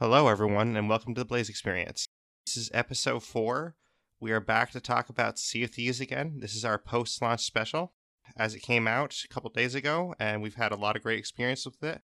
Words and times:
Hello, 0.00 0.28
everyone, 0.28 0.78
and 0.78 0.88
welcome 0.88 1.14
to 1.14 1.20
the 1.20 1.26
Blaise 1.26 1.50
Experience. 1.50 2.08
This 2.46 2.56
is 2.56 2.70
episode 2.72 3.22
four. 3.22 3.76
We 4.18 4.32
are 4.32 4.40
back 4.40 4.70
to 4.70 4.80
talk 4.80 5.10
about 5.10 5.38
Sea 5.38 5.64
of 5.64 5.72
Thieves 5.72 6.00
again. 6.00 6.38
This 6.40 6.54
is 6.54 6.64
our 6.64 6.78
post 6.78 7.20
launch 7.20 7.42
special, 7.42 7.92
as 8.34 8.54
it 8.54 8.62
came 8.62 8.88
out 8.88 9.14
a 9.22 9.28
couple 9.28 9.50
days 9.50 9.74
ago, 9.74 10.14
and 10.18 10.40
we've 10.40 10.54
had 10.54 10.72
a 10.72 10.76
lot 10.76 10.96
of 10.96 11.02
great 11.02 11.18
experience 11.18 11.66
with 11.66 11.82
it. 11.82 12.00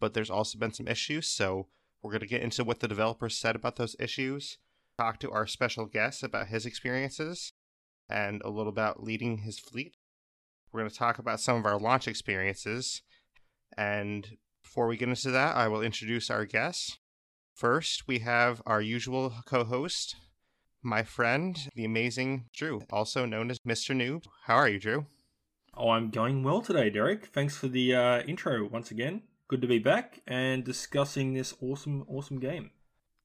But 0.00 0.14
there's 0.14 0.30
also 0.30 0.58
been 0.58 0.72
some 0.72 0.88
issues, 0.88 1.26
so 1.26 1.66
we're 2.02 2.12
going 2.12 2.22
to 2.22 2.26
get 2.26 2.40
into 2.40 2.64
what 2.64 2.80
the 2.80 2.88
developers 2.88 3.36
said 3.36 3.56
about 3.56 3.76
those 3.76 3.94
issues, 4.00 4.56
talk 4.96 5.20
to 5.20 5.30
our 5.30 5.46
special 5.46 5.84
guest 5.84 6.22
about 6.22 6.46
his 6.46 6.64
experiences, 6.64 7.52
and 8.08 8.40
a 8.42 8.48
little 8.48 8.72
about 8.72 9.02
leading 9.02 9.40
his 9.40 9.58
fleet. 9.58 9.98
We're 10.72 10.80
going 10.80 10.90
to 10.90 10.96
talk 10.96 11.18
about 11.18 11.40
some 11.40 11.58
of 11.58 11.66
our 11.66 11.78
launch 11.78 12.08
experiences, 12.08 13.02
and 13.76 14.38
before 14.62 14.86
we 14.86 14.96
get 14.96 15.10
into 15.10 15.30
that, 15.32 15.56
I 15.56 15.68
will 15.68 15.82
introduce 15.82 16.30
our 16.30 16.46
guests. 16.46 17.00
First, 17.54 18.08
we 18.08 18.18
have 18.18 18.60
our 18.66 18.82
usual 18.82 19.32
co 19.46 19.62
host, 19.62 20.16
my 20.82 21.04
friend, 21.04 21.56
the 21.76 21.84
amazing 21.84 22.46
Drew, 22.52 22.82
also 22.90 23.26
known 23.26 23.48
as 23.48 23.60
Mr. 23.60 23.94
Newbz. 23.94 24.24
How 24.46 24.56
are 24.56 24.68
you, 24.68 24.80
Drew? 24.80 25.06
Oh, 25.76 25.90
I'm 25.90 26.10
going 26.10 26.42
well 26.42 26.60
today, 26.60 26.90
Derreck. 26.90 27.26
Thanks 27.26 27.56
for 27.56 27.68
the 27.68 27.94
uh, 27.94 28.22
intro 28.22 28.66
once 28.66 28.90
again. 28.90 29.22
Good 29.46 29.62
to 29.62 29.68
be 29.68 29.78
back 29.78 30.20
and 30.26 30.64
discussing 30.64 31.34
this 31.34 31.54
awesome, 31.62 32.04
awesome 32.08 32.40
game. 32.40 32.72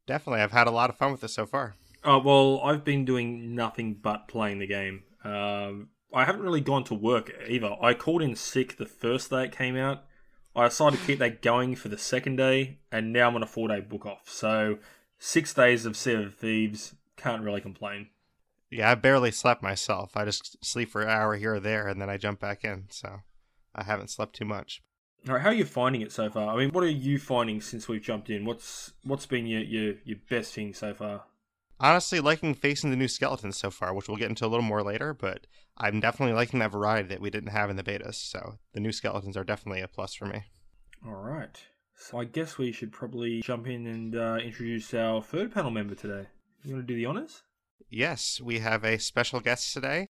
Definitely. 0.05 0.41
I've 0.41 0.51
had 0.51 0.67
a 0.67 0.71
lot 0.71 0.91
of 0.91 0.98
fun 0.98 1.11
with 1.11 1.21
this 1.21 1.34
so 1.34 1.48
far. 1.48 1.73
Oh, 2.03 2.20
well, 2.20 2.61
I've 2.63 2.84
been 2.84 3.05
doing 3.05 3.55
nothing 3.55 3.95
but 3.95 4.27
playing 4.27 4.59
the 4.59 4.67
game. 4.67 5.05
Um, 5.23 5.89
I 6.13 6.25
haven't 6.25 6.43
really 6.43 6.61
gone 6.61 6.84
to 6.85 6.93
work 6.93 7.34
either. 7.48 7.75
I 7.81 7.95
called 7.95 8.21
in 8.21 8.35
sick 8.35 8.77
the 8.77 8.85
first 8.85 9.31
day 9.31 9.45
it 9.45 9.51
came 9.51 9.75
out 9.75 10.03
I 10.55 10.67
decided 10.67 10.99
to 10.99 11.05
keep 11.05 11.20
that 11.20 11.41
going 11.41 11.76
for 11.76 11.89
the 11.89 11.98
second 11.98 12.38
day, 12.38 12.80
and 12.91 13.13
now 13.13 13.27
I'm 13.27 13.35
on 13.35 13.44
a 13.44 13.48
four 13.48 13.67
day 13.67 13.81
book 13.81 14.05
off. 14.05 14.30
So 14.30 14.80
six 15.17 15.53
days 15.53 15.85
of 15.85 15.95
Sea 15.95 16.13
of 16.16 16.34
Thieves, 16.34 16.95
can't 17.16 17.44
really 17.44 17.62
complain. 17.62 18.07
Yeah, 18.71 18.91
I 18.91 18.96
barely 18.96 19.32
slept 19.32 19.63
myself. 19.63 20.15
I 20.15 20.26
just 20.26 20.63
sleep 20.63 20.90
for 20.90 21.01
an 21.01 21.10
hour 21.10 21.35
here 21.35 21.55
or 21.55 21.60
there, 21.60 21.88
and 21.88 22.01
then 22.01 22.10
I 22.10 22.18
jump 22.18 22.40
back 22.40 22.63
in. 22.63 22.85
So 22.90 23.21
I 23.76 23.84
haven't 23.84 24.10
slept 24.10 24.35
too 24.35 24.46
much. 24.46 24.82
All 25.27 25.35
right, 25.35 25.41
how 25.41 25.49
are 25.49 25.54
you 25.54 25.65
finding 25.65 26.01
it 26.01 26.12
so 26.12 26.29
far? 26.29 26.54
I 26.54 26.57
mean, 26.57 26.70
what 26.71 26.84
are 26.84 26.90
you 26.90 27.20
finding 27.20 27.62
since 27.62 27.88
we've 27.88 28.01
jumped 28.01 28.29
in? 28.29 28.45
What's 28.45 28.93
what's 29.04 29.26
been 29.26 29.48
your 29.48 29.62
your, 29.62 29.95
your 30.05 30.18
best 30.29 30.54
thing 30.54 30.73
so 30.73 30.93
far? 30.93 31.23
Honestly, 31.82 32.20
liking 32.20 32.54
facing 32.54 32.90
the 32.90 32.98
new 32.98 33.08
skeletons 33.08 33.58
so 33.58 33.72
far, 33.72 33.94
which 33.94 34.08
we'll 34.08 34.18
get 34.18 34.30
into 34.30 34.46
a 34.46 34.48
little 34.48 34.63
more 34.63 34.84
later. 34.84 35.13
But 35.13 35.48
I'm 35.77 35.99
definitely 35.99 36.35
liking 36.35 36.60
that 36.60 36.72
variety 36.72 37.08
that 37.10 37.22
we 37.22 37.30
didn't 37.30 37.52
have 37.52 37.70
in 37.70 37.77
the 37.77 37.84
betas. 37.84 38.16
So 38.16 38.55
the 38.74 38.80
new 38.80 38.91
skeletons 38.91 39.38
are 39.38 39.44
definitely 39.44 39.82
a 39.82 39.88
plus 39.88 40.13
for 40.13 40.26
me. 40.26 40.44
All 41.05 41.13
right. 41.13 41.57
So 41.96 42.20
I 42.20 42.26
guess 42.26 42.57
we 42.57 42.72
should 42.72 42.91
probably 42.91 43.41
jump 43.41 43.68
in 43.68 43.85
and 43.85 44.16
uh, 44.16 44.38
introduce 44.44 44.94
our 44.94 45.22
third 45.22 45.54
panel 45.54 45.72
member 45.72 45.96
today. 45.96 46.27
You 46.63 46.76
want 46.76 46.88
to 46.88 46.94
do 46.94 46.98
the 46.98 47.05
honors? 47.05 47.44
Yes, 47.90 48.40
we 48.41 48.60
have 48.60 48.84
a 48.84 49.00
special 49.00 49.40
guest 49.40 49.74
today. 49.74 50.07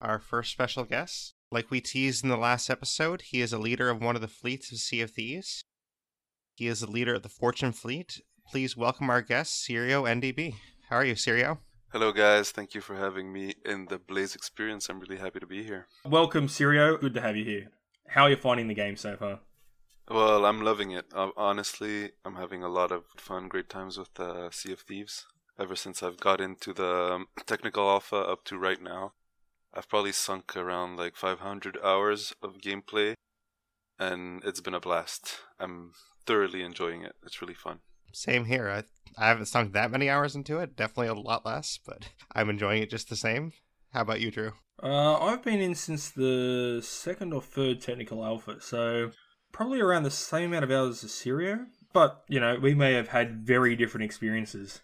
Our 0.00 0.18
first 0.18 0.52
special 0.52 0.84
guest. 0.84 1.34
Like 1.50 1.70
we 1.70 1.80
teased 1.80 2.24
in 2.24 2.30
the 2.30 2.36
last 2.36 2.68
episode, 2.68 3.22
he 3.22 3.40
is 3.40 3.52
a 3.52 3.58
leader 3.58 3.88
of 3.88 4.02
one 4.02 4.16
of 4.16 4.22
the 4.22 4.28
fleets 4.28 4.72
of 4.72 4.78
Sea 4.78 5.00
of 5.02 5.12
Thieves. 5.12 5.64
He 6.54 6.66
is 6.66 6.80
the 6.80 6.90
leader 6.90 7.14
of 7.14 7.22
the 7.22 7.28
Fortune 7.28 7.72
Fleet. 7.72 8.20
Please 8.50 8.76
welcome 8.76 9.10
our 9.10 9.22
guest, 9.22 9.66
Sirio 9.66 10.02
NDB. 10.04 10.54
How 10.88 10.98
are 10.98 11.04
you, 11.04 11.14
Sirio? 11.14 11.58
Hello, 11.90 12.12
guys. 12.12 12.52
Thank 12.52 12.72
you 12.72 12.80
for 12.80 12.94
having 12.94 13.32
me 13.32 13.54
in 13.64 13.86
the 13.86 13.98
Blaise 13.98 14.36
experience. 14.36 14.88
I'm 14.88 15.00
really 15.00 15.16
happy 15.16 15.40
to 15.40 15.46
be 15.46 15.64
here. 15.64 15.88
Welcome, 16.04 16.46
Sirio. 16.46 17.00
Good 17.00 17.12
to 17.14 17.20
have 17.20 17.36
you 17.36 17.44
here. 17.44 17.72
How 18.06 18.22
are 18.22 18.30
you 18.30 18.36
finding 18.36 18.68
the 18.68 18.74
game 18.74 18.96
so 18.96 19.16
far? 19.16 19.40
Well, 20.08 20.46
I'm 20.46 20.60
loving 20.60 20.92
it. 20.92 21.06
Uh, 21.12 21.30
honestly, 21.36 22.12
I'm 22.24 22.36
having 22.36 22.62
a 22.62 22.68
lot 22.68 22.92
of 22.92 23.02
fun, 23.16 23.48
great 23.48 23.68
times 23.68 23.98
with 23.98 24.20
uh, 24.20 24.48
Sea 24.52 24.74
of 24.74 24.80
Thieves. 24.82 25.26
Ever 25.58 25.74
since 25.74 26.04
I've 26.04 26.20
got 26.20 26.40
into 26.40 26.72
the 26.72 27.14
um, 27.14 27.26
technical 27.46 27.90
alpha 27.90 28.18
up 28.18 28.44
to 28.44 28.56
right 28.56 28.80
now, 28.80 29.14
I've 29.74 29.88
probably 29.88 30.12
sunk 30.12 30.56
around 30.56 30.98
like 30.98 31.16
500 31.16 31.78
hours 31.82 32.32
of 32.40 32.58
gameplay, 32.58 33.14
and 33.98 34.40
it's 34.44 34.60
been 34.60 34.74
a 34.74 34.78
blast. 34.78 35.38
I'm 35.58 35.94
thoroughly 36.26 36.62
enjoying 36.62 37.02
it. 37.02 37.16
It's 37.24 37.42
really 37.42 37.54
fun. 37.54 37.80
Same 38.12 38.44
here. 38.46 38.68
I 38.70 38.84
I 39.18 39.28
haven't 39.28 39.46
sunk 39.46 39.72
that 39.72 39.90
many 39.90 40.10
hours 40.10 40.36
into 40.36 40.58
it. 40.58 40.76
Definitely 40.76 41.08
a 41.08 41.14
lot 41.14 41.46
less, 41.46 41.78
but 41.84 42.08
I'm 42.34 42.50
enjoying 42.50 42.82
it 42.82 42.90
just 42.90 43.08
the 43.08 43.16
same. 43.16 43.52
How 43.92 44.02
about 44.02 44.20
you, 44.20 44.30
Drew? 44.30 44.52
Uh, 44.82 45.18
I've 45.18 45.42
been 45.42 45.60
in 45.60 45.74
since 45.74 46.10
the 46.10 46.80
second 46.82 47.32
or 47.32 47.40
third 47.40 47.80
technical 47.80 48.24
alpha, 48.24 48.60
so 48.60 49.12
probably 49.52 49.80
around 49.80 50.02
the 50.02 50.10
same 50.10 50.50
amount 50.50 50.64
of 50.64 50.70
hours 50.70 51.02
as 51.02 51.10
Sirio. 51.12 51.66
But 51.94 52.22
you 52.28 52.40
know, 52.40 52.58
we 52.60 52.74
may 52.74 52.92
have 52.92 53.08
had 53.08 53.46
very 53.46 53.74
different 53.74 54.04
experiences. 54.04 54.80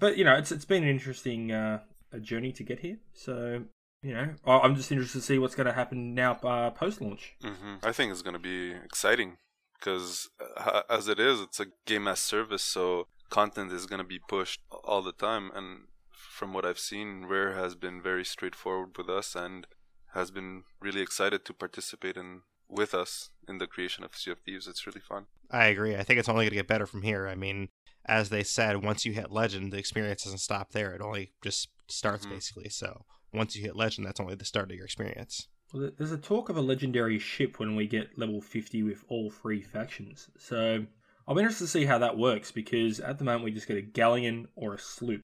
But 0.00 0.16
you 0.16 0.24
know, 0.24 0.34
it's 0.34 0.50
it's 0.50 0.64
been 0.64 0.84
an 0.84 0.88
interesting 0.88 1.52
uh, 1.52 1.80
a 2.12 2.18
journey 2.18 2.52
to 2.52 2.62
get 2.62 2.80
here. 2.80 2.96
So 3.12 3.64
you 4.02 4.14
know, 4.14 4.34
I'm 4.46 4.76
just 4.76 4.90
interested 4.90 5.18
to 5.18 5.24
see 5.24 5.38
what's 5.38 5.54
going 5.54 5.66
to 5.66 5.72
happen 5.72 6.14
now 6.14 6.32
uh, 6.42 6.70
post 6.70 7.02
launch. 7.02 7.34
Mm-hmm. 7.42 7.76
I 7.84 7.92
think 7.92 8.12
it's 8.12 8.22
going 8.22 8.34
to 8.34 8.38
be 8.38 8.72
exciting 8.72 9.36
because 9.78 10.28
uh, 10.56 10.82
as 10.88 11.08
it 11.08 11.18
is, 11.20 11.40
it's 11.40 11.60
a 11.60 11.66
game 11.84 12.08
as 12.08 12.20
service, 12.20 12.62
so 12.62 13.06
content 13.30 13.72
is 13.72 13.86
going 13.86 14.00
to 14.00 14.06
be 14.06 14.18
pushed 14.18 14.60
all 14.84 15.02
the 15.02 15.12
time. 15.12 15.50
And 15.54 15.84
from 16.10 16.52
what 16.52 16.64
I've 16.64 16.78
seen, 16.78 17.26
Rare 17.26 17.54
has 17.54 17.74
been 17.74 18.02
very 18.02 18.24
straightforward 18.24 18.96
with 18.96 19.08
us 19.08 19.34
and 19.34 19.66
has 20.14 20.30
been 20.30 20.64
really 20.80 21.02
excited 21.02 21.44
to 21.44 21.52
participate 21.52 22.16
in 22.16 22.42
with 22.68 22.94
us 22.94 23.30
in 23.48 23.58
the 23.58 23.66
creation 23.66 24.04
of 24.04 24.16
Sea 24.16 24.32
of 24.32 24.40
Thieves. 24.40 24.66
It's 24.66 24.86
really 24.86 25.00
fun. 25.00 25.26
I 25.50 25.66
agree. 25.66 25.96
I 25.96 26.02
think 26.02 26.18
it's 26.18 26.28
only 26.28 26.44
going 26.44 26.50
to 26.50 26.56
get 26.56 26.66
better 26.66 26.86
from 26.86 27.02
here. 27.02 27.28
I 27.28 27.34
mean, 27.34 27.68
as 28.06 28.28
they 28.30 28.42
said, 28.42 28.82
once 28.82 29.04
you 29.04 29.12
hit 29.12 29.30
Legend, 29.30 29.72
the 29.72 29.78
experience 29.78 30.24
doesn't 30.24 30.38
stop 30.38 30.72
there. 30.72 30.92
It 30.92 31.00
only 31.00 31.32
just 31.42 31.68
starts 31.88 32.24
mm-hmm. 32.24 32.34
basically. 32.34 32.68
So 32.68 33.04
once 33.32 33.54
you 33.54 33.62
hit 33.62 33.76
Legend, 33.76 34.06
that's 34.06 34.20
only 34.20 34.34
the 34.34 34.44
start 34.44 34.70
of 34.70 34.76
your 34.76 34.84
experience. 34.84 35.48
Well, 35.72 35.90
there's 35.96 36.12
a 36.12 36.18
talk 36.18 36.48
of 36.48 36.56
a 36.56 36.62
legendary 36.62 37.18
ship 37.18 37.58
when 37.58 37.74
we 37.74 37.86
get 37.86 38.18
level 38.18 38.40
50 38.40 38.82
with 38.82 39.04
all 39.08 39.30
three 39.30 39.62
factions. 39.62 40.28
So 40.38 40.86
I'm 41.26 41.38
interested 41.38 41.64
to 41.64 41.70
see 41.70 41.84
how 41.84 41.98
that 41.98 42.16
works 42.16 42.52
because 42.52 43.00
at 43.00 43.18
the 43.18 43.24
moment 43.24 43.44
we 43.44 43.50
just 43.50 43.66
get 43.66 43.76
a 43.76 43.82
galleon 43.82 44.48
or 44.54 44.74
a 44.74 44.78
sloop. 44.78 45.22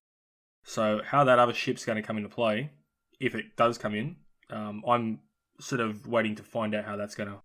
So 0.64 1.00
how 1.04 1.24
that 1.24 1.38
other 1.38 1.54
ship's 1.54 1.84
going 1.84 1.96
to 1.96 2.06
come 2.06 2.16
into 2.16 2.28
play, 2.28 2.72
if 3.20 3.34
it 3.34 3.56
does 3.56 3.78
come 3.78 3.94
in, 3.94 4.16
um, 4.50 4.82
I'm 4.86 5.20
sort 5.60 5.80
of 5.80 6.06
waiting 6.06 6.34
to 6.36 6.42
find 6.42 6.74
out 6.74 6.84
how 6.84 6.96
that's 6.96 7.14
going 7.14 7.30
to 7.30 7.40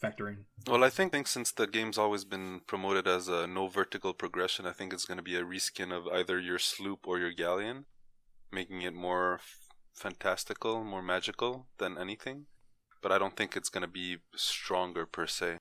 factor 0.00 0.28
in. 0.28 0.46
Well, 0.66 0.82
I 0.82 0.90
think, 0.90 1.12
think 1.12 1.26
since 1.26 1.52
the 1.52 1.66
game's 1.66 1.98
always 1.98 2.24
been 2.24 2.62
promoted 2.66 3.06
as 3.06 3.28
a 3.28 3.46
no 3.46 3.68
vertical 3.68 4.12
progression, 4.14 4.66
I 4.66 4.72
think 4.72 4.92
it's 4.92 5.04
going 5.04 5.18
to 5.18 5.22
be 5.22 5.36
a 5.36 5.44
reskin 5.44 5.92
of 5.92 6.08
either 6.08 6.38
your 6.38 6.58
sloop 6.58 7.06
or 7.06 7.18
your 7.18 7.32
galleon, 7.32 7.84
making 8.50 8.82
it 8.82 8.94
more 8.94 9.40
fantastical, 10.00 10.82
more 10.82 11.02
magical 11.02 11.66
than 11.78 11.98
anything. 11.98 12.46
But 13.02 13.12
I 13.12 13.18
don't 13.18 13.36
think 13.36 13.56
it's 13.56 13.68
going 13.68 13.82
to 13.82 13.88
be 13.88 14.18
stronger 14.34 15.06
per 15.06 15.26
se. 15.26 15.58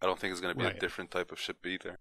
I 0.00 0.06
don't 0.06 0.18
think 0.18 0.32
it's 0.32 0.40
going 0.40 0.54
to 0.54 0.58
be 0.58 0.66
right. 0.66 0.76
a 0.76 0.80
different 0.80 1.10
type 1.10 1.32
of 1.32 1.40
ship 1.40 1.66
either. 1.66 1.96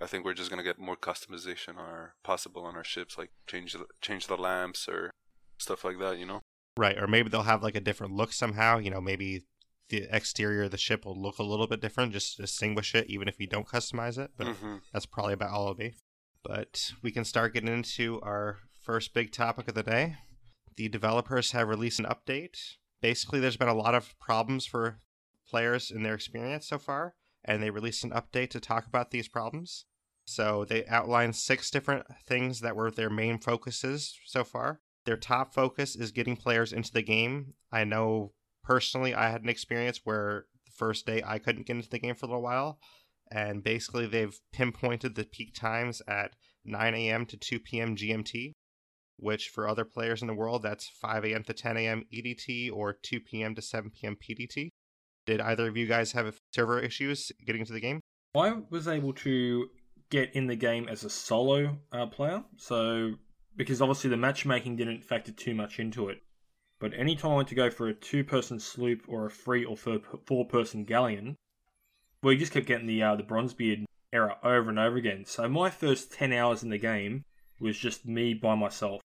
I 0.00 0.06
think 0.06 0.24
we're 0.24 0.34
just 0.34 0.50
going 0.50 0.58
to 0.58 0.68
get 0.68 0.78
more 0.78 0.96
customization 0.96 1.76
or 1.76 2.14
possible 2.22 2.64
on 2.64 2.76
our 2.76 2.84
ships, 2.84 3.18
like 3.18 3.30
change 3.46 3.72
the, 3.72 3.86
change 4.00 4.26
the 4.26 4.36
lamps 4.36 4.88
or 4.88 5.10
stuff 5.58 5.84
like 5.84 5.98
that. 5.98 6.18
You 6.18 6.26
know. 6.26 6.40
Right, 6.76 6.96
or 6.96 7.08
maybe 7.08 7.28
they'll 7.28 7.42
have 7.42 7.62
like 7.62 7.74
a 7.74 7.80
different 7.80 8.14
look 8.14 8.32
somehow. 8.32 8.78
You 8.78 8.90
know, 8.90 9.00
maybe 9.00 9.42
the 9.88 10.06
exterior 10.10 10.64
of 10.64 10.70
the 10.70 10.78
ship 10.78 11.04
will 11.04 11.20
look 11.20 11.38
a 11.38 11.42
little 11.42 11.66
bit 11.66 11.80
different 11.80 12.12
just 12.12 12.36
to 12.36 12.42
distinguish 12.42 12.94
it, 12.94 13.08
even 13.08 13.28
if 13.28 13.40
you 13.40 13.46
don't 13.46 13.66
customize 13.66 14.18
it. 14.18 14.30
But 14.36 14.48
mm-hmm. 14.48 14.76
that's 14.92 15.06
probably 15.06 15.32
about 15.32 15.50
all 15.50 15.68
of 15.68 15.80
it'll 15.80 15.90
be. 15.90 15.96
But 16.44 16.92
we 17.02 17.10
can 17.10 17.24
start 17.24 17.54
getting 17.54 17.72
into 17.72 18.20
our 18.22 18.58
first 18.84 19.12
big 19.12 19.32
topic 19.32 19.68
of 19.68 19.74
the 19.74 19.82
day. 19.82 20.16
The 20.78 20.88
developers 20.88 21.50
have 21.50 21.66
released 21.66 21.98
an 21.98 22.06
update. 22.06 22.56
Basically, 23.02 23.40
there's 23.40 23.56
been 23.56 23.66
a 23.66 23.74
lot 23.74 23.96
of 23.96 24.16
problems 24.20 24.64
for 24.64 25.00
players 25.44 25.90
in 25.90 26.04
their 26.04 26.14
experience 26.14 26.68
so 26.68 26.78
far, 26.78 27.16
and 27.44 27.60
they 27.60 27.70
released 27.70 28.04
an 28.04 28.12
update 28.12 28.50
to 28.50 28.60
talk 28.60 28.86
about 28.86 29.10
these 29.10 29.26
problems. 29.26 29.86
So 30.24 30.64
they 30.64 30.86
outlined 30.86 31.34
six 31.34 31.72
different 31.72 32.06
things 32.28 32.60
that 32.60 32.76
were 32.76 32.92
their 32.92 33.10
main 33.10 33.38
focuses 33.38 34.16
so 34.24 34.44
far. 34.44 34.80
Their 35.04 35.16
top 35.16 35.52
focus 35.52 35.96
is 35.96 36.12
getting 36.12 36.36
players 36.36 36.72
into 36.72 36.92
the 36.92 37.02
game. 37.02 37.54
I 37.72 37.82
know 37.82 38.34
personally, 38.62 39.16
I 39.16 39.30
had 39.30 39.42
an 39.42 39.48
experience 39.48 40.02
where 40.04 40.46
the 40.64 40.70
first 40.70 41.06
day 41.06 41.24
I 41.26 41.40
couldn't 41.40 41.66
get 41.66 41.74
into 41.74 41.90
the 41.90 41.98
game 41.98 42.14
for 42.14 42.26
a 42.26 42.28
little 42.28 42.42
while, 42.42 42.78
and 43.32 43.64
basically 43.64 44.06
they've 44.06 44.38
pinpointed 44.52 45.16
the 45.16 45.24
peak 45.24 45.56
times 45.56 46.02
at 46.06 46.36
9 46.64 46.94
a.m. 46.94 47.26
to 47.26 47.36
2 47.36 47.58
p.m. 47.58 47.96
GMT, 47.96 48.52
which 49.18 49.48
for 49.48 49.68
other 49.68 49.84
players 49.84 50.22
in 50.22 50.28
the 50.28 50.34
world, 50.34 50.62
that's 50.62 50.88
5 50.88 51.24
a.m. 51.24 51.44
to 51.44 51.52
10 51.52 51.76
a.m. 51.76 52.04
EDT 52.12 52.72
or 52.72 52.94
2 53.02 53.20
p.m. 53.20 53.54
to 53.54 53.62
7 53.62 53.90
p.m. 53.90 54.16
PDT. 54.16 54.70
Did 55.26 55.40
either 55.40 55.68
of 55.68 55.76
you 55.76 55.86
guys 55.86 56.12
have 56.12 56.40
server 56.54 56.80
issues 56.80 57.30
getting 57.44 57.60
into 57.60 57.72
the 57.72 57.80
game? 57.80 58.00
I 58.34 58.62
was 58.70 58.88
able 58.88 59.12
to 59.14 59.68
get 60.10 60.34
in 60.34 60.46
the 60.46 60.56
game 60.56 60.88
as 60.88 61.04
a 61.04 61.10
solo 61.10 61.78
uh, 61.92 62.06
player, 62.06 62.44
so 62.56 63.14
because 63.56 63.82
obviously 63.82 64.10
the 64.10 64.16
matchmaking 64.16 64.76
didn't 64.76 65.04
factor 65.04 65.32
too 65.32 65.54
much 65.54 65.78
into 65.78 66.08
it. 66.08 66.22
But 66.80 66.94
anytime 66.94 67.32
I 67.32 67.36
went 67.36 67.48
to 67.48 67.54
go 67.56 67.70
for 67.70 67.88
a 67.88 67.94
two 67.94 68.22
person 68.22 68.60
sloop 68.60 69.02
or 69.08 69.26
a 69.26 69.30
three 69.30 69.64
or 69.64 69.76
four 69.76 70.46
person 70.46 70.84
galleon, 70.84 71.36
you 72.22 72.36
just 72.36 72.52
kept 72.52 72.66
getting 72.66 72.86
the 72.86 73.02
uh, 73.02 73.16
the 73.16 73.24
Bronzebeard 73.24 73.84
error 74.12 74.36
over 74.42 74.70
and 74.70 74.78
over 74.78 74.96
again. 74.96 75.24
So 75.26 75.48
my 75.48 75.70
first 75.70 76.12
10 76.12 76.32
hours 76.32 76.62
in 76.62 76.70
the 76.70 76.78
game 76.78 77.24
was 77.60 77.76
just 77.78 78.06
me 78.06 78.34
by 78.34 78.54
myself. 78.54 79.00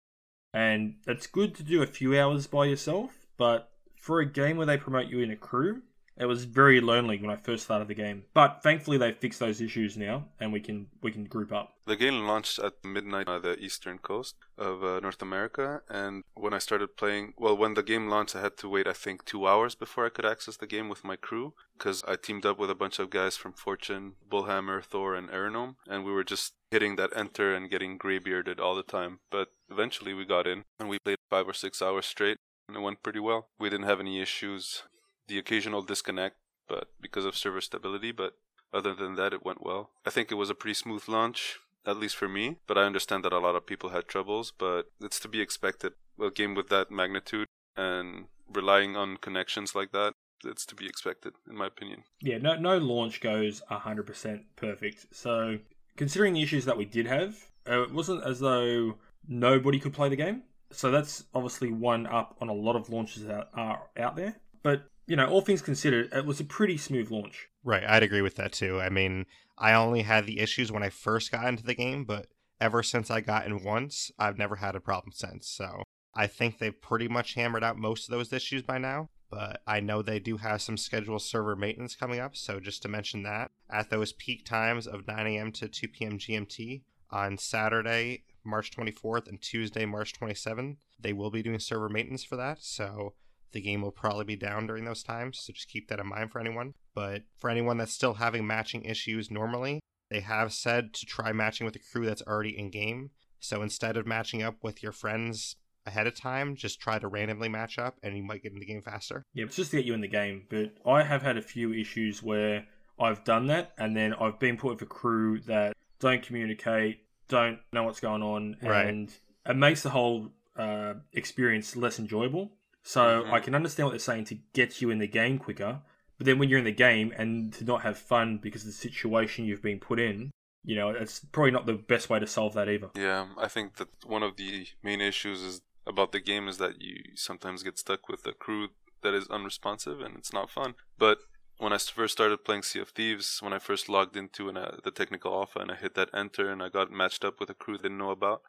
And 0.53 0.97
it's 1.07 1.27
good 1.27 1.55
to 1.57 1.63
do 1.63 1.83
a 1.83 1.87
few 1.87 2.19
hours 2.19 2.47
by 2.47 2.65
yourself, 2.67 3.27
but 3.37 3.71
for 3.97 4.21
a 4.21 4.27
game 4.27 4.57
where 4.57 4.67
they 4.67 4.77
promote 4.77 5.07
you 5.07 5.21
in 5.21 5.31
a 5.31 5.37
crew, 5.37 5.83
it 6.21 6.27
was 6.27 6.45
very 6.45 6.81
lonely 6.81 7.19
when 7.19 7.31
I 7.31 7.37
first 7.37 7.65
started 7.65 7.89
the 7.89 7.95
game. 7.95 8.25
But 8.35 8.63
thankfully 8.63 8.99
they 8.99 9.13
fixed 9.13 9.41
those 9.41 9.61
issues 9.61 9.97
now 9.97 10.27
and 10.39 10.53
we 10.53 10.61
can 10.61 10.89
we 11.03 11.11
can 11.11 11.25
group 11.25 11.51
up. 11.51 11.73
The 11.87 11.97
game 11.97 12.27
launched 12.27 12.59
at 12.59 12.75
midnight 12.85 13.27
on 13.27 13.43
the 13.43 13.59
eastern 13.59 13.99
coast 13.99 14.37
of 14.59 14.85
uh, 14.85 15.01
North 15.01 15.23
America 15.23 15.81
and 15.89 16.23
when 16.35 16.53
I 16.53 16.59
started 16.59 16.97
playing, 16.97 17.33
well 17.39 17.57
when 17.57 17.75
the 17.75 17.83
game 17.83 18.09
launched 18.09 18.37
I 18.37 18.43
had 18.43 18.59
to 18.59 18.69
wait 18.69 18.87
I 18.87 18.93
think 18.93 19.25
2 19.25 19.49
hours 19.49 19.75
before 19.75 20.05
I 20.07 20.11
could 20.11 20.27
access 20.27 20.59
the 20.59 20.67
game 20.67 20.89
with 20.91 21.05
my 21.05 21.17
crew 21.17 21.55
cuz 21.79 22.05
I 22.07 22.17
teamed 22.17 22.45
up 22.45 22.59
with 22.59 22.71
a 22.71 22.81
bunch 22.83 22.99
of 22.99 23.09
guys 23.09 23.37
from 23.39 23.55
Fortune, 23.55 24.17
Bullhammer, 24.31 24.85
Thor 24.85 25.15
and 25.15 25.31
Aeronome 25.31 25.77
and 25.89 26.05
we 26.05 26.13
were 26.13 26.25
just 26.35 26.53
hitting 26.71 26.97
that 26.97 27.17
enter 27.17 27.55
and 27.55 27.71
getting 27.71 27.99
graybearded 27.99 28.61
all 28.61 28.75
the 28.75 28.83
time. 28.99 29.21
But 29.31 29.49
eventually 29.71 30.13
we 30.13 30.25
got 30.27 30.47
in 30.47 30.65
and 30.79 30.89
we 30.91 30.99
played 30.99 31.19
5 31.31 31.49
or 31.49 31.55
6 31.55 31.81
hours 31.81 32.07
straight 32.07 32.37
and 32.69 32.77
it 32.77 32.81
went 32.81 33.03
pretty 33.03 33.21
well. 33.21 33.49
We 33.59 33.71
didn't 33.71 33.87
have 33.87 34.01
any 34.01 34.21
issues 34.21 34.83
the 35.31 35.39
occasional 35.39 35.83
disconnect, 35.83 36.37
but 36.69 36.89
because 37.01 37.25
of 37.25 37.37
server 37.37 37.61
stability. 37.63 38.13
But 38.13 38.35
other 38.73 38.95
than 38.95 39.15
that, 39.15 39.33
it 39.33 39.45
went 39.45 39.65
well. 39.65 39.91
I 40.05 40.11
think 40.11 40.31
it 40.31 40.35
was 40.35 40.51
a 40.51 40.55
pretty 40.55 40.75
smooth 40.75 41.05
launch, 41.09 41.59
at 41.87 41.97
least 41.97 42.17
for 42.17 42.29
me. 42.29 42.59
But 42.67 42.77
I 42.77 42.83
understand 42.83 43.25
that 43.25 43.33
a 43.33 43.39
lot 43.39 43.57
of 43.57 43.67
people 43.67 43.91
had 43.91 44.09
troubles, 44.09 44.53
but 44.57 44.91
it's 45.01 45.21
to 45.21 45.29
be 45.29 45.41
expected. 45.41 45.93
A 46.21 46.31
game 46.31 46.55
with 46.55 46.69
that 46.69 46.91
magnitude 46.91 47.47
and 47.77 48.27
relying 48.53 48.97
on 48.97 49.17
connections 49.17 49.75
like 49.75 49.93
that, 49.93 50.13
it's 50.45 50.67
to 50.67 50.75
be 50.75 50.87
expected, 50.87 51.35
in 51.49 51.57
my 51.57 51.67
opinion. 51.67 52.05
Yeah, 52.21 52.39
no, 52.39 52.57
no 52.57 52.79
launch 52.79 53.21
goes 53.21 53.63
100% 53.71 54.43
perfect. 54.57 55.07
So, 55.13 55.59
considering 55.97 56.35
the 56.35 56.43
issues 56.43 56.65
that 56.65 56.77
we 56.77 56.85
did 56.85 57.07
have, 57.07 57.51
uh, 57.69 57.83
it 57.83 57.93
wasn't 57.93 58.25
as 58.25 58.41
though 58.41 58.97
nobody 59.29 59.79
could 59.79 59.93
play 59.93 60.09
the 60.09 60.17
game. 60.17 60.43
So 60.73 60.91
that's 60.91 61.25
obviously 61.35 61.73
one 61.73 62.07
up 62.07 62.37
on 62.41 62.49
a 62.49 62.53
lot 62.53 62.77
of 62.77 62.91
launches 62.91 63.25
that 63.25 63.51
are 63.55 63.83
out 63.99 64.17
there. 64.17 64.37
But 64.63 64.85
you 65.11 65.17
know, 65.17 65.27
all 65.27 65.41
things 65.41 65.61
considered, 65.61 66.09
it 66.13 66.25
was 66.25 66.39
a 66.39 66.45
pretty 66.45 66.77
smooth 66.77 67.11
launch. 67.11 67.49
Right, 67.65 67.83
I'd 67.85 68.05
agree 68.05 68.23
with 68.23 68.37
that 68.37 68.53
too. 68.53 68.81
I 68.81 68.91
mean, 68.91 69.27
I 69.59 69.73
only 69.73 70.03
had 70.03 70.25
the 70.25 70.39
issues 70.39 70.71
when 70.71 70.85
I 70.85 70.89
first 70.89 71.33
got 71.33 71.49
into 71.49 71.65
the 71.65 71.75
game, 71.75 72.05
but 72.05 72.29
ever 72.61 72.85
since 72.85 73.11
I 73.11 73.21
got 73.21 73.45
in 73.45 73.65
once, 73.65 74.13
I've 74.21 74.39
never 74.39 74.55
had 74.55 74.77
a 74.77 74.81
problem 74.81 75.11
since. 75.13 75.49
So 75.49 75.83
I 76.15 76.29
think 76.29 76.59
they've 76.59 76.81
pretty 76.81 77.09
much 77.09 77.35
hammered 77.35 77.65
out 77.65 77.77
most 77.77 78.09
of 78.09 78.17
those 78.17 78.33
issues 78.33 78.63
by 78.63 78.79
now. 78.79 79.09
But 79.29 79.63
I 79.67 79.81
know 79.81 80.01
they 80.01 80.21
do 80.21 80.37
have 80.37 80.63
some 80.63 80.77
scheduled 80.77 81.23
server 81.23 81.57
maintenance 81.57 81.97
coming 81.97 82.21
up. 82.21 82.37
So 82.37 82.61
just 82.61 82.83
to 82.83 82.89
mention 82.89 83.25
that, 83.25 83.51
at 83.69 83.91
those 83.91 84.13
peak 84.13 84.45
times 84.45 84.87
of 84.87 85.09
9 85.09 85.27
a.m. 85.27 85.51
to 85.53 85.67
2 85.67 85.89
p.m. 85.89 86.19
GMT 86.19 86.83
on 87.11 87.37
Saturday, 87.37 88.23
March 88.45 88.71
24th, 88.71 89.27
and 89.27 89.43
Tuesday, 89.43 89.87
March 89.87 90.13
27th, 90.13 90.77
they 91.01 91.13
will 91.13 91.33
be 91.33 91.43
doing 91.43 91.59
server 91.59 91.89
maintenance 91.89 92.23
for 92.23 92.37
that. 92.37 92.63
So 92.63 93.15
the 93.53 93.61
game 93.61 93.83
will 93.83 93.91
probably 93.93 94.25
be 94.25 94.37
down 94.37 94.67
during 94.67 94.85
those 94.85 95.03
times, 95.03 95.41
so 95.41 95.53
just 95.53 95.69
keep 95.69 95.89
that 95.89 95.99
in 96.01 96.07
mind 96.09 96.31
for 96.33 96.41
anyone. 96.41 96.75
But 96.95 97.23
for 97.37 97.51
anyone 97.51 97.79
that's 97.79 97.93
still 97.93 98.15
having 98.15 98.47
matching 98.47 98.85
issues 98.85 99.31
normally, 99.31 99.81
they 100.11 100.21
have 100.21 100.53
said 100.53 100.93
to 100.95 101.07
try 101.07 101.33
matching 101.33 101.65
with 101.65 101.77
a 101.77 101.81
crew 101.93 102.07
that's 102.07 102.23
already 102.23 102.59
in 102.59 102.71
game. 102.71 103.11
So 103.39 103.63
instead 103.63 103.97
of 103.97 104.07
matching 104.07 104.43
up 104.43 104.57
with 104.63 104.83
your 104.83 104.93
friends 104.93 105.57
ahead 105.87 106.07
of 106.07 106.15
time, 106.15 106.57
just 106.57 106.81
try 106.81 106.99
to 106.99 107.09
randomly 107.09 107.49
match 107.49 107.79
up 107.79 107.97
and 108.03 108.17
you 108.17 108.23
might 108.23 108.43
get 108.43 108.53
in 108.53 108.59
the 108.59 108.67
game 108.67 108.83
faster. 108.83 109.23
Yeah, 109.33 109.45
it's 109.45 109.57
just 109.57 109.71
to 109.71 109.77
get 109.79 109.87
you 109.87 109.95
in 109.95 110.01
the 110.03 110.09
game. 110.09 110.47
But 110.51 110.75
I 110.85 111.05
have 111.05 111.23
had 111.23 111.37
a 111.39 111.43
few 111.43 111.73
issues 111.73 112.23
where 112.23 112.67
I've 112.99 113.25
done 113.25 113.47
that 113.47 113.73
and 113.79 113.97
then 113.97 114.13
I've 114.15 114.39
been 114.39 114.57
put 114.59 114.73
with 114.73 114.83
a 114.83 114.87
crew 114.87 115.41
that 115.47 115.75
don't 116.01 116.23
communicate, 116.23 116.99
don't 117.29 117.61
know 117.73 117.85
what's 117.85 118.01
going 118.01 118.23
on, 118.23 118.57
Right. 118.63 118.87
and 118.89 119.11
it 119.47 119.57
makes 119.57 119.83
the 119.83 119.91
whole 119.91 120.33
uh, 120.57 120.95
experience 121.13 121.77
less 121.77 121.99
enjoyable. 121.99 122.51
So 122.83 123.25
Mhm. 123.25 123.33
I 123.33 123.41
can 123.41 123.55
understand 123.55 123.87
what 123.87 123.93
they're 123.93 123.99
saying 123.99 124.25
to 124.27 124.39
get 124.53 124.81
you 124.81 124.91
in 124.91 124.99
the 124.99 125.07
game 125.07 125.39
quicker, 125.39 125.83
but 126.17 126.27
then 126.27 126.39
when 126.39 126.49
you're 126.49 126.59
in 126.59 126.65
the 126.65 126.73
game 126.73 127.13
and 127.17 127.53
to 127.55 127.65
not 127.65 127.83
have 127.83 127.99
fun 127.99 128.39
because 128.39 128.63
of 128.63 128.67
the 128.67 128.73
situation 128.73 129.45
you've 129.45 129.63
been 129.63 129.81
put 129.81 129.99
in, 129.99 130.31
you 130.65 130.77
know, 130.77 130.91
it's 130.91 131.21
probably 131.21 131.51
not 131.51 131.67
the 131.67 131.75
best 131.75 132.11
way 132.11 132.19
to 132.19 132.27
solve 132.27 132.55
that 132.55 132.69
either. 132.69 132.91
Yeah, 132.95 133.29
I 133.39 133.49
think 133.49 133.77
that 133.77 133.89
one 134.05 134.23
of 134.23 134.37
the 134.37 134.67
main 134.83 135.01
issues 135.01 135.41
is 135.41 135.63
about 135.87 136.13
the 136.13 136.21
game 136.21 136.49
is 136.49 136.59
that 136.59 136.81
you 136.81 137.17
sometimes 137.17 137.63
get 137.63 137.79
stuck 137.79 138.09
with 138.09 138.27
a 138.27 138.33
crew 138.33 138.69
that 139.03 139.15
is 139.15 139.27
unresponsive 139.29 140.01
and 140.01 140.17
it's 140.17 140.33
not 140.33 140.51
fun. 140.51 140.75
But 140.99 141.21
when 141.59 141.73
I 141.73 141.79
first 141.79 142.13
started 142.13 142.45
playing 142.45 142.63
Sea 142.63 142.81
of 142.81 142.91
Thieves, 142.91 143.39
when 143.41 143.53
I 143.53 143.59
first 143.59 143.89
logged 143.89 144.17
into 144.17 144.49
an, 144.49 144.57
uh, 144.57 144.77
the 144.85 144.91
technical 144.91 145.35
alpha 145.35 145.59
and 145.61 145.71
I 145.71 145.77
hit 145.77 145.95
that 145.95 146.11
enter 146.15 146.51
and 146.51 146.63
I 146.63 146.69
got 146.69 146.91
matched 146.91 147.25
up 147.25 147.41
with 147.41 147.51
a 147.51 147.55
crew 147.55 147.75
I 147.75 147.83
didn't 147.83 147.99
know 147.99 148.11
about, 148.11 148.43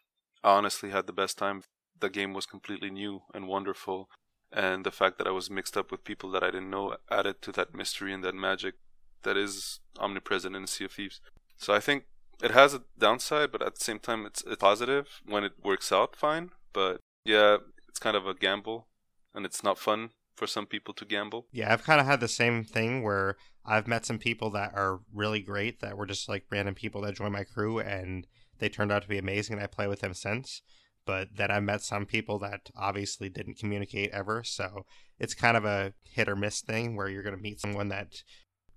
I 0.44 0.52
honestly 0.52 0.90
had 0.90 1.08
the 1.08 1.14
best 1.14 1.38
time. 1.38 1.64
The 2.00 2.10
game 2.10 2.34
was 2.34 2.46
completely 2.46 2.90
new 2.90 3.22
and 3.34 3.48
wonderful, 3.48 4.10
and 4.52 4.86
the 4.86 4.92
fact 4.92 5.18
that 5.18 5.28
I 5.28 5.32
was 5.32 5.50
mixed 5.50 5.78
up 5.78 5.92
with 5.92 6.04
people 6.04 6.30
that 6.32 6.44
I 6.44 6.52
didn't 6.52 6.70
know 6.70 6.96
added 7.10 7.42
to 7.44 7.52
that 7.54 7.74
mystery 7.74 8.14
and 8.14 8.24
that 8.24 8.36
magic 8.36 8.76
that 9.24 9.38
is 9.38 9.80
omnipresent 10.00 10.56
in 10.56 10.68
Sea 10.68 10.86
of 10.86 10.92
Thieves. 10.94 11.22
So 11.58 11.74
I 11.74 11.80
think 11.80 12.06
it 12.44 12.52
has 12.52 12.74
a 12.74 12.84
downside, 12.98 13.52
but 13.52 13.62
at 13.62 13.76
the 13.76 13.84
same 13.84 14.00
time, 14.00 14.26
it's, 14.26 14.44
it's 14.46 14.58
positive 14.58 15.22
when 15.26 15.44
it 15.44 15.54
works 15.64 15.92
out 15.92 16.16
fine. 16.16 16.52
But 16.74 17.00
yeah, 17.24 17.58
it's 17.88 18.00
kind 18.00 18.18
of 18.18 18.26
a 18.26 18.34
gamble, 18.34 18.88
and 19.34 19.46
it's 19.46 19.64
not 19.64 19.78
fun 19.78 20.10
for 20.36 20.48
some 20.48 20.66
people 20.66 20.94
to 20.96 21.06
gamble. 21.06 21.46
Yeah, 21.52 21.72
I've 21.72 21.84
kind 21.84 22.02
of 22.02 22.08
had 22.08 22.20
the 22.20 22.28
same 22.28 22.64
thing 22.64 23.04
where 23.04 23.38
I've 23.66 23.88
met 23.88 24.06
some 24.06 24.18
people 24.18 24.50
that 24.52 24.72
are 24.74 25.02
really 25.14 25.42
great 25.42 25.82
that 25.82 25.98
were 25.98 26.08
just 26.08 26.28
like 26.28 26.46
random 26.50 26.74
people 26.74 27.02
that 27.02 27.16
joined 27.16 27.34
my 27.34 27.44
crew 27.44 27.80
and 27.80 28.26
they 28.58 28.70
turned 28.70 28.92
out 28.92 29.04
to 29.04 29.08
be 29.08 29.18
amazing 29.18 29.56
and 29.56 29.64
I 29.64 29.68
play 29.68 29.88
with 29.88 30.00
them 30.00 30.14
since. 30.14 30.62
But 31.06 31.30
then 31.36 31.52
I 31.52 31.60
met 31.60 31.82
some 31.82 32.06
people 32.06 32.40
that 32.40 32.70
obviously 32.76 33.30
didn't 33.30 33.58
communicate 33.58 34.12
ever. 34.12 34.44
So 34.44 34.86
it's 35.20 35.34
kind 35.34 35.58
of 35.58 35.66
a 35.66 35.94
hit 36.04 36.30
or 36.30 36.36
miss 36.36 36.62
thing 36.62 36.96
where 36.96 37.10
you're 37.10 37.24
going 37.24 37.36
to 37.36 37.42
meet 37.42 37.60
someone 37.60 37.90
that, 37.90 38.24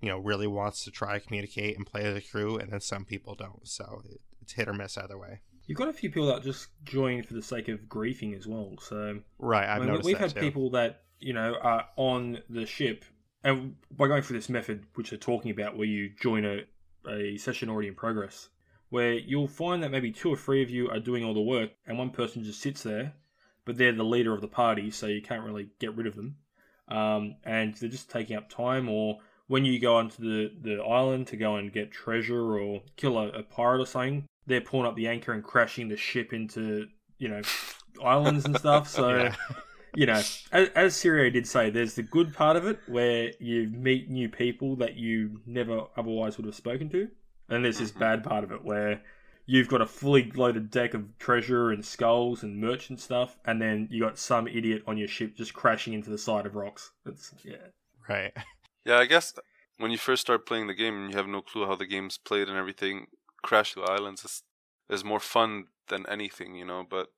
you 0.00 0.09
know, 0.09 0.19
really 0.19 0.47
wants 0.47 0.85
to 0.85 0.91
try 0.91 1.19
to 1.19 1.25
communicate 1.25 1.76
and 1.76 1.87
play 1.87 2.03
as 2.05 2.17
a 2.17 2.21
crew 2.21 2.56
and 2.56 2.73
then 2.73 2.81
some 2.81 3.05
people 3.05 3.35
don't. 3.35 3.67
So 3.69 4.03
it's 4.41 4.53
hit 4.53 4.69
or 4.69 4.73
miss 4.73 4.97
either 4.99 5.19
way. 5.19 5.41
You've 5.67 5.79
got 5.79 5.88
a 5.88 5.93
few 5.94 6.11
people 6.11 6.26
that 6.29 6.43
just 6.43 6.69
join 6.85 7.23
for 7.23 7.35
the 7.35 7.43
sake 7.43 7.69
of 7.69 7.81
griefing 7.88 8.37
as 8.37 8.47
well. 8.47 8.75
So 8.81 9.21
Right, 9.38 9.67
I've 9.69 9.76
I 9.76 9.79
mean, 9.81 9.88
noticed 9.88 10.05
we've 10.06 10.19
that 10.19 10.31
had 10.31 10.35
too. 10.35 10.41
people 10.41 10.71
that 10.71 11.03
you 11.21 11.32
know 11.32 11.55
are 11.62 11.87
on 11.97 12.41
the 12.50 12.67
ship, 12.67 13.05
and 13.43 13.76
by 13.91 14.09
going 14.09 14.23
through 14.23 14.37
this 14.37 14.50
method, 14.50 14.85
which 14.94 15.09
they're 15.11 15.19
talking 15.19 15.50
about, 15.50 15.76
where 15.76 15.87
you 15.87 16.11
join 16.21 16.44
a, 16.44 16.65
a 17.11 17.38
session 17.38 17.71
already 17.71 17.88
in 17.88 17.94
progress, 17.94 18.50
where 18.94 19.14
you'll 19.14 19.49
find 19.49 19.82
that 19.82 19.91
maybe 19.91 20.12
two 20.12 20.31
or 20.32 20.37
three 20.37 20.62
of 20.62 20.70
you 20.70 20.88
are 20.88 21.00
doing 21.00 21.25
all 21.25 21.35
the 21.35 21.40
work, 21.40 21.71
and 21.85 21.99
one 21.99 22.11
person 22.11 22.45
just 22.45 22.61
sits 22.61 22.85
there, 22.85 23.12
but 23.64 23.76
they're 23.76 23.90
the 23.90 24.04
leader 24.04 24.33
of 24.33 24.40
the 24.40 24.47
party, 24.47 24.88
so 24.88 25.09
you 25.09 25.21
can't 25.21 25.42
really 25.42 25.69
get 25.80 25.97
rid 25.97 26.07
of 26.07 26.14
them, 26.14 26.37
um, 26.87 27.35
and 27.42 27.75
they're 27.75 27.88
just 27.88 28.09
taking 28.09 28.37
up 28.37 28.49
time. 28.49 28.88
Or 28.88 29.19
when 29.49 29.64
you 29.64 29.80
go 29.80 29.97
onto 29.97 30.23
the 30.23 30.52
the 30.62 30.80
island 30.80 31.26
to 31.26 31.37
go 31.37 31.57
and 31.57 31.73
get 31.73 31.90
treasure 31.90 32.57
or 32.57 32.83
kill 32.95 33.19
a, 33.19 33.30
a 33.30 33.42
pirate 33.42 33.80
or 33.80 33.87
something, 33.87 34.26
they're 34.47 34.61
pulling 34.61 34.87
up 34.87 34.95
the 34.95 35.09
anchor 35.09 35.33
and 35.33 35.42
crashing 35.42 35.88
the 35.88 35.97
ship 35.97 36.33
into 36.33 36.87
you 37.19 37.28
know 37.28 37.42
islands 38.04 38.47
and 38.47 38.57
stuff. 38.57 38.88
So 38.88 39.09
Yeah. 39.09 39.37
you 39.97 40.07
know, 40.07 40.23
as, 40.52 40.69
as 40.76 40.95
Sirio 40.95 41.33
did 41.33 41.49
say, 41.49 41.69
there's 41.69 41.95
the 41.95 42.04
good 42.04 42.33
part 42.33 42.57
of 42.57 42.64
it 42.64 42.78
where 42.87 43.33
you 43.40 43.66
meet 43.71 44.09
new 44.09 44.28
people 44.28 44.76
that 44.76 44.95
you 44.95 45.40
never 45.47 45.83
otherwise 45.97 46.37
would 46.37 46.47
have 46.47 46.54
spoken 46.54 46.88
to, 46.90 47.09
and 47.49 47.65
there's 47.65 47.79
this 47.79 47.93
Mhm. 47.93 47.99
bad 47.99 48.25
part 48.25 48.45
of 48.45 48.53
it 48.53 48.65
where 48.65 49.03
you've 49.47 49.69
got 49.69 49.81
a 49.83 49.87
fully 49.87 50.31
loaded 50.33 50.71
deck 50.71 50.95
of 50.95 51.19
treasure 51.19 51.71
and 51.71 51.85
skulls 51.85 52.43
and 52.43 52.59
merchant 52.61 53.01
stuff, 53.01 53.39
and 53.45 53.61
then 53.61 53.89
you 53.91 54.01
got 54.01 54.19
some 54.19 54.49
idiot 54.49 54.83
on 54.87 54.97
your 54.97 55.09
ship 55.09 55.37
just 55.37 55.55
crashing 55.55 55.93
into 55.93 56.11
the 56.11 56.19
side 56.19 56.47
of 56.47 56.55
rocks. 56.57 56.93
It's 57.07 57.33
yeah, 57.45 57.57
Right. 58.09 58.33
Yeah, 58.87 58.99
I 58.99 59.07
guess 59.07 59.33
when 59.79 59.91
you 59.91 59.97
first 59.97 60.21
start 60.21 60.45
playing 60.45 60.67
the 60.67 60.75
game 60.75 60.95
and 60.95 61.11
you 61.11 61.17
have 61.17 61.27
no 61.27 61.41
clue 61.41 61.65
how 61.67 61.75
the 61.75 61.87
game's 61.87 62.19
played 62.19 62.49
and 62.49 62.57
everything, 62.59 63.07
Crash 63.43 63.73
to 63.73 63.83
Islands 63.83 64.25
is, 64.27 64.43
is 64.91 65.03
more 65.03 65.21
fun 65.21 65.69
than 65.89 66.05
anything, 66.07 66.55
you 66.55 66.67
know. 66.67 66.85
But 66.89 67.09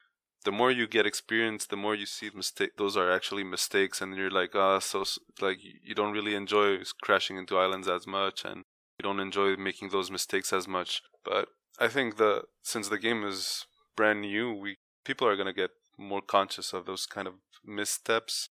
the 0.44 0.52
more 0.52 0.70
you 0.70 0.86
get 0.86 1.06
experience, 1.06 1.66
the 1.66 1.76
more 1.76 1.96
you 1.96 2.06
see 2.06 2.30
mistake. 2.32 2.76
Those 2.76 2.96
are 2.96 3.10
actually 3.10 3.42
mistakes, 3.42 4.00
and 4.00 4.16
you're 4.16 4.30
like, 4.30 4.54
ah, 4.54 4.78
so 4.78 5.04
like 5.40 5.62
you 5.64 5.72
you 5.82 5.94
don't 5.96 6.12
really 6.12 6.36
enjoy 6.36 6.78
crashing 7.02 7.36
into 7.36 7.58
islands 7.58 7.88
as 7.88 8.06
much, 8.06 8.44
and 8.44 8.64
you 8.98 9.02
don't 9.02 9.20
enjoy 9.20 9.56
making 9.56 9.90
those 9.90 10.10
mistakes 10.10 10.52
as 10.52 10.66
much. 10.66 11.02
But 11.24 11.48
I 11.78 11.88
think 11.88 12.16
the 12.16 12.44
since 12.62 12.88
the 12.88 12.98
game 12.98 13.24
is 13.24 13.66
brand 13.96 14.22
new, 14.22 14.52
we 14.52 14.76
people 15.04 15.26
are 15.26 15.36
gonna 15.36 15.52
get 15.52 15.70
more 15.98 16.22
conscious 16.22 16.72
of 16.72 16.86
those 16.86 17.06
kind 17.06 17.28
of 17.28 17.34
missteps, 17.64 18.48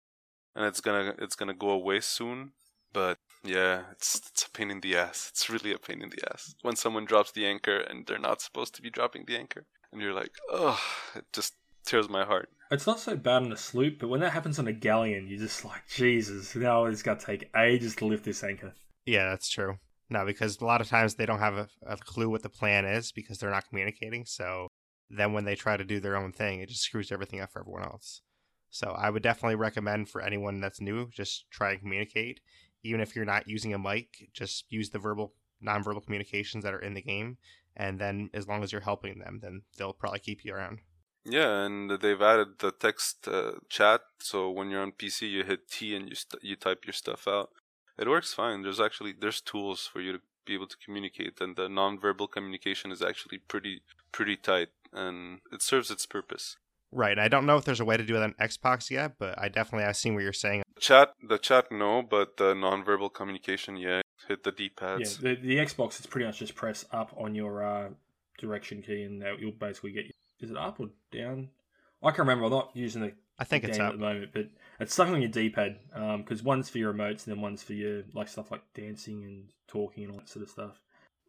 and 0.55 0.65
it's 0.65 0.81
gonna 0.81 1.15
it's 1.19 1.37
gonna 1.37 1.55
go 1.55 1.71
away 1.71 2.01
soon. 2.01 2.53
But 2.93 3.19
yeah, 3.43 3.85
it's 3.93 4.17
it's 4.31 4.45
a 4.45 4.51
pain 4.51 4.71
in 4.71 4.81
the 4.81 4.97
ass. 4.97 5.29
It's 5.31 5.51
really 5.51 5.73
a 5.73 5.79
pain 5.79 6.03
in 6.03 6.11
the 6.11 6.23
ass 6.33 6.55
when 6.63 6.77
someone 6.77 7.05
drops 7.05 7.33
the 7.33 7.47
anchor 7.47 7.79
and 7.79 8.07
they're 8.07 8.19
not 8.19 8.41
supposed 8.41 8.75
to 8.77 8.83
be 8.83 8.91
dropping 8.91 9.25
the 9.27 9.37
anchor, 9.37 9.67
and 9.93 10.01
you're 10.01 10.15
like, 10.15 10.33
oh, 10.51 10.81
it 11.15 11.25
just 11.33 11.55
tears 11.85 12.09
my 12.09 12.25
heart. 12.25 12.49
it's 12.71 12.87
not 12.87 12.99
so 12.99 13.17
bad 13.17 13.43
on 13.43 13.53
a 13.53 13.57
sloop, 13.57 13.99
but 13.99 14.09
when 14.09 14.21
that 14.21 14.33
happens 14.33 14.59
on 14.59 14.67
a 14.67 14.73
galleon, 14.73 15.29
you're 15.29 15.39
just 15.39 15.65
like, 15.65 15.83
Jesus, 15.89 16.55
now 16.57 16.87
it's 16.87 17.03
got 17.03 17.21
to 17.21 17.27
take 17.27 17.51
ages 17.57 17.95
to 17.97 18.07
lift 18.07 18.25
this 18.25 18.43
anchor. 18.43 18.73
Yeah, 19.05 19.29
that's 19.31 19.51
true. 19.51 19.79
No, 20.11 20.25
because 20.25 20.61
a 20.61 20.65
lot 20.65 20.81
of 20.81 20.89
times 20.89 21.15
they 21.15 21.27
don't 21.27 21.39
have 21.39 21.55
a, 21.55 21.69
a 21.87 21.97
clue 21.97 22.29
what 22.29 22.43
the 22.43 22.49
plan 22.49 22.85
is 22.85 23.11
because 23.13 23.39
they're 23.39 23.51
not 23.51 23.69
communicating. 23.69 24.25
So 24.27 24.69
then 25.11 25.33
when 25.33 25.45
they 25.45 25.55
try 25.55 25.77
to 25.77 25.85
do 25.85 26.01
their 26.01 26.17
own 26.17 26.33
thing, 26.33 26.61
it 26.61 26.69
just 26.69 26.83
screws 26.83 27.11
everything 27.11 27.41
up 27.41 27.53
for 27.53 27.61
everyone 27.61 27.85
else. 27.85 28.21
So 28.71 28.89
I 28.89 29.09
would 29.11 29.23
definitely 29.23 29.55
recommend 29.55 30.09
for 30.09 30.21
anyone 30.21 30.61
that's 30.61 30.81
new, 30.81 31.09
just 31.11 31.49
try 31.51 31.73
and 31.73 31.81
communicate. 31.81 32.41
Even 32.83 33.01
if 33.01 33.15
you're 33.15 33.25
not 33.25 33.49
using 33.49 33.73
a 33.73 33.79
mic, 33.79 34.31
just 34.33 34.65
use 34.69 34.91
the 34.91 34.99
verbal, 34.99 35.33
nonverbal 35.65 36.05
communications 36.05 36.65
that 36.65 36.75
are 36.75 36.83
in 36.83 36.95
the 36.95 37.01
game, 37.01 37.39
and 37.77 38.01
then 38.01 38.31
as 38.35 38.47
long 38.49 38.63
as 38.63 38.73
you're 38.73 38.81
helping 38.81 39.21
them, 39.21 39.39
then 39.41 39.63
they'll 39.79 39.93
probably 39.93 40.19
keep 40.19 40.45
you 40.45 40.53
around. 40.53 40.81
Yeah, 41.25 41.65
and 41.65 41.91
they've 41.91 42.21
added 42.21 42.59
the 42.59 42.73
text 42.73 43.27
uh, 43.29 43.53
chat, 43.71 44.03
so 44.19 44.51
when 44.51 44.71
you're 44.71 44.83
on 44.83 44.93
PC, 44.93 45.31
you 45.31 45.45
hit 45.45 45.71
T 45.71 45.95
and 45.97 46.09
you 46.09 46.15
st- 46.15 46.43
you 46.43 46.57
type 46.57 46.85
your 46.85 46.93
stuff 46.93 47.27
out. 47.27 47.51
It 47.99 48.09
works 48.09 48.35
fine. 48.35 48.63
There's 48.63 48.81
actually 48.81 49.15
there's 49.19 49.41
tools 49.41 49.89
for 49.91 50.01
you 50.01 50.13
to 50.13 50.21
be 50.47 50.55
able 50.55 50.67
to 50.67 50.77
communicate, 50.85 51.41
and 51.41 51.57
the 51.57 51.69
nonverbal 51.69 52.31
communication 52.31 52.91
is 52.91 53.03
actually 53.03 53.39
pretty 53.39 53.83
pretty 54.13 54.37
tight, 54.37 54.69
and 54.93 55.41
it 55.53 55.63
serves 55.63 55.91
its 55.91 56.07
purpose. 56.07 56.57
Right. 56.95 57.19
I 57.19 57.27
don't 57.27 57.45
know 57.45 57.57
if 57.57 57.65
there's 57.65 57.81
a 57.81 57.85
way 57.85 57.97
to 57.97 58.05
do 58.05 58.15
it 58.15 58.23
on 58.23 58.35
Xbox 58.41 58.89
yet, 58.89 59.15
but 59.19 59.37
I 59.37 59.49
definitely 59.49 59.85
I've 59.85 59.97
seen 59.97 60.15
what 60.15 60.23
you're 60.23 60.33
saying. 60.33 60.63
Chat, 60.79 61.13
the 61.29 61.39
chat, 61.39 61.73
no, 61.73 62.03
but 62.03 62.37
the 62.37 62.55
nonverbal 62.55 63.13
communication, 63.13 63.77
yeah. 63.77 64.03
Hit 64.29 64.45
the 64.45 64.53
D 64.53 64.69
pads. 64.69 65.19
Yeah, 65.21 65.35
the, 65.35 65.41
the 65.41 65.57
Xbox 65.57 65.99
is 65.99 66.07
pretty 66.07 66.27
much 66.27 66.39
just 66.39 66.55
press 66.55 66.85
up 66.93 67.13
on 67.19 67.35
your 67.35 67.65
uh, 67.65 67.89
direction 68.39 68.81
key, 68.81 69.03
and 69.03 69.23
uh, 69.23 69.37
you'll 69.39 69.53
basically 69.53 69.93
get. 69.93 70.05
Is 70.41 70.51
it 70.51 70.57
up 70.57 70.79
or 70.79 70.91
down? 71.13 71.49
I 72.03 72.11
can't 72.11 72.21
remember. 72.21 72.45
I'm 72.45 72.51
not 72.53 72.71
using 72.75 73.03
the. 73.03 73.13
I 73.39 73.45
think 73.45 73.65
it's 73.65 73.79
up. 73.79 73.93
at 73.93 73.99
the 73.99 74.05
moment, 74.05 74.31
but 74.33 74.47
it's 74.81 74.93
stuck 74.93 75.09
on 75.09 75.23
your 75.23 75.31
D-pad 75.31 75.79
because 76.19 76.43
one's 76.43 76.69
for 76.69 76.79
your 76.79 76.93
emotes 76.93 77.27
and 77.27 77.35
then 77.35 77.41
one's 77.41 77.63
for 77.63 77.75
your 77.75 78.03
like 78.13 78.29
stuff 78.29 78.51
like 78.51 78.63
dancing 78.75 79.25
and 79.25 79.45
talking 79.69 80.05
and 80.05 80.13
all 80.13 80.19
that 80.19 80.29
sort 80.29 80.45
of 80.45 80.51
stuff. 80.51 80.81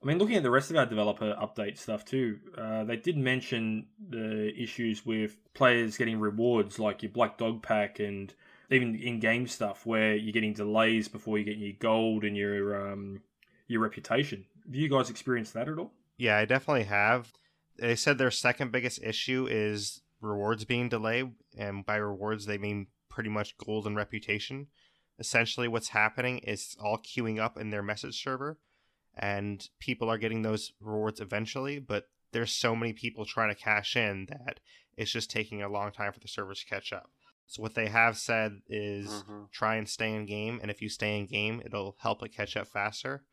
I 0.04 0.08
mean, 0.08 0.20
looking 0.20 0.36
at 0.36 0.44
the 0.44 0.52
rest 0.52 0.70
of 0.70 0.78
our 0.78 0.86
developer 0.86 1.36
update 1.42 1.80
stuff 1.80 2.06
too, 2.06 2.40
uh, 2.58 2.84
they 2.84 2.98
did 2.98 3.18
mention 3.18 3.88
the 4.10 4.54
issues 4.56 5.06
with 5.06 5.38
players 5.54 5.98
getting 5.98 6.20
rewards 6.20 6.78
like 6.78 7.02
your 7.02 7.12
Black 7.12 7.38
Dog 7.38 7.64
Pack 7.64 8.00
and 8.00 8.34
even 8.70 8.96
in-game 8.96 9.48
stuff 9.48 9.86
where 9.86 10.16
you're 10.16 10.34
getting 10.34 10.54
delays 10.54 11.08
before 11.08 11.38
you 11.38 11.44
get 11.44 11.58
your 11.58 11.74
gold 11.80 12.24
and 12.24 12.38
your 12.38 12.92
um, 12.92 13.22
your 13.68 13.82
reputation. 13.82 14.46
Have 14.66 14.75
you 14.75 14.90
guys 14.90 15.10
experienced 15.10 15.54
that 15.54 15.70
at 15.70 15.80
all? 15.80 15.92
Yeah, 16.18 16.38
I 16.38 16.46
definitely 16.46 16.84
have. 16.84 17.32
They 17.78 17.96
said 17.96 18.18
their 18.18 18.32
second 18.32 18.72
biggest 18.72 19.04
issue 19.04 19.48
is 19.50 20.02
rewards 20.22 20.66
being 20.66 20.90
delayed, 20.90 21.32
and 21.58 21.86
by 21.86 21.98
rewards 21.98 22.46
they 22.46 22.58
mean 22.58 22.88
pretty 23.15 23.29
much 23.29 23.57
golden 23.57 23.95
reputation. 23.95 24.67
Essentially, 25.17 25.69
what's 25.69 25.89
happening 25.89 26.39
is 26.39 26.75
all 26.84 26.98
queuing 26.98 27.39
up 27.39 27.57
in 27.57 27.69
their 27.69 27.81
message 27.81 28.22
server 28.22 28.60
and 29.17 29.69
people 29.79 30.10
are 30.10 30.17
getting 30.17 30.41
those 30.41 30.74
rewards 30.81 31.22
eventually, 31.22 31.79
but 31.79 32.03
there's 32.34 32.51
so 32.51 32.75
many 32.75 32.91
people 32.91 33.24
trying 33.25 33.48
to 33.48 33.55
cash 33.55 33.95
in 33.95 34.25
that 34.29 34.60
it's 34.98 35.12
just 35.12 35.31
taking 35.31 35.62
a 35.63 35.69
long 35.69 35.91
time 35.93 36.12
for 36.12 36.19
the 36.19 36.27
servers 36.27 36.60
to 36.60 36.65
catch 36.65 36.91
up. 36.91 37.10
So 37.48 37.62
what 37.62 37.75
they 37.75 37.88
have 37.88 38.17
said 38.17 38.60
is 38.67 39.07
Mm-hmm. 39.07 39.43
try 39.53 39.75
and 39.75 39.88
stay 39.88 40.13
in 40.13 40.25
game, 40.25 40.60
and 40.62 40.69
if 40.69 40.81
you 40.81 40.89
stay 40.89 41.17
in 41.17 41.27
game, 41.27 41.62
it'll 41.65 41.95
help 42.00 42.22
it 42.24 42.36
catch 42.36 42.57
up 42.57 42.67
faster. 42.67 43.24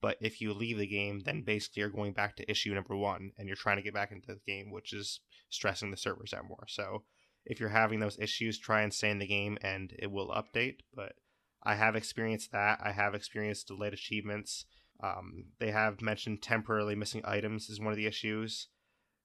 But 0.00 0.16
if 0.20 0.40
you 0.40 0.52
leave 0.52 0.78
the 0.78 0.86
game, 0.86 1.20
then 1.24 1.42
basically 1.42 1.80
you're 1.80 1.90
going 1.90 2.14
back 2.14 2.34
to 2.36 2.50
issue 2.50 2.74
number 2.74 2.96
one, 2.96 3.30
and 3.38 3.46
you're 3.46 3.56
trying 3.56 3.76
to 3.76 3.82
get 3.82 3.94
back 3.94 4.10
into 4.10 4.28
the 4.28 4.40
game, 4.46 4.72
which 4.72 4.92
is 4.92 5.20
stressing 5.50 5.90
the 5.92 5.96
servers 5.96 6.32
out 6.34 6.48
more. 6.48 6.66
So 6.66 7.04
if 7.48 7.58
you're 7.58 7.70
having 7.70 7.98
those 7.98 8.18
issues, 8.18 8.58
try 8.58 8.82
and 8.82 8.92
stay 8.92 9.10
in 9.10 9.18
the 9.18 9.26
game, 9.26 9.58
and 9.62 9.92
it 9.98 10.10
will 10.12 10.28
update. 10.28 10.80
But 10.94 11.14
I 11.62 11.74
have 11.74 11.96
experienced 11.96 12.52
that. 12.52 12.78
I 12.84 12.92
have 12.92 13.14
experienced 13.14 13.68
delayed 13.68 13.94
achievements. 13.94 14.66
Um, 15.02 15.46
they 15.58 15.70
have 15.70 16.02
mentioned 16.02 16.42
temporarily 16.42 16.94
missing 16.94 17.22
items 17.24 17.70
is 17.70 17.80
one 17.80 17.92
of 17.92 17.96
the 17.96 18.06
issues. 18.06 18.68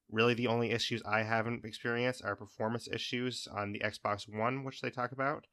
Really, 0.09 0.33
the 0.33 0.47
only 0.47 0.71
issues 0.71 1.01
I 1.05 1.23
haven't 1.23 1.65
experienced 1.65 2.23
are 2.23 2.35
performance 2.35 2.87
issues 2.91 3.47
on 3.53 3.73
the 3.73 3.79
Xbox 3.79 4.25
One, 4.27 4.63
which 4.63 4.81
they 4.81 4.89
talk 4.89 5.11
about, 5.11 5.45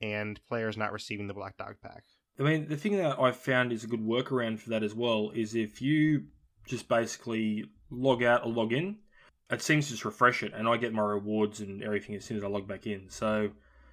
and 0.00 0.40
players 0.48 0.76
not 0.76 0.92
receiving 0.92 1.28
the 1.28 1.34
Black 1.34 1.56
Dog 1.56 1.76
Pack. 1.80 2.04
I 2.40 2.42
mean, 2.42 2.68
the 2.68 2.76
thing 2.76 2.96
that 2.96 3.20
I've 3.20 3.36
found 3.36 3.72
is 3.72 3.84
a 3.84 3.88
good 3.88 4.04
workaround 4.04 4.58
for 4.58 4.70
that 4.70 4.82
as 4.82 4.94
well 4.94 5.30
is 5.34 5.54
if 5.54 5.80
you 5.80 6.24
just 6.66 6.88
basically 6.88 7.66
log 7.90 8.22
out 8.22 8.44
or 8.44 8.50
log 8.50 8.72
in, 8.72 8.96
it 9.50 9.62
seems 9.62 9.86
to 9.86 9.92
just 9.92 10.04
refresh 10.04 10.42
it, 10.42 10.52
and 10.54 10.68
I 10.68 10.76
get 10.76 10.92
my 10.92 11.02
rewards 11.02 11.60
and 11.60 11.82
everything 11.82 12.14
as 12.16 12.24
soon 12.24 12.36
as 12.36 12.44
I 12.44 12.48
log 12.48 12.66
back 12.66 12.86
in. 12.86 13.08
So 13.08 13.50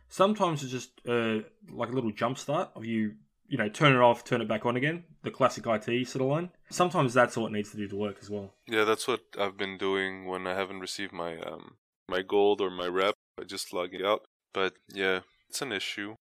sometimes 0.10 0.64
it's 0.64 0.72
just 0.72 0.92
uh, 1.08 1.40
like 1.72 1.90
a 1.90 1.94
little 1.94 2.12
jump 2.12 2.38
start 2.38 2.70
of 2.76 2.86
you, 2.86 3.14
you 3.48 3.58
know, 3.58 3.70
turn 3.70 3.94
it 3.94 4.00
off, 4.00 4.24
turn 4.24 4.42
it 4.42 4.48
back 4.48 4.66
on 4.66 4.78
again, 4.78 5.04
the 5.24 5.32
classic 5.32 5.66
IT 5.68 6.08
sort 6.08 6.22
of 6.24 6.28
line. 6.28 6.50
Sometimes 6.70 7.14
that's 7.14 7.38
all 7.38 7.46
it 7.48 7.52
needs 7.52 7.72
to 7.72 7.78
do 7.78 7.88
to 7.88 7.96
work 7.96 8.18
as 8.22 8.30
well. 8.30 8.54
Yeah, 8.68 8.84
that's 8.84 9.08
what 9.08 9.22
I've 9.40 9.58
been 9.58 9.78
doing 9.78 10.26
when 10.26 10.48
I 10.48 10.56
haven't 10.56 10.80
received 10.80 11.14
my 11.14 11.38
um 11.40 11.76
my 12.10 12.22
gold 12.22 12.62
or 12.62 12.70
my 12.70 12.88
rep. 12.88 13.16
I 13.40 13.44
just 13.44 13.74
log 13.74 13.94
it 13.94 14.06
out. 14.06 14.26
But 14.54 14.74
yeah, 14.94 15.22
it's 15.50 15.62
an 15.62 15.72
issue. 15.72 16.16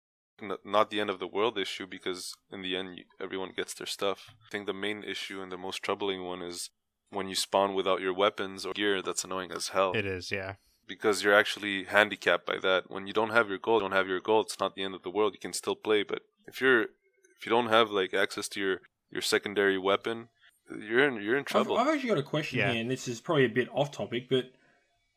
Not 0.65 0.91
the 0.91 1.01
end 1.01 1.11
of 1.11 1.19
the 1.19 1.27
world 1.27 1.59
issue 1.59 1.87
because 1.87 2.33
in 2.51 2.63
the 2.63 2.75
end 2.75 3.01
everyone 3.21 3.53
gets 3.55 3.75
their 3.75 3.87
stuff. 3.87 4.31
I 4.31 4.49
think 4.51 4.67
the 4.67 4.73
main 4.73 5.05
issue 5.05 5.43
and 5.43 5.53
the 5.53 5.59
most 5.59 5.83
troubling 5.83 6.25
one 6.25 6.41
is 6.41 6.71
when 7.11 7.29
you 7.29 7.35
spawn 7.35 7.75
without 7.75 8.01
your 8.01 8.15
weapons 8.15 8.65
or 8.65 8.73
gear. 8.73 9.03
That's 9.03 9.25
annoying 9.25 9.53
as 9.53 9.69
hell 9.69 9.93
It 9.95 10.07
is, 10.07 10.31
yeah. 10.31 10.55
because 10.87 11.23
you're 11.23 11.35
actually 11.35 11.85
handicapped 11.85 12.47
by 12.47 12.59
that. 12.63 12.91
When 12.91 13.07
you 13.07 13.13
don't 13.13 13.31
have 13.31 13.49
your 13.49 13.59
gold, 13.59 13.83
don't 13.83 13.93
have 13.93 14.09
your 14.09 14.21
gold. 14.21 14.47
It's 14.47 14.61
not 14.61 14.75
the 14.75 14.83
end 14.83 14.95
of 14.95 15.03
the 15.03 15.11
world. 15.11 15.35
You 15.35 15.41
can 15.41 15.53
still 15.53 15.75
play. 15.77 16.03
But 16.03 16.23
if 16.47 16.61
you're 16.61 16.83
if 16.83 17.47
you 17.47 17.51
don't 17.51 17.69
have 17.69 17.91
like 17.91 18.15
access 18.15 18.49
to 18.49 18.61
your 18.61 18.81
your 19.11 19.23
secondary 19.23 19.79
weapon, 19.79 20.29
you're 20.71 21.07
in 21.07 21.15
you're 21.23 21.35
in 21.37 21.41
I've, 21.41 21.47
trouble. 21.47 21.77
I've 21.77 21.89
actually 21.89 22.11
got 22.11 22.19
a 22.19 22.23
question 22.23 22.59
Yeah. 22.59 22.73
here, 22.73 22.81
and 22.81 22.91
this 22.91 23.09
is 23.09 23.21
probably 23.21 23.45
a 23.45 23.49
bit 23.49 23.69
off 23.73 23.91
topic, 23.91 24.29
but 24.29 24.45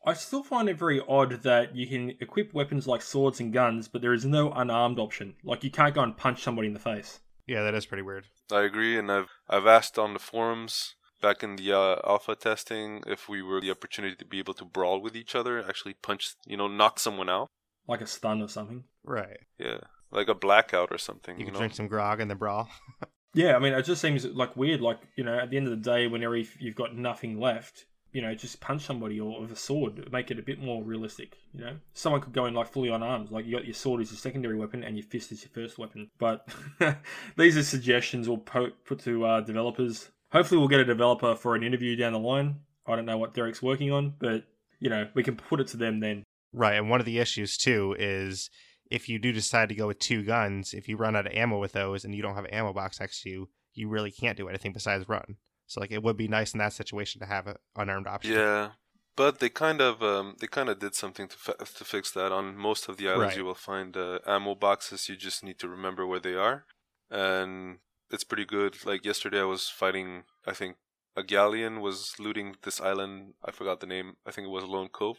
I 0.06 0.12
still 0.14 0.42
find 0.42 0.68
it 0.68 0.76
very 0.78 1.00
odd 1.08 1.42
that 1.44 1.74
you 1.74 1.86
can 1.86 2.10
equip 2.20 2.52
weapons 2.52 2.86
like 2.86 3.00
swords 3.00 3.40
and 3.40 3.52
guns, 3.52 3.88
but 3.88 4.02
there 4.02 4.12
is 4.12 4.24
no 4.26 4.52
unarmed 4.52 4.98
option. 4.98 5.34
Like 5.44 5.64
you 5.64 5.70
can't 5.70 5.94
go 5.94 6.02
and 6.02 6.16
punch 6.16 6.42
somebody 6.42 6.68
in 6.68 6.74
the 6.74 6.80
face. 6.80 7.20
Yeah, 7.46 7.62
that 7.62 7.74
is 7.74 7.86
pretty 7.86 8.02
weird. 8.02 8.26
I 8.52 8.62
agree, 8.62 8.98
and 8.98 9.10
I've 9.12 9.28
I've 9.48 9.66
asked 9.66 9.98
on 9.98 10.12
the 10.12 10.18
forums 10.18 10.94
back 11.20 11.42
in 11.42 11.56
the 11.56 11.72
uh, 11.72 11.96
alpha 12.06 12.34
testing 12.34 13.02
if 13.06 13.28
we 13.28 13.42
were 13.42 13.60
the 13.60 13.70
opportunity 13.70 14.16
to 14.16 14.24
be 14.24 14.38
able 14.38 14.54
to 14.54 14.64
brawl 14.64 15.00
with 15.00 15.16
each 15.16 15.34
other, 15.34 15.62
actually 15.66 15.94
punch, 15.94 16.34
you 16.46 16.56
know, 16.56 16.68
knock 16.68 16.98
someone 16.98 17.28
out. 17.28 17.48
like 17.86 18.00
a 18.00 18.06
stun 18.06 18.40
or 18.42 18.48
something. 18.48 18.84
Right. 19.04 19.40
Yeah, 19.58 19.78
like 20.10 20.28
a 20.28 20.34
blackout 20.34 20.88
or 20.90 20.98
something. 20.98 21.36
You 21.36 21.40
You, 21.40 21.44
can 21.46 21.54
know. 21.54 21.60
drink 21.60 21.74
some 21.74 21.88
grog 21.88 22.20
and 22.20 22.30
then 22.30 22.38
brawl. 22.38 22.68
Yeah, 23.36 23.56
I 23.56 23.58
mean, 23.58 23.72
it 23.72 23.82
just 23.82 24.00
seems 24.00 24.24
like 24.24 24.56
weird. 24.56 24.80
Like 24.80 25.00
you 25.16 25.24
know, 25.24 25.36
at 25.36 25.50
the 25.50 25.56
end 25.56 25.66
of 25.66 25.72
the 25.72 25.90
day, 25.90 26.06
whenever 26.06 26.36
you've 26.36 26.54
you've 26.60 26.76
got 26.76 26.94
nothing 26.96 27.40
left, 27.40 27.84
you 28.12 28.22
know, 28.22 28.32
just 28.32 28.60
punch 28.60 28.82
somebody 28.86 29.18
or 29.18 29.40
with 29.40 29.50
a 29.50 29.56
sword, 29.56 30.08
make 30.12 30.30
it 30.30 30.38
a 30.38 30.42
bit 30.42 30.60
more 30.62 30.84
realistic. 30.84 31.34
You 31.52 31.64
know, 31.64 31.76
someone 31.94 32.20
could 32.20 32.32
go 32.32 32.46
in 32.46 32.54
like 32.54 32.68
fully 32.68 32.90
unarmed, 32.90 33.32
like 33.32 33.44
you 33.44 33.50
got 33.56 33.64
your 33.64 33.74
sword 33.74 34.00
as 34.02 34.12
your 34.12 34.18
secondary 34.18 34.56
weapon 34.56 34.84
and 34.84 34.96
your 34.96 35.04
fist 35.04 35.32
as 35.32 35.42
your 35.42 35.50
first 35.50 35.78
weapon. 35.78 36.10
But 36.16 36.46
these 37.36 37.56
are 37.56 37.64
suggestions 37.64 38.28
we'll 38.28 38.38
put 38.38 39.00
to 39.00 39.26
uh, 39.26 39.40
developers. 39.40 40.10
Hopefully, 40.34 40.58
we'll 40.58 40.68
get 40.68 40.80
a 40.80 40.84
developer 40.84 41.34
for 41.36 41.54
an 41.54 41.62
interview 41.62 41.96
down 41.96 42.12
the 42.12 42.18
line. 42.18 42.56
I 42.86 42.96
don't 42.96 43.06
know 43.06 43.16
what 43.16 43.34
Derreck's 43.34 43.62
working 43.62 43.90
on, 43.92 44.14
but 44.18 44.44
you 44.80 44.90
know, 44.90 45.08
we 45.14 45.22
can 45.22 45.36
put 45.36 45.60
it 45.60 45.68
to 45.68 45.76
them 45.76 46.00
then. 46.00 46.24
Right, 46.52 46.74
and 46.74 46.90
one 46.90 47.00
of 47.00 47.06
the 47.06 47.18
issues 47.18 47.56
too 47.56 47.96
is 47.98 48.50
if 48.90 49.08
you 49.08 49.18
do 49.18 49.32
decide 49.32 49.68
to 49.70 49.74
go 49.74 49.86
with 49.86 49.98
two 49.98 50.22
guns, 50.22 50.74
if 50.74 50.88
you 50.88 50.96
run 50.96 51.16
out 51.16 51.26
of 51.26 51.32
ammo 51.32 51.58
with 51.58 51.72
those 51.72 52.04
and 52.04 52.14
you 52.14 52.22
don't 52.22 52.34
have 52.34 52.44
an 52.44 52.52
ammo 52.52 52.72
box 52.72 53.00
next 53.00 53.22
to 53.22 53.30
you, 53.30 53.48
you 53.72 53.88
really 53.88 54.10
can't 54.10 54.36
do 54.36 54.48
anything 54.48 54.72
besides 54.72 55.08
run. 55.08 55.36
So 55.66 55.80
like 55.80 55.90
it 55.90 56.02
would 56.02 56.16
be 56.16 56.28
nice 56.28 56.52
in 56.52 56.58
that 56.58 56.72
situation 56.72 57.20
to 57.20 57.26
have 57.26 57.46
an 57.46 57.56
unarmed 57.76 58.06
option. 58.06 58.32
Yeah, 58.34 58.70
but 59.16 59.38
they 59.38 59.48
kind 59.48 59.80
of 59.80 60.02
um, 60.02 60.36
they 60.40 60.46
kind 60.46 60.68
of 60.68 60.78
did 60.78 60.94
something 60.94 61.28
to 61.28 61.36
fi- 61.36 61.54
to 61.64 61.84
fix 61.84 62.10
that. 62.12 62.32
On 62.32 62.56
most 62.56 62.88
of 62.88 62.98
the 62.98 63.08
islands, 63.08 63.28
Right. 63.28 63.36
you 63.38 63.44
will 63.44 63.54
find 63.54 63.96
uh, 63.96 64.18
ammo 64.26 64.54
boxes. 64.54 65.08
You 65.08 65.16
just 65.16 65.42
need 65.42 65.58
to 65.60 65.68
remember 65.68 66.06
where 66.06 66.20
they 66.20 66.34
are, 66.34 66.66
and 67.10 67.78
it's 68.10 68.24
pretty 68.24 68.44
good. 68.44 68.84
Like 68.84 69.04
yesterday, 69.04 69.40
I 69.40 69.44
was 69.44 69.68
fighting. 69.68 70.24
I 70.46 70.52
think 70.52 70.76
a 71.16 71.22
galleon 71.22 71.80
was 71.80 72.14
looting 72.18 72.56
this 72.62 72.80
island. 72.80 73.34
I 73.44 73.50
forgot 73.50 73.80
the 73.80 73.86
name. 73.86 74.16
I 74.26 74.30
think 74.30 74.46
it 74.46 74.50
was 74.50 74.64
Lone 74.64 74.88
Cove, 74.88 75.18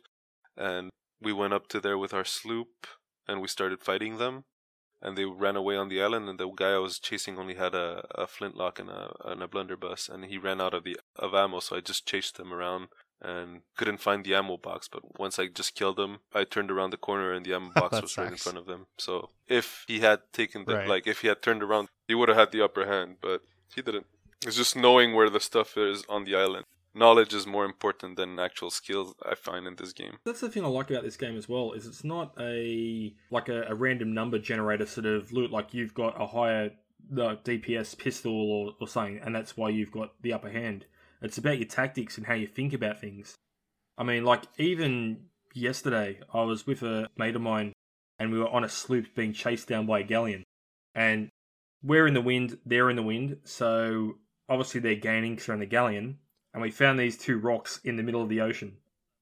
and 0.58 0.90
we 1.22 1.34
went 1.34 1.54
up 1.54 1.68
to 1.70 1.80
there 1.80 1.98
with 1.98 2.14
our 2.14 2.26
sloop, 2.26 2.88
and 3.28 3.42
we 3.42 3.48
started 3.48 3.82
fighting 3.82 4.18
them. 4.18 4.44
And 5.02 5.18
they 5.18 5.26
ran 5.26 5.56
away 5.56 5.76
on 5.76 5.90
the 5.90 6.02
island, 6.02 6.30
and 6.30 6.40
the 6.40 6.50
guy 6.50 6.72
I 6.74 6.80
was 6.80 7.00
chasing 7.00 7.38
only 7.38 7.56
had 7.56 7.76
a, 7.76 8.08
a 8.16 8.26
flintlock 8.28 8.80
and 8.80 8.90
a 8.90 9.14
and 9.26 9.44
a 9.44 9.48
blunderbuss, 9.48 10.10
and 10.10 10.26
he 10.26 10.38
ran 10.38 10.62
out 10.62 10.74
of 10.74 10.84
the 10.84 10.98
of 11.18 11.34
ammo. 11.36 11.60
So 11.60 11.76
I 11.76 11.82
just 11.82 12.08
chased 12.08 12.40
him 12.40 12.54
around 12.54 12.88
and 13.22 13.62
couldn't 13.78 14.00
find 14.02 14.24
the 14.24 14.36
ammo 14.36 14.58
box. 14.58 14.88
But 14.92 15.20
once 15.20 15.38
I 15.40 15.48
just 15.48 15.76
killed 15.76 16.00
him, 16.00 16.20
I 16.34 16.44
turned 16.44 16.72
around 16.72 16.90
the 16.92 16.98
corner 16.98 17.32
and 17.34 17.46
the 17.46 17.54
ammo 17.54 17.72
box 17.76 18.02
was 18.02 18.18
right 18.18 18.32
in 18.32 18.38
front 18.38 18.58
of 18.58 18.66
them. 18.66 18.88
So 18.98 19.30
if 19.48 19.84
he 19.88 20.00
had 20.00 20.20
taken 20.34 20.66
the 20.66 20.76
Right. 20.76 20.88
like, 20.88 21.08
if 21.08 21.22
he 21.22 21.28
had 21.28 21.42
turned 21.42 21.64
around, 21.64 21.88
he 22.08 22.16
would 22.16 22.30
have 22.30 22.38
had 22.38 22.52
the 22.52 22.64
upper 22.64 22.86
hand. 22.86 23.18
But 23.22 23.42
he 23.74 23.82
didn't. 23.82 24.06
It's 24.46 24.58
just 24.58 24.76
knowing 24.76 25.16
where 25.16 25.30
the 25.30 25.40
stuff 25.40 25.78
is 25.78 26.04
on 26.08 26.26
the 26.26 26.36
island. 26.36 26.66
Knowledge 26.94 27.34
is 27.34 27.46
more 27.46 27.66
important 27.66 28.16
than 28.16 28.40
actual 28.40 28.70
skills. 28.70 29.14
I 29.24 29.36
find 29.36 29.68
in 29.68 29.76
this 29.76 29.92
game. 29.92 30.18
That's 30.26 30.40
the 30.40 30.50
thing 30.50 30.64
I 30.64 30.68
like 30.68 30.90
about 30.90 31.04
this 31.04 31.18
game 31.18 31.36
as 31.36 31.50
well 31.50 31.74
is 31.74 31.86
it's 31.86 32.06
not 32.06 32.34
a 32.40 33.14
like 33.30 33.50
a, 33.50 33.64
a 33.64 33.76
random 33.76 34.14
number 34.14 34.40
generator 34.40 34.86
sort 34.86 35.06
of 35.06 35.34
loot 35.34 35.52
like 35.52 35.74
you've 35.74 35.94
got 35.94 36.20
a 36.22 36.28
higher 36.28 36.72
the 37.10 37.36
DPS 37.38 37.98
pistol 37.98 38.34
or, 38.34 38.74
or 38.80 38.88
something, 38.88 39.20
and 39.24 39.36
that's 39.36 39.58
why 39.58 39.70
you've 39.70 39.92
got 39.92 40.14
the 40.22 40.34
upper 40.34 40.50
hand. 40.50 40.86
It's 41.22 41.38
about 41.38 41.60
your 41.60 41.68
tactics 41.68 42.18
and 42.18 42.28
how 42.28 42.34
you 42.34 42.48
think 42.48 42.74
about 42.74 43.00
things. 43.00 43.36
I 43.98 44.04
mean, 44.04 44.24
like 44.26 44.44
even 44.58 45.26
yesterday, 45.54 46.20
I 46.34 46.44
was 46.44 46.68
with 46.68 46.82
a 46.82 47.10
mate 47.18 47.36
of 47.36 47.42
mine, 47.42 47.74
and 48.20 48.32
we 48.32 48.40
were 48.40 48.50
on 48.50 48.64
a 48.64 48.70
sloop 48.70 49.08
being 49.16 49.34
chased 49.34 49.68
down 49.68 49.86
by 49.86 50.00
a 50.00 50.04
galleon, 50.04 50.44
and 50.94 51.30
we're 51.86 52.08
in 52.08 52.16
the 52.16 52.22
wind, 52.22 52.58
they're 52.66 52.90
in 52.90 52.96
the 52.96 53.04
wind, 53.04 53.38
so 53.44 54.16
obviously 54.50 54.82
they're 54.82 54.96
gaining 54.96 55.34
because 55.34 55.46
they're 55.46 55.54
in 55.54 55.60
the 55.60 55.66
galleon, 55.68 56.18
and 56.54 56.62
we 56.62 56.72
found 56.72 57.00
these 57.00 57.18
two 57.18 57.38
rocks 57.38 57.80
in 57.84 57.96
the 57.96 58.04
middle 58.04 58.22
of 58.22 58.30
the 58.30 58.42
ocean. 58.42 58.78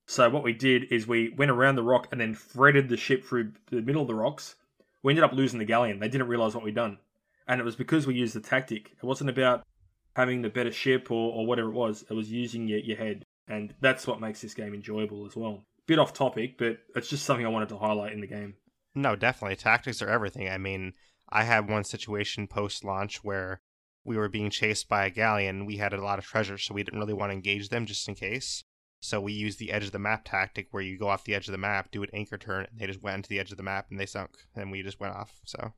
So 0.08 0.30
what 0.30 0.44
we 0.44 0.54
did 0.54 0.92
is 0.92 1.08
we 1.08 1.30
went 1.30 1.52
around 1.52 1.76
the 1.76 1.84
rock 1.84 2.08
and 2.12 2.20
then 2.20 2.34
threaded 2.34 2.90
the 2.90 2.98
ship 2.98 3.24
through 3.24 3.54
the 3.70 3.82
middle 3.82 4.02
of 4.02 4.08
the 4.08 4.16
rocks. 4.16 4.56
We 5.02 5.12
ended 5.12 5.24
up 5.24 5.34
losing 5.34 5.60
the 5.60 5.66
galleon. 5.66 6.00
They 6.00 6.10
didn't 6.10 6.28
realize 6.28 6.56
what 6.56 6.64
we'd 6.64 6.76
done, 6.76 7.00
and 7.48 7.60
it 7.60 7.66
was 7.66 7.76
because 7.76 8.08
we 8.08 8.16
used 8.16 8.36
the 8.36 8.42
tactic. 8.42 8.92
It 8.92 9.06
wasn't 9.06 9.30
about 9.30 9.64
having 10.16 10.42
the 10.42 10.50
better 10.50 10.72
ship 10.72 11.12
or, 11.12 11.34
or 11.34 11.46
whatever 11.46 11.70
it 11.70 11.74
was. 11.74 12.06
It 12.10 12.14
was 12.14 12.32
using 12.32 12.68
your, 12.68 12.80
your 12.80 12.98
head, 12.98 13.24
and 13.48 13.74
that's 13.82 14.08
what 14.08 14.22
makes 14.22 14.42
this 14.42 14.54
game 14.54 14.74
enjoyable 14.74 15.26
as 15.26 15.36
well. 15.36 15.64
Bit 15.86 16.00
off 16.00 16.14
topic, 16.14 16.58
but 16.58 16.78
it's 16.96 17.10
just 17.10 17.26
something 17.26 17.46
I 17.46 17.50
wanted 17.50 17.70
to 17.70 17.78
highlight 17.78 18.14
in 18.14 18.22
the 18.22 18.28
game. 18.28 18.56
No, 18.96 19.18
definitely. 19.18 19.58
Tactics 19.58 20.02
are 20.02 20.10
everything. 20.10 20.48
I 20.48 20.58
mean, 20.58 20.94
I 21.34 21.44
had 21.44 21.68
one 21.68 21.84
situation 21.84 22.48
post 22.48 22.86
launch 22.86 23.24
where 23.24 23.60
we 24.06 24.16
were 24.16 24.30
being 24.30 24.52
chased 24.52 24.88
by 24.88 25.06
a 25.06 25.10
galleon. 25.10 25.66
We 25.66 25.78
had 25.78 25.92
a 25.92 26.04
lot 26.04 26.20
of 26.20 26.26
treasure, 26.26 26.60
so 26.60 26.76
we 26.76 26.84
didn't 26.84 27.00
really 27.00 27.14
want 27.14 27.32
to 27.32 27.36
engage 27.36 27.70
them 27.70 27.88
just 27.88 28.08
in 28.08 28.14
case. 28.14 28.64
So 29.00 29.20
we 29.20 29.34
used 29.34 29.58
the 29.58 29.72
edge 29.72 29.84
of 29.84 29.92
the 29.92 30.00
map 30.00 30.22
tactic 30.26 30.68
where 30.70 30.84
you 30.84 30.98
go 30.98 31.10
off 31.10 31.24
the 31.24 31.34
edge 31.34 31.48
of 31.48 31.52
the 31.52 31.58
map, 31.58 31.90
do 31.92 32.04
an 32.04 32.10
anchor 32.14 32.38
turn, 32.38 32.68
and 32.70 32.80
they 32.80 32.86
just 32.86 33.02
went 33.02 33.18
into 33.18 33.30
the 33.30 33.40
edge 33.40 33.52
of 33.52 33.58
the 33.58 33.64
map 33.64 33.88
and 33.90 34.00
they 34.00 34.06
sunk, 34.06 34.30
and 34.56 34.72
we 34.72 34.84
just 34.84 35.00
went 35.00 35.16
off. 35.16 35.34
So 35.44 35.74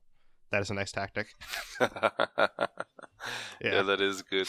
that 0.52 0.60
is 0.60 0.70
a 0.70 0.74
nice 0.74 0.92
tactic. 0.92 1.28
yeah. 1.80 1.88
yeah, 3.60 3.82
that 3.82 4.00
is 4.02 4.20
good. 4.22 4.48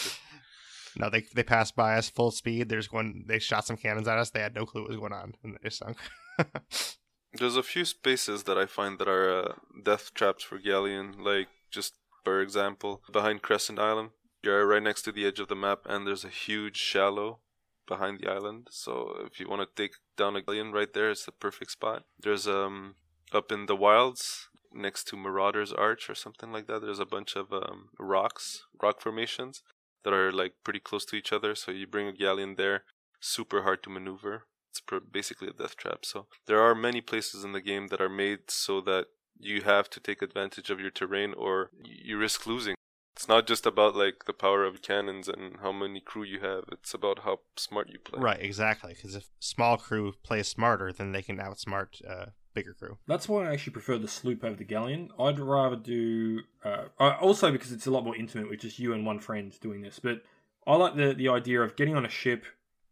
No, 0.97 1.09
they 1.09 1.23
they 1.33 1.43
passed 1.43 1.75
by 1.75 1.97
us 1.97 2.09
full 2.09 2.31
speed. 2.31 2.67
There's 2.67 2.91
one. 2.91 3.23
They 3.27 3.39
shot 3.39 3.65
some 3.65 3.77
cannons 3.77 4.07
at 4.07 4.17
us. 4.17 4.31
They 4.31 4.41
had 4.41 4.55
no 4.55 4.65
clue 4.65 4.81
what 4.81 4.89
was 4.89 4.99
going 4.99 5.13
on, 5.13 5.35
and 5.43 5.53
they 5.53 5.69
just 5.69 5.79
sunk. 5.79 5.97
There's 7.37 7.55
a 7.55 7.63
few 7.63 7.85
spaces 7.85 8.43
that 8.43 8.57
I 8.57 8.65
find 8.65 8.97
that 8.99 9.07
are 9.07 9.29
uh, 9.31 9.53
death 9.83 10.13
traps 10.13 10.43
for 10.43 10.57
galleon, 10.57 11.15
like 11.19 11.47
just 11.69 11.93
for 12.23 12.41
example, 12.41 13.01
behind 13.11 13.41
Crescent 13.41 13.79
Island. 13.79 14.09
You're 14.43 14.65
right 14.65 14.83
next 14.83 15.03
to 15.03 15.11
the 15.11 15.25
edge 15.25 15.39
of 15.39 15.47
the 15.47 15.55
map, 15.55 15.79
and 15.85 16.05
there's 16.05 16.25
a 16.25 16.29
huge 16.29 16.77
shallow 16.77 17.39
behind 17.87 18.19
the 18.19 18.29
island. 18.29 18.67
So 18.71 19.25
if 19.25 19.39
you 19.39 19.47
want 19.47 19.61
to 19.61 19.81
take 19.81 19.95
down 20.17 20.35
a 20.35 20.41
galleon 20.41 20.71
right 20.71 20.93
there, 20.93 21.11
it's 21.11 21.25
the 21.25 21.31
perfect 21.31 21.71
spot. 21.71 22.03
There's 22.19 22.47
um 22.47 22.95
up 23.33 23.51
in 23.51 23.65
the 23.65 23.75
wilds 23.75 24.49
next 24.73 25.05
to 25.07 25.17
Marauder's 25.17 25.73
Arch 25.73 26.09
or 26.09 26.15
something 26.15 26.51
like 26.51 26.67
that. 26.67 26.81
There's 26.81 26.99
a 26.99 27.05
bunch 27.05 27.35
of 27.35 27.51
um, 27.51 27.89
rocks, 27.99 28.63
rock 28.81 29.01
formations 29.01 29.63
that 30.03 30.13
are 30.13 30.31
like 30.31 30.53
pretty 30.63 30.79
close 30.79 31.05
to 31.05 31.15
each 31.15 31.33
other. 31.33 31.55
So 31.55 31.71
you 31.71 31.87
bring 31.87 32.07
a 32.07 32.13
galleon 32.13 32.55
there, 32.55 32.83
super 33.19 33.63
hard 33.63 33.83
to 33.83 33.89
maneuver. 33.89 34.43
It's 34.79 35.05
basically 35.11 35.47
a 35.47 35.53
death 35.53 35.75
trap. 35.75 36.05
So 36.05 36.27
there 36.45 36.61
are 36.61 36.75
many 36.75 37.01
places 37.01 37.43
in 37.43 37.53
the 37.53 37.61
game 37.61 37.87
that 37.87 38.01
are 38.01 38.09
made 38.09 38.49
so 38.49 38.81
that 38.81 39.07
you 39.39 39.61
have 39.61 39.89
to 39.91 39.99
take 39.99 40.21
advantage 40.21 40.69
of 40.69 40.79
your 40.79 40.91
terrain 40.91 41.33
or 41.33 41.71
you 41.83 42.17
risk 42.17 42.45
losing. 42.45 42.75
It's 43.15 43.27
not 43.27 43.47
just 43.47 43.65
about 43.65 43.95
like 43.95 44.25
the 44.25 44.33
power 44.33 44.63
of 44.63 44.81
cannons 44.81 45.27
and 45.27 45.57
how 45.61 45.71
many 45.71 45.99
crew 45.99 46.23
you 46.23 46.39
have. 46.41 46.65
It's 46.71 46.93
about 46.93 47.19
how 47.19 47.39
smart 47.55 47.89
you 47.89 47.99
play. 47.99 48.21
Right, 48.21 48.41
exactly. 48.41 48.93
Because 48.93 49.15
if 49.15 49.29
small 49.39 49.77
crew 49.77 50.13
plays 50.23 50.47
smarter, 50.47 50.93
then 50.93 51.13
they 51.13 51.23
can 51.23 51.37
outsmart 51.37 51.99
uh, 52.07 52.27
bigger 52.53 52.73
crew. 52.73 52.97
That's 53.07 53.27
why 53.27 53.47
I 53.47 53.53
actually 53.53 53.73
prefer 53.73 53.97
the 53.97 54.07
sloop 54.07 54.43
over 54.43 54.55
the 54.55 54.63
galleon. 54.63 55.09
I'd 55.19 55.39
rather 55.39 55.75
do 55.75 56.41
uh, 56.63 56.85
also 56.99 57.51
because 57.51 57.71
it's 57.71 57.87
a 57.87 57.91
lot 57.91 58.03
more 58.03 58.15
intimate 58.15 58.49
with 58.49 58.61
just 58.61 58.77
you 58.77 58.93
and 58.93 59.05
one 59.05 59.19
friend 59.19 59.51
doing 59.61 59.81
this. 59.81 59.99
But 59.99 60.21
I 60.67 60.75
like 60.75 60.95
the 60.95 61.13
the 61.13 61.29
idea 61.29 61.61
of 61.61 61.75
getting 61.75 61.95
on 61.95 62.05
a 62.05 62.09
ship 62.09 62.45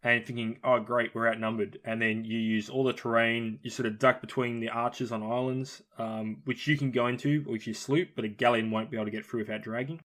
and 0.03 0.25
thinking, 0.25 0.59
oh 0.63 0.79
great, 0.79 1.15
we're 1.15 1.27
outnumbered, 1.27 1.79
and 1.83 2.01
then 2.01 2.25
you 2.25 2.37
use 2.37 2.69
all 2.69 2.83
the 2.83 2.93
terrain. 2.93 3.59
You 3.63 3.71
sort 3.71 3.87
of 3.87 3.99
duck 3.99 4.21
between 4.21 4.59
the 4.59 4.69
arches 4.69 5.11
on 5.11 5.23
islands, 5.23 5.81
um, 5.97 6.41
which 6.45 6.67
you 6.67 6.77
can 6.77 6.91
go 6.91 7.07
into 7.07 7.41
which 7.41 7.67
is 7.67 7.79
sloop, 7.79 8.09
but 8.15 8.25
a 8.25 8.29
galleon 8.29 8.71
won't 8.71 8.91
be 8.91 8.97
able 8.97 9.05
to 9.05 9.11
get 9.11 9.25
through 9.25 9.41
without 9.41 9.63
dragging. 9.63 9.99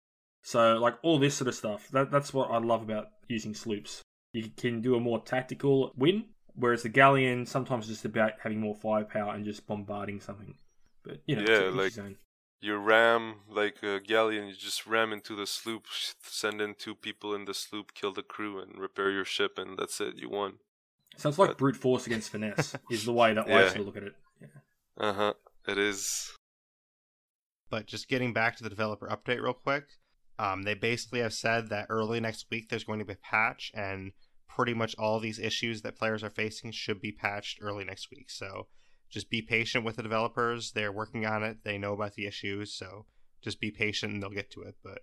So 0.44 0.78
like 0.78 0.96
all 1.02 1.20
this 1.20 1.36
sort 1.36 1.48
of 1.48 1.56
stuff. 1.56 1.90
That 1.90 2.12
that's 2.12 2.34
what 2.34 2.52
I 2.52 2.60
love 2.60 2.82
about 2.84 3.08
using 3.28 3.54
sloops. 3.54 4.02
You 4.34 4.50
can 4.56 4.82
do 4.82 4.96
a 4.96 5.00
more 5.00 5.22
tactical 5.22 5.94
win, 5.98 6.26
whereas 6.54 6.84
the 6.84 6.90
galleon 6.90 7.46
sometimes 7.46 7.88
just 7.88 8.06
about 8.06 8.34
having 8.42 8.60
more 8.60 8.76
firepower 8.76 9.34
and 9.34 9.44
just 9.44 9.66
bombarding 9.68 10.22
something. 10.22 10.56
But 11.04 11.22
you 11.26 11.38
know, 11.38 11.46
yeah, 11.48 11.70
like 11.70 11.94
you 12.60 12.76
ram 12.78 13.36
like 13.50 13.84
a 13.84 14.00
galleon, 14.00 14.48
you 14.48 14.54
just 14.54 14.88
ram 14.88 15.14
into 15.14 15.36
the 15.36 15.46
sloop, 15.46 15.86
send 16.24 16.62
in 16.62 16.76
two 16.76 16.96
people 16.96 17.34
in 17.36 17.46
the 17.46 17.54
sloop, 17.54 17.94
kill 17.94 18.14
the 18.14 18.24
crew, 18.24 18.60
and 18.60 18.80
repair 18.80 19.12
your 19.12 19.26
ship, 19.26 19.58
and 19.58 19.78
that's 19.78 20.02
it. 20.02 20.16
You 20.18 20.30
won. 20.30 20.54
So 21.18 21.30
it's 21.30 21.40
like 21.40 21.52
but... 21.52 21.58
brute 21.58 21.76
force 21.76 22.08
against 22.08 22.30
finesse 22.30 22.76
is 22.90 23.06
the 23.06 23.14
way 23.14 23.34
that 23.34 23.48
yeah. 23.48 23.58
I 23.58 23.68
sort 23.68 23.80
of 23.80 23.86
look 23.86 23.98
at 23.98 24.04
it. 24.04 24.14
Yeah. 24.42 24.48
Uh 24.98 25.14
huh. 25.14 25.34
It 25.68 25.78
is. 25.78 26.34
But 27.70 27.86
just 27.86 28.08
getting 28.08 28.34
back 28.34 28.56
to 28.58 28.64
the 28.64 28.70
developer 28.70 29.08
update 29.08 29.42
real 29.42 29.54
quick, 29.54 29.86
um, 30.40 30.64
they 30.64 30.74
basically 30.74 31.20
have 31.20 31.34
said 31.34 31.70
that 31.70 31.88
early 31.90 32.20
next 32.20 32.46
week 32.50 32.70
there's 32.70 32.84
going 32.84 33.00
to 33.00 33.06
be 33.06 33.14
a 33.14 33.18
patch, 33.18 33.72
and 33.74 34.14
pretty 34.48 34.74
much 34.74 34.96
all 34.98 35.20
these 35.20 35.40
issues 35.40 35.82
that 35.82 35.98
players 35.98 36.24
are 36.24 36.30
facing 36.30 36.72
should 36.72 37.02
be 37.02 37.12
patched 37.12 37.60
early 37.62 37.84
next 37.84 38.10
week. 38.10 38.30
So 38.30 38.68
just 39.10 39.30
be 39.30 39.42
patient 39.42 39.86
with 39.86 39.96
the 39.96 40.04
developers. 40.04 40.72
They're 40.72 40.92
working 40.92 41.26
on 41.26 41.44
it. 41.44 41.58
They 41.64 41.78
know 41.78 41.94
about 41.94 42.14
the 42.14 42.26
issues, 42.26 42.74
so 42.74 43.06
just 43.42 43.60
be 43.60 43.72
patient 43.72 44.14
and 44.14 44.22
they'll 44.22 44.30
get 44.30 44.52
to 44.52 44.64
it. 44.64 44.76
But 44.84 45.00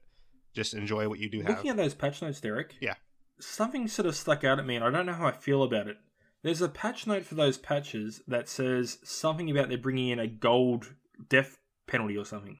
just 0.55 0.75
enjoy 0.75 1.09
what 1.09 1.19
you 1.19 1.31
do 1.31 1.41
have. 1.41 1.51
Looking 1.51 1.71
at 1.71 1.77
those 1.77 1.95
patch 1.95 2.23
notes, 2.23 2.41
Derreck. 2.41 2.73
Yeah. 2.81 2.95
Something 3.41 3.89
sort 3.89 4.07
of 4.07 4.15
stuck 4.15 4.45
out 4.45 4.59
at 4.59 4.67
me, 4.67 4.77
and 4.77 4.85
I 4.85 4.91
don't 4.91 5.07
know 5.07 5.13
how 5.13 5.27
I 5.27 5.33
feel 5.33 5.63
about 5.63 5.89
it. 5.89 5.97
There's 6.43 6.63
a 6.63 6.69
patch 6.69 7.07
note 7.07 7.25
for 7.25 7.35
those 7.35 7.59
patches 7.59 8.21
that 8.29 8.49
says 8.49 8.99
something 9.03 9.51
about 9.51 9.71
they're 9.71 9.79
bringing 9.79 10.09
in 10.09 10.19
a 10.19 10.27
gold 10.27 10.95
death 11.29 11.57
penalty 11.87 12.17
or 12.17 12.25
something. 12.25 12.59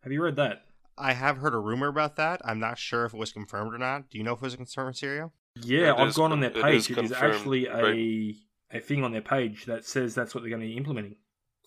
Have 0.00 0.12
you 0.12 0.22
read 0.22 0.36
that? 0.36 0.62
I 0.96 1.12
have 1.12 1.38
heard 1.38 1.54
a 1.54 1.58
rumor 1.58 1.88
about 1.88 2.16
that. 2.16 2.40
I'm 2.44 2.58
not 2.58 2.78
sure 2.78 3.04
if 3.04 3.12
it 3.12 3.18
was 3.18 3.32
confirmed 3.32 3.74
or 3.74 3.78
not. 3.78 4.08
Do 4.08 4.16
you 4.16 4.24
know 4.24 4.32
if 4.32 4.38
it 4.38 4.42
was 4.42 4.56
confirmed, 4.56 4.94
Sirio? 4.94 5.32
Yeah, 5.60 5.94
I've 5.94 6.14
gone 6.14 6.32
on 6.32 6.40
their 6.40 6.50
page. 6.50 6.90
It 6.90 6.98
is, 6.98 7.12
actually 7.12 7.66
a 7.66 7.82
right? 7.82 8.34
A 8.72 8.80
thing 8.80 9.04
on 9.04 9.12
their 9.12 9.22
page 9.22 9.64
that 9.66 9.84
says 9.84 10.14
that's 10.14 10.34
what 10.34 10.42
they're 10.42 10.50
going 10.50 10.62
to 10.62 10.68
be 10.68 10.76
implementing. 10.76 11.16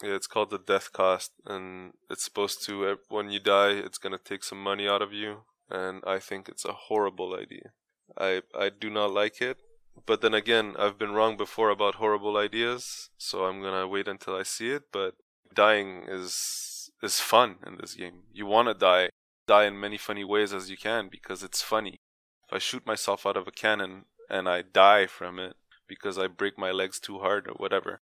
Yeah, 0.04 0.16
it's 0.16 0.28
called 0.28 0.50
the 0.50 0.60
death 0.60 0.94
cost, 0.94 1.32
and 1.46 1.94
it's 2.10 2.24
supposed 2.24 2.64
to 2.66 2.98
when 3.10 3.30
you 3.30 3.40
die, 3.40 3.72
it's 3.72 3.98
going 3.98 4.18
to 4.18 4.24
take 4.24 4.44
some 4.44 4.62
money 4.64 4.88
out 4.88 5.02
of 5.02 5.12
you, 5.12 5.44
and 5.70 6.02
I 6.08 6.20
think 6.20 6.48
it's 6.48 6.66
a 6.66 6.74
horrible 6.88 7.36
idea. 7.36 7.72
I 8.18 8.42
I 8.58 8.70
do 8.70 8.90
not 8.90 9.12
like 9.12 9.42
it, 9.42 9.58
but 10.06 10.22
then 10.22 10.34
again, 10.34 10.76
I've 10.80 10.98
been 10.98 11.14
wrong 11.14 11.38
before 11.38 11.70
about 11.70 11.96
horrible 11.96 12.38
ideas, 12.38 13.10
so 13.18 13.46
I'm 13.46 13.62
gonna 13.62 13.88
wait 13.88 14.08
until 14.08 14.36
I 14.36 14.44
see 14.44 14.72
it. 14.72 14.84
But 14.92 15.16
dying 15.54 16.06
is 16.08 16.90
is 17.04 17.20
fun 17.20 17.58
in 17.66 17.78
this 17.78 17.96
game. 17.96 18.24
You 18.32 18.46
want 18.46 18.68
to 18.68 18.74
die, 18.74 19.10
die 19.48 19.66
in 19.66 19.80
many 19.80 19.98
funny 19.98 20.24
ways 20.24 20.54
as 20.54 20.70
you 20.70 20.78
can 20.78 21.10
because 21.10 21.44
it's 21.44 21.62
funny. 21.62 22.00
If 22.48 22.54
I 22.54 22.60
shoot 22.60 22.86
myself 22.86 23.26
out 23.26 23.38
of 23.38 23.48
a 23.48 23.52
cannon 23.52 24.06
and 24.30 24.50
I 24.50 24.64
die 24.64 25.08
from 25.08 25.40
it 25.40 25.56
because 25.90 26.18
I 26.18 26.28
break 26.28 26.58
my 26.58 26.72
legs 26.72 27.00
too 27.00 27.20
hard 27.20 27.48
or 27.48 27.54
whatever, 27.54 28.02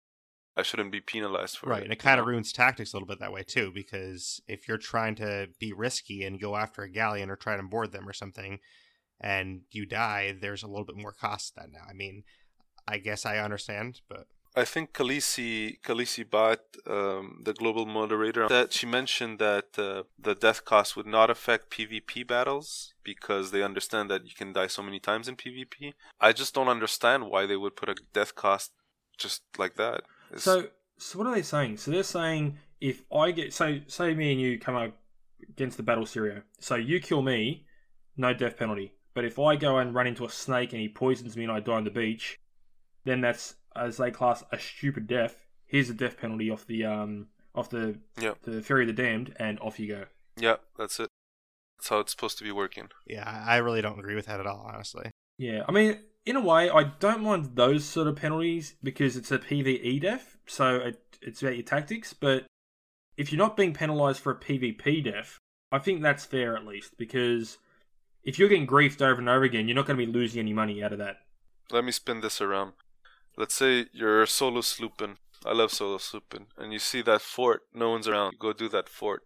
I 0.56 0.62
shouldn't 0.62 0.92
be 0.92 1.00
penalized 1.00 1.56
for 1.56 1.68
right, 1.68 1.76
it. 1.76 1.78
Right, 1.78 1.84
and 1.84 1.92
it 1.92 1.98
kind 2.00 2.18
of 2.20 2.26
ruins 2.26 2.52
tactics 2.52 2.92
a 2.92 2.96
little 2.96 3.06
bit 3.06 3.20
that 3.20 3.32
way 3.32 3.44
too, 3.44 3.70
because 3.72 4.42
if 4.48 4.68
you're 4.68 4.76
trying 4.76 5.14
to 5.16 5.46
be 5.60 5.72
risky 5.72 6.24
and 6.24 6.40
go 6.40 6.56
after 6.56 6.82
a 6.82 6.90
galleon 6.90 7.30
or 7.30 7.36
try 7.36 7.56
to 7.56 7.62
board 7.62 7.92
them 7.92 8.08
or 8.08 8.12
something, 8.12 8.58
and 9.20 9.62
you 9.70 9.86
die, 9.86 10.36
there's 10.38 10.62
a 10.62 10.68
little 10.68 10.84
bit 10.84 10.96
more 10.96 11.12
cost 11.12 11.54
than 11.54 11.72
that 11.72 11.78
now. 11.78 11.84
I 11.88 11.92
mean, 11.92 12.24
I 12.86 12.98
guess 12.98 13.24
I 13.24 13.38
understand, 13.38 14.00
but 14.08 14.26
I 14.56 14.64
think 14.64 14.92
Khaleesi 14.92 15.80
Khaleesi 15.82 16.28
Bot, 16.28 16.60
um, 16.86 17.40
the 17.44 17.52
global 17.52 17.86
moderator, 17.86 18.48
that 18.48 18.72
she 18.72 18.86
mentioned 18.86 19.38
that 19.38 19.78
uh, 19.78 20.02
the 20.18 20.34
death 20.34 20.64
cost 20.64 20.96
would 20.96 21.06
not 21.06 21.30
affect 21.30 21.70
PvP 21.70 22.26
battles 22.26 22.94
because 23.04 23.50
they 23.50 23.62
understand 23.62 24.10
that 24.10 24.26
you 24.26 24.34
can 24.36 24.52
die 24.52 24.66
so 24.66 24.82
many 24.82 24.98
times 24.98 25.28
in 25.28 25.36
PvP. 25.36 25.94
I 26.20 26.32
just 26.32 26.54
don't 26.54 26.68
understand 26.68 27.30
why 27.30 27.46
they 27.46 27.56
would 27.56 27.76
put 27.76 27.88
a 27.88 27.96
death 28.12 28.34
cost 28.34 28.72
just 29.16 29.42
like 29.58 29.76
that. 29.76 30.02
It's... 30.30 30.42
So, 30.42 30.68
so 30.96 31.18
what 31.18 31.28
are 31.28 31.34
they 31.34 31.42
saying? 31.42 31.76
So 31.78 31.90
they're 31.90 32.02
saying 32.02 32.58
if 32.80 33.04
I 33.12 33.30
get 33.30 33.52
so 33.52 33.78
say 33.86 34.14
me 34.14 34.32
and 34.32 34.40
you 34.40 34.58
come 34.58 34.76
up 34.76 34.92
against 35.48 35.76
the 35.76 35.82
battle 35.82 36.04
Sirio, 36.04 36.42
so 36.60 36.74
you 36.74 37.00
kill 37.00 37.22
me, 37.22 37.66
no 38.16 38.32
death 38.32 38.56
penalty. 38.56 38.92
But 39.14 39.24
if 39.24 39.38
I 39.38 39.56
go 39.56 39.78
and 39.78 39.94
run 39.94 40.06
into 40.06 40.24
a 40.24 40.30
snake 40.30 40.72
and 40.72 40.80
he 40.80 40.88
poisons 40.88 41.36
me 41.36 41.44
and 41.44 41.52
I 41.52 41.60
die 41.60 41.72
on 41.72 41.84
the 41.84 41.90
beach, 41.90 42.38
then 43.04 43.20
that's 43.20 43.54
as 43.78 43.96
they 43.96 44.10
class 44.10 44.44
a 44.52 44.58
stupid 44.58 45.06
death. 45.06 45.46
Here's 45.66 45.88
the 45.88 45.94
death 45.94 46.18
penalty 46.18 46.50
off 46.50 46.66
the 46.66 46.84
um 46.84 47.28
off 47.54 47.70
the 47.70 47.98
yep. 48.20 48.38
the 48.42 48.62
Ferry 48.62 48.82
of 48.82 48.88
the 48.88 49.02
Damned, 49.02 49.34
and 49.38 49.58
off 49.60 49.78
you 49.78 49.88
go. 49.88 50.04
Yeah, 50.36 50.56
that's 50.78 51.00
it. 51.00 51.08
That's 51.78 51.88
how 51.88 52.00
it's 52.00 52.12
supposed 52.12 52.38
to 52.38 52.44
be 52.44 52.52
working. 52.52 52.88
Yeah, 53.06 53.24
I 53.46 53.56
really 53.58 53.82
don't 53.82 53.98
agree 53.98 54.14
with 54.14 54.26
that 54.26 54.40
at 54.40 54.46
all, 54.46 54.68
honestly. 54.72 55.10
Yeah, 55.38 55.62
I 55.68 55.72
mean, 55.72 55.98
in 56.26 56.36
a 56.36 56.40
way, 56.40 56.68
I 56.68 56.84
don't 56.98 57.22
mind 57.22 57.52
those 57.54 57.84
sort 57.84 58.08
of 58.08 58.16
penalties 58.16 58.74
because 58.82 59.16
it's 59.16 59.30
a 59.30 59.38
PVE 59.38 60.00
death, 60.02 60.36
so 60.46 60.76
it, 60.76 61.00
it's 61.22 61.42
about 61.42 61.54
your 61.54 61.64
tactics. 61.64 62.12
But 62.12 62.46
if 63.16 63.32
you're 63.32 63.38
not 63.38 63.56
being 63.56 63.72
penalised 63.72 64.20
for 64.20 64.32
a 64.32 64.38
PvP 64.38 65.04
death, 65.04 65.38
I 65.70 65.78
think 65.78 66.02
that's 66.02 66.24
fair 66.24 66.56
at 66.56 66.66
least 66.66 66.96
because 66.98 67.58
if 68.24 68.38
you're 68.38 68.48
getting 68.48 68.66
griefed 68.66 69.00
over 69.00 69.20
and 69.20 69.28
over 69.28 69.44
again, 69.44 69.68
you're 69.68 69.74
not 69.74 69.86
going 69.86 69.98
to 69.98 70.06
be 70.06 70.10
losing 70.10 70.40
any 70.40 70.52
money 70.52 70.82
out 70.82 70.92
of 70.92 70.98
that. 70.98 71.18
Let 71.70 71.84
me 71.84 71.92
spin 71.92 72.20
this 72.20 72.40
around. 72.40 72.72
Let's 73.38 73.54
say 73.54 73.86
you're 73.92 74.26
solo 74.26 74.62
slooping. 74.62 75.18
I 75.46 75.52
love 75.52 75.70
solo 75.70 75.98
slooping. 75.98 76.46
And 76.56 76.72
you 76.72 76.80
see 76.80 77.02
that 77.02 77.22
fort, 77.22 77.62
no 77.72 77.90
one's 77.90 78.08
around. 78.08 78.32
You 78.32 78.38
go 78.38 78.52
do 78.52 78.68
that 78.70 78.88
fort. 78.88 79.22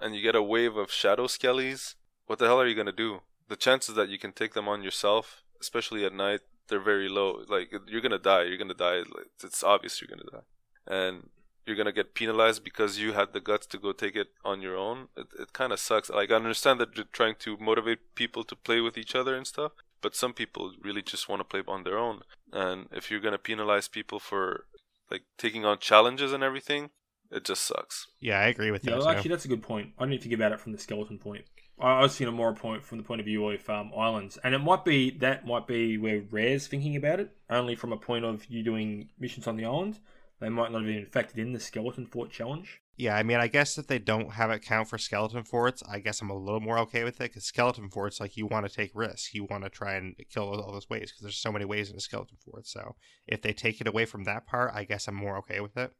And 0.00 0.16
you 0.16 0.20
get 0.20 0.34
a 0.34 0.42
wave 0.42 0.76
of 0.76 0.90
shadow 0.90 1.28
skellies. 1.28 1.94
What 2.26 2.40
the 2.40 2.46
hell 2.46 2.60
are 2.60 2.66
you 2.66 2.74
going 2.74 2.86
to 2.86 2.92
do? 2.92 3.20
The 3.48 3.54
chances 3.54 3.94
that 3.94 4.08
you 4.08 4.18
can 4.18 4.32
take 4.32 4.54
them 4.54 4.66
on 4.66 4.82
yourself, 4.82 5.44
especially 5.60 6.04
at 6.04 6.12
night, 6.12 6.40
they're 6.66 6.82
very 6.82 7.08
low. 7.08 7.44
Like, 7.48 7.72
you're 7.86 8.00
going 8.00 8.10
to 8.10 8.18
die. 8.18 8.42
You're 8.42 8.58
going 8.58 8.66
to 8.66 8.74
die. 8.74 9.02
It's 9.44 9.62
obvious 9.62 10.00
you're 10.00 10.08
going 10.08 10.26
to 10.28 10.36
die. 10.38 10.46
And 10.88 11.28
you're 11.66 11.76
gonna 11.76 11.92
get 11.92 12.14
penalized 12.14 12.64
because 12.64 12.98
you 12.98 13.12
had 13.12 13.32
the 13.32 13.40
guts 13.40 13.66
to 13.66 13.78
go 13.78 13.92
take 13.92 14.16
it 14.16 14.28
on 14.44 14.60
your 14.60 14.76
own. 14.76 15.08
It, 15.16 15.28
it 15.38 15.52
kind 15.52 15.72
of 15.72 15.80
sucks. 15.80 16.10
Like 16.10 16.30
I 16.30 16.36
understand 16.36 16.80
that 16.80 16.96
you're 16.96 17.06
trying 17.12 17.36
to 17.40 17.56
motivate 17.58 18.14
people 18.14 18.44
to 18.44 18.56
play 18.56 18.80
with 18.80 18.98
each 18.98 19.14
other 19.14 19.34
and 19.34 19.46
stuff, 19.46 19.72
but 20.00 20.16
some 20.16 20.32
people 20.32 20.72
really 20.82 21.02
just 21.02 21.28
want 21.28 21.40
to 21.40 21.44
play 21.44 21.62
on 21.66 21.84
their 21.84 21.98
own. 21.98 22.20
And 22.52 22.86
if 22.92 23.10
you're 23.10 23.20
gonna 23.20 23.38
penalize 23.38 23.88
people 23.88 24.18
for 24.18 24.66
like 25.10 25.22
taking 25.38 25.64
on 25.64 25.78
challenges 25.78 26.32
and 26.32 26.42
everything, 26.42 26.90
it 27.30 27.44
just 27.44 27.64
sucks. 27.64 28.08
Yeah, 28.20 28.40
I 28.40 28.46
agree 28.46 28.70
with 28.70 28.84
yeah, 28.84 28.92
that. 28.92 28.98
Well, 29.00 29.08
actually, 29.08 29.30
that's 29.30 29.44
a 29.44 29.48
good 29.48 29.62
point. 29.62 29.92
I 29.98 30.06
didn't 30.06 30.22
think 30.22 30.34
about 30.34 30.52
it 30.52 30.60
from 30.60 30.72
the 30.72 30.78
skeleton 30.78 31.18
point. 31.18 31.44
I 31.80 32.02
was 32.02 32.16
thinking 32.16 32.36
more 32.36 32.50
a 32.50 32.54
point 32.54 32.84
from 32.84 32.98
the 32.98 33.04
point 33.04 33.20
of 33.20 33.24
view 33.24 33.48
of 33.48 33.68
um, 33.70 33.90
islands, 33.96 34.38
and 34.44 34.54
it 34.54 34.58
might 34.58 34.84
be 34.84 35.10
that 35.18 35.46
might 35.46 35.66
be 35.66 35.96
where 35.96 36.22
Rare's 36.30 36.66
thinking 36.66 36.96
about 36.96 37.20
it, 37.20 37.30
only 37.48 37.74
from 37.74 37.92
a 37.92 37.96
point 37.96 38.24
of 38.24 38.44
you 38.46 38.62
doing 38.62 39.08
missions 39.18 39.46
on 39.46 39.56
the 39.56 39.64
island 39.64 39.98
they 40.42 40.48
might 40.48 40.72
not 40.72 40.82
have 40.82 40.86
been 40.86 41.06
factored 41.06 41.38
in 41.38 41.52
the 41.52 41.60
skeleton 41.60 42.04
fort 42.04 42.30
challenge. 42.30 42.80
Yeah, 42.96 43.16
I 43.16 43.22
mean, 43.22 43.38
I 43.38 43.46
guess 43.46 43.78
if 43.78 43.86
they 43.86 44.00
don't 44.00 44.32
have 44.32 44.50
it 44.50 44.62
count 44.62 44.88
for 44.88 44.98
skeleton 44.98 45.44
forts, 45.44 45.82
I 45.88 46.00
guess 46.00 46.20
I'm 46.20 46.30
a 46.30 46.36
little 46.36 46.60
more 46.60 46.78
okay 46.80 47.04
with 47.04 47.20
it 47.20 47.30
because 47.30 47.44
skeleton 47.44 47.88
forts, 47.88 48.20
like 48.20 48.36
you 48.36 48.46
want 48.46 48.66
to 48.66 48.74
take 48.74 48.90
risks, 48.92 49.32
you 49.32 49.44
want 49.44 49.62
to 49.62 49.70
try 49.70 49.94
and 49.94 50.16
kill 50.30 50.48
all 50.48 50.72
those 50.72 50.90
ways 50.90 51.10
because 51.10 51.22
there's 51.22 51.36
so 51.36 51.52
many 51.52 51.64
ways 51.64 51.90
in 51.90 51.96
a 51.96 52.00
skeleton 52.00 52.36
fort. 52.44 52.66
So 52.66 52.96
if 53.26 53.40
they 53.40 53.52
take 53.52 53.80
it 53.80 53.86
away 53.86 54.04
from 54.04 54.24
that 54.24 54.44
part, 54.44 54.72
I 54.74 54.82
guess 54.82 55.06
I'm 55.06 55.14
more 55.14 55.38
okay 55.38 55.60
with 55.60 55.76
it. 55.76 55.92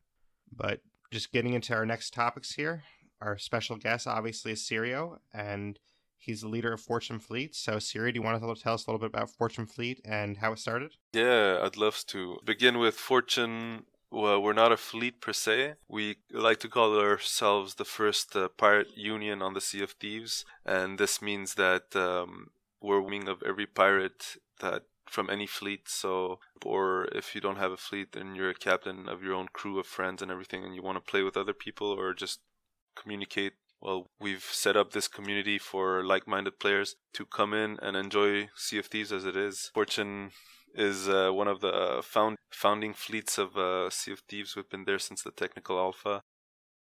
But 0.54 0.80
just 1.12 1.32
getting 1.32 1.54
into 1.54 1.72
our 1.72 1.86
next 1.86 2.12
topics 2.12 2.54
here, 2.54 2.82
our 3.20 3.38
special 3.38 3.76
guest 3.76 4.08
obviously 4.08 4.52
is 4.52 4.68
Sirio, 4.68 5.18
and 5.32 5.78
he's 6.18 6.40
the 6.40 6.48
leader 6.48 6.72
of 6.72 6.80
Fortune 6.80 7.20
Fleet. 7.20 7.54
So, 7.54 7.78
Siri, 7.78 8.12
do 8.12 8.18
you 8.18 8.22
want 8.22 8.42
to 8.42 8.62
tell 8.62 8.74
us 8.74 8.86
a 8.86 8.90
little 8.90 8.98
bit 8.98 9.14
about 9.14 9.30
Fortune 9.30 9.66
Fleet 9.66 10.00
and 10.04 10.38
how 10.38 10.52
it 10.52 10.58
started? 10.58 10.96
Yeah, 11.12 11.60
I'd 11.62 11.76
love 11.76 12.04
to. 12.08 12.38
Begin 12.44 12.78
with 12.78 12.96
Fortune 12.96 13.84
well, 14.12 14.42
we're 14.42 14.52
not 14.52 14.72
a 14.72 14.76
fleet 14.76 15.20
per 15.20 15.32
se. 15.32 15.74
We 15.88 16.18
like 16.30 16.60
to 16.60 16.68
call 16.68 16.98
ourselves 16.98 17.74
the 17.74 17.84
first 17.84 18.36
uh, 18.36 18.48
pirate 18.48 18.96
union 18.96 19.40
on 19.40 19.54
the 19.54 19.60
Sea 19.60 19.82
of 19.82 19.92
Thieves, 19.92 20.44
and 20.66 20.98
this 20.98 21.22
means 21.22 21.54
that 21.54 21.96
um, 21.96 22.50
we're 22.80 23.00
wing 23.00 23.26
of 23.26 23.42
every 23.42 23.66
pirate 23.66 24.36
that 24.60 24.82
from 25.06 25.30
any 25.30 25.46
fleet. 25.46 25.88
So, 25.88 26.40
or 26.64 27.06
if 27.12 27.34
you 27.34 27.40
don't 27.40 27.56
have 27.56 27.72
a 27.72 27.76
fleet, 27.76 28.12
then 28.12 28.34
you're 28.34 28.50
a 28.50 28.54
captain 28.54 29.08
of 29.08 29.22
your 29.22 29.34
own 29.34 29.48
crew 29.52 29.78
of 29.78 29.86
friends 29.86 30.20
and 30.20 30.30
everything, 30.30 30.62
and 30.62 30.74
you 30.74 30.82
want 30.82 30.96
to 30.96 31.10
play 31.10 31.22
with 31.22 31.36
other 31.36 31.54
people 31.54 31.88
or 31.88 32.12
just 32.12 32.40
communicate. 32.94 33.54
Well, 33.80 34.10
we've 34.20 34.44
set 34.44 34.76
up 34.76 34.92
this 34.92 35.08
community 35.08 35.58
for 35.58 36.04
like-minded 36.04 36.60
players 36.60 36.96
to 37.14 37.26
come 37.26 37.52
in 37.52 37.78
and 37.82 37.96
enjoy 37.96 38.50
Sea 38.54 38.78
of 38.78 38.86
Thieves 38.86 39.10
as 39.10 39.24
it 39.24 39.36
is. 39.36 39.70
Fortune 39.74 40.30
is 40.74 41.08
uh, 41.08 41.30
one 41.32 41.48
of 41.48 41.60
the 41.60 42.02
found 42.02 42.36
founding 42.50 42.94
fleets 42.94 43.38
of 43.38 43.56
uh, 43.56 43.90
Sea 43.90 44.12
of 44.12 44.20
Thieves. 44.28 44.56
We've 44.56 44.68
been 44.68 44.84
there 44.84 44.98
since 44.98 45.22
the 45.22 45.30
technical 45.30 45.78
alpha, 45.78 46.22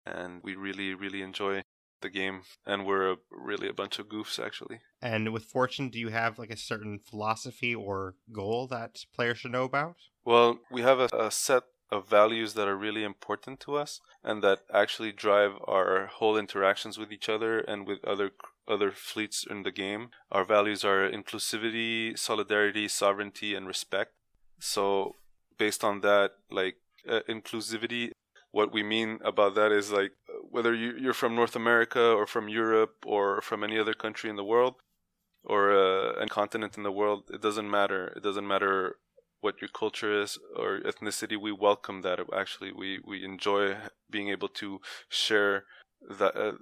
and 0.06 0.41
we 0.43 0.56
really, 0.56 0.93
really 0.93 1.21
enjoy 1.21 1.62
the 2.02 2.10
game. 2.10 2.41
And 2.65 2.86
we're 2.86 3.13
a, 3.13 3.17
really 3.32 3.67
a 3.67 3.73
bunch 3.73 3.99
of 3.99 4.08
goofs, 4.08 4.43
actually. 4.43 4.82
And 5.02 5.34
with 5.34 5.45
Fortune, 5.45 5.89
do 5.89 5.99
you 5.99 6.10
have 6.10 6.39
like 6.39 6.49
a 6.49 6.58
certain 6.58 6.99
philosophy 6.99 7.75
or 7.75 8.15
goal 8.32 8.67
that 8.67 8.99
players 9.13 9.39
should 9.39 9.52
know 9.52 9.63
about? 9.63 9.95
Well, 10.25 10.60
we 10.71 10.82
have 10.82 10.99
a, 10.99 11.10
a 11.13 11.32
set 11.32 11.63
of 11.91 12.08
values 12.08 12.54
that 12.54 12.67
are 12.67 12.78
really 12.78 13.04
important 13.04 13.60
to 13.60 13.75
us 13.75 13.99
and 14.23 14.43
that 14.43 14.60
actually 14.71 15.12
drive 15.12 15.54
our 15.67 16.08
whole 16.08 16.38
interactions 16.38 16.97
with 16.97 17.12
each 17.12 17.28
other 17.28 17.60
and 17.60 17.88
with 17.88 18.04
other 18.06 18.32
other 18.70 18.92
fleets 18.92 19.46
in 19.50 19.64
the 19.64 19.72
game. 19.72 20.10
Our 20.32 20.46
values 20.46 20.84
are 20.84 21.10
inclusivity, 21.10 22.18
solidarity, 22.18 22.88
sovereignty, 22.88 23.56
and 23.56 23.68
respect. 23.68 24.12
So, 24.60 25.16
based 25.58 25.84
on 25.84 26.02
that, 26.02 26.32
like 26.52 26.76
uh, 27.08 27.22
inclusivity, 27.28 28.12
what 28.52 28.72
we 28.72 28.84
mean 28.84 29.20
about 29.24 29.56
that 29.56 29.72
is 29.72 29.92
like 29.92 30.12
whether 30.50 30.74
you, 30.74 30.94
you're 30.98 31.14
from 31.14 31.36
North 31.36 31.56
America 31.56 32.02
or 32.02 32.26
from 32.26 32.50
Europe 32.50 32.96
or 33.06 33.42
from 33.42 33.64
any 33.64 33.78
other 33.78 33.94
country 33.94 34.30
in 34.30 34.36
the 34.36 34.44
world 34.44 34.76
or 35.44 35.72
uh, 35.72 36.14
a 36.14 36.28
continent 36.28 36.78
in 36.78 36.84
the 36.84 36.92
world, 36.92 37.30
it 37.34 37.42
doesn't 37.42 37.70
matter. 37.70 38.14
It 38.16 38.24
doesn't 38.24 38.48
matter 38.48 38.98
what 39.42 39.62
your 39.62 39.70
culture 39.70 40.22
is 40.22 40.38
or 40.56 40.80
ethnicity. 40.80 41.40
We 41.40 41.52
welcome 41.52 42.02
that. 42.02 42.20
Actually, 42.36 42.72
we 42.72 43.00
we 43.06 43.24
enjoy 43.24 43.78
being 44.10 44.30
able 44.30 44.50
to 44.50 44.80
share 45.08 45.66
that. 46.10 46.36
Uh, 46.36 46.54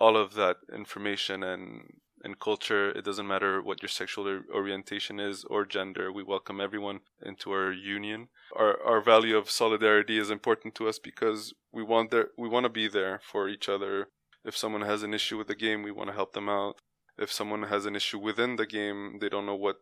all 0.00 0.16
of 0.16 0.34
that 0.34 0.56
information 0.74 1.42
and 1.42 2.00
and 2.22 2.38
culture. 2.38 2.90
It 2.90 3.04
doesn't 3.04 3.26
matter 3.26 3.62
what 3.62 3.82
your 3.82 3.88
sexual 3.88 4.42
orientation 4.54 5.18
is 5.18 5.44
or 5.44 5.64
gender. 5.64 6.12
We 6.12 6.22
welcome 6.22 6.60
everyone 6.60 7.00
into 7.24 7.50
our 7.52 7.72
union. 7.72 8.28
Our 8.56 8.78
our 8.84 9.00
value 9.00 9.36
of 9.36 9.50
solidarity 9.50 10.18
is 10.18 10.30
important 10.30 10.74
to 10.76 10.88
us 10.88 10.98
because 10.98 11.54
we 11.72 11.82
want 11.82 12.10
there 12.10 12.28
we 12.36 12.48
want 12.48 12.64
to 12.64 12.70
be 12.70 12.88
there 12.88 13.20
for 13.30 13.48
each 13.48 13.68
other. 13.68 14.08
If 14.44 14.56
someone 14.56 14.82
has 14.82 15.02
an 15.02 15.14
issue 15.14 15.36
with 15.38 15.48
the 15.48 15.54
game, 15.54 15.82
we 15.82 15.92
want 15.92 16.08
to 16.08 16.16
help 16.16 16.32
them 16.32 16.48
out. 16.48 16.76
If 17.18 17.30
someone 17.30 17.64
has 17.64 17.84
an 17.84 17.94
issue 17.94 18.18
within 18.18 18.56
the 18.56 18.66
game, 18.66 19.18
they 19.20 19.28
don't 19.28 19.46
know 19.46 19.60
what 19.66 19.76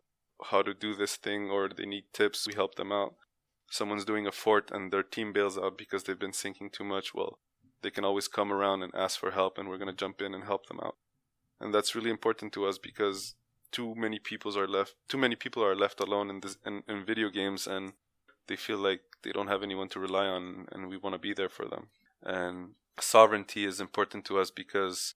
how 0.51 0.63
to 0.63 0.75
do 0.75 0.95
this 0.95 1.17
thing 1.17 1.51
or 1.51 1.69
they 1.69 1.87
need 1.87 2.05
tips, 2.13 2.47
we 2.47 2.55
help 2.55 2.75
them 2.77 2.93
out. 2.93 3.15
Someone's 3.71 4.05
doing 4.05 4.27
a 4.27 4.33
fort 4.33 4.71
and 4.71 4.93
their 4.93 5.03
team 5.03 5.33
bails 5.33 5.59
out 5.59 5.77
because 5.77 6.05
they've 6.05 6.19
been 6.19 6.33
sinking 6.33 6.71
too 6.71 6.85
much, 6.85 7.13
well, 7.15 7.39
they 7.83 7.91
can 7.91 8.05
always 8.05 8.29
come 8.29 8.53
around 8.53 8.83
and 8.83 8.95
ask 8.95 9.19
for 9.19 9.31
help 9.31 9.59
and 9.59 9.69
we're 9.69 9.79
going 9.79 9.91
to 9.91 10.05
jump 10.05 10.21
in 10.21 10.35
and 10.35 10.45
help 10.45 10.67
them 10.67 10.81
out. 10.83 10.97
And 11.61 11.75
that's 11.75 11.95
really 11.95 12.11
important 12.11 12.53
to 12.55 12.67
us 12.67 12.79
because 12.79 13.35
too 13.71 13.95
many 13.95 14.19
people 14.19 14.57
are 14.59 14.69
left 14.69 14.95
too 15.09 15.19
many 15.19 15.37
people 15.37 15.63
are 15.63 15.77
left 15.77 16.01
alone 16.01 16.31
in 16.31 16.41
this 16.41 16.57
in, 16.65 16.83
in 16.89 17.05
video 17.05 17.29
games 17.29 17.67
and 17.67 17.93
they 18.47 18.57
feel 18.57 18.79
like 18.79 19.01
they 19.23 19.31
don't 19.31 19.49
have 19.49 19.63
anyone 19.63 19.89
to 19.89 20.01
rely 20.01 20.27
on 20.27 20.67
and 20.73 20.89
we 20.89 20.97
want 20.97 21.15
to 21.15 21.19
be 21.19 21.35
there 21.35 21.51
for 21.51 21.67
them. 21.67 21.89
And 22.23 22.71
sovereignty 22.99 23.65
is 23.65 23.81
important 23.81 24.25
to 24.27 24.39
us 24.39 24.51
because 24.51 25.15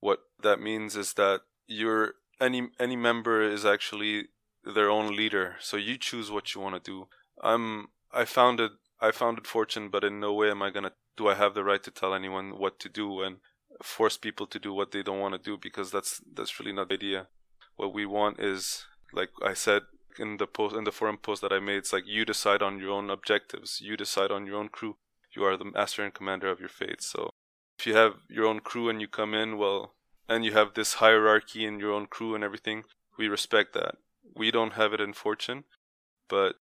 what 0.00 0.20
that 0.42 0.60
means 0.60 0.94
is 0.94 1.14
that 1.14 1.40
you're 1.66 2.14
any 2.40 2.68
any 2.78 2.96
member 2.96 3.42
is 3.42 3.64
actually 3.64 4.28
their 4.62 4.90
own 4.90 5.16
leader 5.16 5.56
so 5.60 5.76
you 5.76 5.96
choose 5.96 6.30
what 6.30 6.54
you 6.54 6.60
want 6.60 6.82
to 6.82 6.90
do. 6.90 7.08
I'm 7.42 7.88
i 8.12 8.24
founded 8.24 8.72
i 9.00 9.10
founded 9.10 9.46
fortune 9.46 9.88
but 9.88 10.04
in 10.04 10.20
no 10.20 10.32
way 10.32 10.50
am 10.50 10.62
i 10.62 10.70
to 10.70 10.92
do 11.20 11.28
I 11.28 11.34
have 11.34 11.54
the 11.54 11.64
right 11.64 11.82
to 11.82 11.90
tell 11.90 12.14
anyone 12.14 12.58
what 12.58 12.80
to 12.80 12.88
do 12.88 13.20
and 13.20 13.36
force 13.82 14.16
people 14.16 14.46
to 14.46 14.58
do 14.58 14.72
what 14.72 14.90
they 14.90 15.02
don't 15.02 15.20
want 15.20 15.34
to 15.34 15.50
do 15.50 15.58
because 15.58 15.90
that's 15.90 16.22
that's 16.34 16.58
really 16.58 16.72
not 16.72 16.88
the 16.88 16.94
idea. 16.94 17.26
What 17.76 17.92
we 17.92 18.06
want 18.06 18.40
is 18.40 18.86
like 19.12 19.30
I 19.44 19.52
said 19.52 19.82
in 20.18 20.38
the 20.38 20.46
post 20.46 20.74
in 20.74 20.84
the 20.84 20.92
forum 20.92 21.18
post 21.18 21.42
that 21.42 21.52
I 21.52 21.60
made, 21.60 21.76
it's 21.76 21.92
like 21.92 22.06
you 22.06 22.24
decide 22.24 22.62
on 22.62 22.78
your 22.78 22.92
own 22.92 23.10
objectives, 23.10 23.80
you 23.82 23.96
decide 23.96 24.30
on 24.30 24.46
your 24.46 24.56
own 24.56 24.70
crew. 24.70 24.96
You 25.36 25.44
are 25.44 25.56
the 25.56 25.72
master 25.76 26.02
and 26.02 26.12
commander 26.12 26.50
of 26.50 26.58
your 26.58 26.70
fate. 26.70 27.02
So 27.02 27.30
if 27.78 27.86
you 27.86 27.94
have 27.94 28.14
your 28.28 28.46
own 28.46 28.60
crew 28.60 28.88
and 28.88 29.00
you 29.00 29.06
come 29.06 29.34
in, 29.34 29.58
well, 29.58 29.94
and 30.28 30.44
you 30.44 30.52
have 30.52 30.74
this 30.74 30.94
hierarchy 30.94 31.64
in 31.64 31.78
your 31.78 31.92
own 31.92 32.06
crew 32.06 32.34
and 32.34 32.42
everything, 32.42 32.84
we 33.16 33.28
respect 33.28 33.74
that. 33.74 33.96
We 34.34 34.50
don't 34.50 34.72
have 34.72 34.92
it 34.92 35.00
in 35.00 35.12
Fortune, 35.12 35.64
but 36.28 36.56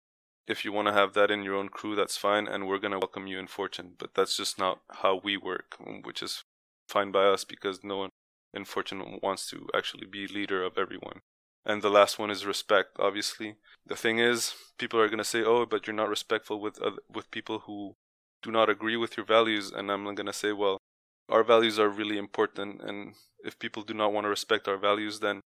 if 0.47 0.63
you 0.63 0.71
want 0.71 0.87
to 0.87 0.93
have 0.93 1.13
that 1.13 1.31
in 1.31 1.43
your 1.43 1.55
own 1.55 1.69
crew, 1.69 1.95
that's 1.95 2.17
fine, 2.17 2.47
and 2.47 2.67
we're 2.67 2.79
gonna 2.79 2.99
welcome 2.99 3.27
you 3.27 3.39
in 3.39 3.47
Fortune. 3.47 3.93
But 3.97 4.13
that's 4.13 4.37
just 4.37 4.59
not 4.59 4.81
how 5.01 5.19
we 5.23 5.37
work, 5.37 5.75
which 6.03 6.21
is 6.21 6.43
fine 6.87 7.11
by 7.11 7.25
us 7.25 7.43
because 7.43 7.83
no 7.83 7.97
one 7.97 8.09
in 8.53 8.65
Fortune 8.65 9.19
wants 9.21 9.49
to 9.49 9.67
actually 9.75 10.07
be 10.07 10.27
leader 10.27 10.63
of 10.63 10.77
everyone. 10.77 11.19
And 11.65 11.81
the 11.81 11.89
last 11.89 12.19
one 12.19 12.29
is 12.29 12.45
respect. 12.45 12.91
Obviously, 12.99 13.55
the 13.85 13.95
thing 13.95 14.19
is, 14.19 14.53
people 14.77 14.99
are 14.99 15.09
gonna 15.09 15.23
say, 15.23 15.43
"Oh, 15.43 15.65
but 15.65 15.87
you're 15.87 15.95
not 15.95 16.09
respectful 16.09 16.59
with 16.61 16.79
with 17.09 17.31
people 17.31 17.59
who 17.59 17.95
do 18.43 18.51
not 18.51 18.69
agree 18.69 18.97
with 18.97 19.17
your 19.17 19.25
values." 19.25 19.71
And 19.71 19.91
I'm 19.91 20.13
gonna 20.13 20.31
say, 20.33 20.51
"Well, 20.51 20.77
our 21.27 21.43
values 21.43 21.79
are 21.79 21.89
really 21.89 22.17
important, 22.19 22.81
and 22.81 23.15
if 23.43 23.57
people 23.57 23.81
do 23.83 23.95
not 23.95 24.13
want 24.13 24.25
to 24.25 24.29
respect 24.29 24.67
our 24.67 24.77
values, 24.77 25.19
then 25.21 25.41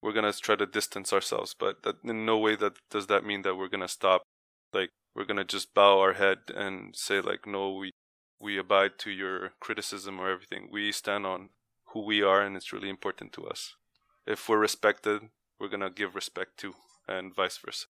we're 0.00 0.12
gonna 0.12 0.32
try 0.32 0.54
to 0.56 0.66
distance 0.66 1.12
ourselves. 1.12 1.52
But 1.58 1.82
that, 1.82 1.96
in 2.04 2.24
no 2.24 2.38
way 2.38 2.54
that 2.56 2.74
does 2.90 3.08
that 3.08 3.24
mean 3.24 3.42
that 3.42 3.56
we're 3.56 3.68
gonna 3.68 3.88
stop 3.88 4.22
like 4.72 4.90
we're 5.14 5.24
gonna 5.24 5.44
just 5.44 5.74
bow 5.74 6.00
our 6.00 6.14
head 6.14 6.38
and 6.54 6.94
say 6.96 7.20
like 7.20 7.46
no 7.46 7.72
we 7.72 7.90
we 8.40 8.58
abide 8.58 8.98
to 8.98 9.10
your 9.10 9.52
criticism 9.60 10.20
or 10.20 10.30
everything 10.30 10.68
we 10.70 10.92
stand 10.92 11.26
on 11.26 11.50
who 11.92 12.04
we 12.04 12.22
are 12.22 12.42
and 12.42 12.56
it's 12.56 12.72
really 12.72 12.90
important 12.90 13.32
to 13.32 13.46
us 13.46 13.74
if 14.26 14.48
we're 14.48 14.58
respected 14.58 15.22
we're 15.58 15.68
gonna 15.68 15.90
give 15.90 16.14
respect 16.14 16.58
to 16.58 16.74
and 17.08 17.34
vice 17.34 17.58
versa 17.58 17.86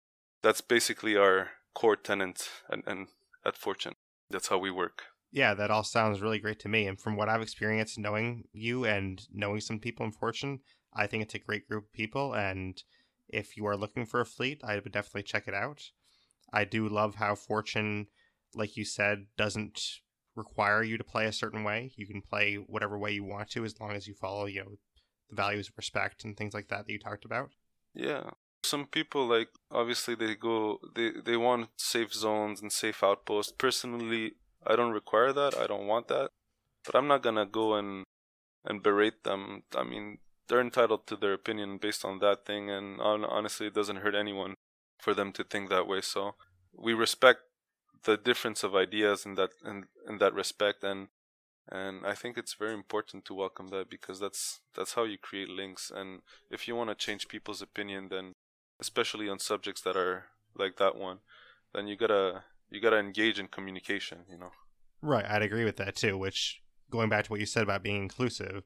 that's 0.41 0.61
basically 0.61 1.15
our 1.15 1.51
core 1.73 1.95
tenant 1.95 2.49
and, 2.69 2.83
and 2.87 3.07
at 3.45 3.55
fortune 3.55 3.93
that's 4.29 4.47
how 4.47 4.57
we 4.57 4.71
work 4.71 5.03
Yeah, 5.31 5.53
that 5.53 5.71
all 5.71 5.83
sounds 5.83 6.21
really 6.21 6.39
great 6.39 6.59
to 6.59 6.69
me. 6.69 6.87
And 6.87 6.99
from 6.99 7.15
what 7.15 7.29
I've 7.29 7.41
experienced 7.41 7.97
knowing 7.97 8.43
you 8.51 8.83
and 8.83 9.25
knowing 9.31 9.61
some 9.61 9.79
people 9.79 10.05
in 10.05 10.11
Fortune, 10.11 10.59
I 10.93 11.07
think 11.07 11.23
it's 11.23 11.35
a 11.35 11.39
great 11.39 11.67
group 11.69 11.85
of 11.85 11.93
people. 11.93 12.33
And 12.33 12.81
if 13.29 13.55
you 13.55 13.65
are 13.65 13.77
looking 13.77 14.05
for 14.05 14.19
a 14.19 14.25
fleet, 14.25 14.61
I 14.61 14.75
would 14.75 14.91
definitely 14.91 15.23
check 15.23 15.47
it 15.47 15.53
out. 15.53 15.91
I 16.53 16.65
do 16.65 16.87
love 16.87 17.15
how 17.15 17.35
Fortune, 17.35 18.07
like 18.53 18.77
you 18.77 18.85
said, 18.85 19.27
doesn't 19.37 19.79
require 20.35 20.83
you 20.83 20.97
to 20.97 21.03
play 21.03 21.25
a 21.25 21.33
certain 21.33 21.63
way. 21.63 21.91
You 21.95 22.07
can 22.07 22.21
play 22.21 22.55
whatever 22.55 22.97
way 22.97 23.11
you 23.11 23.23
want 23.23 23.49
to 23.51 23.65
as 23.65 23.79
long 23.79 23.91
as 23.91 24.07
you 24.07 24.13
follow, 24.13 24.45
you 24.45 24.61
know, 24.61 24.71
the 25.29 25.35
values 25.35 25.69
of 25.69 25.77
respect 25.77 26.23
and 26.23 26.35
things 26.35 26.53
like 26.53 26.69
that 26.69 26.85
that 26.85 26.91
you 26.91 26.99
talked 26.99 27.25
about. 27.25 27.49
Yeah. 27.93 28.31
Some 28.63 28.85
people 28.85 29.25
like 29.25 29.49
obviously 29.71 30.13
they 30.13 30.35
go 30.35 30.79
they 30.95 31.11
they 31.25 31.35
want 31.35 31.69
safe 31.77 32.13
zones 32.13 32.61
and 32.61 32.71
safe 32.71 33.03
outposts. 33.03 33.53
Personally, 33.57 34.33
I 34.65 34.75
don't 34.75 34.93
require 34.93 35.33
that. 35.33 35.57
I 35.57 35.67
don't 35.67 35.87
want 35.87 36.07
that. 36.09 36.29
But 36.85 36.95
I'm 36.95 37.07
not 37.07 37.23
going 37.23 37.35
to 37.35 37.45
go 37.45 37.73
and 37.73 38.03
and 38.63 38.83
berate 38.83 39.23
them. 39.23 39.63
I 39.75 39.83
mean, 39.83 40.19
they're 40.47 40.61
entitled 40.61 41.07
to 41.07 41.15
their 41.15 41.33
opinion 41.33 41.77
based 41.77 42.05
on 42.05 42.19
that 42.19 42.45
thing 42.45 42.69
and 42.69 42.99
honestly 42.99 43.67
it 43.67 43.73
doesn't 43.73 43.97
hurt 43.97 44.13
anyone 44.13 44.55
for 45.01 45.13
them 45.13 45.31
to 45.33 45.43
think 45.43 45.69
that 45.69 45.87
way. 45.87 46.01
So, 46.01 46.35
we 46.73 46.93
respect 46.93 47.41
the 48.03 48.17
difference 48.17 48.63
of 48.63 48.75
ideas 48.75 49.25
in 49.25 49.35
that 49.35 49.51
in, 49.65 49.85
in 50.07 50.17
that 50.19 50.33
respect. 50.33 50.83
And 50.83 51.07
and 51.69 52.05
I 52.05 52.15
think 52.15 52.37
it's 52.37 52.53
very 52.53 52.73
important 52.73 53.25
to 53.25 53.33
welcome 53.33 53.69
that 53.69 53.89
because 53.89 54.19
that's 54.19 54.61
that's 54.75 54.93
how 54.93 55.03
you 55.03 55.17
create 55.17 55.49
links. 55.49 55.91
And 55.93 56.21
if 56.49 56.67
you 56.67 56.75
want 56.75 56.89
to 56.89 56.95
change 56.95 57.27
people's 57.27 57.61
opinion 57.61 58.09
then 58.09 58.33
especially 58.79 59.29
on 59.29 59.39
subjects 59.39 59.81
that 59.81 59.95
are 59.95 60.25
like 60.55 60.77
that 60.77 60.95
one 60.95 61.19
then 61.73 61.87
you 61.87 61.95
got 61.95 62.07
to 62.07 62.43
you 62.69 62.81
got 62.81 62.89
to 62.89 62.97
engage 62.97 63.39
in 63.39 63.47
communication 63.47 64.19
you 64.29 64.37
know? 64.37 64.51
Right. 65.01 65.25
I'd 65.25 65.43
agree 65.43 65.65
with 65.65 65.77
that 65.77 65.95
too 65.95 66.17
which 66.17 66.61
going 66.89 67.09
back 67.09 67.25
to 67.25 67.31
what 67.31 67.39
you 67.39 67.45
said 67.45 67.63
about 67.63 67.83
being 67.83 68.01
inclusive 68.01 68.63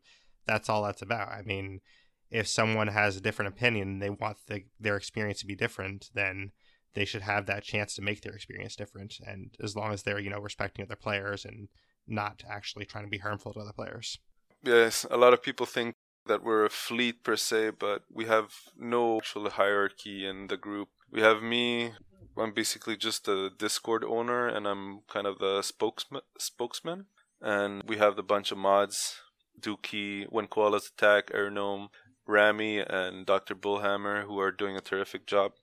that's 0.48 0.70
all 0.70 0.84
that's 0.84 1.02
about. 1.02 1.30
I 1.30 1.42
mean 1.42 1.82
if 2.30 2.48
someone 2.48 2.88
has 2.88 3.16
a 3.16 3.22
different 3.22 3.54
opinion 3.54 3.88
and 3.88 4.02
they 4.02 4.10
want 4.10 4.38
the, 4.48 4.64
their 4.80 4.98
experience 4.98 5.40
to 5.40 5.46
be 5.46 5.56
different 5.56 6.10
then 6.14 6.52
they 6.96 7.06
should 7.06 7.22
have 7.22 7.46
that 7.46 7.64
chance 7.64 7.94
to 7.94 8.02
make 8.02 8.22
their 8.22 8.34
experience 8.34 8.76
different. 8.76 9.16
And 9.26 9.54
as 9.62 9.76
long 9.76 9.94
as 9.94 10.04
they're, 10.04 10.20
you 10.20 10.30
know, 10.30 10.40
respecting 10.40 10.84
other 10.84 10.96
players 10.96 11.46
and 11.46 11.68
not 12.08 12.44
actually 12.50 12.86
trying 12.86 13.04
to 13.04 13.10
be 13.10 13.20
harmful 13.20 13.54
to 13.54 13.60
other 13.60 13.74
players. 13.74 14.18
Yes, 14.64 15.06
a 15.12 15.18
lot 15.18 15.34
of 15.34 15.44
people 15.44 15.66
think 15.66 15.96
that 16.26 16.44
we're 16.44 16.66
a 16.66 16.70
fleet 16.70 17.24
per 17.24 17.36
se, 17.36 17.72
but 17.78 18.04
we 18.12 18.26
have 18.26 18.52
no 18.78 19.18
actual 19.18 19.50
hierarchy 19.50 20.26
in 20.26 20.48
the 20.48 20.58
group. 20.58 20.90
We 21.12 21.22
have 21.22 21.44
me. 21.44 21.94
I'm 22.38 22.54
basically 22.54 22.98
just 22.98 23.28
a 23.28 23.52
Discord 23.52 24.04
owner, 24.04 24.48
and 24.48 24.68
I'm 24.68 25.02
kind 25.08 25.28
of 25.28 25.38
the 25.38 25.62
spokesman. 25.62 26.22
Spokesman, 26.40 27.06
and 27.42 27.84
we 27.86 27.98
have 27.98 28.16
the 28.16 28.24
bunch 28.24 28.52
of 28.52 28.58
mods: 28.58 29.20
Dookie, 29.60 30.26
When 30.30 30.48
Koalas 30.48 30.92
Attack, 30.92 31.32
Airgnome, 31.32 31.90
Rami, 32.28 32.80
and 32.80 33.26
Dr. 33.26 33.56
Bullhammer, 33.56 34.26
who 34.26 34.40
are 34.40 34.52
doing 34.52 34.76
a 34.76 34.82
terrific 34.82 35.28
job 35.28 35.54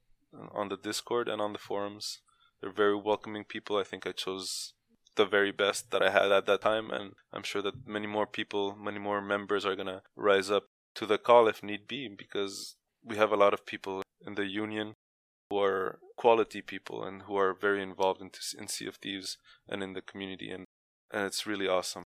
on 0.53 0.69
the 0.69 0.77
Discord 0.77 1.29
and 1.29 1.41
on 1.41 1.53
the 1.53 1.59
forums. 1.59 2.21
They're 2.61 2.73
very 2.73 2.97
welcoming 2.97 3.45
people. 3.45 3.77
I 3.77 3.85
think 3.85 4.07
I 4.07 4.13
chose 4.13 4.75
the 5.17 5.27
very 5.27 5.53
best 5.53 5.91
that 5.91 6.03
I 6.03 6.11
had 6.11 6.33
at 6.33 6.47
that 6.47 6.63
time, 6.63 6.91
and 6.91 7.13
I'm 7.33 7.43
sure 7.43 7.63
that 7.63 7.87
many 7.87 8.07
more 8.07 8.27
people, 8.27 8.77
many 8.77 8.99
more 8.99 9.21
members 9.21 9.67
are 9.67 9.77
gonna 9.77 10.03
rise 10.17 10.51
up 10.51 10.65
to 10.95 11.07
the 11.07 11.19
call 11.19 11.49
if 11.49 11.63
need 11.63 11.87
be, 11.87 12.09
because 12.09 12.77
we 13.05 13.17
have 13.17 13.33
a 13.33 13.37
lot 13.37 13.53
of 13.53 13.67
people 13.67 14.03
in 14.25 14.35
the 14.35 14.47
union 14.47 14.95
who 15.51 15.59
are 15.59 15.99
quality 16.17 16.63
people 16.63 17.05
and 17.05 17.23
who 17.23 17.37
are 17.37 17.53
very 17.53 17.83
involved 17.83 18.21
in, 18.23 18.31
in 18.59 18.69
Sea 18.69 18.87
of 18.87 18.97
Thieves 18.97 19.37
and 19.69 19.83
in 19.83 19.93
the 19.93 20.03
community, 20.03 20.51
and 20.51 20.65
and 21.11 21.27
it's 21.27 21.47
really 21.47 21.69
awesome. 21.69 22.05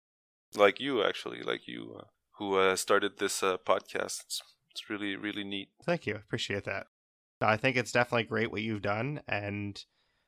Like 0.57 0.81
you, 0.81 1.05
actually, 1.05 1.42
like 1.42 1.69
you, 1.69 1.97
uh, 2.01 2.05
who 2.38 2.57
uh, 2.57 2.77
started 2.77 3.18
this 3.18 3.42
uh, 3.42 3.57
podcast. 3.59 4.25
It's, 4.25 4.42
it's 4.70 4.90
really 4.90 5.16
really 5.16 5.44
neat. 5.44 5.68
Thank 5.85 6.07
you, 6.07 6.14
I 6.14 6.18
appreciate 6.18 6.64
that. 6.64 6.87
I 7.40 7.57
think 7.57 7.77
it's 7.77 7.92
definitely 7.92 8.25
great 8.25 8.51
what 8.51 8.62
you've 8.62 8.83
done. 8.83 9.20
And 9.29 9.83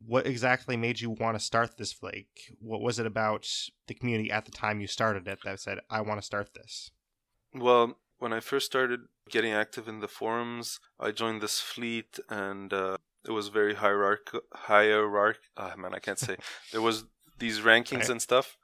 what 0.05 0.27
exactly 0.27 0.77
made 0.77 1.01
you 1.01 1.11
want 1.11 1.38
to 1.38 1.44
start 1.44 1.77
this 1.77 1.92
flake? 1.92 2.55
What 2.61 2.83
was 2.83 2.99
it 2.99 3.07
about 3.07 3.49
the 3.87 3.94
community 3.94 4.31
at 4.31 4.44
the 4.44 4.51
time 4.51 4.81
you 4.81 4.87
started 4.87 5.27
it 5.27 5.38
that 5.44 5.61
said, 5.61 5.79
I 5.90 6.01
want 6.03 6.21
to 6.21 6.27
start 6.27 6.55
this? 6.55 6.90
Well, 7.55 7.99
when 8.18 8.33
I 8.33 8.40
first 8.40 8.66
started 8.66 9.01
getting 9.31 9.53
active 9.53 9.88
in 9.88 10.01
the 10.01 10.09
forums, 10.09 10.81
I 11.01 11.12
joined 11.12 11.40
this 11.40 11.61
fleet 11.61 12.18
and 12.29 12.73
uh, 12.73 12.99
it 13.27 13.33
was 13.33 13.49
very 13.49 13.75
hierarchical. 13.75 14.40
Hierarch. 14.55 15.38
Oh, 15.57 15.73
man, 15.77 15.94
I 15.94 15.99
can't 15.99 16.18
say. 16.18 16.37
there 16.73 16.83
was 16.83 17.05
these 17.38 17.61
rankings 17.61 18.01
right. 18.01 18.11
and 18.11 18.23
stuff. 18.23 18.57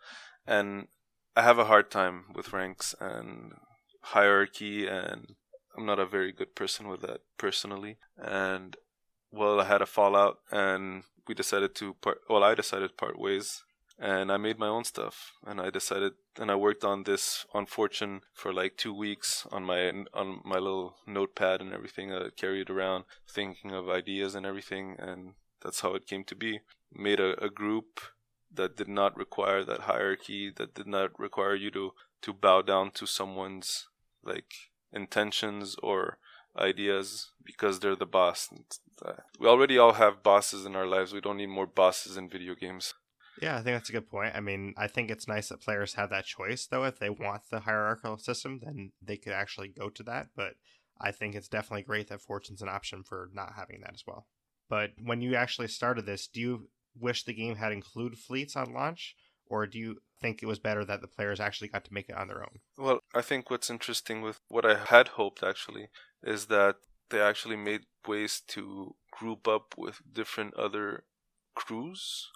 And 0.46 0.88
I 1.36 1.42
have 1.42 1.58
a 1.58 1.64
hard 1.64 1.90
time 1.90 2.26
with 2.34 2.52
ranks 2.52 2.94
and 3.00 3.54
hierarchy 4.00 4.86
and 4.86 5.34
I'm 5.76 5.86
not 5.86 5.98
a 5.98 6.06
very 6.06 6.32
good 6.32 6.54
person 6.54 6.88
with 6.88 7.02
that 7.02 7.20
personally. 7.38 7.96
And 8.16 8.76
well, 9.32 9.60
I 9.60 9.64
had 9.64 9.82
a 9.82 9.86
fallout, 9.86 10.38
and 10.50 11.02
we 11.26 11.34
decided 11.34 11.74
to 11.76 11.94
part. 11.94 12.20
Well, 12.28 12.44
I 12.44 12.54
decided 12.54 12.90
to 12.90 12.94
part 12.94 13.18
ways, 13.18 13.64
and 13.98 14.30
I 14.30 14.36
made 14.36 14.58
my 14.58 14.68
own 14.68 14.84
stuff. 14.84 15.32
And 15.44 15.60
I 15.60 15.70
decided, 15.70 16.12
and 16.38 16.50
I 16.50 16.54
worked 16.54 16.84
on 16.84 17.02
this 17.02 17.44
on 17.52 17.66
Fortune 17.66 18.20
for 18.32 18.52
like 18.52 18.76
two 18.76 18.94
weeks 18.94 19.46
on 19.50 19.64
my 19.64 19.88
on 20.12 20.40
my 20.44 20.58
little 20.58 20.96
notepad 21.06 21.60
and 21.60 21.72
everything. 21.72 22.12
I 22.12 22.28
carried 22.36 22.70
around, 22.70 23.04
thinking 23.28 23.72
of 23.72 23.88
ideas 23.88 24.36
and 24.36 24.46
everything, 24.46 24.96
and 24.98 25.34
that's 25.60 25.80
how 25.80 25.94
it 25.94 26.06
came 26.06 26.24
to 26.24 26.36
be. 26.36 26.60
Made 26.92 27.18
a, 27.18 27.42
a 27.42 27.50
group 27.50 28.00
that 28.54 28.76
did 28.76 28.88
not 28.88 29.16
require 29.16 29.64
that 29.64 29.80
hierarchy, 29.80 30.50
that 30.56 30.74
did 30.74 30.86
not 30.86 31.18
require 31.18 31.54
you 31.54 31.70
to 31.72 31.92
to 32.22 32.32
bow 32.32 32.62
down 32.62 32.90
to 32.92 33.06
someone's 33.06 33.86
like 34.22 34.54
intentions 34.92 35.76
or 35.82 36.18
ideas 36.56 37.32
because 37.44 37.80
they're 37.80 37.96
the 37.96 38.06
boss. 38.06 38.48
We 39.38 39.46
already 39.46 39.76
all 39.76 39.94
have 39.94 40.22
bosses 40.22 40.64
in 40.64 40.74
our 40.74 40.86
lives. 40.86 41.12
We 41.12 41.20
don't 41.20 41.36
need 41.36 41.48
more 41.48 41.66
bosses 41.66 42.16
in 42.16 42.30
video 42.30 42.54
games. 42.54 42.94
Yeah, 43.42 43.54
I 43.54 43.62
think 43.62 43.76
that's 43.76 43.88
a 43.88 43.92
good 43.92 44.08
point. 44.08 44.34
I 44.34 44.40
mean, 44.40 44.74
I 44.76 44.86
think 44.86 45.10
it's 45.10 45.26
nice 45.26 45.48
that 45.48 45.60
players 45.60 45.94
have 45.94 46.10
that 46.10 46.24
choice, 46.24 46.66
though. 46.66 46.84
If 46.84 46.98
they 46.98 47.10
want 47.10 47.42
the 47.50 47.60
hierarchical 47.60 48.16
system, 48.18 48.60
then 48.62 48.92
they 49.02 49.16
could 49.16 49.32
actually 49.32 49.68
go 49.68 49.90
to 49.90 50.02
that. 50.04 50.28
But 50.36 50.54
I 51.00 51.10
think 51.10 51.34
it's 51.34 51.48
definitely 51.48 51.82
great 51.82 52.08
that 52.08 52.20
Fortune's 52.20 52.62
an 52.62 52.68
option 52.68 53.02
for 53.02 53.30
not 53.34 53.54
having 53.56 53.80
that 53.80 53.92
as 53.92 54.04
well. 54.06 54.28
But 54.70 54.92
when 55.02 55.20
you 55.20 55.34
actually 55.34 55.68
started 55.68 56.06
this, 56.06 56.28
do 56.28 56.40
you 56.40 56.68
wish 56.98 57.24
the 57.24 57.34
game 57.34 57.56
had 57.56 57.72
included 57.72 58.18
fleets 58.18 58.56
on 58.56 58.72
launch? 58.72 59.16
Or 59.46 59.66
do 59.66 59.78
you 59.78 59.98
think 60.20 60.42
it 60.42 60.46
was 60.46 60.58
better 60.58 60.84
that 60.84 61.00
the 61.00 61.06
players 61.06 61.38
actually 61.38 61.68
got 61.68 61.84
to 61.84 61.94
make 61.94 62.08
it 62.08 62.16
on 62.16 62.28
their 62.28 62.40
own? 62.40 62.60
Well, 62.78 63.00
I 63.14 63.20
think 63.20 63.50
what's 63.50 63.70
interesting 63.70 64.22
with 64.22 64.40
what 64.48 64.64
I 64.64 64.76
had 64.76 65.08
hoped 65.08 65.42
actually 65.42 65.88
is 66.22 66.46
that 66.46 66.76
they 67.10 67.20
actually 67.20 67.56
made 67.56 67.82
ways 68.06 68.40
to 68.48 68.94
group 69.10 69.46
up 69.46 69.74
with 69.76 70.00
different 70.12 70.54
other 70.54 71.04
crews 71.54 72.30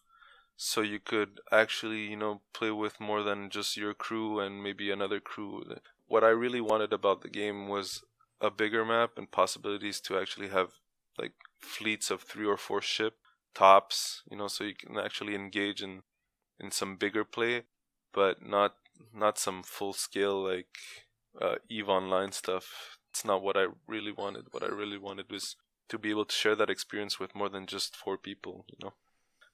so 0.57 0.81
you 0.81 0.99
could 0.99 1.40
actually 1.53 2.01
you 2.01 2.16
know 2.16 2.40
play 2.53 2.71
with 2.71 3.01
more 3.01 3.23
than 3.23 3.51
just 3.51 3.77
your 3.77 3.94
crew 3.94 4.40
and 4.40 4.62
maybe 4.62 4.90
another 4.90 5.21
crew 5.21 5.64
what 6.07 6.25
i 6.25 6.29
really 6.29 6.61
wanted 6.61 6.92
about 6.92 7.23
the 7.23 7.29
game 7.29 7.68
was 7.68 8.03
a 8.40 8.51
bigger 8.51 8.85
map 8.85 9.11
and 9.16 9.31
possibilities 9.31 10.01
to 10.01 10.18
actually 10.18 10.49
have 10.49 10.71
like 11.18 11.33
fleets 11.61 12.11
of 12.11 12.23
three 12.23 12.47
or 12.47 12.57
four 12.57 12.81
ship 12.81 13.14
tops 13.55 14.23
you 14.31 14.37
know 14.37 14.49
so 14.49 14.65
you 14.65 14.75
can 14.75 14.99
actually 14.99 15.35
engage 15.35 15.83
in 15.83 16.03
in 16.61 16.71
some 16.71 16.97
bigger 16.97 17.25
play 17.25 17.63
but 18.13 18.45
not 18.45 18.75
not 19.15 19.39
some 19.39 19.63
full 19.63 19.93
scale 19.93 20.43
like 20.43 20.77
uh, 21.41 21.57
Eve 21.69 21.89
Online 21.89 22.33
stuff. 22.33 22.99
It's 23.11 23.25
not 23.25 23.43
what 23.43 23.57
I 23.57 23.67
really 23.87 24.13
wanted. 24.13 24.47
What 24.51 24.63
I 24.63 24.69
really 24.69 24.99
wanted 24.99 25.31
was 25.31 25.57
to 25.89 25.99
be 25.99 26.11
able 26.11 26.25
to 26.27 26.35
share 26.35 26.55
that 26.57 26.71
experience 26.71 27.19
with 27.19 27.35
more 27.35 27.49
than 27.49 27.67
just 27.67 27.97
four 27.97 28.19
people, 28.19 28.65
you 28.69 28.77
know. 28.83 28.95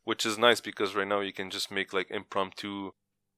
Which 0.04 0.26
is 0.26 0.36
nice 0.36 0.60
because 0.60 0.94
right 0.94 1.08
now 1.08 1.20
you 1.20 1.32
can 1.32 1.50
just 1.50 1.70
make 1.70 1.92
like 1.92 2.10
impromptu 2.10 2.92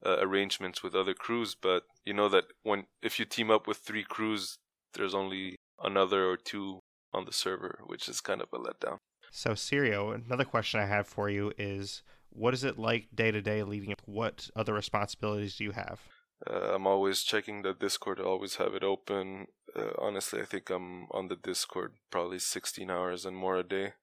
uh, 0.04 0.16
arrangements 0.20 0.82
with 0.82 0.94
other 0.94 1.14
crews, 1.14 1.54
but 1.54 1.84
you 2.04 2.12
know 2.12 2.28
that 2.28 2.44
when 2.62 2.86
if 3.02 3.18
you 3.18 3.24
team 3.24 3.50
up 3.50 3.66
with 3.66 3.78
three 3.78 4.04
crews, 4.04 4.58
there's 4.94 5.14
only 5.14 5.56
another 5.82 6.28
or 6.28 6.36
two 6.36 6.80
on 7.12 7.24
the 7.24 7.32
server, 7.32 7.80
which 7.86 8.08
is 8.08 8.20
kind 8.20 8.40
of 8.40 8.48
a 8.52 8.58
letdown. 8.58 8.98
So, 9.30 9.50
Sirio, 9.50 10.14
another 10.14 10.44
question 10.44 10.80
I 10.80 10.86
have 10.86 11.06
for 11.06 11.28
you 11.28 11.52
is 11.58 12.02
what 12.30 12.54
is 12.54 12.64
it 12.64 12.78
like 12.78 13.08
day 13.14 13.30
to 13.30 13.40
day 13.40 13.62
leading? 13.62 13.94
What 14.04 14.50
other 14.54 14.74
responsibilities 14.74 15.56
do 15.56 15.64
you 15.64 15.72
have? 15.72 16.00
Uh, 16.48 16.74
I'm 16.74 16.86
always 16.86 17.22
checking 17.22 17.62
the 17.62 17.72
Discord. 17.72 18.20
I 18.20 18.24
always 18.24 18.56
have 18.56 18.74
it 18.74 18.82
open. 18.82 19.46
Uh, 19.74 19.90
honestly, 19.98 20.40
I 20.40 20.44
think 20.44 20.70
I'm 20.70 21.06
on 21.10 21.28
the 21.28 21.36
Discord 21.36 21.94
probably 22.10 22.38
16 22.38 22.90
hours 22.90 23.24
and 23.24 23.36
more 23.36 23.56
a 23.56 23.62
day, 23.62 23.94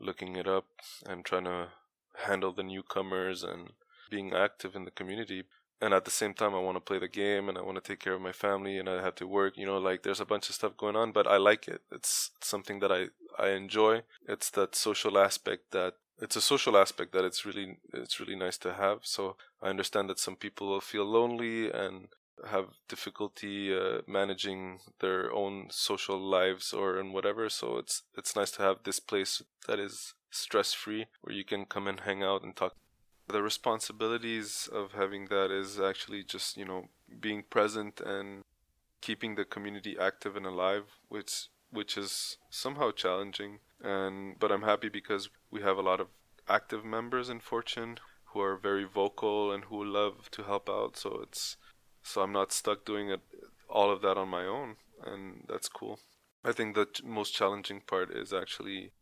looking 0.00 0.36
it 0.36 0.48
up 0.48 0.66
and 1.06 1.24
trying 1.24 1.44
to 1.44 1.68
handle 2.26 2.52
the 2.52 2.64
newcomers 2.64 3.44
and 3.44 3.70
being 4.10 4.34
active 4.34 4.74
in 4.74 4.84
the 4.84 4.90
community. 4.90 5.44
And 5.80 5.94
at 5.94 6.04
the 6.04 6.10
same 6.10 6.34
time, 6.34 6.54
I 6.54 6.58
want 6.58 6.76
to 6.76 6.80
play 6.80 6.98
the 6.98 7.08
game 7.08 7.48
and 7.48 7.56
I 7.56 7.62
want 7.62 7.82
to 7.82 7.88
take 7.88 8.00
care 8.00 8.12
of 8.12 8.20
my 8.20 8.32
family 8.32 8.78
and 8.78 8.88
I 8.88 9.00
have 9.02 9.14
to 9.16 9.26
work. 9.26 9.56
You 9.56 9.66
know, 9.66 9.78
like 9.78 10.02
there's 10.02 10.20
a 10.20 10.26
bunch 10.26 10.48
of 10.48 10.54
stuff 10.54 10.76
going 10.76 10.96
on, 10.96 11.12
but 11.12 11.26
I 11.26 11.38
like 11.38 11.68
it. 11.68 11.82
It's 11.90 12.30
something 12.40 12.80
that 12.80 12.92
I 12.92 13.08
I 13.38 13.50
enjoy. 13.50 14.02
It's 14.28 14.50
that 14.50 14.74
social 14.74 15.16
aspect 15.18 15.70
that 15.70 15.94
it's 16.20 16.36
a 16.36 16.42
social 16.42 16.76
aspect 16.76 17.12
that 17.12 17.24
it's 17.24 17.46
really 17.46 17.78
it's 17.94 18.20
really 18.20 18.36
nice 18.36 18.58
to 18.58 18.74
have. 18.74 19.00
So 19.02 19.36
I 19.62 19.68
understand 19.68 20.10
that 20.10 20.18
some 20.18 20.36
people 20.36 20.68
will 20.68 20.80
feel 20.82 21.04
lonely 21.04 21.70
and 21.70 22.08
have 22.48 22.66
difficulty 22.88 23.74
uh, 23.74 24.00
managing 24.06 24.80
their 25.00 25.32
own 25.32 25.68
social 25.70 26.18
lives 26.18 26.72
or 26.72 26.98
and 26.98 27.12
whatever. 27.14 27.48
So 27.48 27.78
it's 27.78 28.02
it's 28.16 28.36
nice 28.36 28.50
to 28.52 28.62
have 28.62 28.78
this 28.84 29.00
place 29.00 29.42
that 29.66 29.78
is 29.78 30.14
stress 30.30 30.72
free 30.74 31.06
where 31.22 31.34
you 31.34 31.44
can 31.44 31.64
come 31.64 31.86
and 31.86 32.00
hang 32.00 32.22
out 32.22 32.42
and 32.42 32.54
talk. 32.54 32.74
The 33.30 33.42
responsibilities 33.42 34.68
of 34.72 34.92
having 34.92 35.26
that 35.26 35.50
is 35.50 35.78
actually 35.78 36.24
just 36.24 36.56
you 36.56 36.64
know 36.64 36.88
being 37.20 37.44
present 37.48 38.00
and 38.00 38.42
keeping 39.00 39.34
the 39.34 39.44
community 39.44 39.96
active 39.98 40.36
and 40.36 40.46
alive, 40.46 40.84
which 41.08 41.48
which 41.70 41.96
is 41.96 42.38
somehow 42.50 42.90
challenging. 42.90 43.60
And 43.82 44.38
but 44.38 44.52
I'm 44.52 44.62
happy 44.62 44.88
because 44.88 45.30
we 45.50 45.62
have 45.62 45.78
a 45.78 45.82
lot 45.82 46.00
of 46.00 46.08
active 46.48 46.84
members 46.84 47.28
in 47.28 47.40
Fortune 47.40 47.98
who 48.32 48.40
are 48.40 48.56
very 48.56 48.84
vocal 48.84 49.52
and 49.52 49.64
who 49.64 49.84
love 49.84 50.30
to 50.32 50.42
help 50.44 50.68
out. 50.68 50.96
So 50.96 51.20
it's 51.22 51.56
so 52.02 52.22
I'm 52.22 52.32
not 52.32 52.52
stuck 52.52 52.84
doing 52.84 53.10
it 53.10 53.20
all 53.68 53.90
of 53.90 54.02
that 54.02 54.16
on 54.16 54.28
my 54.28 54.44
own, 54.44 54.76
and 55.04 55.44
that's 55.48 55.68
cool. 55.68 56.00
I 56.44 56.52
think 56.52 56.74
the 56.74 56.88
most 57.04 57.34
challenging 57.34 57.82
part 57.82 58.10
is 58.10 58.32
actually 58.32 58.92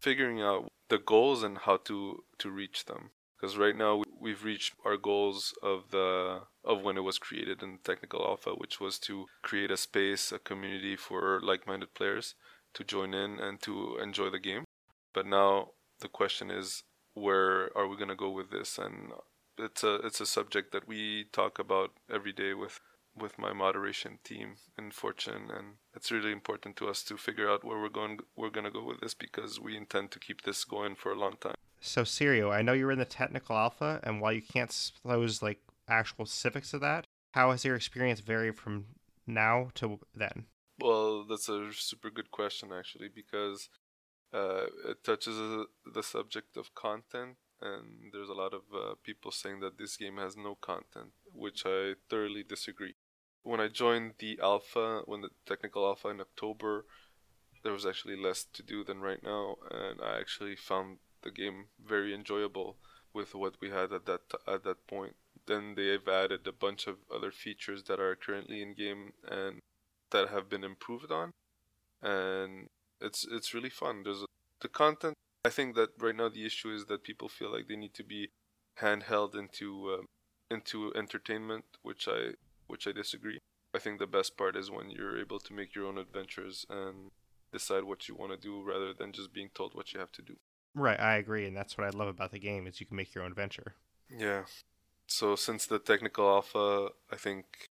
figuring 0.00 0.40
out 0.40 0.72
the 0.88 0.98
goals 0.98 1.42
and 1.42 1.58
how 1.58 1.76
to 1.88 2.24
to 2.38 2.50
reach 2.50 2.86
them. 2.86 3.10
Because 3.46 3.58
right 3.58 3.76
now 3.76 4.02
we've 4.20 4.42
reached 4.42 4.74
our 4.84 4.96
goals 4.96 5.54
of 5.62 5.92
the 5.92 6.40
of 6.64 6.82
when 6.82 6.96
it 6.96 7.02
was 7.02 7.16
created 7.16 7.62
in 7.62 7.78
technical 7.84 8.24
alpha, 8.24 8.50
which 8.50 8.80
was 8.80 8.98
to 9.06 9.26
create 9.42 9.70
a 9.70 9.76
space, 9.76 10.32
a 10.32 10.40
community 10.40 10.96
for 10.96 11.40
like-minded 11.40 11.94
players 11.94 12.34
to 12.74 12.82
join 12.82 13.14
in 13.14 13.38
and 13.38 13.62
to 13.62 13.98
enjoy 14.02 14.30
the 14.30 14.40
game. 14.40 14.64
But 15.14 15.26
now 15.26 15.68
the 16.00 16.08
question 16.08 16.50
is, 16.50 16.82
where 17.14 17.70
are 17.78 17.86
we 17.86 17.96
gonna 17.96 18.16
go 18.16 18.30
with 18.30 18.50
this? 18.50 18.78
And 18.78 19.12
it's 19.56 19.84
a 19.84 19.94
it's 20.04 20.20
a 20.20 20.26
subject 20.26 20.72
that 20.72 20.88
we 20.88 21.26
talk 21.30 21.60
about 21.60 21.92
every 22.12 22.32
day 22.32 22.52
with 22.52 22.80
with 23.16 23.38
my 23.38 23.52
moderation 23.52 24.18
team 24.24 24.56
in 24.78 24.90
Fortune, 24.90 25.50
and 25.50 25.76
it's 25.94 26.10
really 26.10 26.32
important 26.32 26.76
to 26.76 26.88
us 26.88 27.02
to 27.04 27.16
figure 27.16 27.50
out 27.50 27.64
where 27.64 27.80
we're 27.80 27.88
going. 27.88 28.20
We're 28.36 28.50
going 28.50 28.64
to 28.64 28.70
go 28.70 28.84
with 28.84 29.00
this 29.00 29.14
because 29.14 29.60
we 29.60 29.76
intend 29.76 30.10
to 30.12 30.18
keep 30.18 30.42
this 30.42 30.64
going 30.64 30.94
for 30.96 31.12
a 31.12 31.18
long 31.18 31.36
time. 31.40 31.54
So, 31.80 32.02
Sirio, 32.02 32.52
I 32.52 32.62
know 32.62 32.72
you're 32.72 32.92
in 32.92 32.98
the 32.98 33.04
technical 33.04 33.56
alpha, 33.56 34.00
and 34.02 34.20
while 34.20 34.32
you 34.32 34.42
can't 34.42 34.70
disclose 34.70 35.42
like 35.42 35.60
actual 35.88 36.26
specifics 36.26 36.74
of 36.74 36.80
that, 36.80 37.06
how 37.32 37.50
has 37.50 37.64
your 37.64 37.76
experience 37.76 38.20
varied 38.20 38.56
from 38.56 38.86
now 39.26 39.70
to 39.74 40.00
then? 40.14 40.46
Well, 40.78 41.24
that's 41.24 41.48
a 41.48 41.70
super 41.72 42.10
good 42.10 42.30
question, 42.30 42.70
actually, 42.72 43.08
because 43.08 43.68
uh, 44.32 44.66
it 44.88 45.04
touches 45.04 45.66
the 45.86 46.02
subject 46.02 46.56
of 46.56 46.74
content 46.74 47.36
and 47.60 48.12
there's 48.12 48.28
a 48.28 48.34
lot 48.34 48.52
of 48.52 48.62
uh, 48.74 48.94
people 49.02 49.30
saying 49.30 49.60
that 49.60 49.78
this 49.78 49.96
game 49.96 50.18
has 50.18 50.36
no 50.36 50.56
content, 50.56 51.12
which 51.32 51.64
I 51.64 51.94
thoroughly 52.10 52.42
disagree. 52.42 52.94
When 53.46 53.60
I 53.60 53.68
joined 53.68 54.14
the 54.18 54.40
alpha, 54.42 55.02
when 55.04 55.20
the 55.20 55.30
technical 55.46 55.86
alpha 55.86 56.08
in 56.08 56.20
October, 56.20 56.84
there 57.62 57.72
was 57.72 57.86
actually 57.86 58.16
less 58.16 58.44
to 58.54 58.60
do 58.60 58.82
than 58.82 58.98
right 59.00 59.22
now, 59.22 59.54
and 59.70 60.00
I 60.02 60.18
actually 60.18 60.56
found 60.56 60.98
the 61.22 61.30
game 61.30 61.66
very 61.78 62.12
enjoyable 62.12 62.76
with 63.14 63.36
what 63.36 63.54
we 63.60 63.70
had 63.70 63.92
at 63.92 64.04
that 64.06 64.22
at 64.48 64.64
that 64.64 64.88
point. 64.88 65.14
Then 65.46 65.76
they've 65.76 66.08
added 66.08 66.44
a 66.48 66.60
bunch 66.66 66.88
of 66.88 66.96
other 67.14 67.30
features 67.30 67.84
that 67.84 68.00
are 68.00 68.16
currently 68.16 68.62
in 68.62 68.74
game 68.74 69.12
and 69.30 69.60
that 70.10 70.28
have 70.30 70.48
been 70.48 70.64
improved 70.64 71.12
on, 71.12 71.30
and 72.02 72.66
it's 73.00 73.24
it's 73.30 73.54
really 73.54 73.70
fun. 73.70 74.02
There's 74.02 74.22
a, 74.22 74.26
the 74.60 74.68
content 74.68 75.14
I 75.44 75.50
think 75.50 75.76
that 75.76 75.90
right 76.00 76.16
now 76.16 76.28
the 76.28 76.44
issue 76.44 76.74
is 76.74 76.86
that 76.86 77.04
people 77.04 77.28
feel 77.28 77.52
like 77.52 77.68
they 77.68 77.76
need 77.76 77.94
to 77.94 78.02
be 78.02 78.30
handheld 78.80 79.36
into 79.36 79.68
um, 79.94 80.06
into 80.50 80.92
entertainment, 80.96 81.66
which 81.82 82.08
I 82.08 82.32
which 82.66 82.86
I 82.86 82.92
disagree. 82.92 83.38
I 83.74 83.78
think 83.78 83.98
the 83.98 84.06
best 84.06 84.36
part 84.36 84.56
is 84.56 84.70
when 84.70 84.90
you're 84.90 85.20
able 85.20 85.38
to 85.40 85.52
make 85.52 85.74
your 85.74 85.86
own 85.86 85.98
adventures 85.98 86.64
and 86.70 87.10
decide 87.52 87.84
what 87.84 88.08
you 88.08 88.14
want 88.14 88.32
to 88.32 88.38
do 88.38 88.62
rather 88.62 88.92
than 88.92 89.12
just 89.12 89.32
being 89.32 89.50
told 89.54 89.74
what 89.74 89.92
you 89.92 90.00
have 90.00 90.12
to 90.12 90.22
do. 90.22 90.36
Right, 90.74 91.00
I 91.00 91.16
agree, 91.16 91.46
and 91.46 91.56
that's 91.56 91.76
what 91.76 91.86
I 91.86 91.90
love 91.90 92.08
about 92.08 92.32
the 92.32 92.38
game 92.38 92.66
is 92.66 92.80
you 92.80 92.86
can 92.86 92.96
make 92.96 93.14
your 93.14 93.24
own 93.24 93.30
adventure. 93.30 93.74
Yeah. 94.10 94.44
So 95.06 95.36
since 95.36 95.66
the 95.66 95.78
technical 95.78 96.28
alpha, 96.28 96.88
I 97.10 97.16
think 97.16 97.70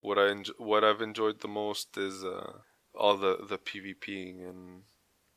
what 0.00 0.18
I 0.18 0.22
enjo- 0.22 0.58
what 0.58 0.84
I've 0.84 1.00
enjoyed 1.00 1.40
the 1.40 1.48
most 1.48 1.96
is 1.96 2.24
uh, 2.24 2.58
all 2.94 3.16
the 3.16 3.38
the 3.48 3.58
PvPing 3.58 4.48
and 4.48 4.82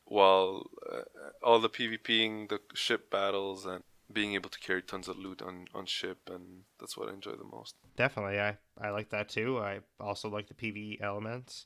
while 0.05 0.69
uh, 0.91 1.01
all 1.41 1.59
the 1.59 1.69
PvPing, 1.69 2.49
the 2.49 2.59
ship 2.73 3.09
battles, 3.09 3.65
and 3.65 3.83
being 4.11 4.33
able 4.33 4.49
to 4.49 4.59
carry 4.59 4.81
tons 4.81 5.07
of 5.07 5.17
loot 5.17 5.41
on, 5.41 5.65
on 5.73 5.85
ship, 5.85 6.29
and 6.29 6.63
that's 6.79 6.97
what 6.97 7.09
I 7.09 7.13
enjoy 7.13 7.31
the 7.31 7.43
most. 7.43 7.75
Definitely, 7.95 8.39
I, 8.39 8.57
I 8.79 8.89
like 8.89 9.09
that 9.09 9.29
too. 9.29 9.59
I 9.59 9.79
also 9.99 10.29
like 10.29 10.47
the 10.47 10.53
PvE 10.53 11.01
elements. 11.01 11.65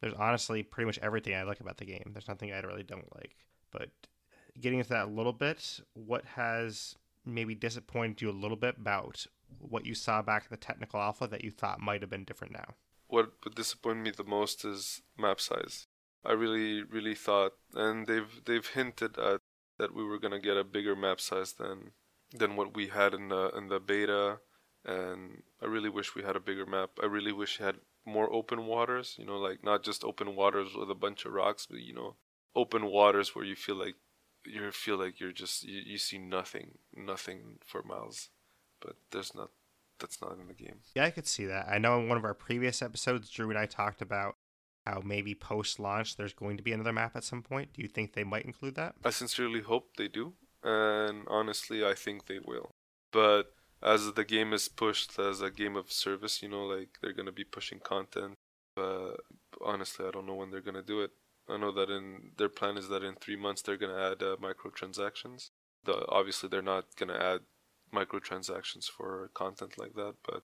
There's 0.00 0.14
honestly 0.14 0.62
pretty 0.62 0.86
much 0.86 0.98
everything 0.98 1.34
I 1.34 1.42
like 1.42 1.60
about 1.60 1.78
the 1.78 1.84
game. 1.84 2.10
There's 2.12 2.28
nothing 2.28 2.52
I 2.52 2.60
really 2.60 2.82
don't 2.82 3.14
like. 3.14 3.36
But 3.70 3.90
getting 4.60 4.78
into 4.78 4.90
that 4.90 5.06
a 5.06 5.10
little 5.10 5.32
bit, 5.32 5.80
what 5.94 6.24
has 6.24 6.96
maybe 7.24 7.54
disappointed 7.54 8.20
you 8.20 8.30
a 8.30 8.32
little 8.32 8.56
bit 8.56 8.76
about 8.78 9.26
what 9.58 9.86
you 9.86 9.94
saw 9.94 10.20
back 10.22 10.42
in 10.42 10.48
the 10.50 10.56
technical 10.56 11.00
alpha 11.00 11.26
that 11.26 11.44
you 11.44 11.50
thought 11.50 11.80
might 11.80 12.02
have 12.02 12.10
been 12.10 12.24
different 12.24 12.52
now? 12.52 12.74
What 13.08 13.32
would 13.44 13.54
disappoint 13.54 14.00
me 14.00 14.10
the 14.10 14.24
most 14.24 14.64
is 14.64 15.02
map 15.18 15.40
size. 15.40 15.86
I 16.24 16.32
really, 16.32 16.82
really 16.82 17.14
thought, 17.14 17.52
and 17.74 18.06
they've 18.06 18.40
they've 18.46 18.66
hinted 18.66 19.18
at 19.18 19.40
that 19.78 19.94
we 19.94 20.04
were 20.04 20.18
gonna 20.18 20.40
get 20.40 20.56
a 20.56 20.64
bigger 20.64 20.96
map 20.96 21.20
size 21.20 21.52
than 21.52 21.92
than 22.32 22.56
what 22.56 22.74
we 22.74 22.88
had 22.88 23.14
in 23.14 23.28
the 23.28 23.50
in 23.56 23.68
the 23.68 23.80
beta, 23.80 24.38
and 24.84 25.42
I 25.62 25.66
really 25.66 25.88
wish 25.88 26.14
we 26.14 26.22
had 26.22 26.36
a 26.36 26.40
bigger 26.40 26.66
map. 26.66 26.90
I 27.02 27.06
really 27.06 27.32
wish 27.32 27.58
we 27.58 27.66
had 27.66 27.76
more 28.04 28.32
open 28.32 28.66
waters. 28.66 29.16
You 29.18 29.26
know, 29.26 29.38
like 29.38 29.64
not 29.64 29.82
just 29.82 30.04
open 30.04 30.36
waters 30.36 30.74
with 30.74 30.90
a 30.90 30.94
bunch 30.94 31.24
of 31.24 31.32
rocks, 31.32 31.66
but 31.66 31.80
you 31.80 31.94
know, 31.94 32.16
open 32.54 32.86
waters 32.86 33.34
where 33.34 33.44
you 33.44 33.56
feel 33.56 33.76
like 33.76 33.94
you 34.46 34.70
feel 34.72 34.98
like 34.98 35.20
you're 35.20 35.32
just 35.32 35.64
you, 35.64 35.80
you 35.84 35.98
see 35.98 36.18
nothing, 36.18 36.78
nothing 36.94 37.58
for 37.64 37.82
miles, 37.82 38.30
but 38.80 38.96
there's 39.10 39.34
not. 39.34 39.50
That's 40.00 40.20
not 40.20 40.38
in 40.40 40.48
the 40.48 40.54
game. 40.54 40.80
Yeah, 40.96 41.04
I 41.04 41.10
could 41.10 41.26
see 41.26 41.46
that. 41.46 41.68
I 41.68 41.78
know 41.78 42.00
in 42.00 42.08
one 42.08 42.18
of 42.18 42.24
our 42.24 42.34
previous 42.34 42.82
episodes, 42.82 43.30
Drew 43.30 43.48
and 43.48 43.58
I 43.58 43.66
talked 43.66 44.02
about 44.02 44.34
how 44.86 45.00
maybe 45.04 45.34
post 45.34 45.80
launch 45.80 46.16
there's 46.16 46.34
going 46.34 46.56
to 46.56 46.62
be 46.62 46.72
another 46.72 46.92
map 46.92 47.16
at 47.16 47.24
some 47.24 47.42
point. 47.42 47.72
Do 47.72 47.82
you 47.82 47.88
think 47.88 48.12
they 48.12 48.24
might 48.24 48.44
include 48.44 48.74
that? 48.76 48.94
I 49.04 49.10
sincerely 49.10 49.62
hope 49.62 49.96
they 49.96 50.08
do, 50.08 50.34
and 50.62 51.24
honestly, 51.28 51.84
I 51.84 51.94
think 51.94 52.26
they 52.26 52.38
will. 52.38 52.70
But 53.12 53.52
as 53.82 54.12
the 54.12 54.24
game 54.24 54.52
is 54.52 54.68
pushed 54.68 55.18
as 55.18 55.40
a 55.40 55.50
game 55.50 55.76
of 55.76 55.92
service, 55.92 56.42
you 56.42 56.48
know, 56.48 56.64
like 56.64 56.98
they're 57.00 57.12
gonna 57.12 57.32
be 57.32 57.44
pushing 57.44 57.80
content. 57.80 58.34
But 58.74 59.16
honestly, 59.64 60.06
I 60.06 60.10
don't 60.10 60.26
know 60.26 60.34
when 60.34 60.50
they're 60.50 60.60
gonna 60.60 60.82
do 60.82 61.00
it. 61.00 61.10
I 61.48 61.58
know 61.58 61.72
that 61.72 61.90
in 61.90 62.30
their 62.38 62.48
plan 62.48 62.78
is 62.78 62.88
that 62.88 63.02
in 63.02 63.16
three 63.16 63.36
months 63.36 63.62
they're 63.62 63.76
gonna 63.76 64.10
add 64.12 64.22
uh, 64.22 64.36
microtransactions. 64.36 65.50
The, 65.84 66.06
obviously, 66.08 66.48
they're 66.48 66.62
not 66.62 66.96
gonna 66.96 67.18
add 67.18 67.40
microtransactions 67.92 68.86
for 68.86 69.30
content 69.34 69.78
like 69.78 69.94
that, 69.94 70.14
but 70.26 70.42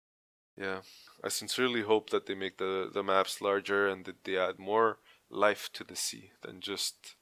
yeah, 0.56 0.80
I 1.24 1.28
sincerely 1.28 1.82
hope 1.82 2.10
that 2.10 2.26
they 2.26 2.34
make 2.34 2.58
the 2.58 2.90
the 2.92 3.02
maps 3.02 3.40
larger 3.40 3.88
and 3.88 4.04
that 4.04 4.24
they 4.24 4.36
add 4.36 4.58
more 4.58 4.98
life 5.30 5.70
to 5.74 5.84
the 5.84 5.96
sea 5.96 6.32
than 6.42 6.60
just 6.60 7.16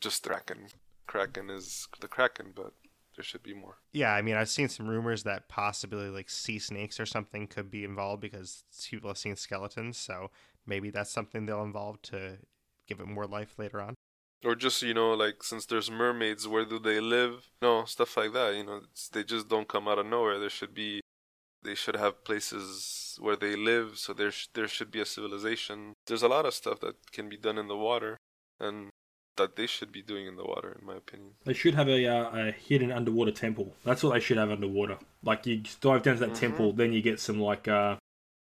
just 0.00 0.22
Kraken. 0.24 0.68
Kraken 1.06 1.50
is 1.50 1.88
the 2.00 2.08
Kraken, 2.08 2.52
but 2.54 2.72
there 3.16 3.24
should 3.24 3.42
be 3.42 3.54
more. 3.54 3.78
Yeah, 3.92 4.14
I 4.14 4.22
mean, 4.22 4.36
I've 4.36 4.48
seen 4.48 4.68
some 4.68 4.88
rumors 4.88 5.24
that 5.24 5.48
possibly 5.48 6.08
like 6.08 6.30
sea 6.30 6.58
snakes 6.58 7.00
or 7.00 7.06
something 7.06 7.46
could 7.46 7.70
be 7.70 7.84
involved 7.84 8.22
because 8.22 8.64
people 8.88 9.10
have 9.10 9.18
seen 9.18 9.36
skeletons, 9.36 9.98
so 9.98 10.30
maybe 10.66 10.90
that's 10.90 11.10
something 11.10 11.46
they'll 11.46 11.62
involve 11.62 12.00
to 12.02 12.38
give 12.86 13.00
it 13.00 13.06
more 13.06 13.26
life 13.26 13.54
later 13.58 13.80
on. 13.80 13.94
Or 14.44 14.54
just 14.54 14.80
you 14.82 14.94
know, 14.94 15.12
like 15.12 15.42
since 15.42 15.66
there's 15.66 15.90
mermaids, 15.90 16.48
where 16.48 16.64
do 16.64 16.78
they 16.78 17.00
live? 17.00 17.50
No, 17.60 17.84
stuff 17.84 18.16
like 18.16 18.32
that. 18.32 18.54
You 18.54 18.64
know, 18.64 18.80
they 19.12 19.22
just 19.22 19.48
don't 19.48 19.68
come 19.68 19.86
out 19.86 19.98
of 19.98 20.06
nowhere. 20.06 20.38
There 20.38 20.48
should 20.48 20.74
be 20.74 21.00
they 21.62 21.74
should 21.74 21.96
have 21.96 22.24
places 22.24 23.18
where 23.20 23.36
they 23.36 23.56
live, 23.56 23.98
so 23.98 24.12
there 24.12 24.30
sh- 24.30 24.48
there 24.54 24.68
should 24.68 24.90
be 24.90 25.00
a 25.00 25.06
civilization. 25.06 25.94
There's 26.06 26.22
a 26.22 26.28
lot 26.28 26.46
of 26.46 26.54
stuff 26.54 26.80
that 26.80 27.12
can 27.12 27.28
be 27.28 27.36
done 27.36 27.58
in 27.58 27.68
the 27.68 27.76
water, 27.76 28.16
and 28.58 28.90
that 29.36 29.56
they 29.56 29.66
should 29.66 29.92
be 29.92 30.02
doing 30.02 30.26
in 30.26 30.36
the 30.36 30.44
water, 30.44 30.76
in 30.78 30.86
my 30.86 30.96
opinion. 30.96 31.30
They 31.44 31.54
should 31.54 31.74
have 31.74 31.88
a, 31.88 32.06
uh, 32.06 32.48
a 32.48 32.52
hidden 32.52 32.92
underwater 32.92 33.32
temple. 33.32 33.74
That's 33.84 34.02
what 34.02 34.12
they 34.14 34.20
should 34.20 34.36
have 34.36 34.50
underwater. 34.50 34.98
Like 35.22 35.46
you 35.46 35.62
dive 35.80 36.02
down 36.02 36.14
to 36.14 36.20
that 36.20 36.30
mm-hmm. 36.30 36.34
temple, 36.34 36.72
then 36.72 36.92
you 36.92 37.02
get 37.02 37.20
some 37.20 37.40
like 37.40 37.68
uh, 37.68 37.96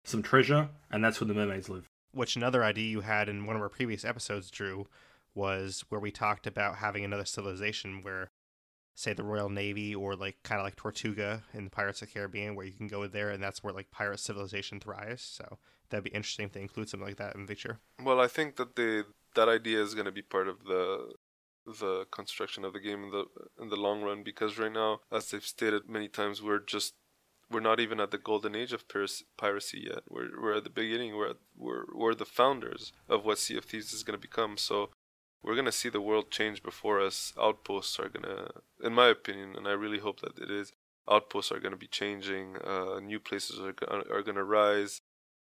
some 0.03 0.21
treasure, 0.21 0.69
and 0.91 1.03
that's 1.03 1.19
where 1.19 1.27
the 1.27 1.33
mermaids 1.33 1.69
live. 1.69 1.85
Which 2.13 2.35
another 2.35 2.63
idea 2.63 2.89
you 2.89 3.01
had 3.01 3.29
in 3.29 3.45
one 3.45 3.55
of 3.55 3.61
our 3.61 3.69
previous 3.69 4.03
episodes, 4.03 4.51
Drew, 4.51 4.87
was 5.33 5.85
where 5.89 6.01
we 6.01 6.11
talked 6.11 6.45
about 6.45 6.77
having 6.77 7.05
another 7.05 7.25
civilization 7.25 8.01
where 8.01 8.27
say 8.95 9.13
the 9.13 9.23
Royal 9.23 9.49
Navy 9.49 9.95
or 9.95 10.15
like 10.15 10.37
kind 10.43 10.59
of 10.59 10.65
like 10.65 10.75
Tortuga 10.75 11.43
in 11.53 11.65
the 11.65 11.69
Pirates 11.69 12.01
of 12.01 12.07
the 12.09 12.13
Caribbean, 12.13 12.55
where 12.55 12.65
you 12.65 12.73
can 12.73 12.87
go 12.87 13.07
there 13.07 13.29
and 13.29 13.41
that's 13.41 13.63
where 13.63 13.73
like 13.73 13.91
pirate 13.91 14.19
civilization 14.19 14.79
thrives. 14.79 15.23
So 15.23 15.57
that'd 15.89 16.03
be 16.03 16.11
interesting 16.11 16.49
to 16.49 16.59
include 16.59 16.89
something 16.89 17.07
like 17.07 17.17
that 17.17 17.35
in 17.35 17.45
the. 17.45 17.77
Well, 18.03 18.19
I 18.19 18.27
think 18.27 18.55
that 18.55 18.75
the 18.75 19.05
that 19.35 19.49
idea 19.49 19.81
is 19.81 19.93
going 19.93 20.05
to 20.05 20.11
be 20.11 20.21
part 20.21 20.47
of 20.47 20.63
the 20.65 21.13
the 21.65 22.05
construction 22.11 22.65
of 22.65 22.73
the 22.73 22.79
game 22.79 23.03
in 23.03 23.11
the 23.11 23.25
in 23.61 23.69
the 23.69 23.75
long 23.75 24.01
run 24.01 24.23
because 24.23 24.57
right 24.57 24.71
now, 24.71 25.01
as 25.11 25.29
they've 25.29 25.43
stated 25.43 25.87
many 25.87 26.07
times, 26.07 26.41
we're 26.41 26.59
just 26.59 26.95
we're 27.51 27.59
not 27.59 27.79
even 27.79 27.99
at 27.99 28.11
the 28.11 28.17
golden 28.17 28.55
age 28.55 28.73
of 28.73 28.85
piracy 29.37 29.85
yet. 29.87 30.03
We're 30.09 30.29
we're 30.41 30.57
at 30.57 30.63
the 30.63 30.69
beginning. 30.69 31.15
We're 31.15 31.31
at, 31.31 31.37
we're 31.57 31.85
we're 31.93 32.15
the 32.15 32.25
founders 32.25 32.93
of 33.07 33.25
what 33.25 33.37
Sea 33.37 33.57
of 33.57 33.65
Thieves 33.65 33.93
is 33.93 34.03
going 34.03 34.17
to 34.17 34.21
become. 34.21 34.57
So 34.57 34.89
we're 35.43 35.55
going 35.55 35.65
to 35.65 35.71
see 35.71 35.89
the 35.89 36.01
world 36.01 36.31
change 36.31 36.61
before 36.61 37.01
us. 37.01 37.33
Outposts 37.39 37.99
are 37.99 38.09
going 38.09 38.23
to, 38.23 38.49
in 38.83 38.93
my 38.93 39.07
opinion, 39.07 39.55
and 39.55 39.67
I 39.67 39.71
really 39.71 39.99
hope 39.99 40.21
that 40.21 40.37
it 40.37 40.51
is. 40.51 40.73
Outposts 41.09 41.51
are 41.51 41.59
going 41.59 41.71
to 41.71 41.77
be 41.77 41.87
changing. 41.87 42.57
Uh, 42.57 42.99
new 42.99 43.19
places 43.19 43.59
are 43.59 43.73
are 43.89 44.21
going 44.21 44.35
to 44.35 44.43
rise. 44.43 45.01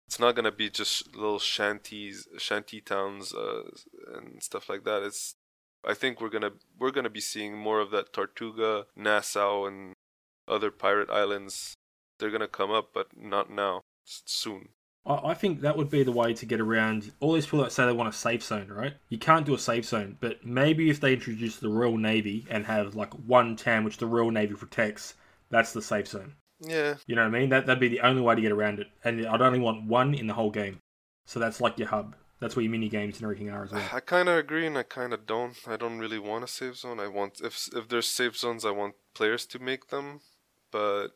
It's 0.07 0.19
not 0.19 0.35
going 0.35 0.45
to 0.45 0.53
be 0.53 0.71
just 0.71 1.15
little 1.15 1.39
shanties, 1.39 2.27
shanty 2.39 2.81
towns, 2.81 3.35
uh, 3.35 3.63
and 4.15 4.43
stuff 4.43 4.69
like 4.69 4.85
that. 4.85 5.03
It's 5.03 5.35
I 5.85 5.95
think 5.95 6.21
we're 6.21 6.29
gonna 6.29 6.53
we're 6.79 6.91
gonna 6.91 7.11
be 7.11 7.21
seeing 7.21 7.57
more 7.57 7.81
of 7.81 7.91
that 7.91 8.13
Tortuga, 8.13 8.87
Nassau, 8.97 9.67
and 9.67 9.95
other 10.49 10.71
pirate 10.71 11.11
islands 11.11 11.77
they're 12.23 12.31
going 12.31 12.41
to 12.41 12.49
come 12.49 12.71
up, 12.71 12.91
but 12.95 13.09
not 13.17 13.51
now. 13.51 13.83
Soon. 14.05 14.69
I 15.05 15.35
think 15.35 15.63
that 15.63 15.77
would 15.77 15.91
be 15.91 16.05
the 16.05 16.13
way 16.13 16.33
to 16.33 16.47
get 16.47 16.61
around 16.61 17.11
all 17.19 17.33
these 17.33 17.47
people 17.47 17.63
that 17.63 17.73
say 17.73 17.85
they 17.85 17.93
want 17.93 18.09
a 18.09 18.17
safe 18.17 18.43
zone, 18.43 18.69
right? 18.69 18.95
You 19.09 19.19
can't 19.19 19.45
do 19.45 19.55
a 19.55 19.59
safe 19.59 19.85
zone, 19.85 20.17
but 20.21 20.47
maybe 20.47 20.91
if 20.91 21.01
they 21.01 21.15
introduce 21.15 21.57
the 21.57 21.69
Royal 21.69 21.99
Navy 21.99 22.47
and 22.49 22.65
have 22.67 22.95
like 22.95 23.13
one 23.15 23.57
town 23.57 23.85
which 23.85 23.97
the 23.97 24.07
Royal 24.07 24.31
Navy 24.31 24.55
protects, 24.55 25.15
that's 25.51 25.73
the 25.73 25.83
safe 25.83 26.07
zone. 26.07 26.35
Yeah. 26.61 26.95
You 27.09 27.17
know 27.17 27.23
what 27.23 27.35
I 27.35 27.39
mean? 27.41 27.49
That 27.49 27.67
that'd 27.67 27.81
be 27.81 27.89
the 27.89 28.01
only 28.01 28.23
way 28.23 28.37
to 28.37 28.41
get 28.41 28.53
around 28.53 28.79
it. 28.79 28.87
And 29.03 29.27
I'd 29.27 29.43
only 29.43 29.59
want 29.59 29.89
one 29.89 30.15
in 30.15 30.29
the 30.29 30.35
whole 30.35 30.51
game. 30.51 30.79
So 31.27 31.41
that's 31.41 31.61
like 31.61 31.79
your 31.79 31.89
hub. 31.89 32.15
That's 32.39 32.57
where 32.57 32.63
your 32.63 32.73
mini 32.73 32.89
games 32.89 33.17
and 33.17 33.25
everything 33.25 33.51
are 33.51 33.65
as 33.65 33.73
well. 33.73 33.83
I 33.93 34.01
kind 34.01 34.29
of 34.29 34.37
agree, 34.37 34.67
and 34.67 34.77
I 34.77 34.83
kind 34.83 35.13
of 35.13 35.27
don't. 35.27 35.57
I 35.67 35.77
don't 35.77 36.01
really 36.01 36.19
want 36.19 36.43
a 36.43 36.49
safe 36.49 36.77
zone. 36.77 36.99
I 36.99 37.07
want 37.07 37.41
if 37.41 37.69
if 37.73 37.89
there's 37.89 38.09
safe 38.09 38.37
zones, 38.37 38.65
I 38.65 38.71
want 38.71 38.95
players 39.15 39.47
to 39.47 39.59
make 39.61 39.89
them. 39.89 40.21
But 40.73 41.09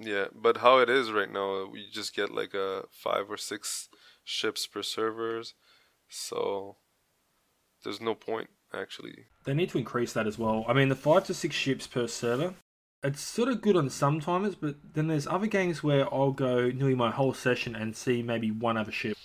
yeah, 0.00 0.26
but 0.34 0.58
how 0.58 0.78
it 0.78 0.88
is 0.88 1.12
right 1.12 1.30
now, 1.30 1.62
uh, 1.62 1.66
we 1.66 1.88
just 1.92 2.16
get 2.16 2.32
like 2.32 2.54
a 2.54 2.84
five 2.90 3.30
or 3.30 3.36
six 3.36 3.88
ships 4.24 4.66
per 4.66 4.82
servers, 4.82 5.54
so 6.08 6.76
there's 7.84 8.00
no 8.00 8.14
point 8.14 8.48
actually. 8.72 9.26
They 9.44 9.54
need 9.54 9.70
to 9.70 9.78
increase 9.78 10.12
that 10.14 10.26
as 10.26 10.38
well. 10.38 10.64
I 10.66 10.72
mean, 10.72 10.88
the 10.88 10.96
five 10.96 11.24
to 11.24 11.34
six 11.34 11.54
ships 11.54 11.86
per 11.86 12.06
server, 12.06 12.54
it's 13.02 13.20
sort 13.20 13.48
of 13.48 13.60
good 13.62 13.76
on 13.76 13.90
some 13.90 14.20
timers, 14.20 14.54
but 14.54 14.76
then 14.94 15.08
there's 15.08 15.26
other 15.26 15.46
games 15.46 15.82
where 15.82 16.12
I'll 16.12 16.32
go 16.32 16.70
nearly 16.70 16.94
my 16.94 17.10
whole 17.10 17.34
session 17.34 17.74
and 17.74 17.96
see 17.96 18.22
maybe 18.22 18.50
one 18.50 18.76
other 18.76 18.92
ship. 18.92 19.16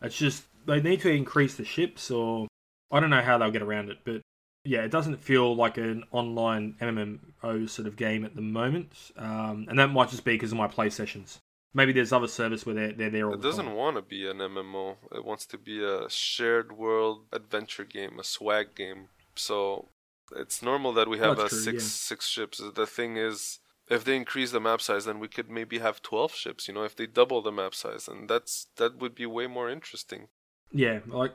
It's 0.00 0.16
just 0.16 0.44
they 0.66 0.80
need 0.80 1.00
to 1.00 1.10
increase 1.10 1.54
the 1.54 1.64
ships, 1.64 2.10
or 2.10 2.48
I 2.90 3.00
don't 3.00 3.10
know 3.10 3.22
how 3.22 3.38
they'll 3.38 3.50
get 3.50 3.62
around 3.62 3.90
it, 3.90 3.98
but 4.04 4.22
yeah, 4.64 4.82
it 4.82 4.90
doesn't 4.90 5.16
feel 5.16 5.54
like 5.54 5.76
an 5.76 6.04
online 6.10 6.76
MMO 6.80 7.68
sort 7.68 7.86
of 7.86 7.96
game 7.96 8.24
at 8.24 8.34
the 8.34 8.42
moment, 8.42 8.92
um, 9.16 9.66
and 9.68 9.78
that 9.78 9.88
might 9.88 10.10
just 10.10 10.24
be 10.24 10.32
because 10.32 10.52
of 10.52 10.58
my 10.58 10.68
play 10.68 10.90
sessions. 10.90 11.38
Maybe 11.74 11.92
there's 11.92 12.12
other 12.12 12.28
service 12.28 12.64
where 12.64 12.74
they're 12.74 12.92
they're 12.92 13.10
there 13.10 13.26
all 13.26 13.34
It 13.34 13.42
the 13.42 13.48
doesn't 13.48 13.66
time. 13.66 13.74
want 13.74 13.96
to 13.96 14.02
be 14.02 14.28
an 14.28 14.38
MMO. 14.38 14.96
It 15.12 15.24
wants 15.24 15.44
to 15.46 15.58
be 15.58 15.84
a 15.84 16.08
shared 16.08 16.72
world 16.72 17.26
adventure 17.32 17.84
game, 17.84 18.18
a 18.18 18.24
swag 18.24 18.74
game. 18.76 19.08
So 19.34 19.88
it's 20.36 20.62
normal 20.62 20.92
that 20.94 21.08
we 21.08 21.18
have 21.18 21.38
a 21.38 21.48
true, 21.48 21.58
six 21.58 21.82
yeah. 21.82 21.88
six 21.88 22.28
ships. 22.28 22.62
The 22.74 22.86
thing 22.86 23.16
is, 23.16 23.58
if 23.88 24.04
they 24.04 24.16
increase 24.16 24.52
the 24.52 24.60
map 24.60 24.80
size, 24.80 25.04
then 25.04 25.18
we 25.18 25.28
could 25.28 25.50
maybe 25.50 25.80
have 25.80 26.00
twelve 26.00 26.32
ships. 26.34 26.68
You 26.68 26.74
know, 26.74 26.84
if 26.84 26.94
they 26.96 27.06
double 27.06 27.42
the 27.42 27.52
map 27.52 27.74
size, 27.74 28.06
and 28.08 28.30
that's 28.30 28.68
that 28.76 28.98
would 28.98 29.14
be 29.16 29.26
way 29.26 29.46
more 29.48 29.68
interesting. 29.68 30.28
Yeah, 30.72 31.00
like 31.06 31.34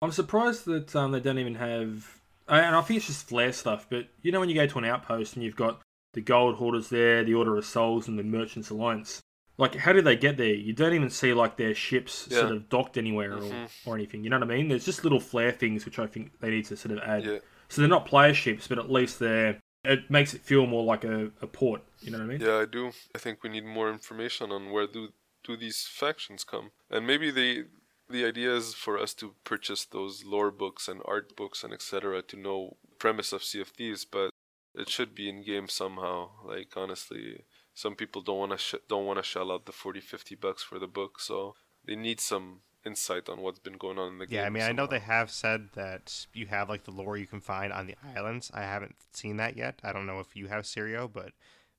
I'm 0.00 0.12
surprised 0.12 0.64
that 0.66 0.94
um, 0.96 1.10
they 1.12 1.20
don't 1.20 1.38
even 1.38 1.56
have. 1.56 2.19
And 2.50 2.74
I 2.76 2.80
think 2.82 2.98
it's 2.98 3.06
just 3.06 3.28
flare 3.28 3.52
stuff. 3.52 3.86
But 3.88 4.08
you 4.22 4.32
know, 4.32 4.40
when 4.40 4.48
you 4.48 4.54
go 4.54 4.66
to 4.66 4.78
an 4.78 4.84
outpost 4.84 5.34
and 5.36 5.44
you've 5.44 5.56
got 5.56 5.80
the 6.12 6.20
gold 6.20 6.56
hoarders 6.56 6.88
there, 6.88 7.22
the 7.24 7.34
Order 7.34 7.56
of 7.56 7.64
Souls, 7.64 8.08
and 8.08 8.18
the 8.18 8.24
Merchants 8.24 8.70
Alliance. 8.70 9.20
Like, 9.58 9.74
how 9.76 9.92
do 9.92 10.00
they 10.00 10.16
get 10.16 10.38
there? 10.38 10.54
You 10.54 10.72
don't 10.72 10.94
even 10.94 11.10
see 11.10 11.34
like 11.34 11.56
their 11.56 11.74
ships 11.74 12.26
Yeah. 12.30 12.40
sort 12.40 12.52
of 12.52 12.68
docked 12.70 12.96
anywhere 12.96 13.36
Mhm. 13.36 13.68
or, 13.86 13.92
or 13.92 13.94
anything. 13.94 14.24
You 14.24 14.30
know 14.30 14.38
what 14.38 14.50
I 14.50 14.56
mean? 14.56 14.68
There's 14.68 14.86
just 14.86 15.04
little 15.04 15.20
flare 15.20 15.52
things 15.52 15.84
which 15.84 15.98
I 15.98 16.06
think 16.06 16.40
they 16.40 16.50
need 16.50 16.64
to 16.66 16.76
sort 16.76 16.92
of 16.96 16.98
add. 17.00 17.24
Yeah, 17.24 17.38
So 17.68 17.82
they're 17.82 17.88
not 17.88 18.06
player 18.06 18.34
ships, 18.34 18.66
but 18.66 18.78
at 18.78 18.90
least 18.90 19.18
they're. 19.18 19.60
It 19.84 20.10
makes 20.10 20.34
it 20.34 20.40
feel 20.42 20.66
more 20.66 20.84
like 20.84 21.04
a, 21.04 21.30
a 21.40 21.46
port. 21.46 21.82
You 22.00 22.10
know 22.10 22.18
what 22.18 22.24
I 22.24 22.26
mean? 22.28 22.40
yeah, 22.40 22.56
I 22.58 22.64
do. 22.66 22.92
I 23.14 23.18
think 23.18 23.42
we 23.42 23.48
need 23.50 23.64
more 23.64 23.90
information 23.90 24.50
on 24.50 24.70
where 24.72 24.86
do 24.86 25.10
do 25.44 25.56
these 25.56 25.86
factions 25.86 26.42
come, 26.44 26.72
and 26.90 27.06
maybe 27.06 27.30
they. 27.30 27.64
The 28.10 28.24
idea 28.24 28.54
is 28.54 28.74
for 28.74 28.98
us 28.98 29.14
to 29.14 29.34
purchase 29.44 29.84
those 29.84 30.24
lore 30.24 30.50
books 30.50 30.88
and 30.88 31.00
art 31.04 31.36
books 31.36 31.62
and 31.62 31.72
etc. 31.72 32.22
to 32.22 32.36
know 32.36 32.76
premise 32.98 33.32
of 33.32 33.44
Sea 33.44 33.60
of 33.60 33.68
Thieves, 33.68 34.04
but 34.04 34.30
it 34.74 34.88
should 34.88 35.14
be 35.14 35.28
in 35.28 35.44
game 35.44 35.68
somehow. 35.68 36.30
Like 36.44 36.76
honestly, 36.76 37.44
some 37.74 37.94
people 37.94 38.22
don't 38.22 38.38
want 38.38 38.52
to 38.52 38.58
sh- 38.58 38.74
don't 38.88 39.06
want 39.06 39.18
to 39.18 39.22
shell 39.22 39.52
out 39.52 39.66
the 39.66 39.72
40 39.72 40.00
50 40.00 40.34
bucks 40.34 40.62
for 40.62 40.78
the 40.78 40.86
book, 40.86 41.20
so 41.20 41.54
they 41.84 41.96
need 41.96 42.20
some 42.20 42.60
insight 42.84 43.28
on 43.28 43.40
what's 43.40 43.58
been 43.58 43.76
going 43.76 43.98
on 43.98 44.12
in 44.12 44.18
the 44.18 44.26
game. 44.26 44.40
Yeah, 44.40 44.46
I 44.46 44.50
mean, 44.50 44.62
I 44.62 44.72
know 44.72 44.86
they 44.86 44.98
have 44.98 45.30
said 45.30 45.68
that 45.74 46.26
you 46.32 46.46
have 46.46 46.68
like 46.68 46.84
the 46.84 46.90
lore 46.90 47.16
you 47.16 47.26
can 47.26 47.40
find 47.40 47.72
on 47.72 47.86
the 47.86 47.96
islands. 48.16 48.50
I 48.52 48.62
haven't 48.62 48.96
seen 49.12 49.36
that 49.36 49.56
yet. 49.56 49.80
I 49.84 49.92
don't 49.92 50.06
know 50.06 50.20
if 50.20 50.34
you 50.34 50.48
have 50.48 50.64
Sirio, 50.64 51.10
but 51.12 51.32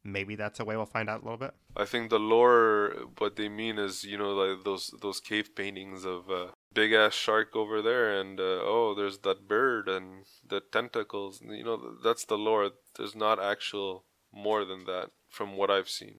maybe 0.04 0.36
that's 0.36 0.60
a 0.60 0.66
way 0.66 0.76
we'll 0.76 0.86
find 0.86 1.10
out 1.10 1.22
a 1.22 1.24
little 1.24 1.38
bit. 1.38 1.54
I 1.76 1.86
think 1.86 2.10
the 2.10 2.20
lore, 2.20 2.94
what 3.18 3.36
they 3.36 3.50
mean 3.50 3.78
is, 3.78 4.04
you 4.04 4.18
know, 4.18 4.32
like 4.34 4.64
those 4.64 4.94
those 5.02 5.20
cave 5.20 5.56
paintings 5.56 6.06
of 6.06 6.30
uh, 6.30 6.48
big 6.74 6.94
ass 6.94 7.14
shark 7.14 7.56
over 7.56 7.82
there, 7.82 8.20
and 8.20 8.40
uh, 8.40 8.60
oh, 8.64 8.94
there's 8.96 9.20
that 9.20 9.48
bird 9.48 9.88
and 9.88 10.26
the 10.48 10.62
tentacles. 10.72 11.42
You 11.42 11.64
know, 11.64 11.96
that's 12.04 12.26
the 12.26 12.38
lore. 12.38 12.72
There's 12.98 13.16
not 13.16 13.42
actual 13.42 14.06
more 14.34 14.66
than 14.66 14.86
that 14.86 15.10
from 15.30 15.56
what 15.58 15.72
I've 15.72 15.90
seen. 15.90 16.18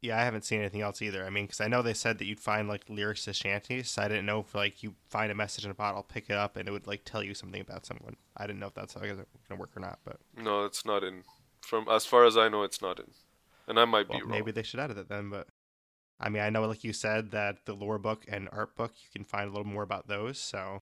Yeah, 0.00 0.16
I 0.16 0.22
haven't 0.22 0.44
seen 0.44 0.60
anything 0.60 0.80
else 0.80 1.02
either. 1.02 1.26
I 1.26 1.30
mean, 1.30 1.46
because 1.46 1.60
I 1.60 1.66
know 1.66 1.82
they 1.82 1.94
said 1.94 2.18
that 2.18 2.26
you'd 2.26 2.38
find 2.38 2.68
like 2.68 2.84
lyrics 2.88 3.24
to 3.24 3.32
shanties. 3.32 3.98
I 3.98 4.06
didn't 4.06 4.26
know 4.26 4.40
if 4.40 4.54
like 4.54 4.82
you 4.82 4.94
find 5.08 5.32
a 5.32 5.34
message 5.34 5.64
in 5.64 5.72
a 5.72 5.74
bottle, 5.74 6.04
pick 6.04 6.30
it 6.30 6.36
up, 6.36 6.56
and 6.56 6.68
it 6.68 6.72
would 6.72 6.86
like 6.86 7.02
tell 7.04 7.22
you 7.22 7.34
something 7.34 7.60
about 7.60 7.84
someone. 7.84 8.16
I 8.36 8.46
didn't 8.46 8.60
know 8.60 8.68
if 8.68 8.74
that's 8.74 8.94
how 8.94 9.00
it's 9.00 9.20
gonna 9.48 9.60
work 9.60 9.76
or 9.76 9.80
not, 9.80 9.98
but 10.04 10.18
No, 10.36 10.64
it's 10.64 10.84
not 10.84 11.02
in. 11.02 11.24
From 11.68 11.86
as 11.88 12.06
far 12.06 12.24
as 12.24 12.36
I 12.36 12.48
know, 12.48 12.62
it's 12.62 12.80
not 12.80 12.98
in, 12.98 13.10
and 13.66 13.78
I 13.78 13.84
might 13.84 14.08
well, 14.08 14.18
be 14.18 14.22
wrong. 14.22 14.30
maybe 14.30 14.50
they 14.50 14.62
should 14.62 14.80
edit 14.80 14.96
it 14.96 15.08
then. 15.08 15.28
But 15.28 15.48
I 16.18 16.30
mean, 16.30 16.42
I 16.42 16.48
know 16.48 16.66
like 16.66 16.82
you 16.82 16.94
said 16.94 17.30
that 17.32 17.66
the 17.66 17.74
lore 17.74 17.98
book 17.98 18.24
and 18.26 18.48
art 18.50 18.74
book 18.74 18.92
you 19.02 19.08
can 19.12 19.24
find 19.24 19.48
a 19.48 19.52
little 19.52 19.66
more 19.66 19.82
about 19.82 20.08
those. 20.08 20.38
So 20.38 20.80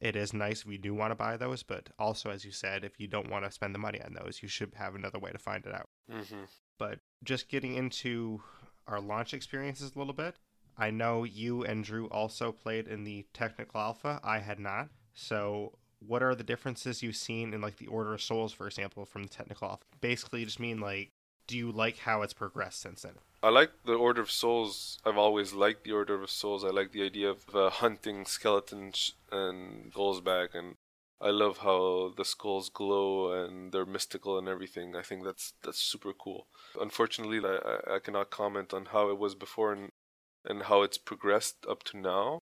it 0.00 0.16
is 0.16 0.32
nice 0.32 0.62
if 0.62 0.72
you 0.72 0.78
do 0.78 0.94
want 0.94 1.10
to 1.10 1.16
buy 1.16 1.36
those, 1.36 1.62
but 1.62 1.90
also 1.98 2.30
as 2.30 2.44
you 2.46 2.50
said, 2.50 2.82
if 2.82 2.98
you 2.98 3.06
don't 3.06 3.30
want 3.30 3.44
to 3.44 3.52
spend 3.52 3.74
the 3.74 3.78
money 3.78 4.00
on 4.00 4.14
those, 4.14 4.42
you 4.42 4.48
should 4.48 4.72
have 4.76 4.94
another 4.94 5.18
way 5.18 5.30
to 5.32 5.38
find 5.38 5.66
it 5.66 5.74
out. 5.74 5.88
hmm 6.10 6.44
but 6.78 6.98
just 7.22 7.48
getting 7.48 7.76
into 7.76 8.42
our 8.88 9.00
launch 9.00 9.32
experiences 9.34 9.92
a 9.94 9.98
little 9.98 10.14
bit. 10.14 10.34
I 10.76 10.90
know 10.90 11.22
you 11.22 11.62
and 11.62 11.84
Drew 11.84 12.08
also 12.08 12.50
played 12.50 12.88
in 12.88 13.04
the 13.04 13.26
technical 13.32 13.80
alpha. 13.80 14.18
I 14.24 14.40
had 14.40 14.58
not. 14.58 14.88
So, 15.14 15.78
what 16.06 16.22
are 16.22 16.34
the 16.34 16.44
differences 16.44 17.02
you've 17.02 17.16
seen 17.16 17.52
in 17.54 17.60
like 17.60 17.76
the 17.76 17.86
Order 17.86 18.14
of 18.14 18.22
Souls, 18.22 18.52
for 18.52 18.66
example, 18.66 19.04
from 19.04 19.22
the 19.22 19.28
technical 19.28 19.68
alpha? 19.68 19.84
Basically, 20.00 20.44
just 20.44 20.60
mean 20.60 20.80
like, 20.80 21.10
do 21.46 21.56
you 21.56 21.70
like 21.72 21.98
how 21.98 22.22
it's 22.22 22.32
progressed 22.32 22.80
since 22.80 23.02
then? 23.02 23.14
I 23.42 23.48
like 23.50 23.70
the 23.84 23.94
Order 23.94 24.20
of 24.22 24.30
Souls. 24.30 24.98
I've 25.04 25.18
always 25.18 25.52
liked 25.52 25.84
the 25.84 25.92
Order 25.92 26.22
of 26.22 26.30
Souls. 26.30 26.64
I 26.64 26.68
like 26.68 26.92
the 26.92 27.04
idea 27.04 27.30
of 27.30 27.44
uh, 27.54 27.70
hunting 27.70 28.24
skeletons 28.24 29.14
and 29.30 29.90
skulls 29.92 30.20
back, 30.20 30.50
and 30.54 30.74
I 31.20 31.30
love 31.30 31.58
how 31.58 32.12
the 32.16 32.24
skulls 32.24 32.68
glow 32.68 33.32
and 33.32 33.72
they're 33.72 33.86
mystical 33.86 34.38
and 34.38 34.48
everything. 34.48 34.94
I 34.96 35.02
think 35.02 35.24
that's 35.24 35.52
that's 35.62 35.78
super 35.78 36.12
cool. 36.12 36.46
Unfortunately, 36.80 37.40
I- 37.44 37.94
I 37.96 37.98
cannot 37.98 38.30
comment 38.30 38.72
on 38.74 38.86
how 38.86 39.10
it 39.10 39.18
was 39.18 39.34
before 39.34 39.72
and 39.72 39.88
and 40.44 40.64
how 40.64 40.82
it's 40.82 40.98
progressed 40.98 41.66
up 41.68 41.82
to 41.84 41.96
now. 41.98 42.38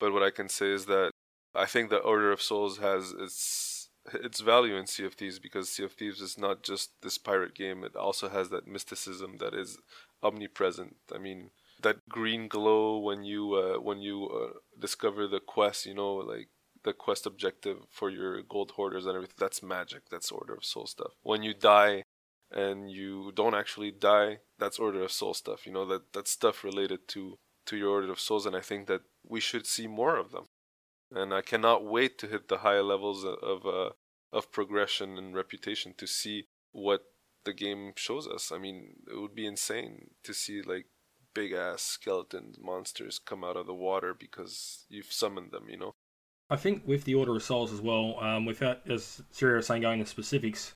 But 0.00 0.12
what 0.12 0.22
I 0.22 0.30
can 0.30 0.48
say 0.48 0.70
is 0.72 0.86
that 0.86 1.10
I 1.58 1.66
think 1.66 1.90
the 1.90 1.98
Order 1.98 2.30
of 2.32 2.40
Souls 2.40 2.78
has 2.78 3.12
its 3.12 3.90
its 4.14 4.40
value 4.40 4.76
in 4.76 4.86
Sea 4.86 5.04
of 5.04 5.14
Thieves 5.14 5.38
because 5.38 5.68
Sea 5.68 5.84
of 5.84 5.92
Thieves 5.92 6.20
is 6.20 6.38
not 6.38 6.62
just 6.62 6.92
this 7.02 7.18
pirate 7.18 7.54
game. 7.54 7.84
It 7.84 7.96
also 7.96 8.28
has 8.28 8.48
that 8.50 8.66
mysticism 8.66 9.38
that 9.38 9.54
is 9.54 9.78
omnipresent. 10.22 10.96
I 11.14 11.18
mean, 11.18 11.50
that 11.82 12.08
green 12.08 12.48
glow 12.48 12.98
when 12.98 13.24
you 13.24 13.54
uh, 13.54 13.80
when 13.80 14.00
you 14.00 14.28
uh, 14.28 14.58
discover 14.78 15.26
the 15.26 15.40
quest, 15.40 15.84
you 15.84 15.94
know, 15.94 16.14
like 16.14 16.48
the 16.84 16.92
quest 16.92 17.26
objective 17.26 17.78
for 17.90 18.08
your 18.08 18.40
gold 18.42 18.72
hoarders 18.76 19.06
and 19.06 19.14
everything. 19.14 19.36
That's 19.38 19.62
magic. 19.62 20.02
That's 20.10 20.30
Order 20.30 20.54
of 20.54 20.64
Soul 20.64 20.86
stuff. 20.86 21.12
When 21.22 21.42
you 21.42 21.54
die 21.54 22.04
and 22.50 22.90
you 22.90 23.32
don't 23.34 23.54
actually 23.54 23.90
die, 23.90 24.38
that's 24.58 24.78
Order 24.78 25.02
of 25.02 25.12
Soul 25.12 25.34
stuff. 25.34 25.66
You 25.66 25.72
know 25.72 25.86
that 25.86 26.12
that's 26.12 26.30
stuff 26.30 26.64
related 26.64 27.08
to 27.08 27.38
to 27.66 27.76
your 27.76 27.90
Order 27.90 28.12
of 28.12 28.20
Souls, 28.20 28.46
and 28.46 28.56
I 28.56 28.60
think 28.60 28.86
that 28.86 29.02
we 29.26 29.40
should 29.40 29.66
see 29.66 29.86
more 29.86 30.16
of 30.16 30.30
them. 30.30 30.46
And 31.10 31.32
I 31.32 31.40
cannot 31.40 31.84
wait 31.84 32.18
to 32.18 32.26
hit 32.26 32.48
the 32.48 32.58
higher 32.58 32.82
levels 32.82 33.24
of 33.24 33.66
uh, 33.66 33.90
of 34.32 34.52
progression 34.52 35.16
and 35.16 35.34
reputation 35.34 35.94
to 35.96 36.06
see 36.06 36.48
what 36.72 37.04
the 37.44 37.52
game 37.52 37.92
shows 37.96 38.28
us. 38.28 38.52
I 38.52 38.58
mean, 38.58 38.96
it 39.10 39.18
would 39.18 39.34
be 39.34 39.46
insane 39.46 40.10
to 40.24 40.34
see 40.34 40.60
like 40.60 40.86
big 41.34 41.52
ass 41.52 41.82
skeleton 41.82 42.54
monsters 42.60 43.18
come 43.18 43.44
out 43.44 43.56
of 43.56 43.66
the 43.66 43.74
water 43.74 44.12
because 44.12 44.84
you've 44.88 45.12
summoned 45.12 45.50
them, 45.50 45.68
you 45.68 45.76
know. 45.76 45.94
I 46.50 46.56
think 46.56 46.82
with 46.86 47.04
the 47.04 47.14
Order 47.14 47.36
of 47.36 47.42
Souls 47.42 47.72
as 47.72 47.80
well, 47.80 48.18
um, 48.20 48.46
without, 48.46 48.80
as 48.88 49.22
Sirio 49.32 49.56
was 49.56 49.66
saying, 49.66 49.82
going 49.82 50.00
into 50.00 50.10
specifics, 50.10 50.74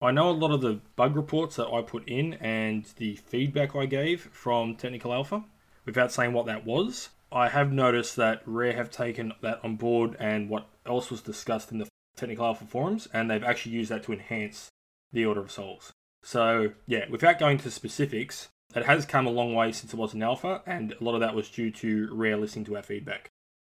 I 0.00 0.12
know 0.12 0.30
a 0.30 0.32
lot 0.32 0.50
of 0.50 0.62
the 0.62 0.80
bug 0.96 1.14
reports 1.14 1.56
that 1.56 1.68
I 1.68 1.82
put 1.82 2.08
in 2.08 2.34
and 2.34 2.86
the 2.96 3.16
feedback 3.16 3.76
I 3.76 3.84
gave 3.84 4.22
from 4.32 4.76
Technical 4.76 5.12
Alpha, 5.12 5.44
without 5.84 6.10
saying 6.10 6.32
what 6.32 6.46
that 6.46 6.64
was, 6.64 7.10
I 7.32 7.48
have 7.48 7.72
noticed 7.72 8.16
that 8.16 8.42
Rare 8.44 8.72
have 8.72 8.90
taken 8.90 9.32
that 9.40 9.60
on 9.64 9.76
board 9.76 10.16
and 10.18 10.48
what 10.48 10.68
else 10.84 11.10
was 11.10 11.20
discussed 11.20 11.70
in 11.70 11.78
the 11.78 11.88
Technical 12.16 12.44
Alpha 12.44 12.64
forums, 12.64 13.08
and 13.12 13.30
they've 13.30 13.42
actually 13.42 13.72
used 13.72 13.90
that 13.90 14.02
to 14.04 14.12
enhance 14.12 14.68
the 15.12 15.24
Order 15.24 15.40
of 15.40 15.50
Souls. 15.50 15.92
So, 16.22 16.72
yeah, 16.86 17.08
without 17.08 17.38
going 17.38 17.58
to 17.58 17.70
specifics, 17.70 18.48
it 18.74 18.84
has 18.84 19.06
come 19.06 19.26
a 19.26 19.30
long 19.30 19.54
way 19.54 19.72
since 19.72 19.92
it 19.92 19.96
was 19.96 20.12
an 20.12 20.22
alpha, 20.22 20.62
and 20.66 20.92
a 20.92 21.04
lot 21.04 21.14
of 21.14 21.20
that 21.20 21.34
was 21.34 21.48
due 21.48 21.70
to 21.70 22.08
Rare 22.12 22.36
listening 22.36 22.64
to 22.66 22.76
our 22.76 22.82
feedback. 22.82 23.28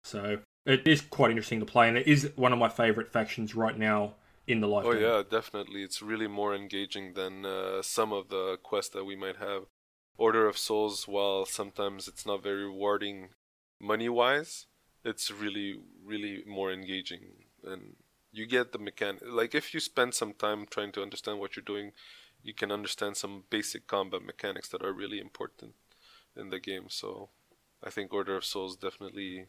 So, 0.04 0.40
it 0.66 0.88
is 0.88 1.02
quite 1.02 1.32
interesting 1.32 1.60
to 1.60 1.66
play, 1.66 1.88
and 1.88 1.98
it 1.98 2.08
is 2.08 2.32
one 2.36 2.54
of 2.54 2.60
my 2.60 2.70
favourite 2.70 3.12
factions 3.12 3.54
right 3.54 3.78
now 3.78 4.16
in 4.48 4.62
the 4.62 4.68
life. 4.68 4.86
Oh 4.86 4.94
yeah, 4.94 5.24
definitely. 5.30 5.84
It's 5.84 6.02
really 6.02 6.28
more 6.28 6.56
engaging 6.56 7.14
than 7.14 7.46
uh, 7.46 7.82
some 7.82 8.12
of 8.12 8.30
the 8.30 8.58
quests 8.64 8.94
that 8.94 9.06
we 9.06 9.16
might 9.16 9.38
have. 9.38 9.64
Order 10.18 10.48
of 10.48 10.58
Souls, 10.58 11.08
while 11.08 11.46
sometimes 11.46 12.08
it's 12.08 12.26
not 12.26 12.44
very 12.44 12.66
rewarding 12.66 13.30
money 13.82 14.10
wise, 14.10 14.68
it's 15.04 15.32
really 15.32 15.80
really 16.06 16.44
more 16.46 16.72
engaging 16.72 17.22
and 17.64 17.96
you 18.32 18.46
get 18.46 18.72
the 18.72 18.80
mechanic. 18.80 19.22
Like 19.28 19.54
if 19.54 19.74
you 19.74 19.80
spend 19.80 20.14
some 20.14 20.34
time 20.34 20.66
trying 20.70 20.92
to 20.94 21.02
understand 21.02 21.40
what 21.40 21.56
you're 21.56 21.64
doing, 21.64 21.92
you 22.44 22.54
can 22.54 22.72
understand 22.72 23.18
some 23.18 23.44
basic 23.50 23.88
combat 23.88 24.24
mechanics 24.24 24.70
that 24.70 24.84
are 24.84 24.94
really 24.94 25.20
important 25.20 25.74
in 26.36 26.50
the 26.50 26.60
game. 26.60 26.86
So 26.88 27.30
I 27.84 27.90
think 27.90 28.14
Order 28.14 28.38
of 28.38 28.46
Souls 28.46 28.76
definitely 28.76 29.48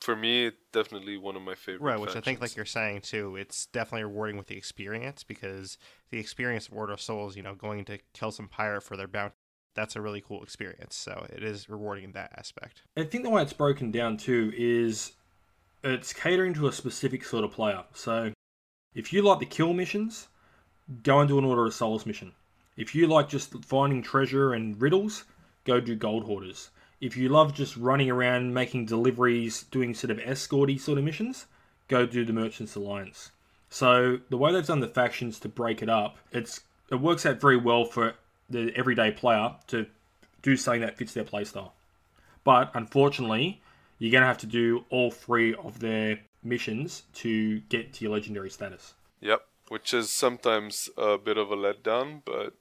for 0.00 0.14
me, 0.14 0.52
definitely 0.72 1.18
one 1.18 1.34
of 1.36 1.42
my 1.42 1.54
favorite. 1.54 1.82
Right, 1.82 1.98
which 1.98 2.10
factions. 2.10 2.22
I 2.22 2.24
think, 2.24 2.40
like 2.40 2.56
you're 2.56 2.64
saying 2.64 3.00
too, 3.00 3.36
it's 3.36 3.66
definitely 3.66 4.04
rewarding 4.04 4.36
with 4.36 4.46
the 4.46 4.56
experience 4.56 5.24
because 5.24 5.76
the 6.10 6.18
experience 6.18 6.68
of 6.68 6.74
Order 6.74 6.92
of 6.92 7.00
Souls, 7.00 7.36
you 7.36 7.42
know, 7.42 7.54
going 7.54 7.84
to 7.86 7.98
kill 8.14 8.30
some 8.30 8.48
pirate 8.48 8.82
for 8.82 8.96
their 8.96 9.08
bounty, 9.08 9.34
that's 9.78 9.96
a 9.96 10.00
really 10.00 10.20
cool 10.20 10.42
experience. 10.42 10.96
So 10.96 11.26
it 11.30 11.42
is 11.42 11.68
rewarding 11.68 12.04
in 12.04 12.12
that 12.12 12.32
aspect. 12.36 12.82
I 12.96 13.04
think 13.04 13.24
the 13.24 13.30
way 13.30 13.42
it's 13.42 13.52
broken 13.52 13.90
down 13.90 14.16
too 14.16 14.52
is 14.56 15.12
it's 15.84 16.12
catering 16.12 16.54
to 16.54 16.68
a 16.68 16.72
specific 16.72 17.24
sort 17.24 17.44
of 17.44 17.52
player. 17.52 17.84
So 17.94 18.32
if 18.94 19.12
you 19.12 19.22
like 19.22 19.38
the 19.38 19.46
kill 19.46 19.72
missions, 19.72 20.28
go 21.02 21.20
and 21.20 21.28
do 21.28 21.38
an 21.38 21.44
Order 21.44 21.66
of 21.66 21.74
Souls 21.74 22.06
mission. 22.06 22.32
If 22.76 22.94
you 22.94 23.06
like 23.06 23.28
just 23.28 23.64
finding 23.64 24.02
treasure 24.02 24.52
and 24.52 24.80
riddles, 24.80 25.24
go 25.64 25.80
do 25.80 25.94
Gold 25.94 26.24
Hoarders 26.24 26.70
if 27.00 27.16
you 27.16 27.28
love 27.28 27.54
just 27.54 27.76
running 27.76 28.10
around 28.10 28.54
making 28.54 28.86
deliveries, 28.86 29.62
doing 29.64 29.94
sort 29.94 30.10
of 30.10 30.18
escorty 30.18 30.78
sort 30.78 30.98
of 30.98 31.04
missions, 31.04 31.46
go 31.86 32.06
do 32.06 32.24
the 32.24 32.32
Merchants 32.32 32.74
Alliance. 32.74 33.30
So 33.70 34.18
the 34.30 34.36
way 34.36 34.52
they've 34.52 34.66
done 34.66 34.80
the 34.80 34.88
factions 34.88 35.38
to 35.40 35.48
break 35.48 35.82
it 35.82 35.88
up, 35.88 36.18
it's 36.32 36.60
it 36.90 36.96
works 36.96 37.26
out 37.26 37.40
very 37.40 37.56
well 37.56 37.84
for 37.84 38.14
the 38.48 38.72
everyday 38.76 39.10
player 39.10 39.54
to 39.68 39.86
do 40.42 40.56
something 40.56 40.80
that 40.80 40.96
fits 40.96 41.12
their 41.12 41.24
playstyle. 41.24 41.72
But 42.44 42.70
unfortunately, 42.74 43.60
you're 43.98 44.12
going 44.12 44.22
to 44.22 44.28
have 44.28 44.38
to 44.38 44.46
do 44.46 44.84
all 44.90 45.10
three 45.10 45.54
of 45.54 45.80
their 45.80 46.20
missions 46.42 47.02
to 47.14 47.60
get 47.68 47.92
to 47.94 48.04
your 48.04 48.14
legendary 48.14 48.50
status. 48.50 48.94
Yep, 49.20 49.42
which 49.68 49.92
is 49.92 50.10
sometimes 50.10 50.88
a 50.96 51.18
bit 51.18 51.36
of 51.36 51.50
a 51.50 51.56
letdown, 51.56 52.22
but 52.24 52.54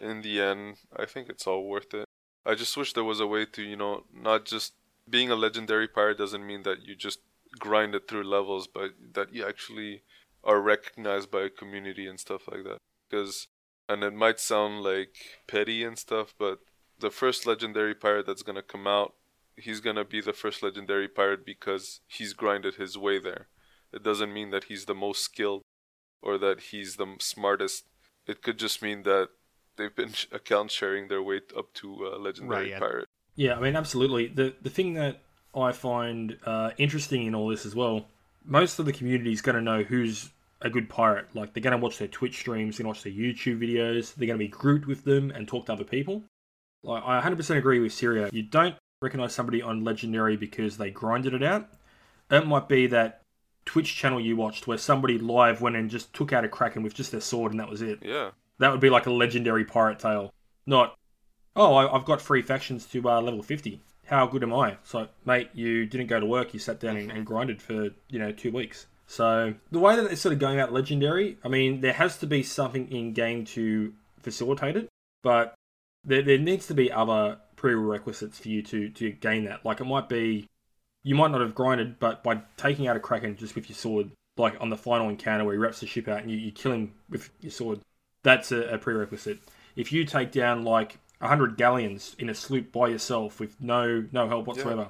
in 0.00 0.22
the 0.22 0.40
end, 0.40 0.76
I 0.96 1.06
think 1.06 1.28
it's 1.28 1.46
all 1.46 1.66
worth 1.66 1.92
it. 1.94 2.06
I 2.46 2.54
just 2.54 2.76
wish 2.76 2.92
there 2.92 3.04
was 3.04 3.20
a 3.20 3.26
way 3.26 3.46
to, 3.46 3.62
you 3.62 3.76
know, 3.76 4.04
not 4.14 4.44
just 4.44 4.74
being 5.08 5.30
a 5.30 5.36
legendary 5.36 5.88
pirate 5.88 6.18
doesn't 6.18 6.46
mean 6.46 6.62
that 6.62 6.86
you 6.86 6.94
just 6.94 7.20
grind 7.58 7.94
it 7.94 8.08
through 8.08 8.24
levels, 8.24 8.66
but 8.66 8.92
that 9.14 9.34
you 9.34 9.46
actually 9.46 10.02
are 10.42 10.60
recognized 10.60 11.30
by 11.30 11.42
a 11.42 11.50
community 11.50 12.06
and 12.06 12.20
stuff 12.20 12.42
like 12.50 12.64
that. 12.64 12.78
Because, 13.08 13.48
and 13.88 14.02
it 14.02 14.14
might 14.14 14.40
sound 14.40 14.82
like 14.82 15.16
petty 15.46 15.84
and 15.84 15.98
stuff, 15.98 16.34
but 16.38 16.60
the 16.98 17.10
first 17.10 17.46
legendary 17.46 17.94
pirate 17.94 18.26
that's 18.26 18.42
gonna 18.42 18.62
come 18.62 18.86
out, 18.86 19.14
he's 19.56 19.80
gonna 19.80 20.04
be 20.04 20.20
the 20.20 20.32
first 20.32 20.62
legendary 20.62 21.08
pirate 21.08 21.44
because 21.44 22.00
he's 22.06 22.32
grinded 22.32 22.76
his 22.76 22.96
way 22.96 23.18
there. 23.18 23.48
It 23.92 24.02
doesn't 24.02 24.32
mean 24.32 24.50
that 24.50 24.64
he's 24.64 24.86
the 24.86 24.94
most 24.94 25.22
skilled 25.22 25.62
or 26.22 26.38
that 26.38 26.60
he's 26.70 26.96
the 26.96 27.16
smartest. 27.20 27.84
It 28.26 28.42
could 28.42 28.58
just 28.58 28.82
mean 28.82 29.02
that 29.02 29.28
they've 29.76 29.94
been 29.94 30.14
account 30.32 30.70
sharing 30.70 31.08
their 31.08 31.22
way 31.22 31.40
up 31.56 31.72
to 31.74 32.12
uh, 32.12 32.18
legendary 32.18 32.62
right, 32.62 32.70
yeah. 32.70 32.78
pirate. 32.78 33.08
Yeah, 33.36 33.56
I 33.56 33.60
mean, 33.60 33.76
absolutely. 33.76 34.28
The 34.28 34.54
the 34.62 34.70
thing 34.70 34.94
that 34.94 35.20
I 35.54 35.72
find 35.72 36.38
uh, 36.44 36.70
interesting 36.78 37.26
in 37.26 37.34
all 37.34 37.48
this 37.48 37.66
as 37.66 37.74
well, 37.74 38.06
most 38.44 38.78
of 38.78 38.86
the 38.86 38.92
community 38.92 39.32
is 39.32 39.42
going 39.42 39.56
to 39.56 39.62
know 39.62 39.82
who's 39.82 40.30
a 40.60 40.70
good 40.70 40.88
pirate. 40.88 41.26
Like 41.34 41.52
they're 41.52 41.62
going 41.62 41.72
to 41.72 41.82
watch 41.82 41.98
their 41.98 42.08
Twitch 42.08 42.36
streams, 42.36 42.76
they're 42.76 42.84
going 42.84 42.94
to 42.94 42.98
watch 42.98 43.04
their 43.04 43.12
YouTube 43.12 43.60
videos, 43.60 44.14
they're 44.14 44.26
going 44.26 44.38
to 44.38 44.44
be 44.44 44.48
grouped 44.48 44.86
with 44.86 45.04
them 45.04 45.30
and 45.30 45.46
talk 45.46 45.66
to 45.66 45.72
other 45.72 45.84
people. 45.84 46.22
Like 46.82 47.02
I 47.04 47.20
100% 47.20 47.56
agree 47.56 47.80
with 47.80 47.92
Sirio. 47.92 48.32
You 48.32 48.42
don't 48.42 48.76
recognize 49.00 49.34
somebody 49.34 49.62
on 49.62 49.84
legendary 49.84 50.36
because 50.36 50.76
they 50.76 50.90
grinded 50.90 51.34
it 51.34 51.42
out. 51.42 51.68
It 52.30 52.46
might 52.46 52.68
be 52.68 52.86
that 52.88 53.22
Twitch 53.64 53.94
channel 53.94 54.20
you 54.20 54.36
watched 54.36 54.66
where 54.66 54.78
somebody 54.78 55.18
live 55.18 55.60
went 55.60 55.76
and 55.76 55.90
just 55.90 56.12
took 56.12 56.32
out 56.32 56.44
a 56.44 56.48
kraken 56.48 56.82
with 56.82 56.94
just 56.94 57.12
their 57.12 57.20
sword 57.20 57.52
and 57.52 57.60
that 57.60 57.68
was 57.68 57.82
it. 57.82 58.00
Yeah. 58.02 58.30
That 58.58 58.70
would 58.70 58.80
be 58.80 58.90
like 58.90 59.06
a 59.06 59.10
legendary 59.10 59.64
pirate 59.64 59.98
tale. 59.98 60.32
Not, 60.66 60.96
oh, 61.56 61.74
I, 61.74 61.92
have 61.92 62.04
got 62.04 62.20
three 62.20 62.42
factions 62.42 62.86
to 62.86 63.08
uh, 63.08 63.20
level 63.20 63.42
50. 63.42 63.80
How 64.06 64.26
good 64.26 64.42
am 64.42 64.54
I? 64.54 64.76
So, 64.84 65.08
mate, 65.24 65.50
you 65.54 65.86
didn't 65.86 66.08
go 66.08 66.20
to 66.20 66.26
work. 66.26 66.52
You 66.52 66.60
sat 66.60 66.80
down 66.80 66.96
and, 66.96 67.10
and 67.10 67.26
grinded 67.26 67.60
for, 67.60 67.90
you 68.08 68.18
know, 68.18 68.32
two 68.32 68.52
weeks. 68.52 68.86
So, 69.06 69.54
the 69.70 69.78
way 69.78 69.96
that 69.96 70.10
it's 70.10 70.20
sort 70.20 70.32
of 70.32 70.38
going 70.38 70.58
out 70.58 70.72
legendary, 70.72 71.38
I 71.44 71.48
mean, 71.48 71.80
there 71.80 71.92
has 71.92 72.18
to 72.18 72.26
be 72.26 72.42
something 72.42 72.90
in 72.90 73.12
game 73.12 73.44
to 73.46 73.92
facilitate 74.22 74.76
it, 74.76 74.88
but 75.22 75.54
there, 76.04 76.22
there 76.22 76.38
needs 76.38 76.66
to 76.68 76.74
be 76.74 76.90
other 76.90 77.38
prerequisites 77.56 78.38
for 78.38 78.48
you 78.48 78.62
to, 78.62 78.88
to 78.90 79.10
gain 79.10 79.44
that. 79.44 79.64
Like, 79.64 79.80
it 79.80 79.84
might 79.84 80.08
be, 80.08 80.48
you 81.02 81.14
might 81.14 81.30
not 81.30 81.42
have 81.42 81.54
grinded, 81.54 81.98
but 81.98 82.22
by 82.22 82.40
taking 82.56 82.88
out 82.88 82.96
a 82.96 83.00
Kraken 83.00 83.36
just 83.36 83.54
with 83.54 83.68
your 83.68 83.76
sword, 83.76 84.10
like 84.36 84.60
on 84.60 84.70
the 84.70 84.76
final 84.76 85.08
encounter 85.08 85.44
where 85.44 85.54
he 85.54 85.58
wraps 85.58 85.80
the 85.80 85.86
ship 85.86 86.08
out 86.08 86.22
and 86.22 86.30
you, 86.30 86.36
you 86.36 86.50
kill 86.50 86.72
him 86.72 86.94
with 87.10 87.30
your 87.40 87.52
sword, 87.52 87.80
that's 88.22 88.52
a, 88.52 88.62
a 88.68 88.78
prerequisite. 88.78 89.38
If 89.76 89.92
you 89.92 90.04
take 90.04 90.32
down 90.32 90.64
like 90.64 90.98
hundred 91.20 91.56
galleons 91.56 92.14
in 92.18 92.28
a 92.28 92.34
sloop 92.34 92.70
by 92.72 92.88
yourself 92.88 93.40
with 93.40 93.60
no 93.60 94.04
no 94.12 94.28
help 94.28 94.46
whatsoever, 94.46 94.82
yeah. 94.82 94.88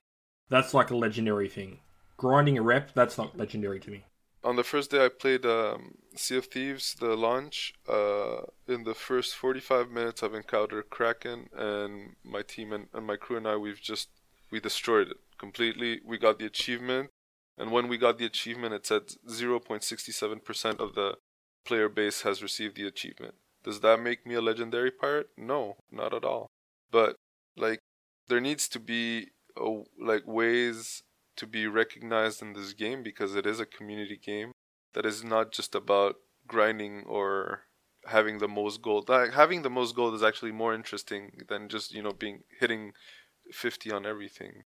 that's 0.49 0.75
like 0.75 0.91
a 0.91 0.97
legendary 0.97 1.49
thing. 1.49 1.79
Grinding 2.25 2.57
a 2.57 2.63
rep, 2.63 2.95
that's 2.95 3.19
not 3.19 3.37
legendary 3.37 3.79
to 3.81 3.91
me. 3.91 4.05
On 4.43 4.57
the 4.57 4.65
first 4.65 4.91
day 4.91 5.05
I 5.05 5.11
played 5.11 5.45
um, 5.45 5.97
Sea 6.17 6.39
of 6.39 6.47
Thieves, 6.47 6.95
the 6.99 7.17
launch. 7.17 7.75
Uh, 7.87 8.45
in 8.67 8.85
the 8.85 8.95
first 8.95 9.35
45 9.35 9.91
minutes, 9.91 10.23
I've 10.23 10.33
encountered 10.33 10.89
Kraken, 10.89 11.51
and 11.55 12.17
my 12.25 12.41
team 12.41 12.73
and, 12.73 12.87
and 12.95 13.07
my 13.07 13.17
crew 13.17 13.37
and 13.37 13.47
I, 13.47 13.57
we've 13.57 13.81
just 13.81 14.09
we 14.51 14.59
destroyed 14.59 15.09
it 15.09 15.19
completely. 15.37 16.01
We 16.03 16.17
got 16.17 16.39
the 16.39 16.47
achievement, 16.47 17.11
and 17.59 17.71
when 17.71 17.89
we 17.89 17.99
got 17.99 18.17
the 18.17 18.25
achievement, 18.25 18.73
it 18.73 18.87
said 18.87 19.03
0.67% 19.29 20.81
of 20.81 20.95
the 20.95 21.17
player 21.67 21.91
base 21.91 22.23
has 22.23 22.43
received 22.43 22.77
the 22.77 22.87
achievement. 22.87 23.35
Does 23.65 23.81
that 23.81 24.01
make 24.01 24.27
me 24.27 24.35
a 24.35 24.41
legendary 24.41 24.91
pirate? 24.91 25.29
No, 25.37 25.77
not 25.93 26.15
at 26.15 26.25
all. 26.25 26.47
But 26.91 27.17
like 27.55 27.81
there 28.29 28.41
needs 28.41 28.67
to 28.69 28.81
be 28.81 29.29
a, 29.59 29.83
like 30.01 30.27
ways 30.27 31.03
to 31.37 31.47
be 31.47 31.67
recognized 31.67 32.43
in 32.43 32.53
this 32.53 32.73
game 32.73 33.03
because 33.03 33.35
it 33.35 33.47
is 33.47 33.61
a 33.61 33.67
community 33.67 34.17
game 34.17 34.53
that 34.95 35.05
is 35.05 35.25
not 35.25 35.53
just 35.53 35.75
about 35.75 36.17
grinding 36.47 37.05
or 37.07 37.63
having 38.07 38.39
the 38.39 38.49
most 38.49 38.83
gold. 38.83 39.09
Like, 39.09 39.33
having 39.33 39.63
the 39.63 39.71
most 39.71 39.95
gold 39.95 40.15
is 40.15 40.23
actually 40.23 40.53
more 40.53 40.75
interesting 40.75 41.43
than 41.49 41.69
just 41.69 41.93
you 41.93 42.03
know 42.03 42.13
being 42.13 42.41
hitting 42.61 42.93
50 43.53 43.93
on 43.93 44.07
everything. 44.07 44.65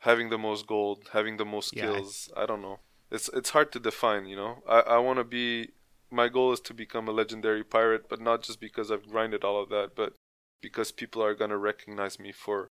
Having 0.00 0.30
the 0.30 0.38
most 0.38 0.66
gold, 0.66 1.08
having 1.12 1.36
the 1.36 1.44
most 1.44 1.68
skills, 1.68 2.28
yeah. 2.34 2.42
I 2.42 2.46
don't 2.46 2.62
know. 2.62 2.80
It's 3.10 3.28
it's 3.28 3.50
hard 3.50 3.70
to 3.72 3.80
define, 3.80 4.26
you 4.26 4.36
know. 4.36 4.62
I 4.68 4.80
I 4.80 4.98
want 4.98 5.18
to 5.18 5.24
be 5.24 5.70
my 6.10 6.28
goal 6.28 6.52
is 6.52 6.60
to 6.60 6.74
become 6.74 7.08
a 7.08 7.12
legendary 7.12 7.64
pirate, 7.64 8.08
but 8.08 8.20
not 8.20 8.42
just 8.42 8.60
because 8.60 8.90
I've 8.90 9.08
grinded 9.08 9.44
all 9.44 9.62
of 9.62 9.68
that, 9.70 9.92
but 9.94 10.14
because 10.60 10.92
people 10.92 11.22
are 11.22 11.34
gonna 11.34 11.56
recognize 11.56 12.18
me 12.18 12.32
for 12.32 12.68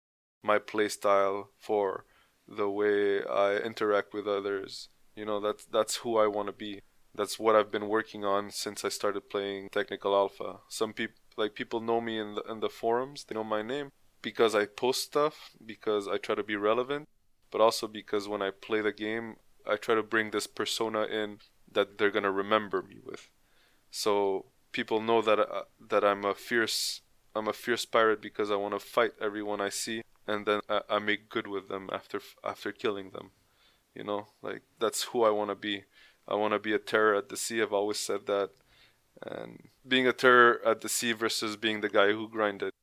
my 0.44 0.58
playstyle, 0.58 1.48
for 1.60 2.06
the 2.48 2.70
way 2.70 3.24
I 3.24 3.58
interact 3.58 4.14
with 4.14 4.28
others. 4.28 4.90
You 5.16 5.26
know, 5.26 5.40
that's 5.40 5.66
that's 5.66 5.98
who 5.98 6.18
I 6.18 6.28
want 6.28 6.48
to 6.48 6.54
be. 6.54 6.82
That's 7.16 7.40
what 7.40 7.56
I've 7.56 7.72
been 7.72 7.88
working 7.88 8.24
on 8.24 8.52
since 8.52 8.86
I 8.86 8.90
started 8.90 9.30
playing 9.30 9.70
Technical 9.70 10.16
Alpha. 10.16 10.60
Some 10.70 10.94
people 10.94 11.16
like 11.36 11.56
people 11.56 11.82
know 11.82 12.02
me 12.02 12.20
in 12.20 12.36
the 12.36 12.44
in 12.44 12.60
the 12.60 12.70
forums. 12.70 13.24
They 13.24 13.36
know 13.36 13.44
my 13.44 13.62
name 13.62 13.92
because 14.22 14.56
I 14.56 14.66
post 14.66 15.04
stuff, 15.04 15.52
because 15.66 16.08
I 16.08 16.18
try 16.18 16.36
to 16.36 16.44
be 16.44 16.56
relevant, 16.56 17.08
but 17.52 17.62
also 17.62 17.88
because 17.88 18.28
when 18.28 18.42
I 18.42 18.52
play 18.52 18.82
the 18.82 18.92
game, 18.92 19.38
I 19.66 19.76
try 19.76 19.96
to 19.96 20.04
bring 20.04 20.32
this 20.32 20.48
persona 20.48 21.04
in 21.04 21.40
that 21.72 21.98
they're 21.98 22.12
gonna 22.12 22.32
remember 22.32 22.82
me 22.82 22.98
with. 23.04 23.30
So 23.92 24.46
people 24.72 25.02
know 25.02 25.22
that 25.22 25.40
uh, 25.40 25.64
that 25.90 26.04
I'm 26.04 26.24
a 26.24 26.36
fierce 26.36 27.02
I'm 27.36 27.48
a 27.48 27.54
fierce 27.54 27.86
pirate 27.86 28.22
because 28.22 28.50
I 28.50 28.56
want 28.56 28.74
to 28.74 28.80
fight 28.80 29.12
everyone 29.22 29.62
I 29.62 29.70
see, 29.70 30.02
and 30.28 30.46
then 30.46 30.60
I, 30.70 30.82
I 30.90 31.00
make 31.00 31.30
good 31.30 31.48
with 31.48 31.70
them 31.70 31.90
after 31.92 32.20
after 32.44 32.72
killing 32.72 33.12
them. 33.12 33.32
You 33.96 34.04
know, 34.04 34.28
like 34.42 34.62
that's 34.80 35.04
who 35.04 35.24
I 35.24 35.32
want 35.32 35.50
to 35.50 35.56
be. 35.56 35.84
I 36.28 36.36
want 36.36 36.54
to 36.54 36.60
be 36.60 36.74
a 36.74 36.80
terror 36.80 37.16
at 37.16 37.30
the 37.30 37.38
sea. 37.38 37.62
I've 37.62 37.74
always 37.74 38.00
said 38.00 38.28
that. 38.28 38.52
And 39.26 39.70
being 39.88 40.06
a 40.06 40.14
terror 40.14 40.62
at 40.66 40.82
the 40.82 40.90
sea 40.90 41.14
versus 41.14 41.56
being 41.56 41.82
the 41.82 41.90
guy 41.90 42.12
who 42.12 42.30
grinded 42.30 42.74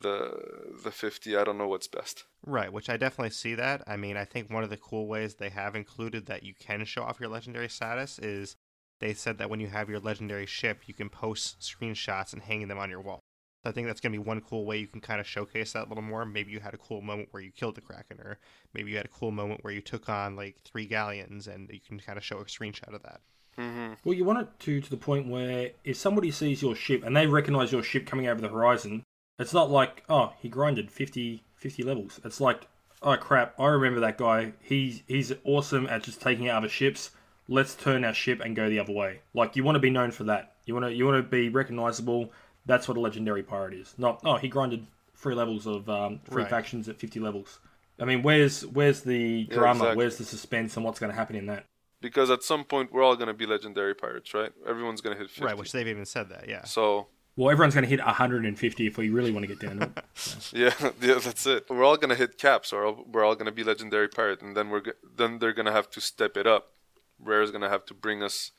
the 0.00 0.72
the 0.82 0.90
50, 0.90 1.36
I 1.36 1.44
don't 1.44 1.58
know 1.58 1.68
what's 1.68 1.86
best. 1.86 2.24
Right, 2.44 2.72
which 2.72 2.90
I 2.90 2.96
definitely 2.96 3.30
see 3.30 3.54
that. 3.54 3.82
I 3.86 3.96
mean, 3.96 4.16
I 4.16 4.24
think 4.24 4.50
one 4.50 4.64
of 4.64 4.70
the 4.70 4.76
cool 4.76 5.06
ways 5.06 5.34
they 5.34 5.50
have 5.50 5.76
included 5.76 6.26
that 6.26 6.42
you 6.42 6.54
can 6.54 6.84
show 6.84 7.02
off 7.02 7.20
your 7.20 7.28
legendary 7.28 7.68
status 7.68 8.18
is 8.18 8.56
they 9.00 9.14
said 9.14 9.38
that 9.38 9.50
when 9.50 9.60
you 9.60 9.68
have 9.68 9.88
your 9.88 10.00
legendary 10.00 10.46
ship, 10.46 10.82
you 10.86 10.94
can 10.94 11.08
post 11.08 11.60
screenshots 11.60 12.32
and 12.32 12.42
hang 12.42 12.66
them 12.68 12.78
on 12.78 12.90
your 12.90 13.00
wall. 13.00 13.23
I 13.64 13.72
think 13.72 13.86
that's 13.86 14.00
going 14.00 14.12
to 14.12 14.18
be 14.18 14.24
one 14.24 14.40
cool 14.40 14.64
way 14.64 14.78
you 14.78 14.86
can 14.86 15.00
kind 15.00 15.20
of 15.20 15.26
showcase 15.26 15.72
that 15.72 15.86
a 15.86 15.88
little 15.88 16.02
more. 16.02 16.24
Maybe 16.24 16.52
you 16.52 16.60
had 16.60 16.74
a 16.74 16.78
cool 16.78 17.00
moment 17.00 17.28
where 17.30 17.42
you 17.42 17.50
killed 17.50 17.74
the 17.74 17.80
Kraken, 17.80 18.20
or 18.20 18.38
maybe 18.72 18.90
you 18.90 18.96
had 18.96 19.06
a 19.06 19.10
cool 19.10 19.30
moment 19.30 19.64
where 19.64 19.72
you 19.72 19.80
took 19.80 20.08
on 20.08 20.36
like 20.36 20.56
three 20.64 20.86
galleons, 20.86 21.46
and 21.46 21.70
you 21.72 21.80
can 21.80 21.98
kind 21.98 22.18
of 22.18 22.24
show 22.24 22.38
a 22.38 22.44
screenshot 22.44 22.94
of 22.94 23.02
that. 23.02 23.20
Mm-hmm. 23.58 23.94
Well, 24.04 24.14
you 24.14 24.24
want 24.24 24.40
it 24.40 24.48
to 24.60 24.80
to 24.80 24.90
the 24.90 24.96
point 24.96 25.28
where 25.28 25.70
if 25.84 25.96
somebody 25.96 26.30
sees 26.30 26.62
your 26.62 26.74
ship 26.74 27.04
and 27.04 27.16
they 27.16 27.26
recognize 27.26 27.72
your 27.72 27.82
ship 27.82 28.06
coming 28.06 28.26
over 28.26 28.40
the 28.40 28.48
horizon, 28.48 29.04
it's 29.38 29.54
not 29.54 29.70
like 29.70 30.04
oh 30.08 30.32
he 30.40 30.48
grinded 30.48 30.90
50, 30.90 31.44
50 31.54 31.82
levels. 31.82 32.20
It's 32.24 32.40
like 32.40 32.66
oh 33.02 33.16
crap, 33.16 33.58
I 33.58 33.66
remember 33.68 34.00
that 34.00 34.18
guy. 34.18 34.52
He's 34.60 35.02
he's 35.06 35.32
awesome 35.44 35.86
at 35.86 36.02
just 36.02 36.20
taking 36.20 36.48
out 36.48 36.58
other 36.58 36.68
ships. 36.68 37.12
Let's 37.46 37.74
turn 37.74 38.04
our 38.04 38.14
ship 38.14 38.40
and 38.40 38.56
go 38.56 38.68
the 38.68 38.80
other 38.80 38.92
way. 38.92 39.20
Like 39.34 39.54
you 39.54 39.62
want 39.62 39.76
to 39.76 39.80
be 39.80 39.90
known 39.90 40.10
for 40.10 40.24
that. 40.24 40.54
You 40.64 40.74
want 40.74 40.86
to 40.86 40.92
you 40.92 41.06
want 41.06 41.22
to 41.22 41.28
be 41.28 41.48
recognizable 41.48 42.32
that's 42.66 42.88
what 42.88 42.96
a 42.96 43.00
legendary 43.00 43.42
pirate 43.42 43.74
is. 43.74 43.94
Not 43.98 44.20
oh 44.24 44.36
he 44.36 44.48
grinded 44.48 44.86
three 45.16 45.34
levels 45.34 45.66
of 45.66 45.88
um, 45.88 46.20
three 46.24 46.42
Right. 46.42 46.50
factions 46.50 46.88
at 46.88 46.98
fifty 46.98 47.20
levels. 47.20 47.60
I 47.98 48.04
mean, 48.04 48.22
where's 48.22 48.66
where's 48.66 49.02
the 49.02 49.46
Yeah, 49.48 49.54
drama? 49.54 49.84
exactly. 49.84 49.96
Where's 49.96 50.16
the 50.18 50.24
suspense 50.24 50.76
and 50.76 50.84
what's 50.84 50.98
going 50.98 51.10
to 51.12 51.16
happen 51.16 51.36
in 51.36 51.46
that? 51.46 51.64
Because 52.00 52.28
at 52.30 52.42
some 52.42 52.64
point 52.64 52.92
we're 52.92 53.02
all 53.02 53.16
gonna 53.16 53.32
be 53.34 53.46
legendary 53.46 53.94
pirates, 53.94 54.34
right? 54.34 54.52
Everyone's 54.66 55.00
gonna 55.00 55.16
hit 55.16 55.30
50. 55.30 55.44
Right, 55.44 55.56
which 55.56 55.72
they've 55.72 55.88
even 55.88 56.04
said 56.04 56.28
that. 56.30 56.48
Yeah. 56.48 56.64
so 56.64 57.06
Well, 57.36 57.50
everyone's 57.50 57.74
going 57.74 57.84
to 57.84 57.88
hit 57.90 58.00
150 58.04 58.86
if 58.86 58.96
we 58.98 59.08
really 59.08 59.32
want 59.32 59.42
to 59.44 59.48
get 59.48 59.58
down 59.58 59.78
to 59.78 59.86
it. 59.86 60.04
yeah, 60.52 60.90
yeah, 61.00 61.18
that's 61.18 61.46
it. 61.46 61.64
We're 61.70 61.82
all 61.84 61.96
gonna 61.96 62.14
hit 62.14 62.36
caps, 62.38 62.72
or 62.72 62.92
we're 63.10 63.24
all 63.24 63.34
gonna 63.34 63.52
be 63.52 63.64
legendary 63.64 64.08
pirate, 64.08 64.40
and 64.42 64.54
then 64.56 64.68
we're 64.70 64.82
g- 64.82 64.92
then 65.16 65.38
they're 65.38 65.52
gonna 65.54 65.72
have 65.72 65.88
to 65.90 66.00
step 66.00 66.36
it 66.36 66.46
up. 66.46 66.72
Rare's 67.18 67.50
gonna 67.50 67.70
have 67.70 67.86
to 67.86 67.94
bring 67.94 68.22
us 68.22 68.50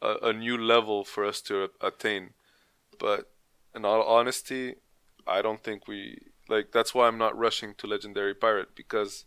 a, 0.00 0.14
a 0.30 0.32
new 0.32 0.56
level 0.56 1.04
for 1.04 1.24
us 1.24 1.40
to 1.42 1.68
attain. 1.82 2.30
But 3.00 3.32
in 3.74 3.84
all 3.84 4.02
honesty, 4.04 4.76
I 5.26 5.42
don't 5.42 5.64
think 5.64 5.88
we 5.88 6.18
like. 6.48 6.70
That's 6.70 6.94
why 6.94 7.08
I'm 7.08 7.18
not 7.18 7.36
rushing 7.36 7.74
to 7.78 7.88
legendary 7.88 8.34
pirate 8.34 8.76
because 8.76 9.24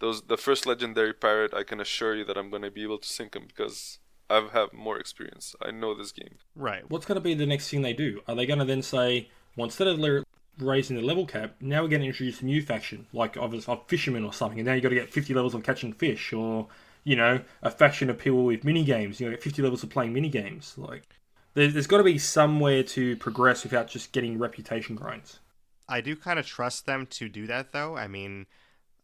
those 0.00 0.22
the 0.22 0.36
first 0.36 0.66
legendary 0.66 1.14
pirate, 1.14 1.54
I 1.54 1.62
can 1.62 1.80
assure 1.80 2.14
you 2.14 2.26
that 2.26 2.36
I'm 2.36 2.50
gonna 2.50 2.70
be 2.70 2.82
able 2.82 2.98
to 2.98 3.08
sink 3.08 3.34
him 3.34 3.44
because 3.46 4.00
I've 4.28 4.50
have 4.50 4.72
more 4.72 4.98
experience. 4.98 5.54
I 5.62 5.70
know 5.70 5.94
this 5.94 6.12
game. 6.12 6.36
Right. 6.54 6.88
What's 6.90 7.06
going 7.06 7.16
to 7.16 7.20
be 7.20 7.34
the 7.34 7.46
next 7.46 7.68
thing 7.68 7.82
they 7.82 7.92
do? 7.92 8.20
Are 8.26 8.34
they 8.34 8.46
going 8.46 8.58
to 8.58 8.64
then 8.64 8.82
say, 8.82 9.30
well, 9.56 9.66
instead 9.66 9.86
of 9.86 10.24
raising 10.58 10.96
the 10.96 11.02
level 11.02 11.26
cap, 11.26 11.54
now 11.60 11.82
we're 11.82 11.88
going 11.88 12.02
to 12.02 12.08
introduce 12.08 12.40
a 12.40 12.44
new 12.44 12.62
faction, 12.62 13.06
like 13.12 13.36
of 13.36 13.54
a 13.54 13.70
of 13.70 13.86
fishermen 13.86 14.24
or 14.24 14.32
something, 14.32 14.58
and 14.58 14.66
now 14.66 14.74
you 14.74 14.80
got 14.80 14.88
to 14.88 14.94
get 14.94 15.12
50 15.12 15.34
levels 15.34 15.54
of 15.54 15.62
catching 15.62 15.92
fish, 15.92 16.32
or 16.32 16.66
you 17.04 17.14
know, 17.14 17.40
a 17.62 17.70
faction 17.70 18.10
of 18.10 18.18
people 18.18 18.44
with 18.44 18.64
mini 18.64 18.82
games. 18.82 19.20
You 19.20 19.26
know, 19.26 19.32
get 19.32 19.42
50 19.42 19.62
levels 19.62 19.82
of 19.84 19.90
playing 19.90 20.12
mini 20.12 20.28
games. 20.28 20.74
Like, 20.76 21.04
there, 21.56 21.68
there's 21.68 21.86
got 21.86 21.98
to 21.98 22.04
be 22.04 22.18
somewhere 22.18 22.82
to 22.82 23.16
progress 23.16 23.64
without 23.64 23.88
just 23.88 24.12
getting 24.12 24.38
reputation 24.38 24.94
grinds. 24.94 25.40
I 25.88 26.02
do 26.02 26.14
kind 26.14 26.38
of 26.38 26.46
trust 26.46 26.84
them 26.84 27.06
to 27.06 27.28
do 27.28 27.46
that, 27.46 27.72
though. 27.72 27.96
I 27.96 28.06
mean, 28.06 28.46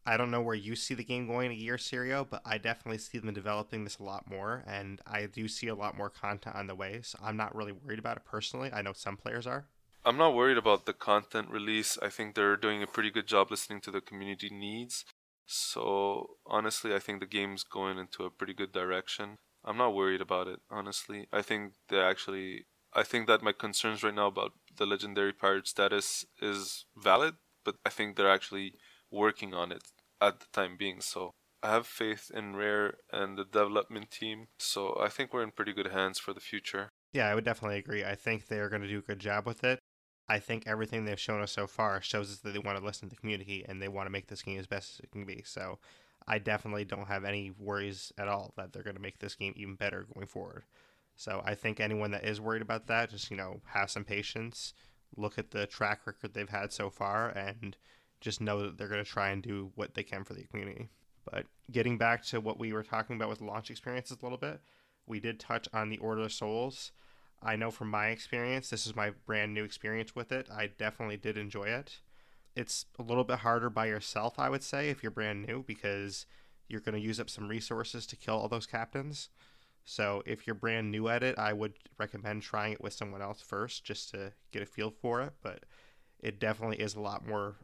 I 0.05 0.17
don't 0.17 0.31
know 0.31 0.43
where 0.43 0.55
you 0.55 0.77
see 0.77 0.95
the 0.95 1.05
game 1.05 1.27
going 1.27 1.51
a 1.51 1.55
year, 1.55 1.77
Sirio, 1.77 2.29
but 2.29 2.43
I 2.45 2.59
definitely 2.59 2.99
see 2.99 3.19
them 3.19 3.33
developing 3.33 3.85
this 3.85 3.99
a 3.99 4.03
lot 4.03 4.29
more, 4.29 4.65
and 4.67 5.01
I 5.07 5.27
do 5.27 5.49
see 5.49 5.69
a 5.69 5.75
lot 5.75 5.97
more 5.97 6.11
content 6.11 6.55
on 6.55 6.67
the 6.67 6.75
way. 6.75 7.01
So 7.03 7.19
I'm 7.23 7.37
not 7.37 7.55
really 7.55 7.73
worried 7.73 7.99
about 7.99 8.19
it 8.19 8.25
personally. 8.25 8.71
I 8.73 8.83
know 8.83 8.93
some 8.93 9.17
players 9.17 9.47
are. 9.47 9.67
I'm 10.05 10.19
not 10.19 10.35
worried 10.35 10.59
about 10.59 10.85
the 10.85 10.93
content 10.93 11.49
release. 11.49 11.97
I 12.03 12.11
think 12.11 12.35
they're 12.35 12.57
doing 12.57 12.83
a 12.83 12.89
pretty 12.89 13.11
good 13.11 13.27
job 13.27 13.51
listening 13.51 13.81
to 13.83 13.91
the 13.91 14.01
community 14.01 14.51
needs. 14.51 15.05
So 15.47 16.37
honestly, 16.47 16.95
I 16.95 16.99
think 16.99 17.21
the 17.21 17.27
game's 17.27 17.63
going 17.63 17.99
into 17.99 18.25
a 18.25 18.31
pretty 18.31 18.53
good 18.53 18.73
direction. 18.73 19.39
I'm 19.65 19.77
not 19.77 19.95
worried 19.95 20.21
about 20.21 20.49
it, 20.49 20.61
honestly. 20.71 21.29
I 21.33 21.43
think 21.43 21.75
they 21.89 22.01
actually 22.01 22.67
I 22.95 23.03
think 23.03 23.27
that 23.27 23.43
my 23.43 23.53
concerns 23.53 24.03
right 24.03 24.15
now 24.15 24.27
about 24.27 24.53
the 24.77 24.87
legendary 24.87 25.33
pirate 25.33 25.67
status 25.67 26.27
is 26.41 26.85
valid, 26.97 27.35
but 27.65 27.77
I 27.87 27.91
think 27.91 28.17
they're 28.17 28.31
actually 28.31 28.75
working 29.11 29.55
on 29.55 29.73
it 29.73 29.83
at 30.21 30.41
the 30.41 30.47
time 30.53 30.77
being. 30.77 31.01
So 31.01 31.31
I 31.63 31.71
have 31.71 31.87
faith 31.87 32.31
in 32.35 32.57
Rare 32.57 32.95
and 33.11 33.39
the 33.39 33.45
development 33.45 34.11
team. 34.11 34.49
So 34.59 34.99
I 35.01 35.09
think 35.09 35.33
we're 35.33 35.43
in 35.43 35.53
pretty 35.53 35.73
good 35.73 35.89
hands 35.89 36.19
for 36.19 36.35
the 36.35 36.41
future. 36.41 36.91
Yeah, 37.13 37.29
I 37.29 37.35
would 37.35 37.45
definitely 37.45 37.79
agree. 37.79 38.05
I 38.05 38.15
think 38.15 38.47
they 38.47 38.59
are 38.59 38.69
going 38.69 38.83
to 38.83 38.89
do 38.89 38.99
a 38.99 39.03
good 39.03 39.21
job 39.21 39.47
with 39.47 39.65
it. 39.65 39.79
I 40.29 40.39
think 40.39 40.67
everything 40.67 41.05
they've 41.05 41.21
shown 41.21 41.43
us 41.43 41.53
so 41.53 41.67
far 41.67 42.01
shows 42.01 42.31
us 42.31 42.39
that 42.39 42.53
they 42.53 42.59
want 42.59 42.79
to 42.79 42.85
listen 42.85 43.09
to 43.09 43.15
the 43.15 43.21
community 43.21 43.65
and 43.69 43.81
they 43.81 43.89
want 43.89 44.07
to 44.07 44.13
make 44.13 44.29
this 44.29 44.43
game 44.43 44.59
as 44.59 44.67
best 44.67 44.95
as 44.95 45.01
it 45.01 45.11
can 45.11 45.25
be. 45.25 45.43
So 45.45 45.79
I 46.27 46.39
definitely 46.39 46.85
don't 46.85 47.09
have 47.09 47.25
any 47.25 47.51
worries 47.59 48.13
at 48.19 48.29
all 48.29 48.53
that 48.57 48.73
they're 48.73 48.83
going 48.83 48.97
to 48.97 49.03
make 49.03 49.19
this 49.19 49.35
game 49.35 49.55
even 49.57 49.75
better 49.75 50.07
going 50.15 50.27
forward. 50.27 50.65
So 51.17 51.43
I 51.45 51.55
think 51.55 51.81
anyone 51.81 52.11
that 52.13 52.25
is 52.25 52.41
worried 52.41 52.63
about 52.63 52.87
that, 52.87 53.11
just, 53.11 53.31
you 53.31 53.37
know, 53.37 53.61
have 53.67 53.91
some 53.91 54.05
patience, 54.05 54.75
look 55.17 55.39
at 55.39 55.51
the 55.51 55.67
track 55.67 56.07
record 56.07 56.33
they've 56.33 56.49
had 56.49 56.73
so 56.73 56.91
far, 56.91 57.29
and 57.31 57.77
just 58.21 58.41
know 58.41 58.63
that 58.63 58.79
they're 58.79 58.89
going 58.89 59.05
to 59.05 59.11
try 59.11 59.31
and 59.31 59.43
do 59.43 59.73
what 59.75 59.95
they 59.95 60.03
can 60.03 60.25
for 60.25 60.35
the 60.35 60.45
community. 60.45 60.89
But 61.31 61.47
getting 61.71 61.99
back 61.99 62.25
to 62.27 62.41
what 62.41 62.59
we 62.59 62.73
were 62.73 62.83
talking 62.83 63.17
about 63.17 63.29
with 63.29 63.41
launch 63.41 63.71
experiences 63.71 64.19
a 64.21 64.25
little 64.25 64.39
bit, 64.39 64.61
we 65.07 65.21
did 65.21 65.39
touch 65.39 65.69
on 65.73 65.91
the 65.91 65.99
Order 65.99 66.23
of 66.23 66.33
Souls. 66.33 66.93
I 67.43 67.57
know 67.57 67.71
from 67.71 67.91
my 67.91 68.09
experience, 68.09 68.71
this 68.71 68.87
is 68.87 68.97
my 68.97 69.11
brand 69.27 69.53
new 69.53 69.65
experience 69.65 70.15
with 70.15 70.33
it. 70.33 70.49
I 70.51 70.69
definitely 70.69 71.17
did 71.17 71.37
enjoy 71.37 71.65
it. 71.65 72.01
It's 72.55 72.87
a 72.99 73.03
little 73.03 73.25
bit 73.25 73.39
harder 73.39 73.71
by 73.71 73.87
yourself, 73.87 74.39
I 74.39 74.51
would 74.51 74.63
say, 74.63 74.91
if 74.91 75.03
you're 75.03 75.11
brand 75.11 75.47
new, 75.47 75.63
because 75.63 76.27
you're 76.69 76.81
going 76.81 76.95
to 76.95 77.01
use 77.01 77.21
up 77.21 77.31
some 77.31 77.49
resources 77.49 78.07
to 78.07 78.17
kill 78.17 78.35
all 78.35 78.49
those 78.49 78.67
captains. 78.67 79.29
So 79.85 80.23
if 80.27 80.47
you're 80.47 80.55
brand 80.55 80.91
new 80.91 81.09
at 81.09 81.23
it, 81.23 81.39
I 81.39 81.53
would 81.53 81.75
recommend 81.99 82.43
trying 82.43 82.75
it 82.75 82.81
with 82.81 82.93
someone 82.93 83.23
else 83.23 83.41
first 83.41 83.85
just 83.85 84.11
to 84.11 84.33
get 84.53 84.63
a 84.63 84.67
feel 84.67 84.91
for 84.91 85.23
it. 85.23 85.33
But 85.43 85.65
it 86.21 86.39
definitely 86.39 86.77
is 86.77 86.95
a 86.95 87.01
lot 87.01 87.27
more, 87.27 87.57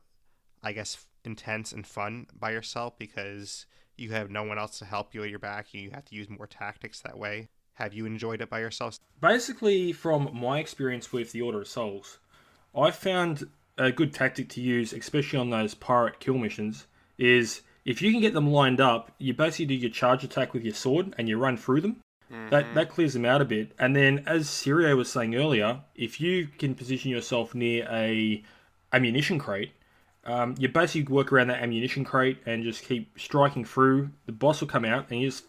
I 0.63 0.73
guess, 0.73 1.07
intense 1.25 1.73
and 1.73 1.87
fun 1.87 2.27
by 2.39 2.51
yourself 2.51 2.99
because 2.99 3.67
you 3.97 4.11
have 4.13 4.31
no 4.31 4.43
one 4.43 4.59
else 4.59 4.79
to 4.79 4.85
help 4.85 5.15
you 5.15 5.23
at 5.23 5.31
your 5.31 5.39
back. 5.39 5.69
And 5.73 5.83
you 5.83 5.91
have 5.93 6.07
to 6.07 6.15
use 6.15 6.29
more 6.29 6.47
tactics 6.47 7.01
that 7.01 7.19
way. 7.19 7.49
Have 7.75 7.95
you 7.95 8.07
enjoyed 8.07 8.41
it 8.41 8.51
by 8.51 8.59
yourself? 8.59 8.99
Basically, 9.21 9.93
from 9.93 10.31
my 10.33 10.59
experience 10.59 11.13
with 11.13 11.31
the 11.31 11.43
Order 11.43 11.61
of 11.61 11.69
Souls, 11.69 12.19
I 12.75 12.91
found 12.91 13.49
a 13.79 13.93
good 13.93 14.13
tactic 14.13 14.49
to 14.51 14.61
use, 14.61 14.93
especially 14.93 15.39
on 15.39 15.51
those 15.51 15.75
pirate 15.75 16.21
kill 16.21 16.39
missions, 16.39 16.87
is 17.17 17.63
if 17.85 18.03
you 18.03 18.13
can 18.13 18.21
get 18.21 18.35
them 18.35 18.51
lined 18.51 18.81
up, 18.81 19.13
you 19.19 19.33
basically 19.33 19.67
do 19.67 19.75
your 19.75 19.91
charge 19.91 20.25
attack 20.25 20.53
with 20.53 20.65
your 20.65 20.75
sword 20.75 21.15
and 21.17 21.29
you 21.29 21.39
run 21.39 21.57
through 21.57 21.81
them. 21.81 22.01
That 22.51 22.75
that 22.75 22.91
clears 22.91 23.15
them 23.15 23.25
out 23.25 23.41
a 23.41 23.47
bit. 23.47 23.73
And 23.79 23.97
then, 23.97 24.25
as 24.27 24.49
Sirio 24.49 24.95
was 24.95 25.11
saying 25.11 25.35
earlier, 25.35 25.81
if 25.95 26.21
you 26.21 26.49
can 26.59 26.75
position 26.75 27.11
yourself 27.11 27.55
near 27.55 27.89
a 27.91 28.43
ammunition 28.93 29.39
crate, 29.39 29.73
um, 30.25 30.55
you 30.59 30.69
basically 30.69 31.11
work 31.11 31.33
around 31.33 31.49
that 31.49 31.63
ammunition 31.63 32.05
crate 32.05 32.39
and 32.45 32.65
just 32.65 32.85
keep 32.85 33.19
striking 33.19 33.65
through. 33.65 34.11
The 34.27 34.33
boss 34.33 34.61
will 34.61 34.69
come 34.69 34.85
out 34.85 35.07
and 35.11 35.23
you 35.23 35.29
just 35.29 35.45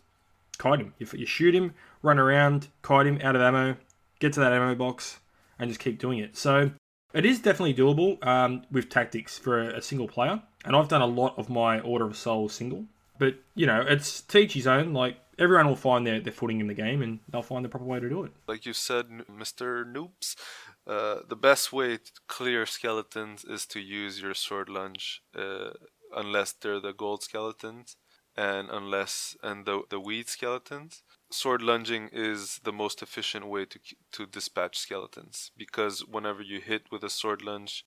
kite 0.57 0.79
him. 0.79 0.93
You, 0.99 1.07
you 1.13 1.25
shoot 1.25 1.53
him, 1.53 1.73
run 2.01 2.17
around, 2.17 2.69
kite 2.81 3.07
him 3.07 3.19
out 3.21 3.35
of 3.35 3.41
ammo, 3.41 3.75
get 4.19 4.31
to 4.33 4.39
that 4.39 4.53
ammo 4.53 4.73
box, 4.75 5.19
and 5.59 5.69
just 5.69 5.81
keep 5.81 5.99
doing 5.99 6.19
it. 6.19 6.37
So 6.37 6.71
it 7.13 7.25
is 7.25 7.39
definitely 7.39 7.73
doable 7.73 8.23
um, 8.25 8.63
with 8.71 8.89
tactics 8.89 9.37
for 9.37 9.59
a, 9.59 9.81
single 9.81 10.07
player. 10.07 10.41
And 10.65 10.75
I've 10.75 10.89
done 10.89 11.01
a 11.01 11.07
lot 11.07 11.33
of 11.37 11.49
my 11.49 11.79
Order 11.79 12.05
of 12.05 12.15
Souls 12.17 12.53
single. 12.53 12.85
But, 13.17 13.35
you 13.55 13.65
know, 13.65 13.81
it's 13.81 14.21
to 14.21 14.39
each 14.39 14.53
his 14.53 14.67
own. 14.67 14.93
Like, 14.93 15.17
everyone 15.37 15.67
will 15.67 15.75
find 15.75 16.05
their, 16.05 16.19
their 16.19 16.33
footing 16.33 16.59
in 16.59 16.67
the 16.67 16.73
game 16.73 17.01
and 17.01 17.19
they'll 17.29 17.41
find 17.41 17.65
the 17.65 17.69
proper 17.69 17.85
way 17.85 17.99
to 17.99 18.09
do 18.09 18.23
it. 18.23 18.31
like 18.47 18.65
you 18.65 18.73
said, 18.73 19.07
Mr. 19.29 19.85
Newbz, 19.85 20.35
uh, 20.85 21.19
the 21.27 21.35
best 21.35 21.71
way 21.71 21.97
to 21.97 22.11
clear 22.27 22.65
skeletons 22.65 23.45
is 23.45 23.65
to 23.67 23.79
use 23.79 24.21
your 24.21 24.33
sword 24.33 24.69
lunge, 24.69 25.21
uh, 25.37 25.71
unless 26.15 26.51
they're 26.51 26.79
the 26.79 26.93
gold 26.93 27.23
skeletons, 27.23 27.95
and 28.35 28.69
unless 28.71 29.37
and 29.43 29.65
the 29.65 29.83
the 29.89 29.99
weed 29.99 30.27
skeletons. 30.27 31.03
Sword 31.31 31.61
lunging 31.61 32.09
is 32.11 32.59
the 32.63 32.71
most 32.71 33.01
efficient 33.03 33.47
way 33.47 33.65
to 33.65 33.79
to 34.13 34.25
dispatch 34.25 34.77
skeletons 34.77 35.51
because 35.57 36.03
whenever 36.05 36.41
you 36.41 36.59
hit 36.59 36.83
with 36.91 37.03
a 37.03 37.09
sword 37.09 37.41
lunge, 37.43 37.85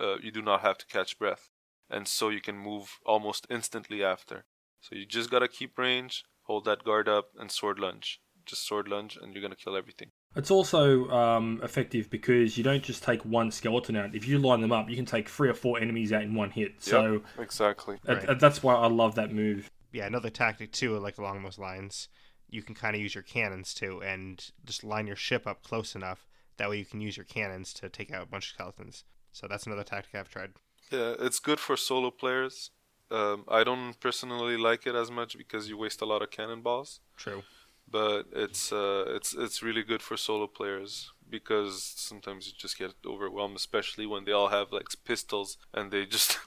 uh, 0.00 0.16
you 0.22 0.30
do 0.30 0.42
not 0.42 0.60
have 0.60 0.78
to 0.78 0.86
catch 0.86 1.18
breath, 1.18 1.50
and 1.90 2.06
so 2.06 2.28
you 2.28 2.40
can 2.40 2.56
move 2.56 2.98
almost 3.04 3.46
instantly 3.50 4.04
after. 4.04 4.44
So 4.80 4.94
you 4.94 5.06
just 5.06 5.28
gotta 5.30 5.48
keep 5.48 5.76
range, 5.76 6.24
hold 6.42 6.64
that 6.66 6.84
guard 6.84 7.08
up, 7.08 7.30
and 7.38 7.50
sword 7.50 7.80
lunge. 7.80 8.20
Just 8.46 8.66
sword 8.66 8.86
lunge, 8.88 9.18
and 9.20 9.34
you're 9.34 9.42
gonna 9.42 9.56
kill 9.56 9.76
everything. 9.76 10.10
It's 10.36 10.50
also 10.52 11.08
um, 11.10 11.60
effective 11.64 12.08
because 12.10 12.56
you 12.56 12.62
don't 12.62 12.82
just 12.84 13.02
take 13.02 13.24
one 13.24 13.50
skeleton 13.50 13.96
out. 13.96 14.14
If 14.14 14.28
you 14.28 14.38
line 14.38 14.60
them 14.60 14.70
up, 14.72 14.88
you 14.88 14.94
can 14.94 15.04
take 15.04 15.28
three 15.28 15.48
or 15.48 15.54
four 15.54 15.80
enemies 15.80 16.12
out 16.12 16.22
in 16.22 16.34
one 16.34 16.50
hit. 16.50 16.74
So 16.78 17.22
exactly. 17.38 17.96
that- 18.04 18.28
Right. 18.28 18.38
that's 18.38 18.62
why 18.62 18.74
I 18.74 18.86
love 18.86 19.16
that 19.16 19.32
move. 19.32 19.68
yeah, 19.92 20.06
another 20.06 20.30
tactic 20.30 20.70
too, 20.70 20.96
like 20.98 21.18
along 21.18 21.42
those 21.42 21.58
lines, 21.58 22.08
you 22.48 22.62
can 22.62 22.74
kind 22.74 22.94
of 22.96 23.02
use 23.02 23.14
your 23.14 23.22
cannons 23.22 23.74
to 23.74 24.00
and 24.02 24.50
just 24.64 24.82
line 24.84 25.06
your 25.06 25.16
ship 25.16 25.46
up 25.46 25.62
close 25.62 25.94
enough 25.94 26.26
that 26.58 26.68
way 26.68 26.76
you 26.78 26.84
can 26.84 27.00
use 27.00 27.16
your 27.16 27.24
cannons 27.24 27.72
to 27.72 27.88
take 27.88 28.12
out 28.12 28.22
a 28.24 28.26
bunch 28.26 28.48
of 28.50 28.54
skeletons. 28.54 29.04
So 29.32 29.46
that's 29.48 29.66
another 29.66 29.84
tactic 29.84 30.14
I've 30.14 30.28
tried. 30.28 30.50
Yeah, 30.90 31.14
it's 31.20 31.38
good 31.38 31.60
for 31.60 31.76
solo 31.76 32.10
players. 32.10 32.70
Um, 33.10 33.44
I 33.48 33.62
don't 33.64 33.98
personally 34.00 34.56
like 34.56 34.86
it 34.86 34.94
as 34.94 35.10
much 35.10 35.38
because 35.38 35.68
you 35.68 35.78
waste 35.78 36.02
a 36.02 36.04
lot 36.04 36.20
of 36.20 36.30
cannonballs. 36.30 37.00
True. 37.16 37.44
But 37.90 38.24
it's 38.32 38.70
uh, 38.72 39.04
it's 39.08 39.34
it's 39.34 39.62
really 39.62 39.82
good 39.82 40.02
for 40.02 40.16
solo 40.18 40.46
players 40.46 41.10
because 41.30 41.82
sometimes 41.96 42.46
you 42.46 42.52
just 42.58 42.76
get 42.76 42.92
overwhelmed, 43.06 43.56
especially 43.56 44.04
when 44.04 44.24
they 44.24 44.32
all 44.32 44.48
have 44.48 44.72
like 44.72 44.88
pistols 45.04 45.56
and 45.72 45.90
they 45.90 46.04
just 46.04 46.38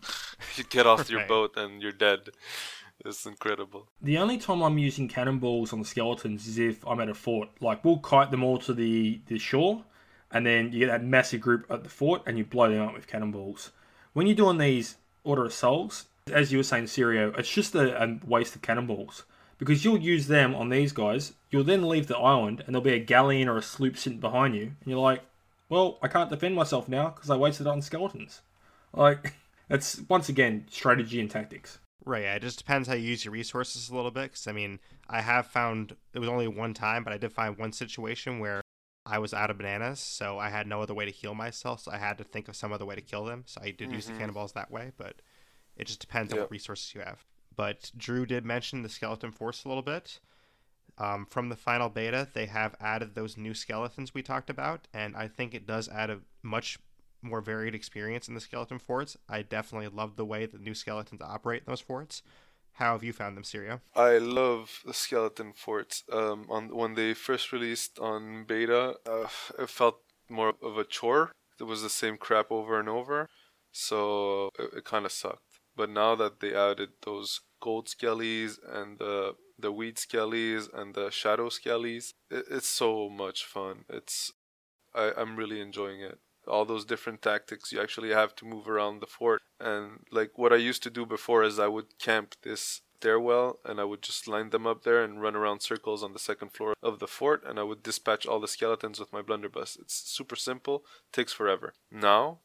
you 0.58 0.64
get 0.70 0.86
off 0.86 1.10
your 1.10 1.20
Right. 1.26 1.28
boat 1.30 1.52
and 1.56 1.82
you're 1.82 1.91
dead. 1.93 2.30
It's 3.04 3.26
incredible. 3.26 3.88
The 4.02 4.18
only 4.18 4.38
time 4.38 4.62
I'm 4.62 4.78
using 4.78 5.08
cannonballs 5.08 5.74
on 5.74 5.80
the 5.80 5.86
skeletons 5.86 6.47
is 6.47 6.60
if 6.60 6.86
I'm 6.86 6.99
at 6.99 7.10
a 7.10 7.14
fort. 7.14 7.49
Like 7.60 7.84
we'll 7.84 7.97
kite 7.97 8.32
them 8.32 8.43
all 8.43 8.60
to 8.60 8.74
the, 8.74 9.22
the 9.28 9.39
shore, 9.39 9.84
and 10.32 10.45
then 10.45 10.72
you 10.72 10.80
get 10.80 10.88
that 10.88 11.04
massive 11.04 11.41
group 11.41 11.66
at 11.70 11.84
the 11.84 11.89
fort, 11.89 12.22
and 12.26 12.38
you 12.38 12.45
blow 12.45 12.70
them 12.70 12.88
up 12.88 12.93
with 12.93 13.08
cannonballs. 13.08 13.72
When 14.14 14.28
you're 14.28 14.36
doing 14.36 14.58
these 14.58 14.97
Order 15.24 15.45
of 15.45 15.54
Souls, 15.54 16.06
as 16.32 16.52
you 16.52 16.60
were 16.60 16.64
saying, 16.64 16.86
Sirio, 16.86 17.38
it's 17.38 17.52
just 17.52 17.76
a, 17.76 18.04
a 18.04 18.20
waste 18.26 18.56
of 18.56 18.62
cannonballs 18.62 19.24
because 19.58 19.84
you'll 19.86 19.99
use 19.99 20.28
them 20.28 20.56
on 20.56 20.70
these 20.70 20.91
guys. 20.91 21.34
You'll 21.49 21.64
then 21.64 21.88
leave 21.88 22.08
the 22.08 22.18
island, 22.18 22.62
and 22.66 22.74
there'll 22.74 22.84
be 22.84 22.93
a 22.93 22.99
galleon 22.99 23.47
or 23.47 23.58
a 23.58 23.64
sloop 23.64 23.97
sitting 23.97 24.20
behind 24.20 24.56
you, 24.56 24.64
and 24.64 24.86
you're 24.86 24.99
like, 24.99 25.24
"Well, 25.70 25.97
I 26.02 26.08
can't 26.08 26.30
defend 26.30 26.56
myself 26.56 26.88
now 26.88 27.10
because 27.10 27.30
I 27.30 27.36
wasted 27.36 27.66
it 27.66 27.70
on 27.70 27.82
skeletons." 27.82 28.41
Like, 28.93 29.34
that's 29.68 30.02
once 30.08 30.30
again 30.30 30.66
strategy 30.70 31.20
and 31.20 31.30
tactics. 31.32 31.80
Right. 32.04 32.24
Yeah, 32.24 32.36
it 32.36 32.41
just 32.41 32.58
depends 32.58 32.88
how 32.88 32.95
you 32.95 33.08
use 33.08 33.24
your 33.26 33.32
resources 33.32 33.89
a 33.89 33.95
little 33.95 34.12
bit. 34.12 34.32
Because 34.32 34.47
I 34.47 34.52
mean, 34.52 34.80
I 35.10 35.22
have 35.22 35.47
found 35.47 35.95
it 36.14 36.20
was 36.20 36.30
only 36.30 36.47
one 36.47 36.74
time, 36.74 37.04
but 37.04 37.14
I 37.14 37.18
did 37.18 37.32
find 37.32 37.58
one 37.58 37.72
situation 37.74 38.39
where 38.39 38.62
I 39.06 39.20
was 39.20 39.34
out 39.34 39.49
of 39.49 39.58
bananas, 39.58 39.99
so 39.99 40.38
I 40.39 40.49
had 40.49 40.68
no 40.68 40.82
other 40.82 40.93
way 40.93 41.06
to 41.06 41.12
heal 41.12 41.34
myself. 41.36 41.82
So 41.82 41.91
I 41.91 41.97
had 41.97 42.18
to 42.20 42.24
think 42.24 42.47
of 42.47 42.56
some 42.56 42.72
other 42.72 42.86
way 42.86 42.95
to 42.95 43.02
kill 43.02 43.26
them. 43.26 43.43
So 43.45 43.62
I 43.64 43.72
did 43.72 43.91
use 43.91 44.06
the 44.06 44.14
Mhm. 44.14 44.18
cannonballs 44.18 44.54
that 44.54 44.72
way, 44.72 44.91
but 44.97 45.22
it 45.76 45.86
just 45.88 45.99
depends 45.99 46.34
on 46.34 46.39
what 46.39 46.52
resources 46.52 46.93
you 46.93 47.02
have. 47.02 47.26
But 47.56 47.91
Drew 47.97 48.26
did 48.26 48.45
mention 48.45 48.82
the 48.82 48.89
skeleton 48.89 49.32
forts 49.32 49.64
a 49.64 49.68
little 49.68 49.84
bit. 49.84 50.20
Um, 50.97 51.26
from 51.26 51.49
the 51.49 51.56
final 51.56 51.89
beta, 51.89 52.28
they 52.34 52.45
have 52.47 52.76
added 52.80 53.16
those 53.16 53.38
new 53.38 53.54
skeletons 53.54 54.14
we 54.14 54.22
talked 54.22 54.49
about, 54.49 54.88
and 54.93 55.16
I 55.16 55.28
think 55.28 55.54
it 55.54 55.66
does 55.66 55.88
add 55.89 56.10
a 56.10 56.22
much 56.43 56.78
more 57.22 57.41
varied 57.41 57.76
experience 57.76 58.28
in 58.28 58.34
the 58.34 58.41
skeleton 58.41 58.80
forts. 58.80 59.17
I 59.30 59.41
definitely 59.41 59.88
love 59.88 60.15
the 60.15 60.26
way 60.26 60.45
the 60.45 60.57
new 60.57 60.74
skeletons 60.74 61.22
operate 61.22 61.63
in 61.65 61.72
those 61.72 61.82
forts. 61.82 62.24
How 62.74 62.93
have 62.93 63.03
you 63.03 63.13
found 63.13 63.36
them, 63.36 63.43
Sirio? 63.43 63.82
I 63.95 64.17
love 64.17 64.82
the 64.86 64.93
skeleton 64.93 65.53
forts. 65.53 66.03
Um, 66.11 66.45
on 66.49 66.76
when 66.76 66.95
they 66.95 67.13
first 67.13 67.51
released 67.51 67.99
on 67.99 68.45
beta, 68.45 68.95
uh, 69.05 69.28
it 69.59 69.69
felt 69.69 69.99
more 70.30 70.53
of 70.63 70.78
a 70.78 70.84
chore. 70.84 71.32
It 71.59 71.65
was 71.65 71.82
the 71.84 71.89
same 71.89 72.17
crap 72.17 72.49
over 72.49 72.80
and 72.80 72.89
over, 72.89 73.28
so 73.72 74.49
it, 74.57 74.78
it 74.78 74.86
kind 74.86 75.05
of 75.05 75.11
sucked. 75.11 75.59
But 75.76 75.89
now 75.89 76.15
that 76.15 76.39
they 76.39 76.55
added 76.55 76.89
those 77.05 77.41
gold 77.61 77.88
skellies 77.88 78.57
and 78.67 78.97
the 78.97 79.36
the 79.59 79.72
weed 79.72 79.97
skellies 79.97 80.67
and 80.74 80.95
the 80.95 81.11
shadow 81.11 81.49
skellies, 81.49 82.13
it, 82.32 82.45
it's 82.49 82.67
so 82.67 83.09
much 83.09 83.45
fun. 83.45 83.86
It's 83.89 84.32
I, 84.95 85.11
I'm 85.15 85.36
really 85.36 85.61
enjoying 85.61 86.01
it. 86.01 86.19
All 86.47 86.65
those 86.65 86.85
different 86.85 87.21
tactics, 87.21 87.71
you 87.71 87.81
actually 87.81 88.09
have 88.09 88.35
to 88.37 88.45
move 88.45 88.67
around 88.67 88.99
the 88.99 89.07
fort. 89.07 89.41
And 89.59 90.05
like 90.11 90.37
what 90.37 90.53
I 90.53 90.57
used 90.57 90.83
to 90.83 90.89
do 90.89 91.05
before 91.05 91.43
is 91.43 91.59
I 91.59 91.67
would 91.67 91.99
camp 91.99 92.35
this 92.43 92.81
stairwell 93.01 93.59
and 93.65 93.79
I 93.79 93.83
would 93.83 94.03
just 94.03 94.27
line 94.27 94.51
them 94.51 94.67
up 94.67 94.83
there 94.83 95.03
and 95.03 95.21
run 95.21 95.35
around 95.35 95.61
circles 95.61 96.03
on 96.03 96.13
the 96.13 96.19
second 96.19 96.49
floor 96.53 96.75
of 96.83 96.99
the 96.99 97.07
fort 97.07 97.43
and 97.47 97.59
I 97.59 97.63
would 97.63 97.81
dispatch 97.81 98.27
all 98.27 98.39
the 98.39 98.47
skeletons 98.47 98.99
with 98.99 99.11
my 99.11 99.23
blunderbuss. 99.23 99.77
It's 99.81 99.95
super 99.95 100.35
simple, 100.35 100.83
takes 101.11 101.33
forever. 101.33 101.73
Now, 101.91 102.39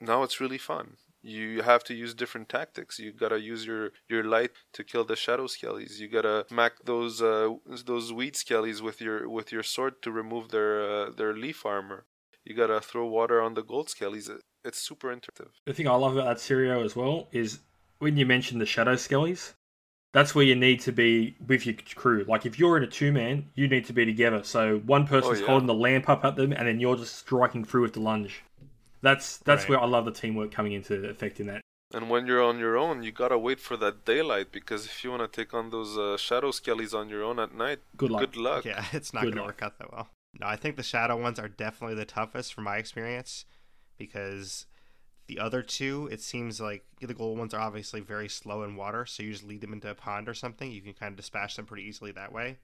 now 0.00 0.22
it's 0.22 0.40
really 0.40 0.58
fun. 0.58 0.96
You 1.22 1.62
have 1.62 1.84
to 1.84 1.94
use 1.94 2.14
different 2.14 2.48
tactics. 2.48 2.98
You 2.98 3.12
gotta 3.12 3.40
use 3.40 3.64
your, 3.64 3.92
your 4.08 4.24
light 4.24 4.50
to 4.74 4.84
kill 4.84 5.04
the 5.04 5.16
shadow 5.16 5.46
skellies. 5.46 5.98
You 5.98 6.08
gotta 6.08 6.44
smack 6.48 6.72
those 6.84 7.22
uh, 7.22 7.50
those 7.86 8.12
weed 8.12 8.34
skellies 8.34 8.80
with 8.80 9.00
your 9.00 9.28
with 9.28 9.52
your 9.52 9.62
sword 9.62 10.02
to 10.02 10.10
remove 10.10 10.50
their 10.50 10.72
uh, 10.82 11.10
their 11.10 11.32
leaf 11.32 11.64
armor. 11.64 12.06
You 12.44 12.54
gotta 12.54 12.80
throw 12.80 13.06
water 13.06 13.40
on 13.40 13.54
the 13.54 13.62
gold 13.62 13.88
skellies. 13.88 14.28
It- 14.30 14.42
It's 14.64 14.78
super 14.78 15.08
interactive. 15.14 15.48
The 15.66 15.74
thing 15.74 15.88
I 15.88 15.94
love 15.94 16.16
about 16.16 16.26
that 16.26 16.36
Sirio 16.36 16.84
as 16.84 16.94
well 16.94 17.28
is 17.32 17.58
when 17.98 18.16
you 18.16 18.24
mention 18.26 18.58
the 18.60 18.66
Shadow 18.66 18.94
Skellies, 18.94 19.54
that's 20.12 20.34
where 20.36 20.44
you 20.44 20.54
need 20.54 20.78
to 20.82 20.92
be 20.92 21.34
with 21.44 21.66
your 21.66 21.74
crew. 21.96 22.24
Like 22.28 22.46
if 22.46 22.58
you're 22.60 22.76
in 22.76 22.84
a 22.84 22.86
two 22.86 23.10
man, 23.12 23.50
you 23.56 23.66
need 23.66 23.84
to 23.86 23.92
be 23.92 24.04
together. 24.04 24.42
So 24.44 24.78
one 24.80 25.06
person's 25.06 25.40
yeah. 25.40 25.46
holding 25.46 25.66
the 25.66 25.74
lamp 25.74 26.08
up 26.08 26.24
at 26.24 26.36
them, 26.36 26.52
and 26.52 26.68
then 26.68 26.78
you're 26.80 26.96
just 26.96 27.16
striking 27.16 27.64
through 27.64 27.82
with 27.82 27.94
the 27.94 28.00
lunge. 28.00 28.42
That's 29.00 29.38
that's 29.38 29.62
Right. 29.64 29.70
where 29.70 29.80
I 29.80 29.86
love 29.86 30.04
the 30.04 30.12
teamwork 30.12 30.52
coming 30.52 30.72
into 30.72 31.08
effect 31.08 31.40
in 31.40 31.46
that. 31.48 31.60
And 31.94 32.08
when 32.08 32.26
you're 32.26 32.42
on 32.42 32.58
your 32.58 32.76
own, 32.78 33.02
you 33.02 33.10
gotta 33.12 33.36
wait 33.38 33.58
for 33.60 33.76
that 33.78 34.04
daylight 34.04 34.52
because 34.52 34.86
if 34.86 35.02
you 35.02 35.10
wanna 35.10 35.28
take 35.28 35.52
on 35.54 35.70
those 35.70 35.98
uh, 35.98 36.16
shadow 36.16 36.50
skellies 36.52 36.94
on 36.94 37.08
your 37.08 37.22
own 37.24 37.38
at 37.40 37.52
night, 37.52 37.80
Good 37.96 38.10
luck. 38.12 38.20
good 38.20 38.36
luck. 38.36 38.64
Yeah, 38.64 38.84
it's 38.92 39.12
not 39.12 39.22
Good 39.24 39.34
going 39.34 39.38
to 39.38 39.42
luck. 39.48 39.60
work 39.60 39.62
out 39.62 39.78
that 39.78 39.92
well. 39.92 40.08
No, 40.42 40.48
I 40.48 40.56
think 40.56 40.74
the 40.74 40.82
shadow 40.82 41.16
ones 41.16 41.38
are 41.38 41.48
definitely 41.48 41.94
the 41.94 42.04
toughest 42.04 42.52
from 42.52 42.64
my 42.64 42.76
experience 42.78 43.44
because 43.96 44.66
the 45.28 45.38
other 45.38 45.62
two, 45.62 46.08
it 46.10 46.20
seems 46.20 46.60
like 46.60 46.84
the 47.00 47.14
gold 47.14 47.38
ones 47.38 47.54
are 47.54 47.60
obviously 47.60 48.00
very 48.00 48.28
slow 48.28 48.64
in 48.64 48.74
water, 48.74 49.06
so 49.06 49.22
you 49.22 49.30
just 49.30 49.44
lead 49.44 49.60
them 49.60 49.72
into 49.72 49.88
a 49.88 49.94
pond 49.94 50.28
or 50.28 50.34
something. 50.34 50.72
You 50.72 50.82
can 50.82 50.94
kind 50.94 51.12
of 51.12 51.16
dispatch 51.16 51.54
them 51.54 51.64
pretty 51.64 51.84
easily 51.84 52.10
that 52.12 52.32
way. 52.32 52.58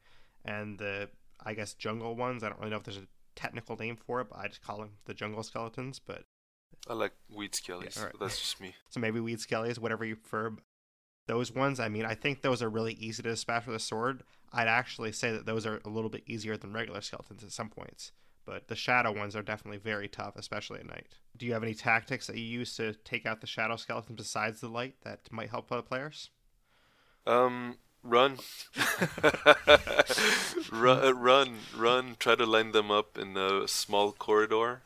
And 0.45 0.77
the, 0.77 1.09
I 1.47 1.55
guess, 1.55 1.75
jungle 1.75 2.17
ones, 2.17 2.43
I 2.43 2.49
don't 2.49 2.59
really 2.59 2.73
know 2.73 2.79
if 2.79 2.83
there's 2.83 2.97
a 2.97 3.07
technical 3.37 3.77
name 3.77 3.97
for 3.97 4.21
it, 4.23 4.29
but 4.29 4.41
I 4.41 4.49
just 4.49 4.63
call 4.63 4.79
them 4.79 4.95
the 5.05 5.15
jungle 5.15 5.45
skeletons. 5.45 6.01
But 6.05 6.25
I 6.89 6.95
like 6.95 7.13
weed 7.33 7.53
skellies, 7.53 7.95
Yeah, 7.95 8.03
alright. 8.03 8.17
that's 8.19 8.41
just 8.41 8.61
me. 8.61 8.75
so 8.91 8.99
maybe 8.99 9.21
weed 9.21 9.39
skellies, 9.39 9.79
whatever 9.79 10.05
you 10.05 10.17
prefer. 10.17 10.57
Those 11.29 11.55
ones, 11.55 11.79
I 11.79 11.89
mean, 11.89 12.05
I 12.05 12.17
think 12.17 12.43
those 12.43 12.61
are 12.61 12.69
really 12.71 12.95
easy 12.95 13.23
to 13.23 13.29
dispatch 13.29 13.67
with 13.67 13.77
a 13.77 13.81
sword. 13.81 14.25
I'd 14.53 14.69
actually 14.69 15.13
say 15.13 15.31
that 15.33 15.47
those 15.47 15.67
are 15.67 15.81
a 15.85 15.89
little 15.89 16.11
bit 16.11 16.23
easier 16.27 16.57
than 16.57 16.73
regular 16.73 17.01
skeletons 17.01 17.45
at 17.45 17.53
some 17.53 17.69
points. 17.69 18.13
But 18.45 18.69
the 18.69 18.77
shadow 18.77 19.13
ones 19.13 19.37
are 19.37 19.43
definitely 19.43 19.79
very 19.79 20.09
tough, 20.09 20.35
especially 20.37 20.81
at 20.81 20.87
night. 20.87 21.07
Do 21.37 21.45
you 21.45 21.53
have 21.53 21.63
any 21.63 21.75
tactics 21.75 22.27
that 22.29 22.39
you 22.39 22.45
use 22.45 22.75
to 22.77 22.95
take 23.05 23.27
out 23.27 23.41
the 23.43 23.47
shadow 23.47 23.77
skeletons 23.77 24.17
besides 24.17 24.61
the 24.61 24.69
light 24.69 24.95
that 25.03 25.31
might 25.31 25.51
help 25.51 25.71
other 25.71 25.83
players? 25.83 26.31
Um, 27.27 27.77
run, 28.03 28.39
run, 30.73 31.05
uh, 31.05 31.13
run, 31.15 31.57
run. 31.77 32.17
Try 32.19 32.35
to 32.37 32.47
line 32.47 32.73
them 32.73 32.91
up 32.91 33.19
in 33.19 33.37
a 33.37 33.69
small 33.69 34.13
corridor, 34.13 34.81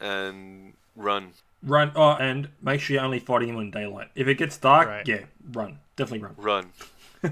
and 0.00 0.72
run. 0.96 1.32
Run. 1.62 1.92
Oh, 1.94 2.10
and 2.12 2.48
make 2.62 2.80
sure 2.80 2.94
you're 2.94 3.04
only 3.04 3.18
fighting 3.18 3.48
them 3.48 3.58
in 3.58 3.70
daylight. 3.70 4.08
If 4.14 4.28
it 4.28 4.36
gets 4.38 4.56
dark, 4.56 4.88
Right. 4.88 5.06
yeah, 5.06 5.24
run. 5.52 5.78
Definitely 5.96 6.24
run. 6.26 6.34
Run. 6.38 6.72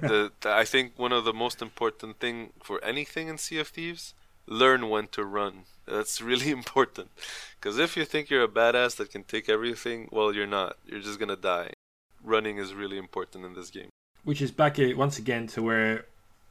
The, 0.01 0.33
the 0.41 0.51
I 0.51 0.65
think 0.65 0.99
one 0.99 1.13
of 1.13 1.25
the 1.25 1.33
most 1.33 1.63
important 1.63 2.19
thing 2.19 2.53
for 2.63 2.83
anything 2.85 3.29
in 3.29 3.39
Sea 3.39 3.59
of 3.59 3.69
Thieves, 3.69 4.15
learn 4.47 4.89
when 4.89 5.09
to 5.09 5.25
run. 5.25 5.65
That's 5.87 6.21
really 6.21 6.51
important. 6.61 7.11
Because 7.61 7.79
if 7.79 7.97
you 7.97 8.05
think 8.05 8.31
you're 8.31 8.45
a 8.45 8.49
badass 8.49 8.97
that 8.97 9.11
can 9.11 9.25
take 9.25 9.49
everything, 9.49 10.09
well, 10.11 10.35
you're 10.35 10.47
not. 10.47 10.77
You're 10.87 11.01
just 11.01 11.19
gonna 11.19 11.37
die. 11.37 11.73
Running 12.23 12.59
is 12.59 12.75
really 12.75 12.99
important 12.99 13.45
in 13.45 13.55
this 13.55 13.71
game. 13.71 13.89
Which 14.25 14.41
is 14.41 14.53
back 14.53 14.77
once 14.79 15.19
again 15.19 15.49
to 15.49 15.63
where 15.63 16.07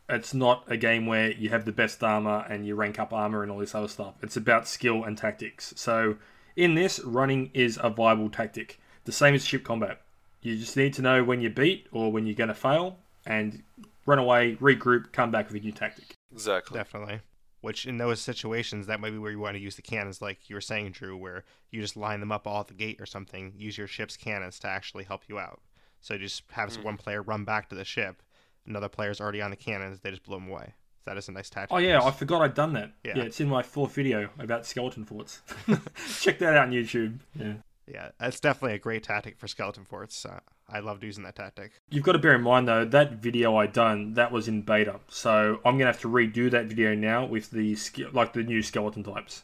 it's 0.09 0.33
not 0.33 0.65
a 0.67 0.75
game 0.75 1.05
where 1.05 1.31
you 1.31 1.49
have 1.49 1.63
the 1.63 1.71
best 1.71 2.03
armor 2.03 2.45
and 2.49 2.65
you 2.65 2.75
rank 2.75 2.99
up 2.99 3.13
armor 3.13 3.43
and 3.43 3.51
all 3.51 3.59
this 3.59 3.73
other 3.73 3.87
stuff. 3.87 4.15
It's 4.21 4.35
about 4.35 4.67
skill 4.67 5.05
and 5.05 5.17
tactics. 5.17 5.73
So 5.77 6.17
in 6.55 6.75
this, 6.75 6.99
running 6.99 7.49
is 7.53 7.79
a 7.81 7.89
viable 7.89 8.29
tactic. 8.29 8.79
The 9.05 9.13
same 9.13 9.33
as 9.33 9.45
ship 9.45 9.63
combat. 9.63 10.01
You 10.41 10.57
just 10.57 10.75
need 10.75 10.93
to 10.95 11.01
know 11.01 11.23
when 11.23 11.39
you 11.39 11.49
beat 11.49 11.87
or 11.91 12.11
when 12.11 12.25
you're 12.25 12.35
going 12.35 12.49
to 12.49 12.53
fail 12.53 12.97
and 13.25 13.63
run 14.05 14.19
away, 14.19 14.55
regroup, 14.61 15.11
come 15.11 15.31
back 15.31 15.47
with 15.51 15.61
a 15.61 15.63
new 15.65 15.71
tactic. 15.71 16.15
Exactly. 16.31 16.77
Definitely. 16.77 17.19
Which 17.61 17.85
in 17.85 17.97
those 17.99 18.19
situations, 18.19 18.87
that 18.87 18.99
might 18.99 19.11
be 19.11 19.19
where 19.19 19.31
you 19.31 19.39
want 19.39 19.55
to 19.55 19.61
use 19.61 19.75
the 19.75 19.83
cannons, 19.83 20.21
like 20.21 20.49
you 20.49 20.55
were 20.55 20.61
saying, 20.61 20.91
Drew, 20.93 21.15
where 21.15 21.43
you 21.69 21.79
just 21.81 21.95
line 21.95 22.19
them 22.19 22.31
up 22.31 22.47
all 22.47 22.61
at 22.61 22.67
the 22.67 22.73
gate 22.73 22.99
or 22.99 23.05
something. 23.05 23.53
Use 23.55 23.77
your 23.77 23.85
ship's 23.87 24.17
cannons 24.17 24.57
to 24.59 24.67
actually 24.67 25.03
help 25.03 25.23
you 25.27 25.37
out. 25.37 25.61
So 25.99 26.15
you 26.15 26.21
just 26.21 26.43
have 26.51 26.69
Mm. 26.71 26.83
one 26.83 26.97
player 26.97 27.21
run 27.21 27.43
back 27.45 27.69
to 27.69 27.75
the 27.75 27.85
ship, 27.85 28.23
another 28.65 28.89
player's 28.89 29.21
already 29.21 29.41
on 29.43 29.51
the 29.51 29.55
cannons, 29.57 29.99
they 29.99 30.09
just 30.09 30.23
blow 30.23 30.37
them 30.39 30.49
away. 30.49 30.73
That 31.05 31.17
is 31.17 31.27
a 31.29 31.31
nice 31.31 31.49
tactic. 31.51 31.75
Oh 31.75 31.77
yeah, 31.77 31.97
use. 31.97 32.05
I 32.05 32.11
forgot 32.11 32.41
I'd 32.41 32.53
done 32.55 32.73
that. 32.73 32.91
Yeah. 33.03 33.13
Yeah, 33.17 33.23
it's 33.23 33.39
in 33.39 33.47
my 33.49 33.61
fourth 33.61 33.93
video 33.93 34.29
about 34.39 34.65
skeleton 34.65 35.05
forts. 35.05 35.41
Check 36.21 36.39
that 36.39 36.55
out 36.55 36.67
on 36.67 36.71
YouTube. 36.71 37.19
Yeah. 37.35 37.53
yeah, 37.87 38.09
that's 38.19 38.39
definitely 38.39 38.75
a 38.75 38.79
great 38.79 39.03
tactic 39.03 39.37
for 39.37 39.47
skeleton 39.47 39.85
forts. 39.85 40.25
Uh, 40.25 40.39
I 40.71 40.79
loved 40.79 41.03
using 41.03 41.23
that 41.25 41.35
tactic. 41.35 41.73
You've 41.89 42.03
got 42.03 42.13
to 42.13 42.19
bear 42.19 42.35
in 42.35 42.41
mind 42.41 42.67
though 42.67 42.85
that 42.85 43.13
video 43.13 43.55
I 43.57 43.67
done 43.67 44.13
that 44.13 44.31
was 44.31 44.47
in 44.47 44.61
beta, 44.61 44.99
so 45.09 45.59
I'm 45.65 45.77
gonna 45.77 45.85
have 45.91 46.01
to 46.01 46.09
redo 46.09 46.49
that 46.51 46.67
video 46.67 46.95
now 46.95 47.25
with 47.25 47.51
the 47.51 47.77
like 48.13 48.33
the 48.33 48.43
new 48.43 48.61
skeleton 48.61 49.03
types 49.03 49.43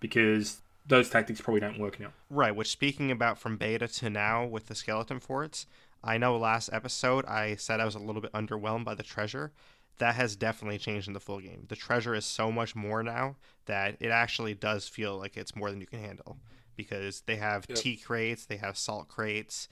because 0.00 0.60
those 0.86 1.10
tactics 1.10 1.40
probably 1.40 1.60
don't 1.60 1.78
work 1.78 2.00
now. 2.00 2.12
Right, 2.30 2.54
which 2.54 2.68
speaking 2.70 3.10
about 3.10 3.38
from 3.38 3.56
beta 3.56 3.88
to 3.88 4.08
now 4.10 4.44
with 4.44 4.66
the 4.66 4.74
skeleton 4.74 5.20
forts, 5.20 5.66
I 6.02 6.16
know 6.16 6.36
last 6.36 6.70
episode 6.72 7.26
I 7.26 7.56
said 7.56 7.80
I 7.80 7.84
was 7.84 7.94
a 7.94 7.98
little 8.00 8.22
bit 8.22 8.32
underwhelmed 8.32 8.84
by 8.84 8.94
the 8.94 9.02
treasure. 9.02 9.52
That 9.98 10.14
has 10.14 10.36
definitely 10.36 10.78
changed 10.78 11.08
in 11.08 11.12
the 11.12 11.18
full 11.20 11.40
game. 11.40 11.64
The 11.68 11.74
treasure 11.74 12.14
is 12.14 12.24
so 12.24 12.52
much 12.52 12.76
more 12.76 13.02
now 13.02 13.34
that 13.66 13.96
it 13.98 14.10
actually 14.10 14.54
does 14.54 14.86
feel 14.86 15.18
like 15.18 15.36
it's 15.36 15.56
more 15.56 15.70
than 15.70 15.80
you 15.80 15.88
can 15.88 15.98
handle 15.98 16.38
because 16.76 17.22
they 17.22 17.34
have 17.34 17.66
Yep. 17.68 17.78
tea 17.78 17.96
crates, 17.96 18.46
they 18.46 18.58
have 18.58 18.78
salt 18.78 19.08
crates, 19.08 19.68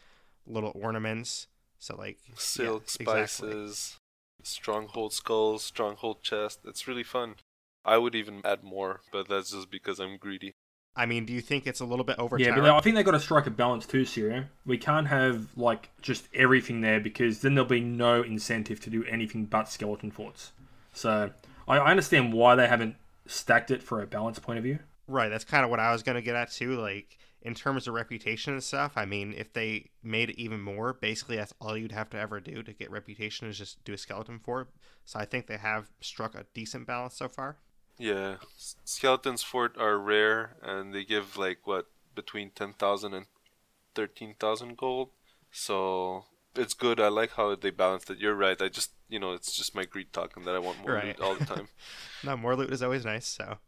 little 0.47 0.73
ornaments. 0.75 1.47
So 1.79 1.97
like 1.97 2.19
Silk 2.37 2.85
yeah, 2.99 3.15
exactly. 3.15 3.51
spices, 3.51 3.97
stronghold 4.43 5.13
skulls, 5.13 5.65
stronghold 5.65 6.23
chest. 6.23 6.61
It's 6.65 6.89
really 6.89 7.05
fun. 7.05 7.37
I 7.85 7.99
would 7.99 8.15
even 8.15 8.41
add 8.45 8.65
more, 8.65 9.01
but 9.13 9.29
that's 9.29 9.53
just 9.53 9.71
because 9.71 10.01
I'm 10.01 10.17
greedy. 10.17 10.55
I 10.97 11.05
mean, 11.05 11.27
do 11.27 11.35
you 11.35 11.43
think 11.43 11.67
it's 11.67 11.81
a 11.81 11.85
little 11.85 12.05
bit 12.05 12.19
over? 12.19 12.39
Yeah, 12.39 12.55
but 12.55 12.65
I 12.65 12.81
think 12.81 12.97
they 12.97 13.03
got 13.03 13.11
to 13.11 13.21
strike 13.21 13.47
a 13.47 13.51
balance 13.51 13.85
too, 13.85 14.03
Sirio. 14.03 14.47
We 14.65 14.79
can't 14.79 15.07
have 15.07 15.47
like 15.57 15.91
just 16.01 16.27
everything 16.35 16.81
there 16.81 17.01
because 17.01 17.41
then 17.41 17.55
there'll 17.55 17.69
be 17.69 17.81
no 17.81 18.23
incentive 18.23 18.81
to 18.81 18.91
do 18.91 19.05
anything 19.05 19.45
but 19.45 19.69
skeleton 19.69 20.11
forts. 20.11 20.53
So 20.95 21.31
I, 21.69 21.77
I 21.77 21.91
understand 21.91 22.33
why 22.33 22.55
they 22.55 22.67
haven't 22.67 22.97
stacked 23.27 23.71
it 23.71 23.83
for 23.83 24.01
a 24.01 24.07
balance 24.07 24.39
point 24.39 24.57
of 24.57 24.65
view. 24.65 24.79
Right, 25.07 25.29
that's 25.29 25.45
kind 25.45 25.65
of 25.65 25.71
what 25.71 25.81
I 25.81 25.93
was 25.93 26.03
gonna 26.03 26.23
get 26.23 26.35
at 26.35 26.51
too. 26.51 26.81
Like 26.81 27.19
in 27.47 27.55
terms 27.55 27.87
of 27.87 27.95
reputation 27.95 28.53
and 28.55 28.63
stuff, 28.63 28.93
I 28.97 29.05
mean, 29.07 29.33
if 29.37 29.53
they 29.53 29.91
made 30.03 30.31
it 30.31 30.39
even 30.41 30.61
more, 30.61 30.93
basically 30.93 31.37
that's 31.37 31.55
all 31.61 31.77
you'd 31.77 31.93
have 31.93 32.11
to 32.11 32.19
ever 32.19 32.41
do 32.41 32.63
to 32.63 32.73
get 32.73 32.91
reputation 32.91 33.49
is 33.49 33.57
just 33.59 33.83
do 33.85 33.93
a 33.93 33.99
skeleton 33.99 34.39
fort. 34.41 34.69
So 35.05 35.21
I 35.21 35.25
think 35.25 35.47
they 35.47 35.57
have 35.57 35.87
struck 36.01 36.35
a 36.35 36.47
decent 36.55 36.87
balance 36.87 37.15
so 37.17 37.29
far. 37.29 37.57
Yeah, 37.99 38.37
skeletons 38.85 39.43
fort 39.43 39.77
are 39.79 39.99
rare, 39.99 40.57
and 40.63 40.93
they 40.93 41.05
give 41.05 41.37
like 41.37 41.61
what 41.65 41.87
between 42.15 42.51
ten 42.51 42.73
thousand 42.75 43.15
and 43.15 43.27
thirteen 43.95 44.35
thousand 44.39 44.77
gold. 44.77 45.11
So 45.53 46.25
it's 46.55 46.75
good. 46.75 47.01
I 47.01 47.09
like 47.09 47.33
how 47.33 47.55
they 47.55 47.71
balanced 47.71 48.11
it. 48.11 48.19
You're 48.19 48.35
right. 48.35 48.61
I 48.61 48.69
just 48.69 48.91
you 49.09 49.19
know 49.19 49.33
it's 49.33 49.57
just 49.57 49.75
my 49.75 49.85
greed 49.85 50.13
talking 50.13 50.45
that 50.45 50.55
I 50.55 50.59
want 50.59 50.81
more 50.83 50.93
Right. 50.95 51.07
loot 51.07 51.21
all 51.21 51.35
the 51.37 51.45
time. 51.47 51.69
No, 52.25 52.37
more 52.37 52.57
loot 52.57 52.73
is 52.73 52.83
always 52.83 53.05
nice. 53.05 53.27
So, 53.27 53.59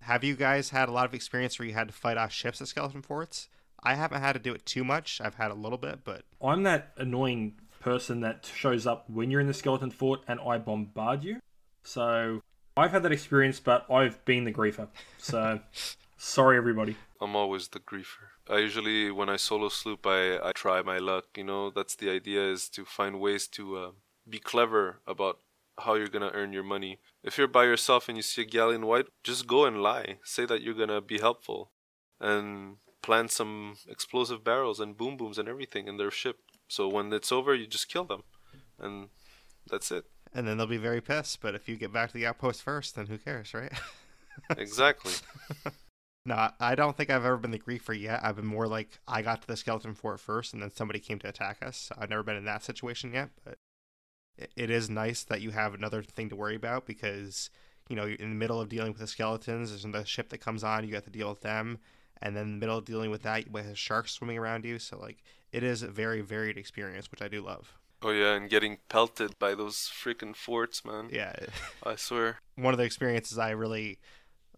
have 0.00 0.24
you 0.24 0.36
guys 0.36 0.70
had 0.70 0.88
a 0.88 0.92
lot 0.92 1.06
of 1.06 1.14
experience 1.14 1.58
where 1.58 1.66
you 1.66 1.74
had 1.74 1.88
to 1.88 1.94
fight 1.94 2.16
off 2.16 2.32
ships 2.32 2.60
at 2.60 2.68
skeleton 2.68 3.02
forts? 3.02 3.48
I 3.82 3.94
haven't 3.94 4.20
had 4.20 4.32
to 4.32 4.38
do 4.38 4.52
it 4.52 4.66
too 4.66 4.84
much. 4.84 5.20
I've 5.20 5.34
had 5.34 5.50
a 5.50 5.54
little 5.54 5.78
bit, 5.78 6.00
but 6.04 6.22
I'm 6.42 6.62
that 6.64 6.92
annoying 6.96 7.54
person 7.80 8.20
that 8.20 8.50
shows 8.52 8.86
up 8.86 9.08
when 9.08 9.30
you're 9.30 9.40
in 9.40 9.46
the 9.46 9.54
skeleton 9.54 9.90
fort 9.90 10.20
and 10.26 10.40
I 10.40 10.58
bombard 10.58 11.22
you. 11.22 11.40
So 11.84 12.42
I've 12.76 12.90
had 12.90 13.02
that 13.04 13.12
experience, 13.12 13.60
but 13.60 13.88
I've 13.90 14.24
been 14.24 14.44
the 14.44 14.52
griefer. 14.52 14.88
So 15.18 15.60
sorry, 16.16 16.56
everybody. 16.56 16.96
I'm 17.20 17.36
always 17.36 17.68
the 17.68 17.80
griefer. 17.80 18.28
I 18.48 18.58
usually, 18.58 19.10
when 19.10 19.28
I 19.28 19.36
solo 19.36 19.68
sloop, 19.68 20.06
I, 20.06 20.38
I 20.38 20.52
try 20.52 20.82
my 20.82 20.98
luck. 20.98 21.26
You 21.36 21.44
know, 21.44 21.70
that's 21.70 21.94
the 21.94 22.10
idea 22.10 22.42
is 22.42 22.68
to 22.70 22.84
find 22.84 23.20
ways 23.20 23.46
to 23.48 23.76
uh, 23.76 23.90
be 24.28 24.38
clever 24.38 25.00
about 25.06 25.38
how 25.78 25.94
you're 25.94 26.08
gonna 26.08 26.30
earn 26.34 26.52
your 26.52 26.62
money. 26.62 27.00
If 27.22 27.38
you're 27.38 27.48
by 27.48 27.64
yourself 27.64 28.08
and 28.08 28.16
you 28.16 28.22
see 28.22 28.42
a 28.42 28.44
galleon 28.46 28.86
white, 28.86 29.06
just 29.24 29.46
go 29.46 29.64
and 29.64 29.82
lie. 29.82 30.18
Say 30.24 30.46
that 30.46 30.62
you're 30.62 30.74
gonna 30.74 31.00
be 31.00 31.18
helpful, 31.18 31.72
and 32.20 32.76
plant 33.02 33.30
some 33.30 33.76
explosive 33.88 34.42
barrels 34.42 34.80
and 34.80 34.96
boom 34.96 35.16
booms 35.16 35.38
and 35.38 35.48
everything 35.48 35.86
in 35.86 35.96
their 35.96 36.10
ship. 36.10 36.38
So 36.68 36.88
when 36.88 37.12
it's 37.12 37.30
over, 37.30 37.54
you 37.54 37.66
just 37.66 37.88
kill 37.88 38.04
them, 38.04 38.22
and 38.78 39.08
that's 39.70 39.90
it. 39.92 40.04
and 40.32 40.46
then 40.46 40.56
they'll 40.58 40.66
be 40.66 40.76
very 40.76 41.00
pissed. 41.00 41.40
But 41.40 41.54
if 41.54 41.68
you 41.68 41.76
get 41.76 41.92
back 41.92 42.10
to 42.10 42.14
the 42.18 42.26
outpost 42.26 42.62
first, 42.62 42.96
then 42.96 43.06
who 43.06 43.18
cares, 43.18 43.54
right? 43.54 43.72
Exactly. 44.58 45.12
No, 46.26 46.50
I 46.60 46.74
don't 46.74 46.96
think 46.96 47.08
I've 47.08 47.24
ever 47.24 47.36
been 47.36 47.52
the 47.52 47.58
griefer 47.58 47.98
yet. 47.98 48.20
I've 48.22 48.36
been 48.36 48.44
more 48.46 48.66
like 48.66 48.98
I 49.06 49.22
got 49.22 49.40
to 49.42 49.46
the 49.46 49.56
skeleton 49.56 49.94
fort 49.94 50.18
first, 50.20 50.52
and 50.52 50.60
then 50.60 50.70
somebody 50.72 50.98
came 50.98 51.18
to 51.20 51.28
attack 51.28 51.58
us. 51.64 51.90
I've 51.96 52.10
never 52.10 52.22
been 52.24 52.36
in 52.36 52.44
that 52.46 52.64
situation 52.64 53.14
yet, 53.14 53.30
but 53.44 53.58
it- 54.38 54.70
is 54.70 54.90
nice 54.90 55.24
that 55.24 55.40
you 55.40 55.50
have 55.50 55.74
another 55.74 56.02
thing 56.02 56.28
to 56.28 56.36
worry 56.36 56.56
about 56.56 56.86
because 56.86 57.50
you 57.88 57.96
know 57.96 58.06
in 58.06 58.30
the 58.30 58.36
middle 58.36 58.60
of 58.60 58.68
dealing 58.68 58.92
with 58.92 59.00
the 59.00 59.06
skeletons. 59.06 59.70
There's 59.70 59.82
the 59.82 60.04
ship 60.04 60.28
that 60.30 60.38
comes 60.38 60.64
on, 60.64 60.86
you 60.86 60.94
have 60.94 61.04
to 61.04 61.10
deal 61.10 61.28
with 61.28 61.40
them, 61.40 61.78
and 62.20 62.36
then 62.36 62.44
in 62.44 62.50
the 62.52 62.58
middle 62.58 62.78
of 62.78 62.84
dealing 62.84 63.10
with 63.10 63.22
that, 63.22 63.46
you 63.46 63.56
have 63.56 63.78
sharks 63.78 64.12
swimming 64.12 64.38
around 64.38 64.64
you. 64.64 64.78
So 64.78 64.98
like 64.98 65.22
it 65.52 65.62
is 65.62 65.82
a 65.82 65.88
very 65.88 66.20
varied 66.20 66.58
experience, 66.58 67.10
which 67.10 67.22
I 67.22 67.28
do 67.28 67.42
love. 67.42 67.74
Oh 68.02 68.10
yeah, 68.10 68.34
and 68.34 68.50
getting 68.50 68.78
pelted 68.88 69.38
by 69.38 69.54
those 69.54 69.76
freaking 69.76 70.36
forts, 70.36 70.84
man. 70.84 71.08
Yeah, 71.10 71.34
I 71.82 71.96
swear. 71.96 72.38
one 72.56 72.74
of 72.74 72.78
the 72.78 72.84
experiences 72.84 73.38
I 73.38 73.50
really 73.50 73.98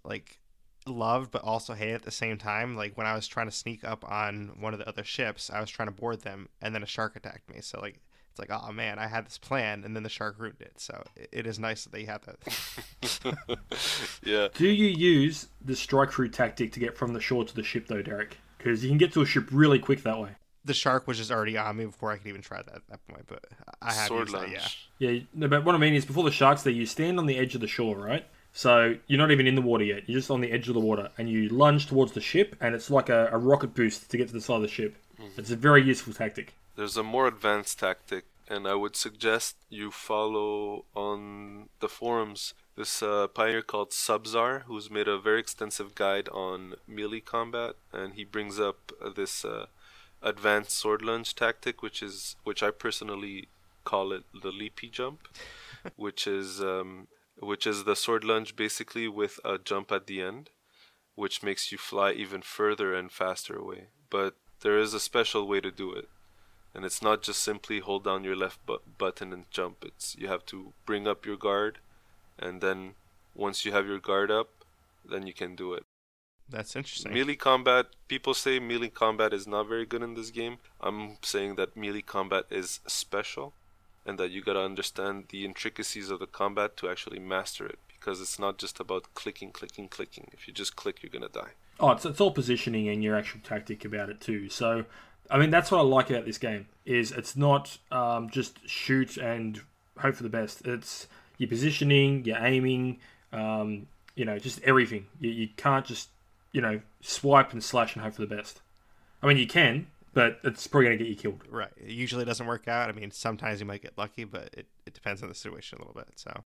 like 0.05 0.41
loved 0.87 1.31
but 1.31 1.43
also 1.45 1.75
hated 1.75 1.95
at 1.95 2.03
the 2.03 2.11
same 2.11 2.39
time. 2.39 2.77
Like 2.77 2.97
when 2.97 3.07
I 3.07 3.15
was 3.15 3.29
trying 3.29 3.47
to 3.47 3.55
sneak 3.55 3.85
up 3.85 4.05
on 4.11 4.57
one 4.59 4.73
of 4.73 4.79
the 4.81 4.89
other 4.89 5.05
ships, 5.05 5.51
I 5.51 5.61
was 5.61 5.71
trying 5.71 5.89
to 5.89 5.95
board 5.95 6.23
them 6.23 6.49
and 6.61 6.75
then 6.75 6.83
a 6.83 6.87
shark 6.87 7.15
attacked 7.15 7.49
me. 7.49 7.61
So 7.61 7.81
like 7.81 8.01
it's 8.39 8.51
like, 8.51 8.63
oh 8.63 8.73
man, 8.73 8.99
I 8.99 9.07
had 9.07 9.27
this 9.27 9.39
plan 9.39 9.83
and 9.85 9.95
then 9.97 10.03
the 10.03 10.09
shark 10.09 10.37
ruined 10.39 10.61
it. 10.61 10.73
So 10.77 11.03
it, 11.17 11.29
it 11.33 11.47
is 11.47 11.59
nice 11.59 11.85
that 11.85 11.93
they 11.93 12.05
have 12.05 12.23
that. 12.27 13.59
yeah. 14.25 14.49
Do 14.55 14.69
you 14.69 14.87
use 14.87 15.49
the 15.65 15.77
strike 15.77 16.13
through 16.13 16.29
tactic 16.31 16.73
to 16.73 16.81
get 16.81 16.97
from 16.97 17.13
the 17.13 17.21
shore 17.21 17.45
to 17.45 17.55
the 17.55 17.63
ship, 17.63 17.87
though, 17.89 18.03
Derreck? 18.03 18.33
Because 18.57 18.83
you 18.83 18.91
can 18.91 18.99
get 18.99 19.13
to 19.13 19.23
a 19.23 19.27
ship 19.27 19.49
really 19.51 19.79
quick 19.79 20.03
that 20.03 20.19
way. 20.19 20.31
the 20.65 20.75
shark 20.75 21.07
was 21.07 21.17
just 21.17 21.31
already 21.31 21.57
on 21.57 21.77
me 21.77 21.87
before 21.87 22.13
I 22.13 22.19
could 22.19 22.27
even 22.27 22.43
try 22.43 22.59
that 22.63 22.75
at 22.75 22.87
that 22.89 23.07
point. 23.09 23.25
But 23.27 23.45
I 23.81 23.93
have 23.93 24.09
Sword 24.09 24.29
used 24.29 24.35
that, 24.35 24.43
lunge. 24.51 24.89
yeah. 24.99 25.11
Yeah, 25.11 25.21
no, 25.35 25.49
but 25.49 25.65
what 25.65 25.75
I 25.75 25.79
mean 25.79 25.95
is 25.95 26.05
before 26.05 26.25
the 26.25 26.31
sharks 26.31 26.63
there, 26.63 26.73
you 26.73 26.87
stand 26.87 27.19
on 27.19 27.27
the 27.27 27.39
edge 27.39 27.55
of 27.55 27.61
the 27.61 27.69
shore, 27.69 27.97
right? 27.97 28.27
So 28.53 28.97
you're 29.07 29.19
not 29.19 29.31
even 29.31 29.47
in 29.47 29.55
the 29.55 29.63
water 29.63 29.85
yet. 29.85 30.09
You're 30.09 30.19
just 30.19 30.31
on 30.31 30.41
the 30.41 30.51
edge 30.51 30.69
of 30.69 30.75
the 30.75 30.81
water, 30.81 31.11
and 31.19 31.31
you 31.31 31.49
lunge 31.49 31.87
towards 31.87 32.13
the 32.13 32.21
ship, 32.21 32.57
and 32.61 32.75
it's 32.75 32.91
like 32.91 33.09
a, 33.09 33.29
a 33.33 33.39
rocket 33.39 33.75
boost 33.75 34.11
to 34.11 34.17
get 34.17 34.27
to 34.29 34.35
the 34.35 34.41
side 34.41 34.57
of 34.57 34.63
the 34.63 34.69
ship. 34.69 34.97
Mm-hmm. 35.21 35.41
It's 35.41 35.51
a 35.51 35.57
very 35.57 35.83
useful 35.83 36.13
tactic. 36.13 36.55
There's 36.79 36.97
a 36.97 37.03
more 37.03 37.27
advanced 37.27 37.81
tactic, 37.81 38.27
and 38.47 38.69
I 38.69 38.75
would 38.77 38.95
suggest 38.95 39.57
you 39.69 39.91
follow 39.91 40.85
on 40.95 41.71
the 41.81 41.89
forums 41.89 42.55
this 42.77 43.03
uh, 43.03 43.27
pioneer 43.27 43.63
called 43.63 43.91
Subzar, 43.91 44.63
who's 44.63 44.89
made 44.89 45.09
a 45.09 45.19
very 45.19 45.41
extensive 45.41 45.97
guide 45.97 46.29
on 46.29 46.77
melee 46.87 47.19
combat, 47.19 47.75
and 47.93 48.15
he 48.15 48.23
brings 48.23 48.61
up 48.61 48.93
uh, 49.05 49.11
this 49.11 49.45
uh, 49.45 49.67
advanced 50.23 50.71
sword 50.71 51.03
lunge 51.03 51.35
tactic, 51.35 51.83
which 51.83 52.01
is 52.01 52.37
which 52.45 52.63
I 52.63 52.71
personally 52.71 53.49
call 53.83 54.13
it 54.13 54.23
the 54.33 54.53
leapy 54.53 54.89
jump, 54.89 55.27
which 55.97 56.29
is 56.29 56.61
um, 56.61 57.09
which 57.41 57.67
is 57.67 57.83
the 57.83 57.97
sword 57.97 58.23
lunge 58.23 58.55
basically 58.55 59.09
with 59.09 59.41
a 59.45 59.59
jump 59.59 59.91
at 59.91 60.07
the 60.07 60.23
end, 60.23 60.51
which 61.17 61.43
makes 61.43 61.73
you 61.73 61.77
fly 61.79 62.13
even 62.13 62.41
further 62.41 62.95
and 62.95 63.11
faster 63.11 63.57
away. 63.57 63.89
But 64.11 64.37
there 64.61 64.79
is 64.79 64.95
a 64.95 65.01
special 65.01 65.49
way 65.49 65.61
to 65.61 65.73
do 65.73 65.93
it 65.93 66.09
and 66.79 66.85
it's 66.85 67.03
not 67.03 67.23
just 67.23 67.43
simply 67.43 67.81
hold 67.81 68.05
down 68.05 68.23
your 68.23 68.37
left 68.37 68.65
bu- 68.65 68.79
button 68.99 69.33
and 69.33 69.51
jump. 69.51 69.85
It's 69.85 70.15
you 70.17 70.29
have 70.29 70.47
to 70.47 70.75
bring 70.87 71.09
up 71.09 71.27
your 71.27 71.37
guard. 71.37 71.79
And 72.39 72.61
then 72.61 72.95
once 73.35 73.65
you 73.65 73.73
have 73.73 73.85
your 73.85 73.99
guard 73.99 74.31
up 74.31 74.51
then 75.05 75.27
you 75.27 75.33
can 75.33 75.57
do 75.57 75.75
it. 75.75 75.83
That's 76.49 76.77
interesting. 76.77 77.13
melee 77.13 77.35
combat 77.35 77.87
people 78.07 78.33
say 78.33 78.61
melee 78.61 78.91
combat 78.91 79.33
is 79.33 79.45
not 79.49 79.67
very 79.67 79.87
good 79.87 80.05
in 80.05 80.15
this 80.15 80.31
game. 80.31 80.59
I'm 80.81 81.17
saying 81.21 81.57
that 81.57 81.77
melee 81.77 82.03
combat 82.03 82.45
is 82.49 82.79
special 82.87 83.55
and 84.07 84.17
that 84.21 84.31
you 84.31 84.41
got 84.41 84.53
to 84.53 84.63
understand 84.63 85.25
the 85.31 85.45
intricacies 85.45 86.11
of 86.11 86.21
the 86.21 86.29
combat 86.29 86.77
to 86.77 86.89
actually 86.89 87.19
master 87.19 87.67
it. 87.67 87.81
Because 87.89 88.21
it's 88.21 88.39
not 88.39 88.57
just 88.57 88.79
about 88.79 89.13
clicking 89.15 89.51
clicking 89.51 89.89
clicking. 89.89 90.29
If 90.33 90.47
you 90.47 90.55
just 90.55 90.77
click 90.77 91.03
you're 91.03 91.11
going 91.11 91.29
to 91.29 91.41
die. 91.43 91.55
Oh, 91.81 91.91
it's, 91.91 92.05
it's 92.05 92.21
all 92.21 92.31
positioning 92.31 92.89
and 92.89 93.03
your 93.03 93.17
actual 93.17 93.41
tactic 93.43 93.85
about 93.85 94.11
it 94.11 94.21
too. 94.21 94.49
So, 94.49 94.85
I 95.31 95.39
mean, 95.39 95.51
that's 95.51 95.71
what 95.71 95.79
I 95.79 95.83
like 95.83 96.11
about 96.11 96.25
this 96.25 96.39
game 96.39 96.67
is 96.85 97.13
it's 97.13 97.37
not 97.37 97.77
um, 97.93 98.31
just 98.31 98.67
shoot 98.67 99.17
and 99.17 99.61
hope 99.99 100.15
for 100.15 100.23
the 100.23 100.29
best. 100.29 100.67
It's 100.67 101.07
your 101.37 101.49
positioning, 101.49 102.25
your 102.25 102.39
aiming, 102.39 102.99
um, 103.33 103.87
you 104.15 104.25
know, 104.25 104.39
just 104.39 104.61
everything. 104.63 105.07
You, 105.21 105.31
you 105.31 105.49
can't 105.57 105.85
just 105.85 106.09
you 106.53 106.61
know 106.61 106.81
swipe 107.01 107.53
and 107.53 107.63
slash 107.63 107.95
and 107.95 108.05
hope 108.05 108.15
for 108.15 108.23
the 108.23 108.35
best. 108.35 108.61
I 109.23 109.27
mean, 109.27 109.37
you 109.37 109.47
can, 109.47 109.89
but 110.15 110.39
it's 110.45 110.67
probably 110.67 110.87
going 110.87 110.99
to 110.99 111.05
get 111.05 111.11
you 111.11 111.17
killed. 111.17 111.43
Right. 111.51 111.71
It 111.77 111.91
usually 111.91 112.25
doesn't 112.25 112.47
work 112.47 112.69
out. 112.69 112.89
I 112.89 112.93
mean, 112.93 113.11
sometimes 113.11 113.61
you 113.61 113.67
might 113.67 113.83
get 113.83 113.99
lucky, 113.99 114.25
but 114.25 114.51
it, 114.53 114.67
it 114.87 114.95
depends 114.95 115.23
on 115.23 115.29
the 115.29 115.35
situation 115.35 115.79
a 115.79 115.81
little 115.83 115.95
bit. 115.95 116.13
So 116.17 116.43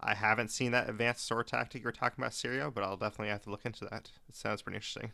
I 0.00 0.14
haven't 0.14 0.50
seen 0.50 0.72
that 0.72 0.88
advanced 0.88 1.26
sword 1.26 1.48
tactic 1.48 1.82
you're 1.82 1.92
talking 1.92 2.22
about, 2.22 2.32
Sirio, 2.32 2.72
but 2.72 2.84
I'll 2.84 2.96
definitely 2.96 3.30
have 3.30 3.42
to 3.42 3.50
look 3.50 3.64
into 3.66 3.84
that. 3.86 4.10
It 4.28 4.36
sounds 4.36 4.62
pretty 4.62 4.76
interesting. 4.76 5.12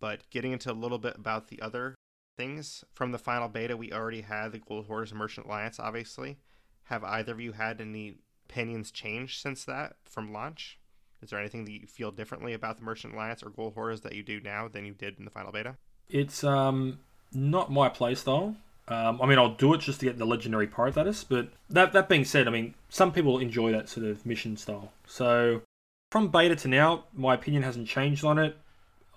But 0.00 0.30
getting 0.30 0.52
into 0.52 0.70
a 0.70 0.74
little 0.74 0.98
bit 0.98 1.16
about 1.16 1.48
the 1.48 1.60
other 1.60 1.96
things 2.38 2.84
from 2.94 3.12
the 3.12 3.18
final 3.18 3.48
beta, 3.48 3.76
we 3.76 3.92
already 3.92 4.22
had 4.22 4.52
the 4.52 4.58
Gold 4.58 4.86
Hoarders 4.86 5.12
Merchant 5.12 5.44
Alliance, 5.44 5.78
obviously. 5.78 6.38
Have 6.84 7.04
either 7.04 7.32
of 7.32 7.40
you 7.40 7.52
had 7.52 7.82
any 7.82 8.20
opinions 8.48 8.90
change 8.90 9.42
since 9.42 9.66
that 9.66 9.96
from 10.04 10.32
launch? 10.32 10.78
Is 11.20 11.30
there 11.30 11.38
anything 11.38 11.64
that 11.66 11.72
you 11.72 11.86
feel 11.86 12.10
differently 12.10 12.54
about 12.54 12.78
the 12.78 12.84
Merchant 12.84 13.12
Alliance 13.12 13.42
or 13.42 13.50
Gold 13.50 13.74
Hoarders 13.74 14.00
that 14.02 14.14
you 14.14 14.22
do 14.22 14.40
now 14.40 14.68
than 14.68 14.86
you 14.86 14.94
did 14.94 15.18
in 15.18 15.26
the 15.26 15.30
final 15.30 15.52
beta? 15.52 15.76
It's 16.08 16.42
um 16.42 17.00
not 17.34 17.70
my 17.70 17.90
playstyle. 17.90 18.56
Um, 18.86 19.20
I 19.20 19.26
mean, 19.26 19.38
I'll 19.38 19.54
do 19.54 19.74
it 19.74 19.80
just 19.82 20.00
to 20.00 20.06
get 20.06 20.16
the 20.16 20.24
legendary 20.24 20.66
pirate 20.66 20.94
status. 20.94 21.24
But 21.24 21.48
that 21.68 21.92
that 21.92 22.08
being 22.08 22.24
said, 22.24 22.48
I 22.48 22.50
mean, 22.50 22.74
some 22.88 23.12
people 23.12 23.38
enjoy 23.38 23.72
that 23.72 23.88
sort 23.88 24.06
of 24.06 24.24
mission 24.24 24.56
style. 24.56 24.92
So 25.06 25.62
from 26.10 26.28
beta 26.28 26.56
to 26.56 26.68
now, 26.68 27.04
my 27.12 27.34
opinion 27.34 27.64
hasn't 27.64 27.88
changed 27.88 28.24
on 28.24 28.38
it. 28.38 28.56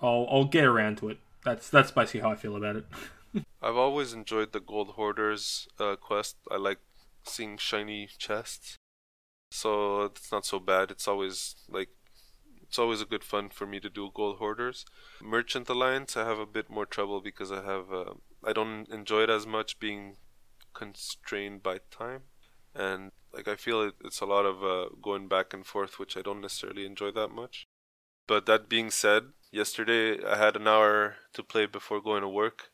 I'll 0.01 0.27
I'll 0.29 0.45
get 0.45 0.65
around 0.65 0.97
to 0.97 1.09
it. 1.09 1.19
That's 1.43 1.69
that's 1.69 1.91
basically 1.91 2.21
how 2.21 2.31
I 2.31 2.35
feel 2.35 2.55
about 2.55 2.75
it. 2.77 2.85
I've 3.61 3.77
always 3.77 4.13
enjoyed 4.13 4.51
the 4.51 4.59
Gold 4.59 4.91
Hoarders 4.95 5.67
uh, 5.79 5.95
quest. 5.95 6.37
I 6.49 6.57
like 6.57 6.79
seeing 7.23 7.57
shiny 7.57 8.09
chests, 8.17 8.77
so 9.51 10.03
it's 10.03 10.31
not 10.31 10.45
so 10.45 10.59
bad. 10.59 10.91
It's 10.91 11.07
always 11.07 11.55
like 11.69 11.89
it's 12.63 12.77
always 12.79 13.01
a 13.01 13.05
good 13.05 13.23
fun 13.23 13.49
for 13.49 13.65
me 13.65 13.79
to 13.79 13.89
do 13.89 14.11
Gold 14.13 14.37
Hoarders. 14.37 14.85
Merchant 15.21 15.67
Alliance, 15.69 16.15
I 16.15 16.25
have 16.25 16.39
a 16.39 16.45
bit 16.45 16.69
more 16.69 16.85
trouble 16.85 17.21
because 17.21 17.51
I 17.51 17.63
have 17.63 17.91
uh, 17.91 18.13
I 18.43 18.53
don't 18.53 18.87
enjoy 18.89 19.23
it 19.23 19.29
as 19.29 19.47
much 19.47 19.79
being 19.79 20.17
constrained 20.73 21.63
by 21.63 21.79
time, 21.89 22.23
and 22.75 23.11
like 23.33 23.47
I 23.47 23.55
feel 23.55 23.81
it, 23.81 23.95
it's 24.03 24.21
a 24.21 24.25
lot 24.25 24.45
of 24.45 24.63
uh, 24.63 24.89
going 25.01 25.27
back 25.27 25.53
and 25.53 25.65
forth, 25.65 25.97
which 25.97 26.15
I 26.17 26.21
don't 26.21 26.41
necessarily 26.41 26.85
enjoy 26.85 27.11
that 27.11 27.29
much. 27.29 27.65
But 28.27 28.45
that 28.45 28.69
being 28.69 28.91
said, 28.91 29.33
yesterday 29.51 30.23
I 30.23 30.37
had 30.37 30.55
an 30.55 30.67
hour 30.67 31.15
to 31.33 31.43
play 31.43 31.65
before 31.65 32.01
going 32.01 32.21
to 32.21 32.29
work. 32.29 32.71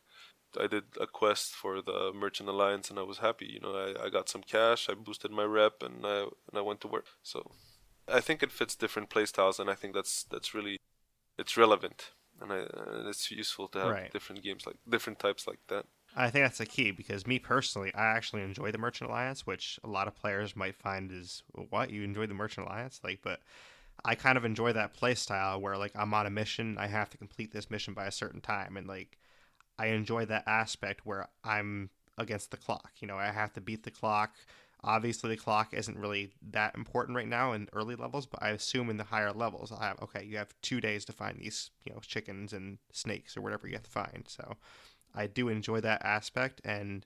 I 0.60 0.68
did 0.68 0.86
a 1.00 1.06
quest 1.06 1.54
for 1.54 1.82
the 1.82 2.12
Merchant 2.16 2.50
Alliance 2.50 2.90
and 2.90 2.98
I 2.98 3.04
was 3.04 3.20
happy. 3.20 3.46
You 3.46 3.60
know, 3.60 3.76
I, 3.76 4.06
I 4.06 4.10
got 4.10 4.30
some 4.30 4.42
cash, 4.42 4.90
I 4.90 4.94
boosted 4.94 5.32
my 5.32 5.44
rep, 5.44 5.84
and 5.84 6.06
I 6.06 6.22
and 6.22 6.56
I 6.56 6.62
went 6.62 6.82
to 6.82 6.88
work. 6.88 7.08
So 7.22 7.52
I 8.08 8.22
think 8.22 8.42
it 8.42 8.52
fits 8.52 8.76
different 8.76 9.10
playstyles, 9.10 9.60
and 9.60 9.70
I 9.70 9.76
think 9.76 9.94
that's 9.94 10.24
that's 10.24 10.54
really 10.54 10.80
it's 11.38 11.58
relevant 11.58 12.12
and, 12.42 12.52
I, 12.52 12.58
and 12.58 13.08
it's 13.08 13.32
useful 13.32 13.68
to 13.70 13.80
have 13.80 13.90
right. 13.90 14.12
different 14.12 14.44
games 14.44 14.66
like 14.66 14.78
different 14.90 15.20
types 15.20 15.48
like 15.48 15.60
that. 15.68 15.86
I 16.16 16.30
think 16.30 16.46
that's 16.46 16.58
the 16.58 16.66
key 16.66 16.92
because 16.92 17.28
me 17.28 17.38
personally, 17.38 17.94
I 17.94 18.06
actually 18.06 18.42
enjoy 18.42 18.72
the 18.72 18.78
Merchant 18.78 19.10
Alliance, 19.10 19.46
which 19.46 19.80
a 19.84 19.88
lot 19.88 20.08
of 20.08 20.16
players 20.16 20.56
might 20.56 20.76
find 20.76 21.12
is 21.12 21.44
what 21.70 21.92
you 21.92 22.04
enjoy 22.04 22.26
the 22.26 22.34
Merchant 22.34 22.66
Alliance, 22.66 23.02
like, 23.04 23.20
but 23.22 23.42
I 24.06 24.16
kind 24.16 24.38
of 24.38 24.46
enjoy 24.46 24.74
that 24.74 24.94
play 24.94 25.16
style 25.16 25.60
where 25.60 25.78
like 25.78 25.92
I'm 25.96 26.14
on 26.14 26.26
a 26.26 26.30
mission, 26.30 26.78
I 26.78 26.88
have 26.88 27.10
to 27.12 27.18
complete 27.18 27.52
this 27.52 27.70
mission 27.70 27.94
by 27.94 28.06
a 28.06 28.12
certain 28.12 28.42
time, 28.42 28.78
and 28.78 28.88
like 28.88 29.18
I 29.78 29.88
enjoy 29.88 30.26
that 30.26 30.48
aspect 30.48 31.06
where 31.06 31.28
I'm 31.44 31.90
against 32.18 32.52
the 32.52 32.58
clock. 32.58 32.92
You 33.00 33.08
know, 33.08 33.18
I 33.18 33.32
have 33.32 33.54
to 33.54 33.62
beat 33.62 33.84
the 33.84 33.92
clock. 33.92 34.34
Obviously, 34.84 35.32
the 35.32 35.42
clock 35.42 35.74
isn't 35.74 35.98
really 35.98 36.32
that 36.52 36.76
important 36.76 37.16
right 37.16 37.28
now 37.28 37.54
in 37.54 37.68
early 37.74 37.96
levels, 37.96 38.26
but 38.28 38.42
I 38.42 38.50
assume 38.50 38.90
in 38.90 38.98
the 38.98 39.04
higher 39.06 39.34
levels, 39.34 39.72
I 39.72 39.86
have 39.86 40.02
okay, 40.04 40.24
you 40.24 40.38
have 40.38 40.54
two 40.62 40.80
days 40.80 41.04
to 41.06 41.14
find 41.14 41.40
these, 41.40 41.72
you 41.84 41.94
know, 41.94 42.00
chickens 42.00 42.54
and 42.54 42.78
snakes 42.92 43.36
or 43.36 43.42
whatever 43.42 43.68
you 43.68 43.74
have 43.74 43.84
to 43.84 43.90
find. 43.90 44.26
So, 44.28 44.56
I 45.16 45.28
do 45.28 45.50
enjoy 45.50 45.82
that 45.82 46.06
aspect, 46.06 46.62
and 46.64 47.06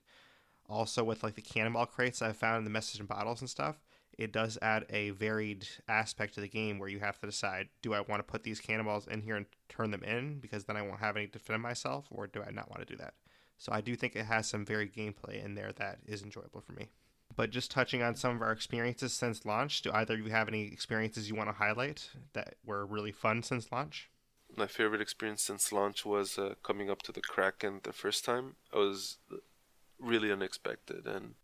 also 0.68 1.02
with 1.02 1.22
like 1.22 1.34
the 1.34 1.42
cannonball 1.42 1.86
crates 1.86 2.22
I've 2.22 2.36
found 2.36 2.58
in 2.58 2.64
the 2.64 2.70
message 2.70 3.00
and 3.00 3.08
bottles 3.08 3.40
and 3.40 3.50
stuff 3.50 3.76
it 4.18 4.32
does 4.32 4.58
add 4.60 4.86
a 4.90 5.10
varied 5.10 5.66
aspect 5.88 6.34
to 6.34 6.40
the 6.40 6.48
game 6.48 6.78
where 6.78 6.88
you 6.88 7.00
have 7.00 7.18
to 7.20 7.26
decide 7.26 7.68
do 7.80 7.94
I 7.94 8.00
want 8.00 8.20
to 8.20 8.30
put 8.30 8.42
these 8.42 8.60
cannonballs 8.60 9.06
in 9.06 9.22
here 9.22 9.36
and 9.36 9.46
turn 9.68 9.90
them 9.90 10.04
in 10.04 10.38
because 10.38 10.64
then 10.64 10.76
I 10.76 10.82
won't 10.82 11.00
have 11.00 11.16
any 11.16 11.26
to 11.26 11.32
defend 11.32 11.62
myself, 11.62 12.06
or 12.10 12.26
do 12.26 12.42
I 12.46 12.50
not 12.50 12.70
want 12.70 12.86
to 12.86 12.92
do 12.92 12.96
that? 12.98 13.14
So 13.58 13.72
I 13.72 13.80
do 13.80 13.94
think 13.94 14.16
it 14.16 14.26
has 14.26 14.48
some 14.48 14.64
varied 14.64 14.92
gameplay 14.92 15.42
in 15.44 15.54
there 15.54 15.72
that 15.76 15.98
is 16.06 16.22
enjoyable 16.22 16.60
for 16.60 16.72
me. 16.72 16.88
But 17.34 17.50
just 17.50 17.70
touching 17.70 18.02
on 18.02 18.14
some 18.14 18.36
of 18.36 18.42
our 18.42 18.52
experiences 18.52 19.12
since 19.12 19.46
launch, 19.46 19.82
do 19.82 19.90
either 19.92 20.14
of 20.14 20.20
you 20.20 20.30
have 20.30 20.48
any 20.48 20.66
experiences 20.66 21.28
you 21.28 21.34
want 21.34 21.48
to 21.48 21.54
highlight 21.54 22.10
that 22.34 22.56
were 22.64 22.84
really 22.84 23.12
fun 23.12 23.42
since 23.42 23.72
launch? 23.72 24.10
My 24.54 24.66
favorite 24.66 25.00
experience 25.00 25.42
since 25.42 25.72
launch 25.72 26.04
was 26.04 26.36
uh, 26.36 26.54
coming 26.62 26.90
up 26.90 27.00
to 27.02 27.12
the 27.12 27.22
Kraken 27.22 27.80
the 27.84 27.92
first 27.92 28.24
time. 28.24 28.56
It 28.72 28.76
was 28.76 29.16
really 29.98 30.30
unexpected 30.30 31.06
and 31.06 31.34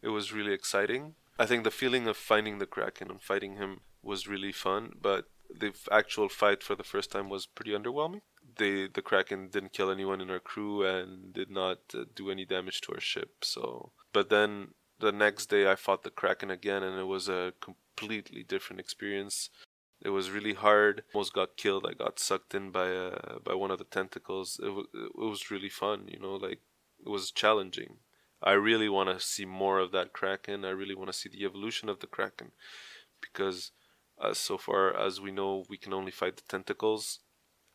it 0.00 0.08
was 0.08 0.32
really 0.32 0.52
exciting 0.52 1.14
I 1.38 1.46
think 1.46 1.64
the 1.64 1.70
feeling 1.70 2.06
of 2.06 2.16
finding 2.16 2.58
the 2.58 2.66
Kraken 2.66 3.10
and 3.10 3.20
fighting 3.20 3.56
him 3.56 3.80
was 4.02 4.28
really 4.28 4.52
fun, 4.52 4.92
but 5.00 5.26
the 5.50 5.72
actual 5.90 6.28
fight 6.28 6.62
for 6.62 6.74
the 6.74 6.84
first 6.84 7.10
time 7.10 7.28
was 7.28 7.46
pretty 7.46 7.72
underwhelming. 7.72 8.22
The 8.56 8.88
the 8.88 9.02
Kraken 9.02 9.48
didn't 9.48 9.72
kill 9.72 9.90
anyone 9.90 10.20
in 10.20 10.30
our 10.30 10.38
crew 10.38 10.86
and 10.86 11.32
did 11.32 11.50
not 11.50 11.78
uh, 11.94 12.04
do 12.14 12.30
any 12.30 12.44
damage 12.44 12.80
to 12.82 12.92
our 12.92 13.00
ship. 13.00 13.44
So, 13.44 13.92
but 14.12 14.28
then 14.30 14.74
the 15.00 15.12
next 15.12 15.46
day 15.46 15.70
I 15.70 15.74
fought 15.74 16.02
the 16.02 16.10
Kraken 16.10 16.50
again, 16.50 16.82
and 16.82 16.98
it 16.98 17.06
was 17.06 17.28
a 17.28 17.52
completely 17.60 18.42
different 18.42 18.80
experience. 18.80 19.50
It 20.02 20.10
was 20.10 20.30
really 20.30 20.54
hard. 20.54 21.02
Almost 21.14 21.32
got 21.32 21.56
killed. 21.56 21.86
I 21.88 21.94
got 21.94 22.18
sucked 22.18 22.54
in 22.54 22.70
by 22.70 22.90
uh, 22.90 23.38
by 23.42 23.54
one 23.54 23.70
of 23.70 23.78
the 23.78 23.84
tentacles. 23.84 24.60
It 24.62 24.68
was 24.68 24.86
it 24.94 25.16
was 25.16 25.50
really 25.50 25.70
fun. 25.70 26.08
You 26.08 26.20
know, 26.20 26.34
like 26.34 26.60
it 27.04 27.08
was 27.08 27.30
challenging. 27.30 27.98
I 28.44 28.52
really 28.52 28.90
want 28.90 29.08
to 29.08 29.24
see 29.24 29.46
more 29.46 29.78
of 29.78 29.90
that 29.92 30.12
Kraken. 30.12 30.66
I 30.66 30.70
really 30.70 30.94
want 30.94 31.10
to 31.10 31.16
see 31.16 31.30
the 31.30 31.44
evolution 31.46 31.88
of 31.88 32.00
the 32.00 32.06
Kraken 32.06 32.52
because, 33.20 33.72
uh, 34.20 34.34
so 34.34 34.58
far 34.58 34.94
as 34.94 35.18
we 35.18 35.32
know, 35.32 35.64
we 35.68 35.78
can 35.78 35.94
only 35.94 36.12
fight 36.12 36.36
the 36.36 36.42
tentacles. 36.46 37.20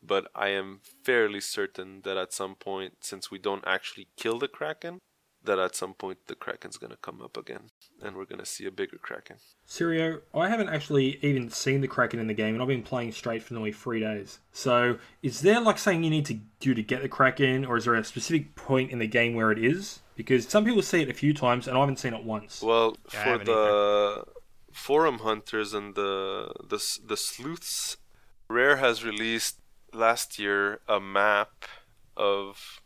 But 0.01 0.28
I 0.36 0.49
am 0.49 0.82
fairly 1.03 1.41
certain 1.41 2.01
that 2.03 2.17
at 2.17 2.32
some 2.32 2.55
point, 2.55 2.97
since 3.01 3.32
we 3.32 3.39
don't 3.39 3.63
actually 3.67 4.07
kill 4.15 4.38
the 4.38 4.47
Kraken, 4.47 4.99
that 5.43 5.59
at 5.59 5.76
some 5.76 5.93
point 5.93 6.20
the 6.28 6.36
Kraken's 6.36 6.78
going 6.78 6.91
to 6.91 6.97
come 6.97 7.22
up 7.22 7.38
again 7.38 7.70
and 8.01 8.15
we're 8.15 8.26
going 8.26 8.39
to 8.39 8.45
see 8.45 8.65
a 8.65 8.72
bigger 8.72 8.97
Kraken. 8.97 9.38
Sirio, 9.67 10.22
I 10.34 10.49
haven't 10.49 10.70
actually 10.70 11.17
even 11.22 11.49
seen 11.49 11.82
the 11.82 11.88
Kraken 11.88 12.20
in 12.20 12.28
the 12.28 12.34
game 12.34 12.53
and 12.53 12.61
I've 12.61 12.67
been 12.67 12.84
playing 12.84 13.13
straight 13.13 13.41
for 13.41 13.53
nearly 13.53 13.72
three 13.72 13.99
days. 13.99 14.39
So 14.51 14.97
is 15.24 15.41
there 15.41 15.61
like 15.61 15.78
saying 15.78 16.03
you 16.03 16.09
need 16.09 16.26
to 16.26 16.39
do 16.59 16.74
to 16.74 16.84
get 16.84 17.01
the 17.01 17.09
Kraken 17.09 17.65
or 17.65 17.78
is 17.78 17.86
there 17.86 17.95
a 17.95 18.03
specific 18.03 18.55
point 18.55 18.91
in 18.91 18.99
the 18.99 19.07
game 19.07 19.34
where 19.34 19.51
it 19.51 19.63
is? 19.63 20.01
Because 20.20 20.45
some 20.49 20.65
people 20.65 20.82
see 20.82 21.01
it 21.01 21.09
a 21.09 21.13
few 21.13 21.34
times 21.34 21.65
and 21.65 21.78
I 21.78 21.80
haven't 21.80 21.99
seen 22.03 22.13
it 22.13 22.26
once. 22.26 22.61
Well, 22.61 22.97
yeah, 23.13 23.24
for 23.24 23.38
the 23.51 23.51
either. 23.53 24.26
forum 24.74 25.20
hunters 25.20 25.74
and 25.74 25.95
the, 25.95 26.51
the, 26.67 26.80
the 27.11 27.15
sleuths, 27.15 27.95
Rare 28.49 28.76
has 28.76 29.05
released 29.05 29.61
last 29.93 30.38
year 30.38 30.82
a 30.89 30.99
map 30.99 31.53
of 32.17 32.82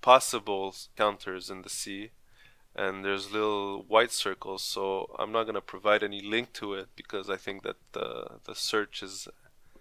possible 0.00 0.74
counters 0.96 1.50
in 1.50 1.60
the 1.60 1.68
sea 1.68 2.12
and 2.74 3.04
there's 3.04 3.30
little 3.30 3.82
white 3.86 4.10
circles 4.10 4.62
so 4.62 5.14
i'm 5.18 5.32
not 5.32 5.42
going 5.42 5.54
to 5.54 5.60
provide 5.60 6.02
any 6.02 6.22
link 6.22 6.50
to 6.54 6.72
it 6.72 6.88
because 6.96 7.28
i 7.28 7.36
think 7.36 7.62
that 7.62 7.76
the 7.92 8.38
the 8.46 8.54
search 8.54 9.02
is 9.02 9.28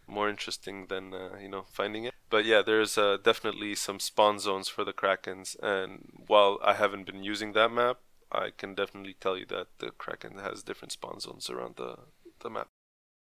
more 0.09 0.29
interesting 0.29 0.87
than 0.87 1.13
uh, 1.13 1.37
you 1.41 1.47
know 1.47 1.65
finding 1.71 2.05
it 2.05 2.13
but 2.29 2.45
yeah 2.45 2.61
there's 2.61 2.97
uh, 2.97 3.17
definitely 3.23 3.75
some 3.75 3.99
spawn 3.99 4.39
zones 4.39 4.67
for 4.67 4.83
the 4.83 4.93
krakens 4.93 5.55
and 5.61 6.23
while 6.27 6.59
i 6.63 6.73
haven't 6.73 7.05
been 7.05 7.23
using 7.23 7.53
that 7.53 7.71
map 7.71 7.97
i 8.31 8.49
can 8.55 8.73
definitely 8.75 9.15
tell 9.19 9.37
you 9.37 9.45
that 9.45 9.67
the 9.79 9.91
kraken 9.91 10.37
has 10.37 10.63
different 10.63 10.91
spawn 10.91 11.19
zones 11.19 11.49
around 11.49 11.75
the 11.75 11.95
the 12.41 12.49
map 12.49 12.67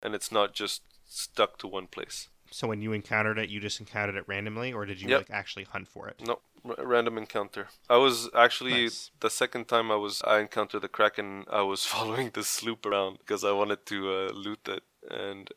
and 0.01 0.15
it's 0.15 0.31
not 0.31 0.53
just 0.53 0.81
stuck 1.05 1.57
to 1.57 1.67
one 1.67 1.87
place 1.87 2.29
so 2.51 2.67
when 2.67 2.81
you 2.81 2.93
encountered 2.93 3.37
it, 3.37 3.49
you 3.49 3.59
just 3.59 3.79
encountered 3.79 4.15
it 4.15 4.27
randomly, 4.27 4.73
or 4.73 4.85
did 4.85 5.01
you 5.01 5.09
yep. 5.09 5.19
like 5.19 5.31
actually 5.31 5.65
hunt 5.65 5.87
for 5.87 6.07
it? 6.07 6.21
No, 6.25 6.39
r- 6.65 6.75
random 6.85 7.17
encounter. 7.17 7.67
I 7.89 7.97
was 7.97 8.29
actually 8.35 8.83
nice. 8.83 9.11
the 9.19 9.29
second 9.29 9.67
time 9.67 9.91
I 9.91 9.95
was 9.95 10.21
I 10.25 10.39
encountered 10.39 10.81
the 10.81 10.87
kraken. 10.87 11.45
I 11.49 11.61
was 11.61 11.85
following 11.93 12.31
the 12.33 12.43
sloop 12.43 12.85
around 12.85 13.19
because 13.19 13.43
I 13.43 13.51
wanted 13.51 13.85
to 13.87 14.11
uh, 14.11 14.31
loot 14.33 14.67
it, 14.67 14.83
and 15.09 15.49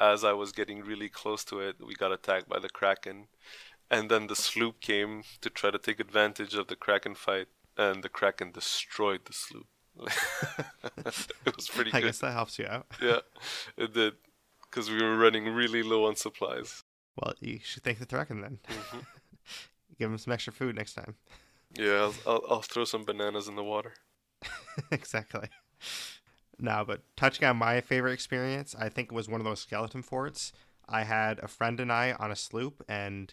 as 0.00 0.24
I 0.24 0.32
was 0.32 0.52
getting 0.52 0.80
really 0.80 1.08
close 1.08 1.44
to 1.44 1.60
it, 1.60 1.76
we 1.84 1.94
got 1.94 2.12
attacked 2.12 2.48
by 2.48 2.58
the 2.58 2.70
kraken, 2.70 3.26
and 3.90 4.10
then 4.10 4.26
the 4.26 4.36
sloop 4.36 4.80
came 4.80 5.22
to 5.42 5.50
try 5.50 5.70
to 5.70 5.78
take 5.78 6.00
advantage 6.00 6.54
of 6.54 6.68
the 6.68 6.76
kraken 6.76 7.14
fight, 7.14 7.48
and 7.76 8.02
the 8.02 8.08
kraken 8.08 8.50
destroyed 8.50 9.20
the 9.26 9.32
sloop. 9.32 9.66
it 11.46 11.56
was 11.56 11.68
pretty. 11.68 11.90
Good. 11.90 11.98
I 11.98 12.00
good. 12.00 12.06
guess 12.06 12.18
that 12.20 12.32
helps 12.32 12.58
you 12.58 12.66
out. 12.66 12.86
yeah, 13.02 13.18
it 13.76 13.92
did 13.92 14.14
because 14.70 14.90
we 14.90 15.02
were 15.02 15.16
running 15.16 15.46
really 15.46 15.82
low 15.82 16.06
on 16.06 16.16
supplies. 16.16 16.84
Well, 17.16 17.34
you 17.40 17.58
should 17.62 17.82
thank 17.82 17.98
the 17.98 18.06
Kraken 18.06 18.40
then. 18.40 18.58
Mm-hmm. 18.68 18.98
Give 19.98 20.10
him 20.10 20.18
some 20.18 20.32
extra 20.32 20.52
food 20.52 20.76
next 20.76 20.94
time. 20.94 21.16
Yeah, 21.76 22.02
I'll, 22.02 22.14
I'll, 22.26 22.44
I'll 22.50 22.62
throw 22.62 22.84
some 22.84 23.04
bananas 23.04 23.48
in 23.48 23.56
the 23.56 23.64
water. 23.64 23.94
exactly. 24.90 25.48
Now, 26.60 26.84
but 26.84 27.02
touching 27.16 27.46
on 27.46 27.56
my 27.56 27.80
favorite 27.80 28.12
experience, 28.12 28.74
I 28.78 28.88
think 28.88 29.10
it 29.10 29.14
was 29.14 29.28
one 29.28 29.40
of 29.40 29.46
those 29.46 29.60
skeleton 29.60 30.02
forts. 30.02 30.52
I 30.88 31.04
had 31.04 31.38
a 31.38 31.48
friend 31.48 31.80
and 31.80 31.90
I 31.90 32.12
on 32.12 32.30
a 32.30 32.36
sloop, 32.36 32.84
and 32.88 33.32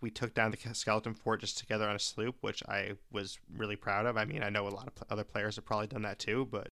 we 0.00 0.10
took 0.10 0.34
down 0.34 0.50
the 0.50 0.74
skeleton 0.74 1.14
fort 1.14 1.40
just 1.40 1.58
together 1.58 1.88
on 1.88 1.96
a 1.96 2.00
sloop, 2.00 2.36
which 2.40 2.62
I 2.68 2.92
was 3.10 3.38
really 3.52 3.76
proud 3.76 4.06
of. 4.06 4.16
I 4.16 4.24
mean, 4.24 4.42
I 4.42 4.50
know 4.50 4.66
a 4.66 4.70
lot 4.70 4.88
of 4.88 5.02
other 5.10 5.24
players 5.24 5.56
have 5.56 5.64
probably 5.64 5.86
done 5.86 6.02
that 6.02 6.18
too, 6.18 6.46
but 6.50 6.68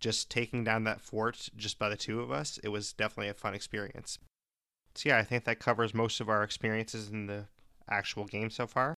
just 0.00 0.30
taking 0.30 0.64
down 0.64 0.84
that 0.84 1.00
fort 1.00 1.50
just 1.56 1.78
by 1.78 1.88
the 1.88 1.96
two 1.96 2.20
of 2.20 2.30
us, 2.30 2.58
it 2.64 2.68
was 2.68 2.92
definitely 2.92 3.28
a 3.28 3.34
fun 3.34 3.54
experience. 3.54 4.18
So 4.94 5.10
yeah, 5.10 5.18
I 5.18 5.24
think 5.24 5.44
that 5.44 5.60
covers 5.60 5.94
most 5.94 6.20
of 6.20 6.28
our 6.28 6.42
experiences 6.42 7.10
in 7.10 7.26
the 7.26 7.44
actual 7.88 8.24
game 8.24 8.50
so 8.50 8.66
far. 8.66 8.94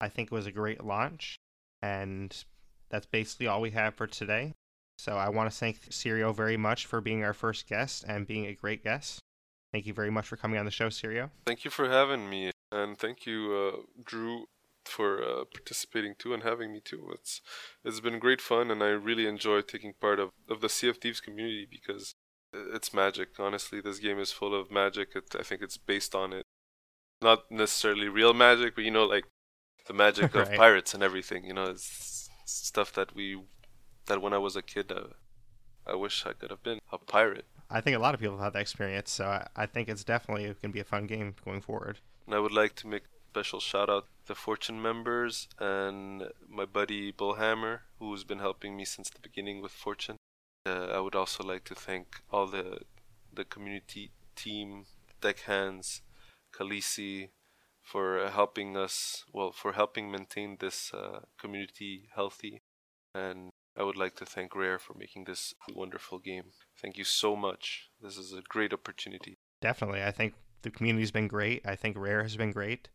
I 0.00 0.08
think 0.08 0.26
it 0.30 0.34
was 0.34 0.46
a 0.46 0.52
great 0.52 0.84
launch, 0.84 1.36
and 1.80 2.36
that's 2.90 3.06
basically 3.06 3.46
all 3.46 3.60
we 3.60 3.70
have 3.70 3.94
for 3.94 4.06
today. 4.06 4.52
So 4.98 5.16
I 5.16 5.28
want 5.28 5.50
to 5.50 5.56
thank 5.56 5.90
Sirio 5.90 6.34
very 6.34 6.56
much 6.56 6.86
for 6.86 7.00
being 7.00 7.22
our 7.22 7.34
first 7.34 7.68
guest 7.68 8.04
and 8.08 8.26
being 8.26 8.46
a 8.46 8.54
great 8.54 8.82
guest. 8.82 9.20
Thank 9.72 9.86
you 9.86 9.92
very 9.92 10.10
much 10.10 10.26
for 10.26 10.36
coming 10.36 10.58
on 10.58 10.64
the 10.64 10.70
show, 10.70 10.88
Sirio. 10.88 11.30
Thank 11.46 11.64
you 11.64 11.70
for 11.70 11.88
having 11.88 12.30
me, 12.30 12.50
and 12.72 12.98
thank 12.98 13.26
you, 13.26 13.52
uh, 13.52 13.82
Drew, 14.02 14.46
for 14.84 15.22
uh, 15.22 15.44
participating 15.52 16.14
too 16.18 16.32
and 16.32 16.42
having 16.42 16.72
me 16.72 16.80
too. 16.82 17.10
It's 17.12 17.40
it's 17.84 18.00
been 18.00 18.18
great 18.18 18.40
fun, 18.40 18.70
and 18.70 18.82
I 18.82 18.88
really 18.88 19.26
enjoy 19.26 19.60
taking 19.60 19.92
part 20.00 20.18
of, 20.18 20.30
of 20.48 20.60
the 20.60 20.68
Sea 20.68 20.88
of 20.88 20.98
Thieves 20.98 21.20
community 21.20 21.66
because 21.70 22.14
it's 22.52 22.94
magic. 22.94 23.28
Honestly, 23.38 23.80
this 23.80 23.98
game 23.98 24.18
is 24.18 24.32
full 24.32 24.58
of 24.58 24.70
magic. 24.70 25.08
It, 25.14 25.34
I 25.38 25.42
think 25.42 25.62
it's 25.62 25.76
based 25.76 26.14
on 26.14 26.32
it, 26.32 26.44
not 27.20 27.50
necessarily 27.50 28.08
real 28.08 28.32
magic, 28.32 28.74
but 28.74 28.84
you 28.84 28.90
know, 28.90 29.04
like 29.04 29.24
the 29.86 29.94
magic 29.94 30.34
of 30.34 30.52
pirates 30.56 30.94
and 30.94 31.02
everything. 31.02 31.44
You 31.44 31.54
know, 31.54 31.66
it's 31.66 32.30
stuff 32.46 32.92
that 32.94 33.14
we 33.14 33.42
that 34.06 34.22
when 34.22 34.32
I 34.32 34.38
was 34.38 34.56
a 34.56 34.62
kid, 34.62 34.92
uh, 34.92 35.08
I 35.86 35.94
wish 35.94 36.26
I 36.26 36.32
could 36.32 36.50
have 36.50 36.62
been 36.62 36.80
a 36.92 36.98
pirate. 36.98 37.46
I 37.70 37.80
think 37.80 37.96
a 37.96 38.00
lot 38.00 38.14
of 38.14 38.20
people 38.20 38.36
have 38.36 38.44
had 38.44 38.52
that 38.54 38.60
experience, 38.62 39.10
so 39.10 39.26
I, 39.26 39.46
I 39.56 39.66
think 39.66 39.88
it's 39.88 40.04
definitely 40.04 40.44
going 40.44 40.56
to 40.60 40.68
be 40.68 40.80
a 40.80 40.84
fun 40.84 41.06
game 41.06 41.34
going 41.44 41.60
forward. 41.60 41.98
And 42.26 42.34
I 42.34 42.38
would 42.38 42.52
like 42.52 42.74
to 42.76 42.86
make 42.86 43.04
a 43.04 43.30
special 43.30 43.60
shout 43.60 43.90
out 43.90 44.04
to 44.04 44.28
the 44.28 44.34
Fortune 44.34 44.80
members 44.80 45.48
and 45.58 46.28
my 46.48 46.64
buddy 46.64 47.12
Bullhammer, 47.12 47.80
who's 47.98 48.24
been 48.24 48.38
helping 48.38 48.76
me 48.76 48.84
since 48.84 49.10
the 49.10 49.20
beginning 49.20 49.62
with 49.62 49.72
Fortune. 49.72 50.16
Uh, 50.64 50.86
I 50.92 51.00
would 51.00 51.14
also 51.14 51.44
like 51.44 51.64
to 51.64 51.74
thank 51.74 52.22
all 52.30 52.46
the 52.46 52.80
the 53.32 53.44
community 53.44 54.10
team, 54.34 54.86
deckhands, 55.20 56.00
Khaleesi, 56.52 57.28
for 57.82 58.28
helping 58.28 58.76
us. 58.76 59.24
Well, 59.32 59.52
for 59.52 59.72
helping 59.72 60.10
maintain 60.10 60.56
this 60.58 60.92
uh, 60.92 61.20
community 61.38 62.08
healthy, 62.14 62.62
and 63.14 63.50
I 63.78 63.82
would 63.82 63.96
like 63.96 64.16
to 64.16 64.26
thank 64.26 64.56
Rare 64.56 64.78
for 64.78 64.94
making 64.94 65.24
this 65.24 65.54
wonderful 65.74 66.18
game. 66.18 66.44
Thank 66.80 66.96
you 66.96 67.04
so 67.04 67.36
much. 67.36 67.90
This 68.00 68.16
is 68.16 68.32
a 68.32 68.40
great 68.48 68.72
opportunity. 68.72 69.34
Definitely. 69.60 70.02
I 70.02 70.10
think 70.10 70.34
the 70.62 70.70
community's 70.70 71.10
been 71.10 71.28
great. 71.28 71.66
I 71.66 71.76
think 71.76 71.96
Rare 71.98 72.22
has 72.22 72.36
been 72.36 72.52
great. 72.52 72.88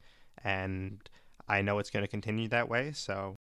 And 0.44 1.08
I 1.48 1.62
know 1.62 1.78
it's 1.78 1.92
going 1.92 2.04
to 2.04 2.10
continue 2.10 2.48
that 2.48 2.68
way. 2.68 2.94
So 2.94 3.36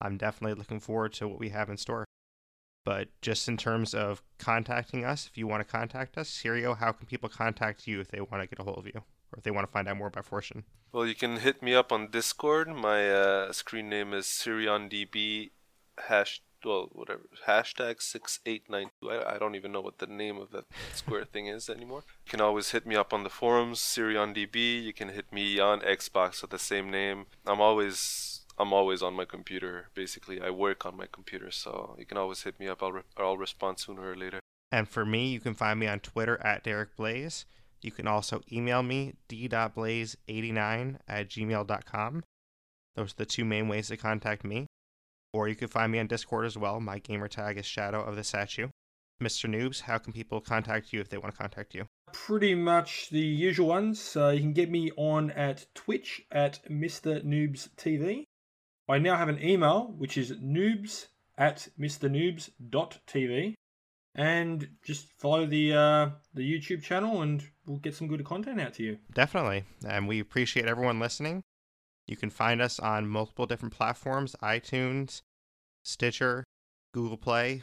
I'm 0.00 0.16
definitely 0.16 0.58
looking 0.58 0.80
forward 0.80 1.12
to 1.14 1.28
what 1.28 1.38
we 1.38 1.50
have 1.50 1.70
in 1.70 1.76
store. 1.76 2.04
But 2.84 3.08
just 3.20 3.46
in 3.46 3.56
terms 3.56 3.94
of 3.94 4.22
contacting 4.38 5.04
us, 5.04 5.28
if 5.30 5.38
you 5.38 5.46
want 5.46 5.64
to 5.64 5.70
contact 5.70 6.18
us, 6.18 6.28
Sirio, 6.28 6.76
how 6.76 6.90
can 6.90 7.06
people 7.06 7.28
contact 7.28 7.86
you 7.86 8.00
if 8.00 8.08
they 8.08 8.20
want 8.20 8.42
to 8.42 8.48
get 8.48 8.58
a 8.58 8.64
hold 8.64 8.78
of 8.78 8.86
you 8.86 8.96
or 8.96 9.38
if 9.38 9.44
they 9.44 9.52
want 9.52 9.68
to 9.68 9.72
find 9.72 9.86
out 9.86 9.96
more 9.96 10.08
about 10.08 10.24
Fortune? 10.24 10.64
Well, 10.92 11.06
you 11.06 11.14
can 11.14 11.36
hit 11.36 11.62
me 11.62 11.74
up 11.74 11.92
on 11.92 12.10
Discord. 12.10 12.68
My 12.68 13.08
uh, 13.08 13.52
screen 13.52 13.88
name 13.88 14.12
is 14.12 14.26
SirioNDB 14.26 15.50
hash 16.08 16.42
well 16.64 16.88
whatever 16.92 17.22
hashtag 17.46 18.02
six 18.02 18.40
eight 18.46 18.68
nine 18.68 18.90
two. 19.00 19.10
I, 19.10 19.34
I 19.34 19.38
don't 19.38 19.54
even 19.54 19.72
know 19.72 19.80
what 19.80 19.98
the 19.98 20.06
name 20.06 20.38
of 20.38 20.50
that 20.52 20.64
square 20.94 21.24
thing 21.24 21.46
is 21.46 21.68
anymore. 21.68 22.04
You 22.26 22.30
can 22.30 22.40
always 22.40 22.70
hit 22.70 22.86
me 22.86 22.96
up 22.96 23.12
on 23.12 23.24
the 23.24 23.30
forums, 23.30 23.80
SirioNDB. 23.80 24.82
You 24.82 24.92
can 24.92 25.08
hit 25.08 25.32
me 25.32 25.58
on 25.58 25.80
Xbox 25.80 26.42
with 26.42 26.50
the 26.50 26.58
same 26.58 26.90
name. 26.90 27.26
I'm 27.46 27.60
always 27.60 28.40
I'm 28.58 28.72
always 28.72 29.02
on 29.02 29.14
my 29.14 29.24
computer. 29.24 29.88
Basically, 29.94 30.40
I 30.40 30.50
work 30.50 30.84
on 30.86 30.96
my 30.96 31.06
computer, 31.10 31.50
so 31.50 31.96
you 31.98 32.06
can 32.06 32.18
always 32.18 32.42
hit 32.42 32.60
me 32.60 32.68
up. 32.68 32.82
I'll 32.82 32.92
re- 32.92 33.02
I'll 33.16 33.36
respond 33.36 33.78
sooner 33.78 34.10
or 34.10 34.16
later. 34.16 34.40
And 34.70 34.88
for 34.88 35.04
me, 35.04 35.28
you 35.28 35.40
can 35.40 35.54
find 35.54 35.78
me 35.78 35.86
on 35.86 36.00
Twitter 36.00 36.40
at 36.42 36.64
Derreck 36.64 36.96
Blaise. 36.96 37.44
You 37.82 37.90
can 37.90 38.06
also 38.06 38.40
email 38.50 38.82
me, 38.82 39.14
d.blaise89 39.28 40.98
at 41.08 41.28
gmail.com. 41.28 42.22
Those 42.94 43.12
are 43.12 43.16
the 43.16 43.26
two 43.26 43.44
main 43.44 43.68
ways 43.68 43.88
to 43.88 43.96
contact 43.96 44.44
me. 44.44 44.66
Or 45.32 45.48
you 45.48 45.54
can 45.54 45.68
find 45.68 45.90
me 45.90 45.98
on 45.98 46.06
Discord 46.06 46.44
as 46.44 46.58
well. 46.58 46.78
My 46.80 46.98
gamer 46.98 47.28
tag 47.28 47.58
is 47.58 47.66
Shadow 47.66 48.02
of 48.02 48.16
the 48.16 48.24
Statue. 48.24 48.68
Mr. 49.22 49.48
Newbz, 49.48 49.82
how 49.82 49.98
can 49.98 50.12
people 50.12 50.40
contact 50.40 50.92
you 50.92 51.00
if 51.00 51.08
they 51.08 51.16
want 51.16 51.34
to 51.34 51.40
contact 51.40 51.74
you? 51.74 51.86
Pretty 52.12 52.54
much 52.54 53.08
the 53.10 53.20
usual 53.20 53.68
ones. 53.68 54.16
Uh, 54.16 54.28
you 54.28 54.40
can 54.40 54.52
get 54.52 54.70
me 54.70 54.90
on 54.96 55.30
at 55.30 55.66
Twitch 55.74 56.22
at 56.30 56.60
Mr. 56.68 57.24
Newbz 57.24 57.68
TV. 57.76 58.24
I 58.88 58.98
now 58.98 59.16
have 59.16 59.28
an 59.28 59.42
email 59.42 59.94
which 59.96 60.18
is 60.18 60.32
newbz 60.32 61.06
at 61.38 61.68
mrnewbz.tv. 61.80 63.54
And 64.14 64.68
just 64.84 65.10
follow 65.18 65.46
the 65.46 65.72
uh, 65.72 66.10
the 66.34 66.42
YouTube 66.42 66.82
channel 66.82 67.22
and 67.22 67.42
we'll 67.64 67.78
get 67.78 67.94
some 67.94 68.08
good 68.08 68.22
content 68.26 68.60
out 68.60 68.74
to 68.74 68.82
you. 68.82 68.98
Definitely. 69.14 69.64
And 69.86 70.06
we 70.06 70.20
appreciate 70.20 70.66
everyone 70.66 71.00
listening. 71.00 71.42
You 72.12 72.16
can 72.16 72.28
find 72.28 72.60
us 72.60 72.78
on 72.78 73.08
multiple 73.08 73.46
different 73.46 73.72
platforms 73.72 74.36
iTunes, 74.42 75.22
Stitcher, 75.82 76.44
Google 76.92 77.16
Play, 77.16 77.62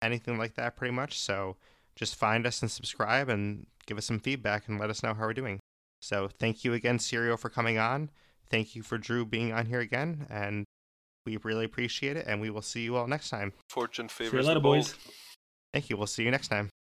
anything 0.00 0.38
like 0.38 0.54
that, 0.54 0.76
pretty 0.76 0.94
much. 0.94 1.18
So 1.18 1.58
just 1.94 2.16
find 2.16 2.46
us 2.46 2.62
and 2.62 2.70
subscribe 2.70 3.28
and 3.28 3.66
give 3.84 3.98
us 3.98 4.06
some 4.06 4.18
feedback 4.18 4.66
and 4.66 4.80
let 4.80 4.88
us 4.88 5.02
know 5.02 5.12
how 5.12 5.26
we're 5.26 5.34
doing. 5.34 5.60
So 6.00 6.26
thank 6.26 6.64
you 6.64 6.72
again, 6.72 6.96
Sirio, 6.96 7.38
for 7.38 7.50
coming 7.50 7.76
on. 7.76 8.08
Thank 8.48 8.74
you 8.74 8.82
for 8.82 8.96
Drew 8.96 9.26
being 9.26 9.52
on 9.52 9.66
here 9.66 9.80
again. 9.80 10.26
And 10.30 10.64
we 11.26 11.36
really 11.36 11.66
appreciate 11.66 12.16
it. 12.16 12.26
And 12.26 12.40
we 12.40 12.48
will 12.48 12.62
see 12.62 12.80
you 12.80 12.96
all 12.96 13.06
next 13.06 13.28
time. 13.28 13.52
Fortune 13.68 14.08
See 14.08 14.24
favors 14.24 14.32
you 14.32 14.48
later, 14.48 14.54
the 14.54 14.60
boys. 14.60 14.94
Thank 15.74 15.90
you. 15.90 15.98
We'll 15.98 16.06
see 16.06 16.22
you 16.22 16.30
next 16.30 16.48
time. 16.48 16.70